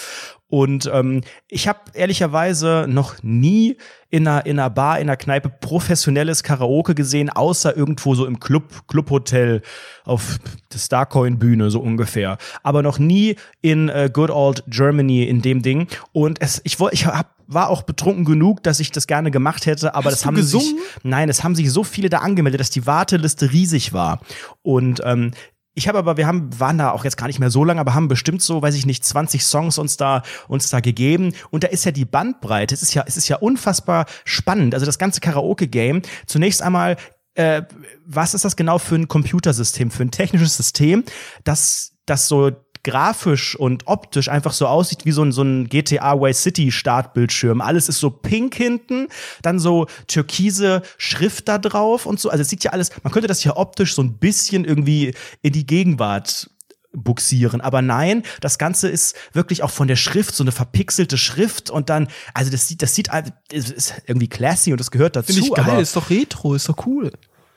Und 0.49 0.89
ähm, 0.93 1.23
ich 1.49 1.67
habe 1.67 1.81
ehrlicherweise 1.95 2.85
noch 2.87 3.23
nie 3.23 3.79
in 4.11 4.29
einer, 4.29 4.45
in 4.45 4.59
einer 4.59 4.71
Bar, 4.71 5.01
in 5.01 5.09
einer 5.09 5.17
Kneipe 5.17 5.49
professionelles 5.49 6.43
Karaoke 6.43 6.95
gesehen, 6.95 7.31
außer 7.31 7.75
irgendwo 7.75 8.15
so 8.15 8.27
im 8.27 8.39
Club, 8.39 8.87
Clubhotel 8.87 9.63
auf 10.05 10.39
der 10.73 10.79
Starcoin-Bühne, 10.79 11.71
so 11.71 11.81
ungefähr. 11.81 12.37
Aber 12.63 12.83
noch 12.83 12.99
nie 12.99 13.37
in 13.63 13.89
äh, 13.89 14.11
Good 14.13 14.31
Old 14.31 14.63
Germany 14.69 15.25
in 15.25 15.41
dem 15.41 15.63
Ding. 15.63 15.89
Und 16.13 16.41
es, 16.43 16.61
ich, 16.65 16.79
ich 16.93 17.07
hab, 17.07 17.35
war 17.47 17.71
auch 17.71 17.83
betrunken 17.83 18.25
genug, 18.25 18.63
dass 18.63 18.79
ich 18.79 18.93
das 18.93 19.07
gerne 19.07 19.31
gemacht 19.31 19.67
hätte, 19.67 19.95
aber 19.95 20.11
Hast 20.11 20.21
das 20.21 20.27
haben 20.27 20.37
sich, 20.37 20.53
gesungen? 20.53 20.79
nein, 21.03 21.29
es 21.29 21.43
haben 21.43 21.55
sich 21.55 21.73
so 21.73 21.83
viele 21.83 22.11
da 22.11 22.19
angemeldet, 22.19 22.61
dass 22.61 22.71
die 22.71 22.87
Warteliste 22.87 23.51
riesig 23.53 23.93
war. 23.93 24.21
Und 24.63 25.01
ähm, 25.05 25.33
ich 25.75 25.89
habe 25.89 25.99
aber, 25.99 26.17
wir 26.17 26.27
haben, 26.27 26.49
waren 26.59 26.79
da 26.79 26.93
auch 26.93 27.05
jetzt 27.05 27.17
gar 27.17 27.27
nicht 27.27 27.41
mehr 27.41 27.51
so 27.51 27.65
lange, 27.65 27.81
aber 27.81 27.95
haben 27.95 28.09
bestimmt 28.09 28.43
so, 28.43 28.63
weiß 28.63 28.77
ich 28.77 28.87
nicht, 28.87 29.05
20 29.05 29.43
Songs 29.45 29.79
uns 29.79 29.97
da, 29.97 30.23
uns 30.47 30.71
da 30.71 30.81
gegeben. 30.81 31.35
Und 31.51 31.65
da 31.65 31.69
ist 31.69 31.85
ja 31.85 31.91
die 31.91 32.05
Bandbreite. 32.05 32.75
Es 32.75 32.83
ist 32.83 32.95
ja, 32.95 33.05
es 33.07 33.17
ist 33.17 33.29
ja 33.29 33.37
unfassbar 33.37 34.07
spannend. 34.25 34.75
Also 34.75 34.87
das 34.87 34.99
ganze 34.99 35.21
Karaoke-Game. 35.21 36.03
Zunächst 36.27 36.63
einmal, 36.63 36.97
äh, 37.35 37.63
was 38.07 38.35
ist 38.35 38.45
das 38.45 38.55
genau 38.55 38.79
für 38.79 38.95
ein 38.95 39.09
Computersystem, 39.09 39.91
für 39.91 40.05
ein 40.05 40.13
technisches 40.13 40.57
System, 40.57 41.03
das, 41.43 41.93
das 42.07 42.29
so 42.29 42.53
grafisch 42.85 43.57
und 43.57 43.87
optisch 43.87 44.29
einfach 44.29 44.53
so 44.53 44.67
aussieht 44.67 45.05
wie 45.05 45.13
so 45.13 45.23
ein, 45.23 45.33
so 45.33 45.43
ein 45.43 45.69
GTA 45.69 46.21
Vice 46.21 46.43
City 46.43 46.71
Startbildschirm. 46.71 47.61
Alles 47.61 47.89
ist 47.89 47.99
so 47.99 48.11
pink 48.11 48.55
hinten, 48.55 49.09
dann 49.43 49.59
so 49.59 49.87
türkise 50.07 50.83
Schrift 50.99 51.49
da 51.49 51.59
drauf 51.59 52.07
und 52.07 52.21
so. 52.21 52.31
Also 52.31 52.43
es 52.43 52.49
sieht 52.49 52.63
ja 52.63 52.71
alles, 52.71 52.91
man 53.03 53.13
könnte 53.13 53.27
das 53.27 53.43
ja 53.43 53.57
optisch 53.57 53.95
so 53.95 54.03
ein 54.03 54.19
bisschen 54.19 54.65
irgendwie 54.65 55.15
in 55.43 55.53
die 55.53 55.67
Gegenwart 55.67 56.51
buxieren. 56.93 57.61
Aber 57.61 57.83
nein, 57.83 58.23
das 58.41 58.59
Ganze 58.59 58.89
ist 58.89 59.17
wirklich 59.33 59.63
auch 59.63 59.71
von 59.71 59.89
der 59.89 59.97
Schrift 59.97 60.35
so 60.35 60.45
eine 60.45 60.53
verpixelte 60.53 61.19
Schrift 61.19 61.71
und 61.71 61.91
dann, 61.91 62.09
also 62.35 62.51
das 62.51 62.69
sieht, 62.69 62.83
das 62.83 62.95
sieht, 62.95 63.09
ist 63.51 63.95
irgendwie 64.07 64.29
classy 64.29 64.73
und 64.73 64.79
das 64.79 64.91
gehört 64.91 65.17
dazu. 65.17 65.33
Finde 65.33 65.49
ich 65.49 65.55
geil, 65.55 65.81
ist 65.81 65.97
doch 65.97 66.11
retro, 66.11 66.55
ist 66.55 66.69
doch 66.69 66.87
cool. 66.87 67.11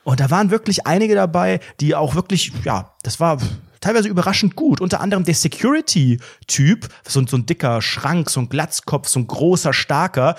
Und 0.04 0.20
da 0.20 0.30
waren 0.30 0.50
wirklich 0.50 0.86
einige 0.86 1.14
dabei, 1.14 1.60
die 1.80 1.94
auch 1.94 2.14
wirklich, 2.14 2.52
ja, 2.64 2.94
das 3.02 3.20
war 3.20 3.38
teilweise 3.80 4.08
überraschend 4.08 4.56
gut. 4.56 4.80
Unter 4.80 5.00
anderem 5.00 5.24
der 5.24 5.34
Security-Typ, 5.34 6.88
so, 7.06 7.26
so 7.26 7.36
ein 7.36 7.46
dicker 7.46 7.82
Schrank, 7.82 8.30
so 8.30 8.40
ein 8.40 8.48
Glatzkopf, 8.48 9.08
so 9.08 9.20
ein 9.20 9.26
großer, 9.26 9.72
starker, 9.72 10.36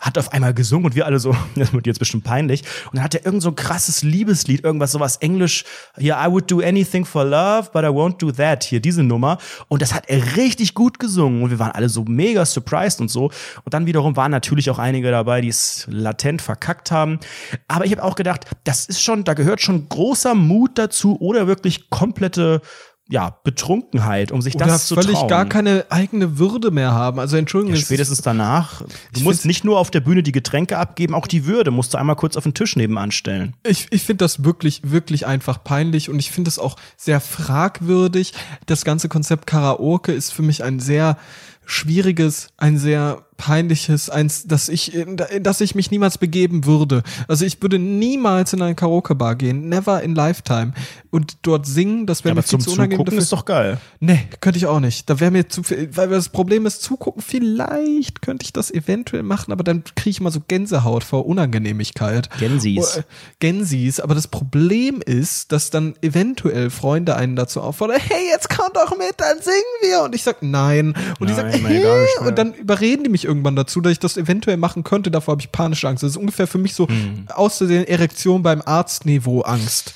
hat 0.00 0.16
auf 0.16 0.32
einmal 0.32 0.54
gesungen 0.54 0.86
und 0.86 0.94
wir 0.94 1.06
alle 1.06 1.20
so, 1.20 1.36
das 1.54 1.72
wird 1.72 1.86
jetzt 1.86 1.98
bestimmt 1.98 2.24
peinlich. 2.24 2.62
Und 2.86 2.96
dann 2.96 3.04
hat 3.04 3.14
er 3.14 3.24
irgend 3.24 3.42
so 3.42 3.50
ein 3.50 3.56
krasses 3.56 4.02
Liebeslied, 4.02 4.64
irgendwas 4.64 4.92
sowas 4.92 5.16
Englisch, 5.18 5.64
hier, 5.98 6.16
I 6.20 6.30
would 6.30 6.50
do 6.50 6.60
anything 6.60 7.04
for 7.04 7.24
love, 7.24 7.70
but 7.72 7.84
I 7.84 7.88
won't 7.88 8.18
do 8.18 8.32
that, 8.32 8.64
hier, 8.64 8.80
diese 8.80 9.02
Nummer. 9.02 9.38
Und 9.68 9.82
das 9.82 9.94
hat 9.94 10.08
er 10.08 10.36
richtig 10.36 10.74
gut 10.74 10.98
gesungen 10.98 11.42
und 11.42 11.50
wir 11.50 11.58
waren 11.58 11.72
alle 11.72 11.88
so 11.88 12.04
mega 12.04 12.46
surprised 12.46 13.00
und 13.00 13.08
so. 13.08 13.30
Und 13.64 13.74
dann 13.74 13.86
wiederum 13.86 14.16
waren 14.16 14.30
natürlich 14.30 14.70
auch 14.70 14.78
einige 14.78 15.10
dabei, 15.10 15.42
die 15.42 15.48
es 15.48 15.86
latent 15.90 16.40
verkackt 16.40 16.90
haben. 16.90 17.20
Aber 17.68 17.84
ich 17.84 17.92
habe 17.92 18.02
auch 18.02 18.14
gedacht, 18.14 18.46
das 18.64 18.86
ist 18.86 19.02
schon, 19.02 19.24
da 19.24 19.34
gehört 19.34 19.60
schon 19.60 19.88
großer 19.88 20.34
Mut 20.34 20.72
dazu 20.76 21.20
oder 21.20 21.46
wirklich 21.46 21.90
komplette 21.90 22.62
ja, 23.10 23.36
Betrunkenheit, 23.42 24.30
um 24.30 24.40
sich 24.40 24.54
Oder 24.54 24.66
das 24.66 24.86
zu 24.86 24.94
völlig 24.94 25.14
trauen. 25.14 25.28
gar 25.28 25.44
keine 25.44 25.84
eigene 25.90 26.38
Würde 26.38 26.70
mehr 26.70 26.92
haben. 26.92 27.18
Also 27.18 27.36
Entschuldigung, 27.36 27.74
ja, 27.74 27.80
es 27.80 27.86
spätestens 27.86 28.22
danach. 28.22 28.82
Du 29.12 29.20
musst 29.22 29.44
nicht 29.44 29.64
nur 29.64 29.78
auf 29.78 29.90
der 29.90 30.00
Bühne 30.00 30.22
die 30.22 30.30
Getränke 30.30 30.78
abgeben, 30.78 31.14
auch 31.14 31.26
die 31.26 31.44
Würde 31.44 31.72
musst 31.72 31.92
du 31.92 31.98
einmal 31.98 32.14
kurz 32.14 32.36
auf 32.36 32.44
den 32.44 32.54
Tisch 32.54 32.76
nebenan 32.76 33.10
stellen. 33.10 33.56
Ich, 33.66 33.88
ich 33.90 34.02
finde 34.02 34.24
das 34.24 34.44
wirklich, 34.44 34.82
wirklich 34.84 35.26
einfach 35.26 35.62
peinlich 35.64 36.08
und 36.08 36.20
ich 36.20 36.30
finde 36.30 36.48
es 36.48 36.60
auch 36.60 36.76
sehr 36.96 37.20
fragwürdig. 37.20 38.32
Das 38.66 38.84
ganze 38.84 39.08
Konzept 39.08 39.46
Karaoke 39.48 40.12
ist 40.12 40.32
für 40.32 40.42
mich 40.42 40.62
ein 40.62 40.78
sehr 40.78 41.18
schwieriges, 41.66 42.48
ein 42.58 42.78
sehr 42.78 43.26
peinliches, 43.40 44.10
eins, 44.10 44.46
dass 44.46 44.68
ich, 44.68 44.92
dass 45.40 45.62
ich 45.62 45.74
mich 45.74 45.90
niemals 45.90 46.18
begeben 46.18 46.66
würde. 46.66 47.02
Also 47.26 47.46
ich 47.46 47.62
würde 47.62 47.78
niemals 47.78 48.52
in 48.52 48.60
eine 48.60 48.74
Karaoke-Bar 48.74 49.36
gehen, 49.36 49.70
never 49.70 50.02
in 50.02 50.14
lifetime 50.14 50.72
und 51.08 51.38
dort 51.40 51.64
singen, 51.64 52.04
das 52.04 52.22
wäre 52.22 52.32
Ja, 52.32 52.34
mir 52.36 52.42
viel 52.42 52.58
zu 52.58 52.72
unangenehm. 52.72 52.98
Zugucken 52.98 53.18
ist 53.18 53.32
doch 53.32 53.46
geil. 53.46 53.78
Nee, 53.98 54.28
könnte 54.40 54.58
ich 54.58 54.66
auch 54.66 54.78
nicht. 54.78 55.08
Da 55.08 55.20
wäre 55.20 55.30
mir 55.30 55.48
zu 55.48 55.62
viel, 55.62 55.88
weil 55.96 56.10
das 56.10 56.28
Problem 56.28 56.66
ist, 56.66 56.82
zugucken, 56.82 57.22
vielleicht 57.22 58.20
könnte 58.20 58.44
ich 58.44 58.52
das 58.52 58.70
eventuell 58.70 59.22
machen, 59.22 59.52
aber 59.52 59.64
dann 59.64 59.84
kriege 59.96 60.10
ich 60.10 60.20
immer 60.20 60.30
so 60.30 60.40
Gänsehaut 60.46 61.02
vor 61.02 61.24
Unangenehmigkeit. 61.24 62.28
Gensis. 62.38 62.98
Äh, 62.98 63.02
Gensis, 63.38 64.00
aber 64.00 64.14
das 64.14 64.28
Problem 64.28 65.00
ist, 65.04 65.50
dass 65.50 65.70
dann 65.70 65.94
eventuell 66.02 66.68
Freunde 66.68 67.16
einen 67.16 67.36
dazu 67.36 67.62
auffordern, 67.62 68.00
hey, 68.00 68.26
jetzt 68.30 68.50
komm 68.50 68.68
doch 68.74 68.98
mit, 68.98 69.14
dann 69.16 69.38
singen 69.40 69.56
wir. 69.80 70.02
Und 70.02 70.14
ich 70.14 70.24
sag 70.24 70.42
nein. 70.42 70.94
Und 71.18 71.30
die 71.30 71.32
Nein, 71.34 71.52
sagen, 71.52 71.62
gar 71.62 71.70
nicht 71.70 72.18
hey. 72.18 72.28
Und 72.28 72.38
dann 72.38 72.52
überreden 72.52 73.04
die 73.04 73.10
mich 73.10 73.24
irgendwann 73.30 73.56
dazu, 73.56 73.80
dass 73.80 73.92
ich 73.92 73.98
das 74.00 74.16
eventuell 74.16 74.56
machen 74.56 74.84
könnte. 74.84 75.10
Davor 75.10 75.32
habe 75.32 75.42
ich 75.42 75.52
panische 75.52 75.88
Angst. 75.88 76.02
Das 76.02 76.10
ist 76.10 76.16
ungefähr 76.16 76.46
für 76.46 76.58
mich 76.58 76.74
so 76.74 76.88
Hm. 76.88 77.26
auszusehen 77.28 77.86
Erektion 77.86 78.42
beim 78.42 78.60
Arztniveau 78.64 79.42
Angst. 79.42 79.94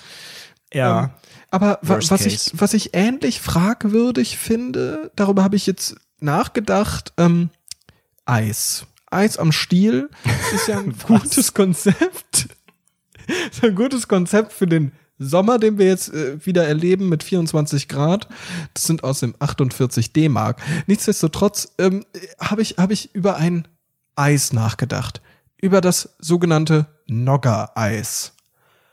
Ja. 0.73 1.05
Ähm, 1.05 1.11
aber 1.51 1.79
wa 1.83 1.95
Worst 1.97 2.11
was 2.11 2.27
ich, 2.27 2.51
was 2.55 2.75
ich 2.75 2.95
ähnlich 2.95 3.41
fragwürdig 3.41 4.39
finde, 4.39 5.13
darüber 5.17 5.45
habe 5.45 5.57
ich 5.57 5.67
jetzt 5.67 5.97
nachgedacht, 6.21 7.13
ähm, 7.17 7.51
Eis. 8.25 8.87
Eis 9.11 9.37
am 9.37 9.53
Stiel 9.53 10.09
ist 10.55 10.69
ja 10.69 10.79
ein 10.79 10.95
gutes 11.07 11.55
Konzept. 11.55 12.49
ist 13.51 13.65
ein 13.65 13.75
gutes 13.75 14.09
Konzept 14.09 14.53
für 14.53 14.67
den 14.67 14.93
Sommer, 15.19 15.59
den 15.59 15.79
wir 15.79 15.87
jetzt 15.87 16.13
äh, 16.13 16.45
wieder 16.45 16.67
erleben 16.67 17.09
mit 17.09 17.23
24 17.23 17.89
Grad. 17.89 18.29
Das 18.75 18.85
sind 18.85 19.05
aus 19.05 19.21
dem 19.21 19.35
48 19.39 20.13
D-Mark. 20.13 20.61
Nichtsdestotrotz 20.87 21.73
ähm, 21.79 22.05
habe 22.41 22.63
ich, 22.63 22.77
hab 22.79 22.91
ich 22.91 23.15
über 23.15 23.37
ein 23.37 23.69
Eis 24.17 24.53
nachgedacht. 24.53 25.21
Über 25.61 25.81
das 25.81 26.17
sogenannte 26.19 26.87
Nogger-Eis. 27.07 28.34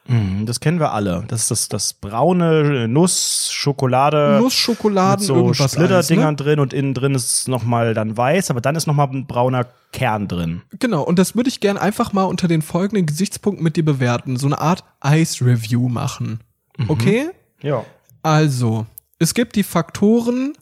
Mhm, 0.08 0.46
Das 0.46 0.60
kennen 0.60 0.80
wir 0.80 0.92
alle. 0.94 1.24
Das 1.28 1.42
ist 1.44 1.52
das, 1.52 1.70
das 1.70 1.94
braune 1.94 2.88
Nuss, 2.88 3.50
Schokolade. 3.52 4.40
Nussschokoladen, 4.42 5.22
mit 5.46 5.56
so 5.56 5.64
Eis, 5.64 6.10
ne? 6.10 6.36
drin 6.36 6.60
und 6.60 6.74
innen 6.74 6.94
drin 6.94 7.14
ist 7.16 7.48
nochmal 7.48 7.94
dann 7.94 8.18
weiß, 8.18 8.50
aber 8.50 8.62
dann 8.62 8.76
ist 8.76 8.88
nochmal 8.88 9.08
ein 9.10 9.28
brauner 9.28 9.68
Kern 9.94 10.28
drin. 10.28 10.62
Genau, 10.80 11.04
und 11.04 11.20
das 11.20 11.36
würde 11.36 11.50
ich 11.50 11.60
gern 11.60 11.78
einfach 11.78 12.14
mal 12.14 12.24
unter 12.24 12.48
den 12.48 12.62
folgenden 12.62 13.06
Gesichtspunkten 13.06 13.64
mit 13.64 13.76
dir 13.76 13.86
bewerten. 13.86 14.38
So 14.38 14.48
eine 14.48 14.60
Art 14.60 14.84
Eis-Review 15.00 15.88
machen. 15.90 16.40
Okay? 16.88 17.30
Ja. 17.62 17.86
Also, 18.24 18.86
es 19.20 19.34
gibt 19.34 19.56
die 19.56 19.64
Faktoren 19.64 20.54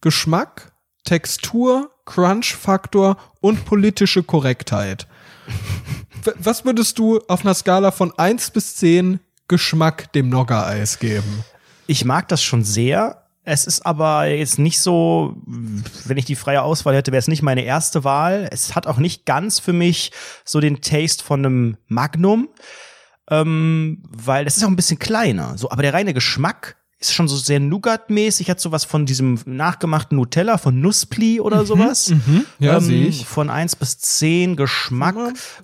Geschmack, 0.00 0.72
Textur, 1.04 1.90
Crunch-Faktor 2.06 3.16
und 3.40 3.64
politische 3.64 4.22
Korrektheit. 4.22 5.06
Was 6.38 6.64
würdest 6.64 6.98
du 6.98 7.20
auf 7.28 7.44
einer 7.44 7.54
Skala 7.54 7.90
von 7.90 8.12
1 8.16 8.50
bis 8.50 8.76
10 8.76 9.20
Geschmack 9.48 10.12
dem 10.12 10.30
Nogger-Eis 10.30 10.98
geben? 10.98 11.44
Ich 11.86 12.04
mag 12.04 12.28
das 12.28 12.42
schon 12.42 12.64
sehr. 12.64 13.24
Es 13.44 13.66
ist 13.66 13.84
aber 13.84 14.24
jetzt 14.26 14.58
nicht 14.58 14.80
so, 14.80 15.36
wenn 15.44 16.16
ich 16.16 16.24
die 16.24 16.34
freie 16.34 16.62
Auswahl 16.62 16.94
hätte, 16.94 17.12
wäre 17.12 17.18
es 17.18 17.28
nicht 17.28 17.42
meine 17.42 17.62
erste 17.62 18.02
Wahl. 18.02 18.48
Es 18.50 18.74
hat 18.74 18.86
auch 18.86 18.96
nicht 18.96 19.26
ganz 19.26 19.58
für 19.58 19.74
mich 19.74 20.12
so 20.46 20.60
den 20.60 20.80
Taste 20.80 21.22
von 21.22 21.44
einem 21.44 21.76
Magnum, 21.86 22.48
ähm, 23.30 24.02
weil 24.08 24.46
das 24.46 24.56
ist 24.56 24.64
auch 24.64 24.68
ein 24.68 24.76
bisschen 24.76 24.98
kleiner. 24.98 25.58
So, 25.58 25.70
aber 25.70 25.82
der 25.82 25.92
reine 25.92 26.14
Geschmack 26.14 26.76
ist 27.08 27.12
schon 27.14 27.28
so 27.28 27.36
sehr 27.36 27.60
Nougat-mäßig, 27.60 28.50
hat 28.50 28.60
sowas 28.60 28.84
von 28.84 29.06
diesem 29.06 29.38
nachgemachten 29.46 30.16
Nutella, 30.16 30.58
von 30.58 30.80
Nusspli 30.80 31.40
oder 31.40 31.64
sowas. 31.66 32.10
Mhm. 32.10 32.44
Ja, 32.58 32.76
ähm, 32.78 32.84
sehe 32.84 33.06
ich. 33.06 33.26
Von 33.26 33.50
1 33.50 33.76
bis 33.76 33.98
10 33.98 34.56
Geschmack. 34.56 35.14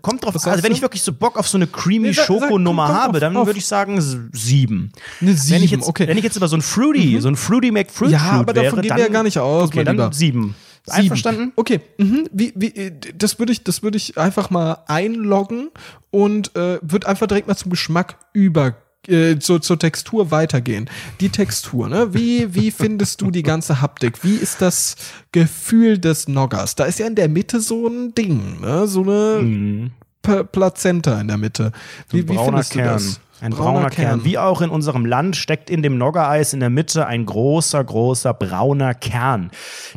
Kommt 0.03 0.25
drauf 0.25 0.35
an. 0.45 0.53
Also 0.53 0.63
wenn 0.63 0.73
ich 0.73 0.83
wirklich 0.83 1.03
so 1.03 1.13
Bock 1.13 1.39
auf 1.39 1.49
so 1.49 1.59
eine 1.59 1.67
creamy 1.67 2.15
Schokonummer 2.15 2.89
habe, 2.89 3.15
auf, 3.15 3.21
dann 3.21 3.35
würde 3.35 3.59
ich 3.59 3.67
sagen 3.67 3.99
s- 3.99 4.17
sieben. 4.33 4.93
Eine 5.21 5.31
Wenn 5.31 5.35
ich 5.37 5.43
7, 5.71 5.81
jetzt, 5.81 5.89
okay. 5.89 6.09
wenn 6.09 6.19
ich 6.19 6.25
jetzt 6.25 6.37
aber 6.37 6.49
so 6.49 6.57
ein 6.57 6.63
Fruity, 6.63 7.21
so 7.21 7.29
ein 7.29 7.37
Fruity 7.37 7.71
McFruit 7.71 8.11
Ja, 8.11 8.21
aber 8.33 8.53
davon 8.53 8.73
wäre, 8.73 8.81
gehen 8.83 8.89
dann, 8.89 8.99
wir 8.99 9.05
ja 9.07 9.11
gar 9.13 9.23
nicht 9.23 9.39
aus, 9.39 9.69
Okay, 9.69 9.85
dann 9.85 9.97
Lieber. 9.97 10.13
sieben. 10.13 10.55
Einverstanden? 10.89 11.53
Okay, 11.57 11.81
mhm. 11.99 12.27
wie, 12.33 12.53
wie, 12.57 12.93
das 13.17 13.39
würde 13.39 13.53
ich, 13.53 13.63
das 13.65 13.83
würde 13.83 13.97
ich 13.99 14.17
einfach 14.17 14.49
mal 14.51 14.79
einloggen 14.87 15.69
und 16.11 16.57
äh, 16.57 16.79
würde 16.83 17.07
einfach 17.07 17.27
direkt 17.27 17.47
mal 17.49 17.55
zum 17.57 17.71
Geschmack 17.71 18.17
über 18.33 18.77
äh, 19.09 19.39
zur, 19.39 19.63
zur 19.63 19.79
Textur 19.79 20.31
weitergehen. 20.31 20.91
Die 21.21 21.31
Textur, 21.31 21.89
ne? 21.89 22.13
Wie, 22.15 22.55
wie 22.55 22.71
findest 22.71 23.21
du 23.21 23.31
die 23.31 23.43
ganze 23.43 23.81
Haptik? 23.81 24.23
Wie 24.25 24.37
ist 24.37 24.61
das 24.61 24.97
Gefühl 25.33 25.99
des 25.99 26.29
Noggers? 26.29 26.75
Da 26.75 26.85
ist 26.85 26.99
ja 26.99 27.07
in 27.07 27.15
der 27.15 27.29
Mitte 27.29 27.61
so 27.61 27.87
ein 27.87 28.15
Ding, 28.15 28.61
ne? 28.61 28.87
So 28.87 29.03
eine 29.03 29.91
P 30.23 30.45
Plazenta 30.45 31.21
in 31.21 31.29
der 31.29 31.39
Mitte. 31.39 31.73
Wie, 32.11 32.19
wie 32.19 32.35
brauner 32.35 32.45
findest 32.45 32.73
Kern. 32.73 32.85
du 32.87 32.93
das? 32.93 33.21
Ein 33.41 33.53
brauner, 33.53 33.89
Kern. 33.89 34.25
Wie 34.25 34.37
auch 34.37 34.61
in 34.61 34.69
unserem 34.69 35.07
Land 35.07 35.35
steckt 35.35 35.71
in 35.71 35.83
dem 35.83 35.97
Noggereis 35.97 36.53
in 36.53 36.61
der 36.61 36.69
Mitte 36.69 37.07
ein 37.07 37.25
großer, 37.25 37.83
großer 37.83 38.35
brauner 38.35 38.93
Kern, 38.93 39.51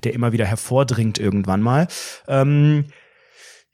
der 0.06 0.14
immer 0.14 0.32
wieder 0.32 0.46
hervordringt 0.46 1.20
irgendwann 1.20 1.62
mal. 1.62 1.88
Ähm, 2.30 2.86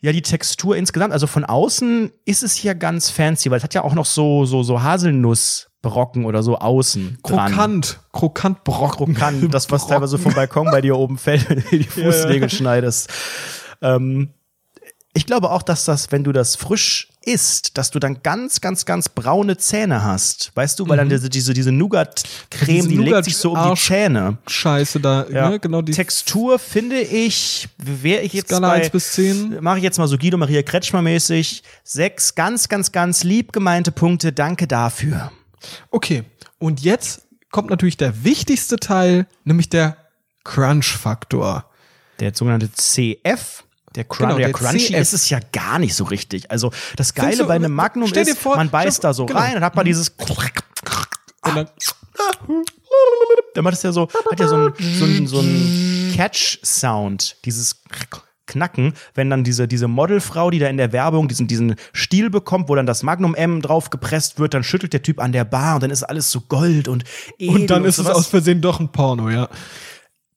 ja, 0.01 0.13
die 0.13 0.21
Textur 0.21 0.77
insgesamt, 0.77 1.11
also 1.11 1.27
von 1.27 1.43
außen 1.43 2.11
ist 2.25 2.43
es 2.43 2.55
hier 2.55 2.73
ganz 2.73 3.09
fancy, 3.09 3.51
weil 3.51 3.57
es 3.57 3.63
hat 3.63 3.73
ja 3.73 3.83
auch 3.83 3.93
noch 3.93 4.05
so, 4.05 4.45
so, 4.45 4.63
so 4.63 4.81
Haselnussbrocken 4.81 6.25
oder 6.25 6.41
so 6.41 6.57
außen 6.57 7.17
dran. 7.21 7.51
Krokant. 7.51 7.99
Krokant 8.13 8.63
Brocken. 8.63 9.13
Krokant, 9.13 9.53
das, 9.53 9.69
was 9.71 9.87
teilweise 9.87 10.17
vom 10.17 10.33
Balkon 10.33 10.71
bei 10.71 10.79
dir 10.81 10.97
oben 10.97 11.17
fällt, 11.17 11.49
wenn 11.49 11.59
du 11.59 11.77
die 11.77 11.83
Fußnägel 11.83 12.49
schneidest. 12.49 13.09
Ähm, 13.81 14.33
ich 15.13 15.25
glaube 15.25 15.49
auch, 15.49 15.63
dass 15.63 15.85
das, 15.85 16.11
wenn 16.11 16.23
du 16.23 16.31
das 16.31 16.55
frisch 16.55 17.09
isst, 17.25 17.77
dass 17.77 17.91
du 17.91 17.99
dann 17.99 18.21
ganz, 18.23 18.61
ganz, 18.61 18.85
ganz 18.85 19.09
braune 19.09 19.57
Zähne 19.57 20.03
hast. 20.03 20.51
Weißt 20.55 20.79
du, 20.79 20.87
weil 20.87 20.97
dann 20.97 21.09
diese, 21.09 21.29
diese, 21.29 21.53
diese 21.53 21.71
Nougat-Creme, 21.71 22.87
die 22.87 22.97
legt 22.97 23.25
sich 23.25 23.35
so 23.37 23.51
um 23.53 23.71
die 23.73 23.79
Zähne. 23.79 24.37
Scheiße 24.47 24.99
da, 24.99 25.25
Ja. 25.29 25.49
ne? 25.49 25.59
Genau 25.59 25.81
die 25.81 25.91
Textur 25.91 26.57
finde 26.59 27.01
ich, 27.01 27.67
wäre 27.77 28.21
ich 28.21 28.33
jetzt 28.33 28.47
Skala 28.49 28.69
bei, 28.69 28.73
1 28.75 28.89
bis 28.91 29.11
10. 29.13 29.57
mache 29.61 29.77
ich 29.77 29.83
jetzt 29.83 29.97
mal 29.97 30.07
so 30.07 30.17
Guido 30.17 30.37
Maria 30.37 30.61
Kretschmer 30.61 31.01
mäßig, 31.01 31.63
sechs 31.83 32.35
ganz, 32.35 32.69
ganz, 32.69 32.91
ganz 32.91 33.23
lieb 33.23 33.51
gemeinte 33.51 33.91
Punkte, 33.91 34.31
danke 34.31 34.67
dafür. 34.67 35.31
Okay, 35.91 36.23
und 36.57 36.81
jetzt 36.81 37.23
kommt 37.51 37.69
natürlich 37.69 37.97
der 37.97 38.23
wichtigste 38.23 38.77
Teil, 38.77 39.27
nämlich 39.43 39.69
der 39.69 39.97
Crunch-Faktor. 40.45 41.65
Der 42.19 42.33
sogenannte 42.33 42.69
CF. 42.71 43.63
Der, 43.95 44.03
Crun 44.03 44.27
Genau, 44.27 44.37
der, 44.37 44.47
der 44.47 44.53
Crunchy 44.53 44.87
CF. 44.93 44.99
ist 45.01 45.13
es 45.13 45.29
ja 45.29 45.39
gar 45.51 45.79
nicht 45.79 45.95
so 45.95 46.03
richtig. 46.03 46.51
Also 46.51 46.71
das 46.95 47.13
Geile 47.13 47.37
du- 47.37 47.45
bei 47.47 47.55
einem 47.55 47.73
Magnum 47.73 48.07
stell 48.07 48.25
dir 48.25 48.31
ist, 48.31 48.39
vor- 48.39 48.55
man 48.55 48.69
beißt 48.69 49.03
da 49.03 49.13
so 49.13 49.25
genau. 49.25 49.39
rein 49.39 49.57
und 49.57 49.63
hat 49.63 49.75
man 49.75 49.85
dieses 49.85 50.09
Und 50.09 51.55
dann, 51.55 51.67
Dann 53.55 53.63
macht 53.63 53.73
es 53.75 53.83
ja 53.83 53.91
so, 53.91 54.07
hat 54.31 54.39
ja 54.39 54.47
so 54.47 54.55
einen 54.55 55.27
so 55.27 55.41
so 55.41 56.15
Catch-Sound, 56.15 57.37
dieses 57.45 57.81
Knacken, 58.45 58.93
wenn 59.13 59.29
dann 59.29 59.43
diese, 59.43 59.67
diese 59.67 59.87
Modelfrau, 59.87 60.49
die 60.49 60.57
da 60.59 60.67
in 60.67 60.77
der 60.77 60.91
Werbung 60.91 61.27
diesen, 61.27 61.47
diesen 61.47 61.75
Stiel 61.93 62.29
bekommt, 62.31 62.67
wo 62.67 62.75
dann 62.75 62.85
das 62.87 63.03
Magnum 63.03 63.35
M 63.35 63.61
drauf 63.61 63.89
gepresst 63.91 64.39
wird, 64.39 64.53
dann 64.55 64.63
schüttelt 64.63 64.91
der 64.93 65.03
Typ 65.03 65.19
an 65.19 65.31
der 65.31 65.45
Bar 65.45 65.75
und 65.75 65.83
dann 65.83 65.91
ist 65.91 66.03
alles 66.03 66.31
so 66.31 66.41
Gold 66.41 66.87
und 66.87 67.03
edel 67.37 67.55
und 67.61 67.67
dann 67.69 67.85
ist 67.85 67.99
es 67.99 68.05
sowas. 68.05 68.17
aus 68.17 68.27
Versehen 68.27 68.61
doch 68.61 68.79
ein 68.79 68.91
Porno, 68.91 69.29
ja. 69.29 69.49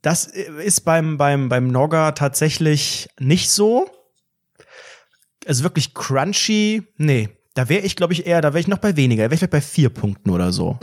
Das 0.02 0.26
ist 0.26 0.80
beim, 0.80 1.16
beim, 1.16 1.48
beim 1.48 1.68
Nogger 1.68 2.14
tatsächlich 2.14 3.08
nicht 3.18 3.50
so. 3.50 3.88
Also 5.46 5.62
wirklich 5.62 5.94
crunchy, 5.94 6.82
nee. 6.96 7.28
Da 7.54 7.68
wäre 7.68 7.82
ich, 7.82 7.96
glaube 7.96 8.12
ich, 8.12 8.26
eher, 8.26 8.40
da 8.40 8.48
wäre 8.52 8.60
ich 8.60 8.68
noch 8.68 8.78
bei 8.78 8.96
weniger. 8.96 9.24
Da 9.24 9.26
wäre 9.26 9.34
ich 9.34 9.40
vielleicht 9.40 9.52
bei 9.52 9.60
vier 9.60 9.90
Punkten 9.90 10.30
oder 10.30 10.52
so. 10.52 10.78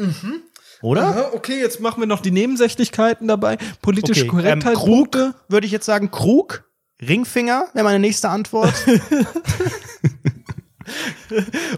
Oder? 0.81 1.07
Aha, 1.07 1.31
okay, 1.33 1.59
jetzt 1.59 1.81
machen 1.81 2.01
wir 2.01 2.07
noch 2.07 2.21
die 2.21 2.31
Nebensächlichkeiten 2.31 3.27
dabei. 3.27 3.57
Politische 3.81 4.21
Okay, 4.21 4.29
Korrektheit, 4.29 4.75
ähm, 4.75 4.79
Krug 4.79 5.17
würde 5.49 5.65
ich 5.65 5.73
jetzt 5.73 5.85
sagen. 5.85 6.11
Krug, 6.11 6.63
Ringfinger 7.01 7.65
wäre 7.73 7.83
meine 7.83 7.99
nächste 7.99 8.29
Antwort. 8.29 8.73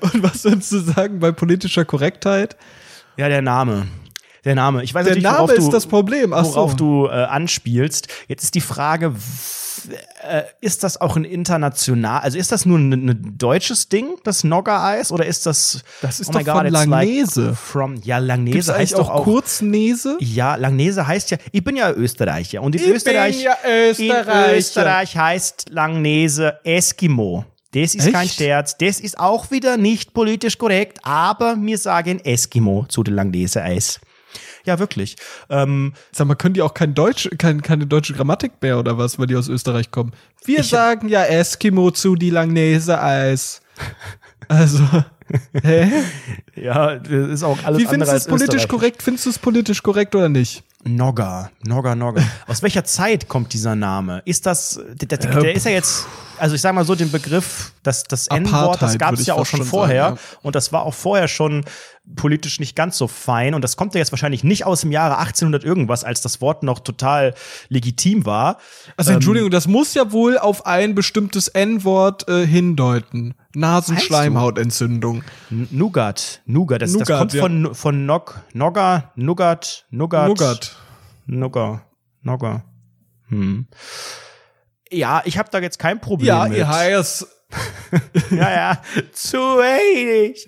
Und 0.01 0.23
was 0.23 0.43
würdest 0.43 0.71
du 0.71 0.79
sagen 0.79 1.19
bei 1.19 1.31
politischer 1.31 1.85
Korrektheit? 1.85 2.55
ja, 3.17 3.27
der 3.29 3.41
Name. 3.41 3.87
Der 4.43 4.55
Name. 4.55 4.83
Ich 4.83 4.93
weiß 4.93 5.05
Der 5.05 5.11
natürlich, 5.15 5.23
Name 5.23 5.37
worauf 5.39 5.53
du, 5.53 5.61
ist 5.61 5.73
das 5.73 5.85
Problem. 5.85 6.33
Ach 6.33 6.43
worauf 6.45 6.71
so. 6.71 6.77
du 6.77 7.07
äh, 7.07 7.11
anspielst. 7.11 8.07
Jetzt 8.27 8.43
ist 8.43 8.55
die 8.55 8.61
Frage, 8.61 9.13
äh, 10.27 10.43
ist 10.61 10.83
das 10.83 10.99
auch 10.99 11.15
ein 11.15 11.23
international, 11.23 12.21
also 12.21 12.37
ist 12.37 12.51
das 12.51 12.65
nur 12.65 12.77
ein, 12.77 12.91
ein 12.91 13.35
deutsches 13.37 13.89
Ding, 13.89 14.17
das 14.23 14.43
Nogger-Eis, 14.43 15.11
oder 15.11 15.25
ist 15.25 15.45
das 15.45 15.83
Das 16.01 16.19
ist 16.19 16.29
oh 16.29 16.33
doch 16.33 16.45
von 16.45 16.65
it's 16.65 16.73
Langnese. 16.73 17.47
Like 17.47 17.57
from, 17.57 17.95
ja, 18.03 18.17
Gibt's 18.19 18.27
Langnese 18.27 18.73
eigentlich 18.73 18.81
heißt 18.91 18.99
doch 18.99 19.09
auch 19.09 19.23
Kurznese? 19.23 20.17
Ja, 20.19 20.55
Langnese 20.55 21.05
heißt 21.07 21.31
ja, 21.31 21.37
ich 21.51 21.63
bin 21.63 21.75
ja 21.75 21.91
Österreicher 21.91 22.61
und 22.61 22.75
in 22.75 22.81
Ich 22.81 22.87
bin 22.87 22.95
Österreich, 22.95 23.43
ja 23.43 23.57
Österreicher. 23.67 24.49
in 24.51 24.57
Österreich 24.57 25.17
heißt 25.17 25.65
Langnese 25.69 26.59
Eskimo. 26.63 27.45
Das 27.73 27.95
ist 27.95 28.11
kein 28.11 28.25
Echt? 28.25 28.35
Scherz. 28.35 28.77
Das 28.77 28.99
ist 28.99 29.17
auch 29.17 29.49
wieder 29.49 29.77
nicht 29.77 30.13
politisch 30.13 30.57
korrekt, 30.57 30.99
aber 31.03 31.55
wir 31.57 31.77
sagen 31.77 32.19
Eskimo 32.19 32.85
zu 32.89 33.01
den 33.01 33.15
Langnese 33.15 33.61
Eis. 33.63 33.99
Ja, 34.65 34.79
wirklich. 34.79 35.15
Ähm, 35.49 35.93
Sag 36.11 36.27
mal, 36.27 36.35
können 36.35 36.53
die 36.53 36.61
auch 36.61 36.73
kein 36.73 36.93
Deutsch, 36.93 37.29
kein, 37.37 37.61
keine 37.61 37.87
deutsche 37.87 38.13
Grammatik 38.13 38.53
mehr 38.61 38.79
oder 38.79 38.97
was, 38.97 39.17
weil 39.17 39.27
die 39.27 39.35
aus 39.35 39.47
Österreich 39.47 39.91
kommen? 39.91 40.11
Wir 40.45 40.63
sagen 40.63 41.09
ja 41.09 41.23
Eskimo 41.23 41.91
zu 41.91 42.15
die 42.15 42.29
Langnese 42.29 43.01
Eis. 43.01 43.61
Also, 44.47 44.83
hä? 45.63 45.89
ja, 46.55 46.97
das 46.97 47.29
ist 47.29 47.43
auch 47.43 47.63
alles 47.63 47.79
Wie 47.79 47.85
findest 47.85 48.11
du 48.11 48.17
es 48.17 48.25
politisch 48.25 48.67
korrekt? 48.67 49.01
Findest 49.01 49.25
du 49.25 49.29
es 49.29 49.39
politisch 49.39 49.81
korrekt 49.81 50.13
oder 50.13 50.27
nicht? 50.27 50.61
Nogger, 50.83 51.51
Nogger, 51.63 51.95
Nogger. 51.95 52.23
Aus 52.47 52.63
welcher 52.63 52.83
Zeit 52.83 53.27
kommt 53.27 53.53
dieser 53.53 53.75
Name? 53.75 54.21
Ist 54.25 54.45
das, 54.45 54.79
der, 54.93 55.17
der, 55.17 55.39
der 55.41 55.55
ist 55.55 55.65
ja 55.65 55.71
jetzt, 55.71 56.07
also 56.37 56.55
ich 56.55 56.61
sage 56.61 56.73
mal 56.73 56.85
so 56.85 56.95
den 56.95 57.11
Begriff, 57.11 57.73
das, 57.83 58.03
das 58.03 58.27
N-Wort, 58.27 58.81
das 58.81 58.97
gab 58.97 59.13
es 59.13 59.25
ja 59.25 59.35
auch 59.35 59.45
schon 59.45 59.63
vorher 59.63 60.03
sagen, 60.03 60.19
und 60.41 60.55
das 60.55 60.73
war 60.73 60.83
auch 60.83 60.93
vorher 60.93 61.27
schon 61.27 61.65
politisch 62.15 62.59
nicht 62.59 62.75
ganz 62.75 62.97
so 62.97 63.07
fein 63.07 63.53
und 63.53 63.63
das 63.63 63.77
kommt 63.77 63.93
ja 63.93 63.99
jetzt 63.99 64.11
wahrscheinlich 64.11 64.43
nicht 64.43 64.65
aus 64.65 64.81
dem 64.81 64.91
Jahre 64.91 65.17
1800 65.19 65.63
irgendwas, 65.63 66.03
als 66.03 66.21
das 66.21 66.41
Wort 66.41 66.63
noch 66.63 66.79
total 66.79 67.35
legitim 67.69 68.25
war. 68.25 68.57
Also 68.97 69.11
Entschuldigung, 69.11 69.51
das 69.51 69.67
muss 69.67 69.93
ja 69.93 70.11
wohl 70.11 70.37
auf 70.37 70.65
ein 70.65 70.95
bestimmtes 70.95 71.47
N-Wort 71.47 72.27
äh, 72.27 72.45
hindeuten. 72.45 73.35
Nasenschleimhautentzündung. 73.55 75.23
Nougat, 75.49 76.41
Nougat, 76.45 76.81
das, 76.81 76.91
das 76.93 76.99
Nougat, 76.99 77.19
kommt 77.19 77.33
ja. 77.33 77.41
von, 77.41 77.75
von 77.75 78.05
Nog, 78.05 78.39
Nogger, 78.53 79.11
Nougat, 79.15 79.85
Nougat. 79.89 80.27
Nougat. 80.27 80.75
Nogger, 81.25 81.85
Nogger. 82.21 82.63
Hm. 83.27 83.67
Ja, 84.91 85.21
ich 85.25 85.37
habe 85.37 85.49
da 85.51 85.59
jetzt 85.59 85.79
kein 85.79 86.01
Problem 86.01 86.27
Ja, 86.27 86.47
mit. 86.47 86.57
ihr 86.57 86.67
heißt. 86.67 87.27
Ja, 88.31 88.49
ja, 88.49 88.81
zu 89.11 89.37
wenig. 89.37 90.47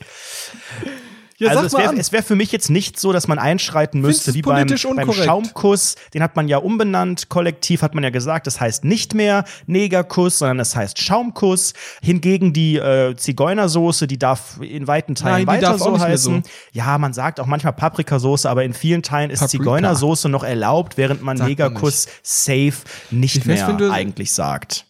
Ja, 1.45 1.51
also 1.51 1.65
es 1.65 1.73
wäre 1.73 2.11
wär 2.11 2.23
für 2.23 2.35
mich 2.35 2.51
jetzt 2.51 2.69
nicht 2.69 2.99
so, 2.99 3.11
dass 3.13 3.27
man 3.27 3.39
einschreiten 3.39 4.01
müsste, 4.01 4.33
wie 4.33 4.41
beim, 4.41 4.67
beim? 4.67 5.13
Schaumkuss. 5.13 5.95
Den 6.13 6.23
hat 6.23 6.35
man 6.35 6.47
ja 6.47 6.57
umbenannt. 6.57 7.29
Kollektiv 7.29 7.81
hat 7.81 7.95
man 7.95 8.03
ja 8.03 8.09
gesagt, 8.09 8.47
das 8.47 8.59
heißt 8.59 8.83
nicht 8.85 9.13
mehr 9.13 9.45
Negerkuss, 9.67 10.39
sondern 10.39 10.59
es 10.59 10.75
heißt 10.75 11.01
Schaumkuss. 11.01 11.73
Hingegen 12.01 12.53
die 12.53 12.77
äh, 12.77 13.15
Zigeunersoße, 13.15 14.07
die 14.07 14.17
darf 14.17 14.59
in 14.61 14.87
weiten 14.87 15.15
Teilen 15.15 15.45
Nein, 15.45 15.61
weiter 15.61 15.77
so 15.77 15.91
nicht 15.91 16.01
heißen. 16.01 16.43
so. 16.43 16.49
Ja, 16.71 16.97
man 16.97 17.13
sagt 17.13 17.39
auch 17.39 17.45
manchmal 17.45 17.73
Paprikasoße, 17.73 18.49
aber 18.49 18.63
in 18.63 18.73
vielen 18.73 19.03
Teilen 19.03 19.29
ist 19.29 19.39
Paprika. 19.39 19.63
Zigeunersoße 19.63 20.29
noch 20.29 20.43
erlaubt, 20.43 20.97
während 20.97 21.21
man 21.21 21.37
Sagt 21.37 21.47
man 21.47 21.49
Negerkuss 21.49 22.07
safe 22.21 22.73
nicht 23.11 23.45
wär's, 23.45 23.67
mehr 23.67 23.73
du- 23.77 23.91
eigentlich 23.91 24.31
sagt. 24.33 24.85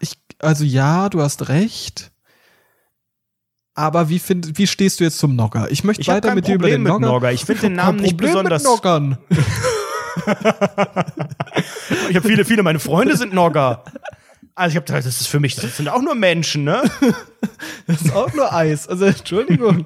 Ich, 0.00 0.12
also 0.38 0.64
ja, 0.64 1.08
du 1.08 1.20
hast 1.20 1.48
recht. 1.48 2.11
Aber 3.74 4.08
wie, 4.08 4.18
find, 4.18 4.58
wie 4.58 4.66
stehst 4.66 5.00
du 5.00 5.04
jetzt 5.04 5.18
zum 5.18 5.34
Nogger? 5.34 5.70
Ich 5.70 5.82
möchte 5.82 6.02
Ich 6.02 6.08
weiter 6.08 6.34
mit 6.34 6.46
dir 6.46 6.56
über 6.56 6.64
Problem 6.64 6.84
den 6.84 6.92
mit 6.92 6.92
Nogger. 6.92 7.06
Nogger. 7.06 7.32
Ich 7.32 7.44
finde 7.44 7.62
den 7.62 7.72
Namen 7.74 7.98
nicht 8.00 8.18
Problem 8.18 8.32
besonders. 8.32 8.62
Mit 8.62 8.70
Noggern. 8.72 9.18
Ich 12.08 12.16
habe 12.16 12.28
viele, 12.28 12.44
viele, 12.44 12.62
meine 12.62 12.78
Freunde 12.78 13.16
sind 13.16 13.32
Nogger. 13.32 13.84
Also 14.54 14.72
ich 14.72 14.76
habe 14.76 14.86
das 14.86 15.06
ist 15.06 15.26
für 15.28 15.40
mich, 15.40 15.56
das 15.56 15.78
sind 15.78 15.88
auch 15.88 16.02
nur 16.02 16.14
Menschen, 16.14 16.64
ne? 16.64 16.82
Das 17.86 18.02
ist 18.02 18.14
auch 18.14 18.32
nur 18.34 18.52
Eis. 18.52 18.86
Also 18.86 19.06
Entschuldigung. 19.06 19.84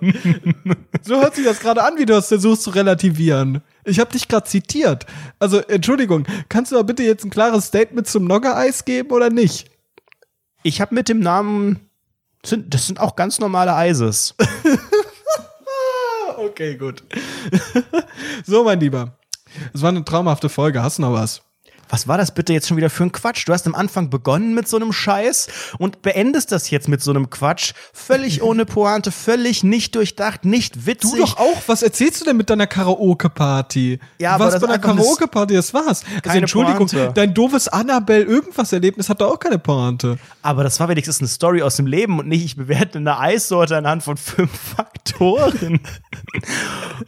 so 1.02 1.20
hört 1.20 1.36
sich 1.36 1.44
das 1.44 1.60
gerade 1.60 1.82
an, 1.84 1.94
wie 1.96 2.04
du 2.04 2.12
das 2.14 2.28
versuchst 2.28 2.62
zu 2.62 2.70
relativieren. 2.70 3.62
Ich 3.84 4.00
habe 4.00 4.10
dich 4.10 4.28
gerade 4.28 4.46
zitiert. 4.46 5.06
Also 5.38 5.58
Entschuldigung, 5.58 6.26
kannst 6.48 6.72
du 6.72 6.76
da 6.76 6.82
bitte 6.82 7.04
jetzt 7.04 7.24
ein 7.24 7.30
klares 7.30 7.66
Statement 7.66 8.06
zum 8.06 8.24
Nogger-Eis 8.24 8.84
geben 8.84 9.10
oder 9.10 9.30
nicht? 9.30 9.70
Ich 10.62 10.80
habe 10.80 10.94
mit 10.94 11.08
dem 11.08 11.20
Namen, 11.20 11.88
sind, 12.48 12.72
das 12.74 12.86
sind 12.86 13.00
auch 13.00 13.16
ganz 13.16 13.38
normale 13.38 13.74
Eises. 13.74 14.34
Okay, 16.36 16.76
gut. 16.76 17.02
so, 18.46 18.64
mein 18.64 18.78
Lieber. 18.78 19.16
Es 19.72 19.80
war 19.80 19.88
eine 19.88 20.04
traumhafte 20.04 20.48
Folge. 20.48 20.82
Hast 20.82 20.98
du 20.98 21.02
noch 21.02 21.12
was? 21.12 21.42
Was 21.88 22.08
war 22.08 22.18
das 22.18 22.34
bitte 22.34 22.52
jetzt 22.52 22.66
schon 22.68 22.76
wieder 22.76 22.90
für 22.90 23.04
ein 23.04 23.12
Quatsch? 23.12 23.46
Du 23.46 23.52
hast 23.52 23.66
am 23.66 23.74
Anfang 23.74 24.10
begonnen 24.10 24.54
mit 24.54 24.66
so 24.68 24.76
einem 24.76 24.92
Scheiß 24.92 25.48
und 25.78 26.02
beendest 26.02 26.50
das 26.52 26.70
jetzt 26.70 26.88
mit 26.88 27.00
so 27.02 27.12
einem 27.12 27.30
Quatsch. 27.30 27.74
Völlig 27.92 28.42
ohne 28.46 28.66
Pointe, 28.66 29.12
völlig 29.12 29.62
nicht 29.62 29.94
durchdacht, 29.94 30.44
nicht 30.44 30.86
witzig. 30.86 31.12
Du 31.12 31.16
doch 31.18 31.38
auch. 31.38 31.62
Was 31.66 31.82
erzählst 31.82 32.20
du 32.20 32.24
denn 32.24 32.36
mit 32.36 32.50
deiner 32.50 32.66
Karaoke-Party? 32.66 34.00
Ja, 34.18 34.32
aber 34.32 34.50
das 34.50 34.60
bei 34.60 34.68
einer 34.68 34.78
Karaoke-Party, 34.78 35.54
das 35.54 35.72
war's. 35.74 36.02
Also 36.24 36.38
Entschuldigung, 36.38 36.88
Pointe. 36.88 37.12
dein 37.14 37.32
doofes 37.34 37.68
Annabelle-Irgendwas-Erlebnis 37.68 39.08
hat 39.08 39.20
doch 39.20 39.32
auch 39.34 39.38
keine 39.38 39.58
Pointe. 39.58 40.18
Aber 40.42 40.64
das 40.64 40.80
war 40.80 40.88
wenigstens 40.88 41.20
eine 41.20 41.28
Story 41.28 41.62
aus 41.62 41.76
dem 41.76 41.86
Leben 41.86 42.18
und 42.18 42.26
nicht, 42.28 42.44
ich 42.44 42.56
bewerte 42.56 42.98
eine 42.98 43.18
Eissorte 43.18 43.76
anhand 43.76 44.02
von 44.02 44.16
fünf 44.16 44.50
Faktoren. 44.76 45.80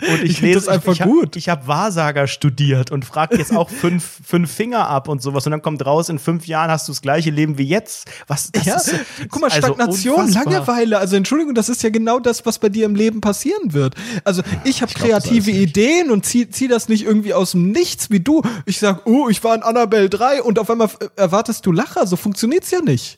Und 0.09 0.23
ich, 0.23 0.31
Ich 0.31 0.41
lese 0.41 0.61
das 0.61 0.69
einfach 0.69 0.93
ich, 0.93 1.01
ich 1.01 1.07
gut. 1.07 1.27
Hab, 1.27 1.37
ich 1.37 1.49
habe 1.49 1.67
Wahrsager 1.67 2.27
studiert 2.27 2.91
und 2.91 3.05
frage 3.05 3.37
jetzt 3.39 3.55
auch 3.55 3.69
fünf, 3.71 4.21
fünf 4.25 4.51
Finger 4.53 4.68
ab 4.77 5.09
und 5.09 5.23
sowas. 5.23 5.47
Und 5.47 5.53
dann 5.53 5.63
kommt 5.63 5.85
raus, 5.85 6.09
in 6.09 6.19
fünf 6.19 6.47
Jahren 6.47 6.71
hast 6.71 6.89
du 6.89 6.93
das 6.93 7.03
gleiche 7.03 7.31
Leben 7.31 7.59
wie 7.59 7.65
jetzt. 7.65 8.09
Was, 8.27 8.51
das 8.53 8.65
Ja, 8.65 8.77
ist, 8.77 8.95
guck 9.31 9.41
mal, 9.41 9.51
also 9.51 9.67
Stagnation, 9.67 10.21
unfassbar. 10.21 10.53
Langeweile. 10.53 10.99
Also 10.99 11.17
Entschuldigung, 11.17 11.55
das 11.55 11.69
ist 11.69 11.83
ja 11.83 11.91
genau 11.91 12.19
das, 12.19 12.45
was 12.47 12.59
bei 12.59 12.69
dir 12.69 12.87
im 12.87 12.95
Leben 12.95 13.21
passieren 13.21 13.73
wird. 13.73 13.95
Also 14.25 14.43
ich 14.65 14.83
habe 14.83 14.93
kreative. 14.93 15.51
Ideen 15.51 16.11
und 16.11 16.25
zieh, 16.27 16.49
zieh 16.51 16.69
das 16.69 16.89
nicht 16.89 17.05
irgendwie 17.05 17.35
aus 17.35 17.53
dem 17.53 17.71
Nichts 17.71 18.11
wie 18.11 18.21
du. 18.21 18.43
Ich 18.67 18.79
sag, 18.79 19.07
oh, 19.07 19.29
ich 19.29 19.43
war 19.45 19.55
in 19.55 19.63
Annabelle 19.63 20.09
3 20.09 20.43
und 20.43 20.59
auf 20.59 20.71
einmal 20.71 20.89
äh, 21.01 21.09
erwartest 21.17 21.65
du 21.67 21.73
Lacher. 21.73 22.07
So 22.07 22.17
funktioniert's 22.17 22.71
ja 22.71 22.81
nicht. 22.81 23.18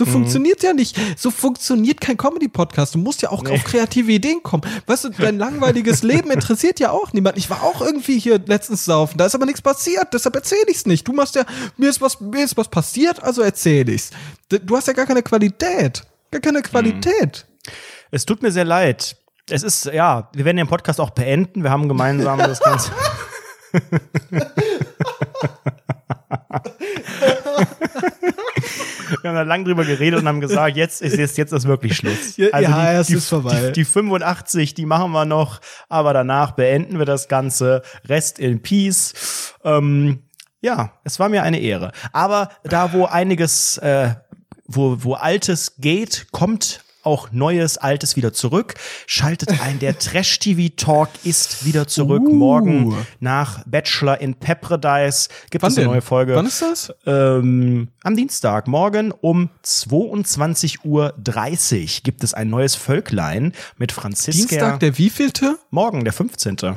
So 0.00 0.06
Mhm. 0.06 0.12
funktioniert 0.12 0.62
ja 0.62 0.72
nicht. 0.72 0.96
So 1.18 1.30
funktioniert 1.30 2.00
kein 2.00 2.16
Comedy-Podcast. 2.16 2.94
Du 2.94 2.98
musst 2.98 3.20
ja 3.20 3.28
auch 3.30 3.44
auf 3.46 3.64
kreative 3.64 4.10
Ideen 4.12 4.42
kommen. 4.42 4.62
Weißt 4.86 5.04
du, 5.04 5.10
dein 5.10 5.36
langweiliges 5.36 6.02
Leben 6.02 6.30
interessiert 6.30 6.80
ja 6.80 6.90
auch 6.90 7.12
niemand. 7.12 7.36
Ich 7.36 7.50
war 7.50 7.62
auch 7.62 7.82
irgendwie 7.82 8.18
hier 8.18 8.38
letztens 8.46 8.86
saufen. 8.86 9.18
Da 9.18 9.26
ist 9.26 9.34
aber 9.34 9.44
nichts 9.44 9.60
passiert. 9.60 10.14
Deshalb 10.14 10.34
erzähle 10.36 10.64
ich's 10.68 10.86
nicht. 10.86 11.06
Du 11.06 11.12
machst 11.12 11.34
ja, 11.34 11.44
mir 11.76 11.90
ist 11.90 12.00
was, 12.00 12.18
mir 12.18 12.42
ist 12.42 12.56
was 12.56 12.68
passiert, 12.68 13.22
also 13.22 13.42
erzähle 13.42 13.92
ich's. 13.92 14.08
D- 14.50 14.58
Du 14.60 14.74
hast 14.74 14.86
ja 14.86 14.94
gar 14.94 15.04
keine 15.04 15.22
Qualität. 15.22 16.02
Gar 16.30 16.40
keine 16.40 16.62
Qualität. 16.62 17.44
Es 18.10 18.24
tut 18.24 18.40
mir 18.42 18.52
sehr 18.52 18.64
leid. 18.64 19.16
Es 19.50 19.62
ist, 19.62 19.84
ja, 19.84 20.30
wir 20.32 20.46
werden 20.46 20.56
den 20.56 20.66
Podcast 20.66 20.98
auch 20.98 21.10
beenden. 21.10 21.62
Wir 21.62 21.70
haben 21.70 21.88
gemeinsam 21.88 22.38
das 22.38 22.60
Ganze. 22.60 22.90
Wir 29.22 29.30
haben 29.30 29.36
da 29.36 29.42
lang 29.42 29.64
drüber 29.64 29.84
geredet 29.84 30.20
und 30.20 30.28
haben 30.28 30.40
gesagt, 30.40 30.76
jetzt 30.76 31.02
ist 31.02 31.16
jetzt, 31.16 31.36
jetzt 31.38 31.52
ist 31.52 31.66
wirklich 31.66 31.96
Schluss. 31.96 32.36
Ja, 32.36 32.48
Also 32.52 32.70
ja, 32.70 32.92
die, 32.92 32.96
es 32.98 33.06
die, 33.08 33.14
ist 33.14 33.28
vorbei. 33.28 33.66
Die, 33.66 33.72
die 33.72 33.84
85, 33.84 34.74
die 34.74 34.86
machen 34.86 35.12
wir 35.12 35.24
noch, 35.24 35.60
aber 35.88 36.12
danach 36.12 36.52
beenden 36.52 36.98
wir 36.98 37.06
das 37.06 37.28
Ganze. 37.28 37.82
Rest 38.08 38.38
in 38.38 38.62
Peace. 38.62 39.54
Ähm, 39.64 40.20
ja, 40.60 40.92
es 41.04 41.18
war 41.18 41.28
mir 41.28 41.42
eine 41.42 41.58
Ehre. 41.58 41.92
Aber 42.12 42.50
da, 42.64 42.92
wo 42.92 43.06
einiges, 43.06 43.78
äh, 43.78 44.14
wo, 44.66 44.96
wo 45.00 45.14
Altes 45.14 45.76
geht, 45.78 46.26
kommt 46.30 46.82
auch 47.02 47.32
Neues, 47.32 47.78
Altes 47.78 48.16
wieder 48.16 48.32
zurück. 48.32 48.74
Schaltet 49.06 49.60
ein, 49.60 49.78
der 49.78 49.98
Trash-TV-Talk 49.98 51.08
ist 51.24 51.64
wieder 51.64 51.86
zurück. 51.86 52.22
Uh. 52.22 52.32
Morgen 52.32 52.96
nach 53.20 53.64
Bachelor 53.66 54.20
in 54.20 54.34
Paradise 54.34 55.28
gibt 55.50 55.62
Wann 55.62 55.70
es 55.70 55.76
eine 55.78 55.84
denn? 55.84 55.92
neue 55.92 56.02
Folge. 56.02 56.34
Wann 56.34 56.46
ist 56.46 56.62
das? 56.62 56.92
Ähm, 57.06 57.88
am 58.02 58.16
Dienstag, 58.16 58.66
morgen 58.68 59.12
um 59.12 59.50
22.30 59.64 60.78
Uhr 60.84 61.14
gibt 62.02 62.24
es 62.24 62.34
ein 62.34 62.48
neues 62.48 62.74
Völklein 62.74 63.52
mit 63.76 63.92
Franziska. 63.92 64.48
Dienstag, 64.48 64.80
der 64.80 64.98
wievielte? 64.98 65.58
morgen, 65.70 66.04
der 66.04 66.12
15. 66.12 66.76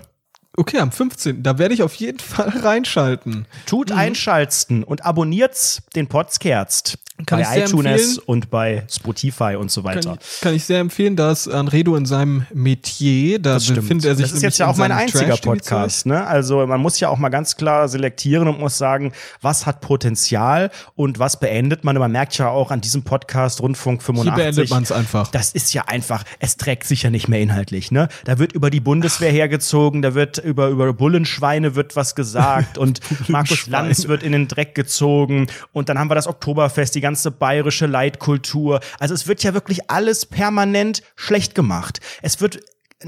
Okay, 0.56 0.78
am 0.78 0.92
15. 0.92 1.42
Da 1.42 1.58
werde 1.58 1.74
ich 1.74 1.82
auf 1.82 1.96
jeden 1.96 2.20
Fall 2.20 2.50
reinschalten. 2.50 3.48
Tut 3.66 3.92
einschalten 3.92 4.84
und 4.84 5.04
abonniert 5.04 5.82
den 5.96 6.08
Podcast 6.08 7.00
Kann 7.28 7.40
ich 7.40 7.46
bei 7.46 7.54
sehr 7.54 7.66
iTunes 7.68 7.86
empfehlen. 7.86 8.18
und 8.26 8.50
bei 8.50 8.84
Spotify 8.90 9.56
und 9.58 9.70
so 9.72 9.84
weiter. 9.84 10.10
Kann, 10.12 10.20
kann 10.42 10.54
ich 10.56 10.66
sehr 10.66 10.80
empfehlen, 10.80 11.16
dass 11.16 11.48
Anredo 11.48 11.96
in 11.96 12.06
seinem 12.08 12.46
Metier, 12.54 13.40
da 13.40 13.54
Das 13.54 13.66
stimmt. 13.66 13.82
befindet 13.82 14.06
er 14.06 14.16
sich 14.16 14.26
das 14.26 14.34
ist 14.34 14.42
jetzt 14.42 14.58
ja 14.58 14.68
auch 14.68 14.74
in 14.74 14.80
mein 14.80 14.92
einziger. 14.92 15.38
Podcast. 15.38 16.06
Ne? 16.08 16.26
Also 16.26 16.66
man 16.66 16.82
muss 16.82 17.00
ja 17.00 17.10
auch 17.10 17.18
mal 17.20 17.30
ganz 17.30 17.56
klar 17.56 17.88
selektieren 17.88 18.48
und 18.48 18.60
muss 18.60 18.78
sagen, 18.78 19.14
was 19.42 19.66
hat 19.68 19.80
Potenzial 19.82 20.72
und 20.96 21.20
was 21.20 21.40
beendet 21.40 21.84
man. 21.84 21.96
Und 21.96 22.02
man 22.02 22.12
merkt 22.12 22.38
ja 22.38 22.50
auch 22.50 22.72
an 22.72 22.82
diesem 22.82 23.04
Podcast 23.04 23.62
Rundfunk 23.62 24.02
85. 24.02 24.34
Hier 24.36 24.44
beendet 24.44 24.70
man 24.72 24.84
es 24.84 24.92
einfach. 24.92 25.28
Das 25.30 25.52
ist 25.52 25.72
ja 25.74 25.84
einfach, 25.86 26.24
es 26.40 26.58
trägt 26.58 26.86
sich 26.86 27.04
ja 27.04 27.10
nicht 27.12 27.28
mehr 27.28 27.40
inhaltlich, 27.42 27.92
ne? 27.92 28.08
Da 28.26 28.40
wird 28.40 28.54
über 28.54 28.70
die 28.72 28.80
Bundeswehr 28.80 29.32
hergezogen, 29.32 30.02
da 30.02 30.16
wird 30.16 30.40
über, 30.40 30.70
über 30.70 30.92
Bullenschweine 30.94 31.76
wird 31.76 31.96
was 31.96 32.16
gesagt 32.16 32.78
und 32.80 33.00
Markus. 33.30 33.68
Lanz 33.68 34.08
wird 34.08 34.24
in 34.24 34.32
den 34.32 34.48
Dreck 34.48 34.74
gezogen 34.76 35.48
und 35.72 35.90
dann 35.90 36.00
haben 36.00 36.10
wir 36.10 36.16
das 36.16 36.28
Oktoberfest, 36.28 36.96
ganze 37.04 37.30
bayerische 37.30 37.86
Leitkultur. 37.86 38.80
Also 39.00 39.14
es 39.14 39.28
wird 39.28 39.44
ja 39.44 39.54
wirklich 39.54 39.92
alles 39.92 40.26
permanent 40.26 41.04
schlecht 41.16 41.54
gemacht. 41.54 42.00
Es 42.24 42.42
wird 42.42 42.62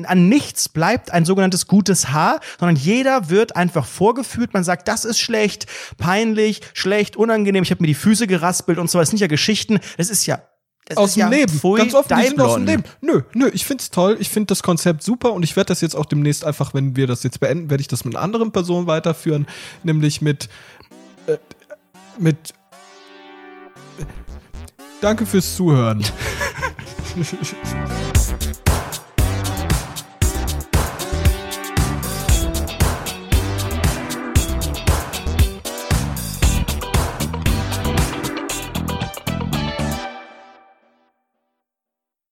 an 0.04 0.28
nichts 0.28 0.68
bleibt 0.68 1.12
ein 1.12 1.24
sogenanntes 1.24 1.68
gutes 1.68 2.10
Haar, 2.10 2.42
sondern 2.60 2.76
jeder 2.76 3.30
wird 3.30 3.56
einfach 3.56 3.86
vorgeführt. 3.86 4.54
Man 4.54 4.66
sagt, 4.66 4.90
das 4.90 5.06
ist 5.06 5.20
schlecht, 5.20 5.68
peinlich, 5.98 6.62
schlecht, 6.74 7.16
unangenehm. 7.16 7.64
Ich 7.64 7.72
habe 7.72 7.82
mir 7.82 7.88
die 7.88 7.94
Füße 7.94 8.28
geraspelt 8.28 8.78
und 8.78 8.90
so. 8.90 9.00
Das 9.00 9.10
sind 9.10 9.20
ja 9.20 9.28
Geschichten. 9.28 9.80
Das 9.98 10.10
ist 10.10 10.26
ja 10.26 10.42
das 10.86 10.98
aus 10.98 11.14
dem 11.14 11.22
ja 11.22 11.30
Leben. 11.30 11.52
Pfui, 11.52 11.80
Ganz 11.80 11.94
offen, 11.94 12.16
die 12.18 12.28
sind 12.28 12.42
aus 12.42 12.56
dem. 12.56 12.66
Leben. 12.66 12.84
Nö, 13.02 13.22
nö, 13.34 13.50
ich 13.54 13.66
find's 13.66 13.90
toll. 13.90 14.18
Ich 14.20 14.30
find 14.30 14.52
das 14.52 14.62
Konzept 14.62 15.02
super 15.02 15.34
und 15.34 15.44
ich 15.44 15.56
werde 15.56 15.70
das 15.70 15.82
jetzt 15.82 15.96
auch 15.96 16.06
demnächst 16.06 16.46
einfach, 16.46 16.74
wenn 16.74 16.96
wir 16.96 17.08
das 17.08 17.24
jetzt 17.24 17.40
beenden, 17.40 17.70
werde 17.70 17.82
ich 17.82 17.88
das 17.88 18.06
mit 18.06 18.16
einer 18.16 18.24
anderen 18.24 18.52
Person 18.52 18.86
weiterführen, 18.86 19.48
nämlich 19.84 20.22
mit 20.22 20.50
äh, 21.28 21.38
mit 22.20 22.54
Danke 25.06 25.28
fürs 25.28 25.56
Zuhören. 25.56 26.04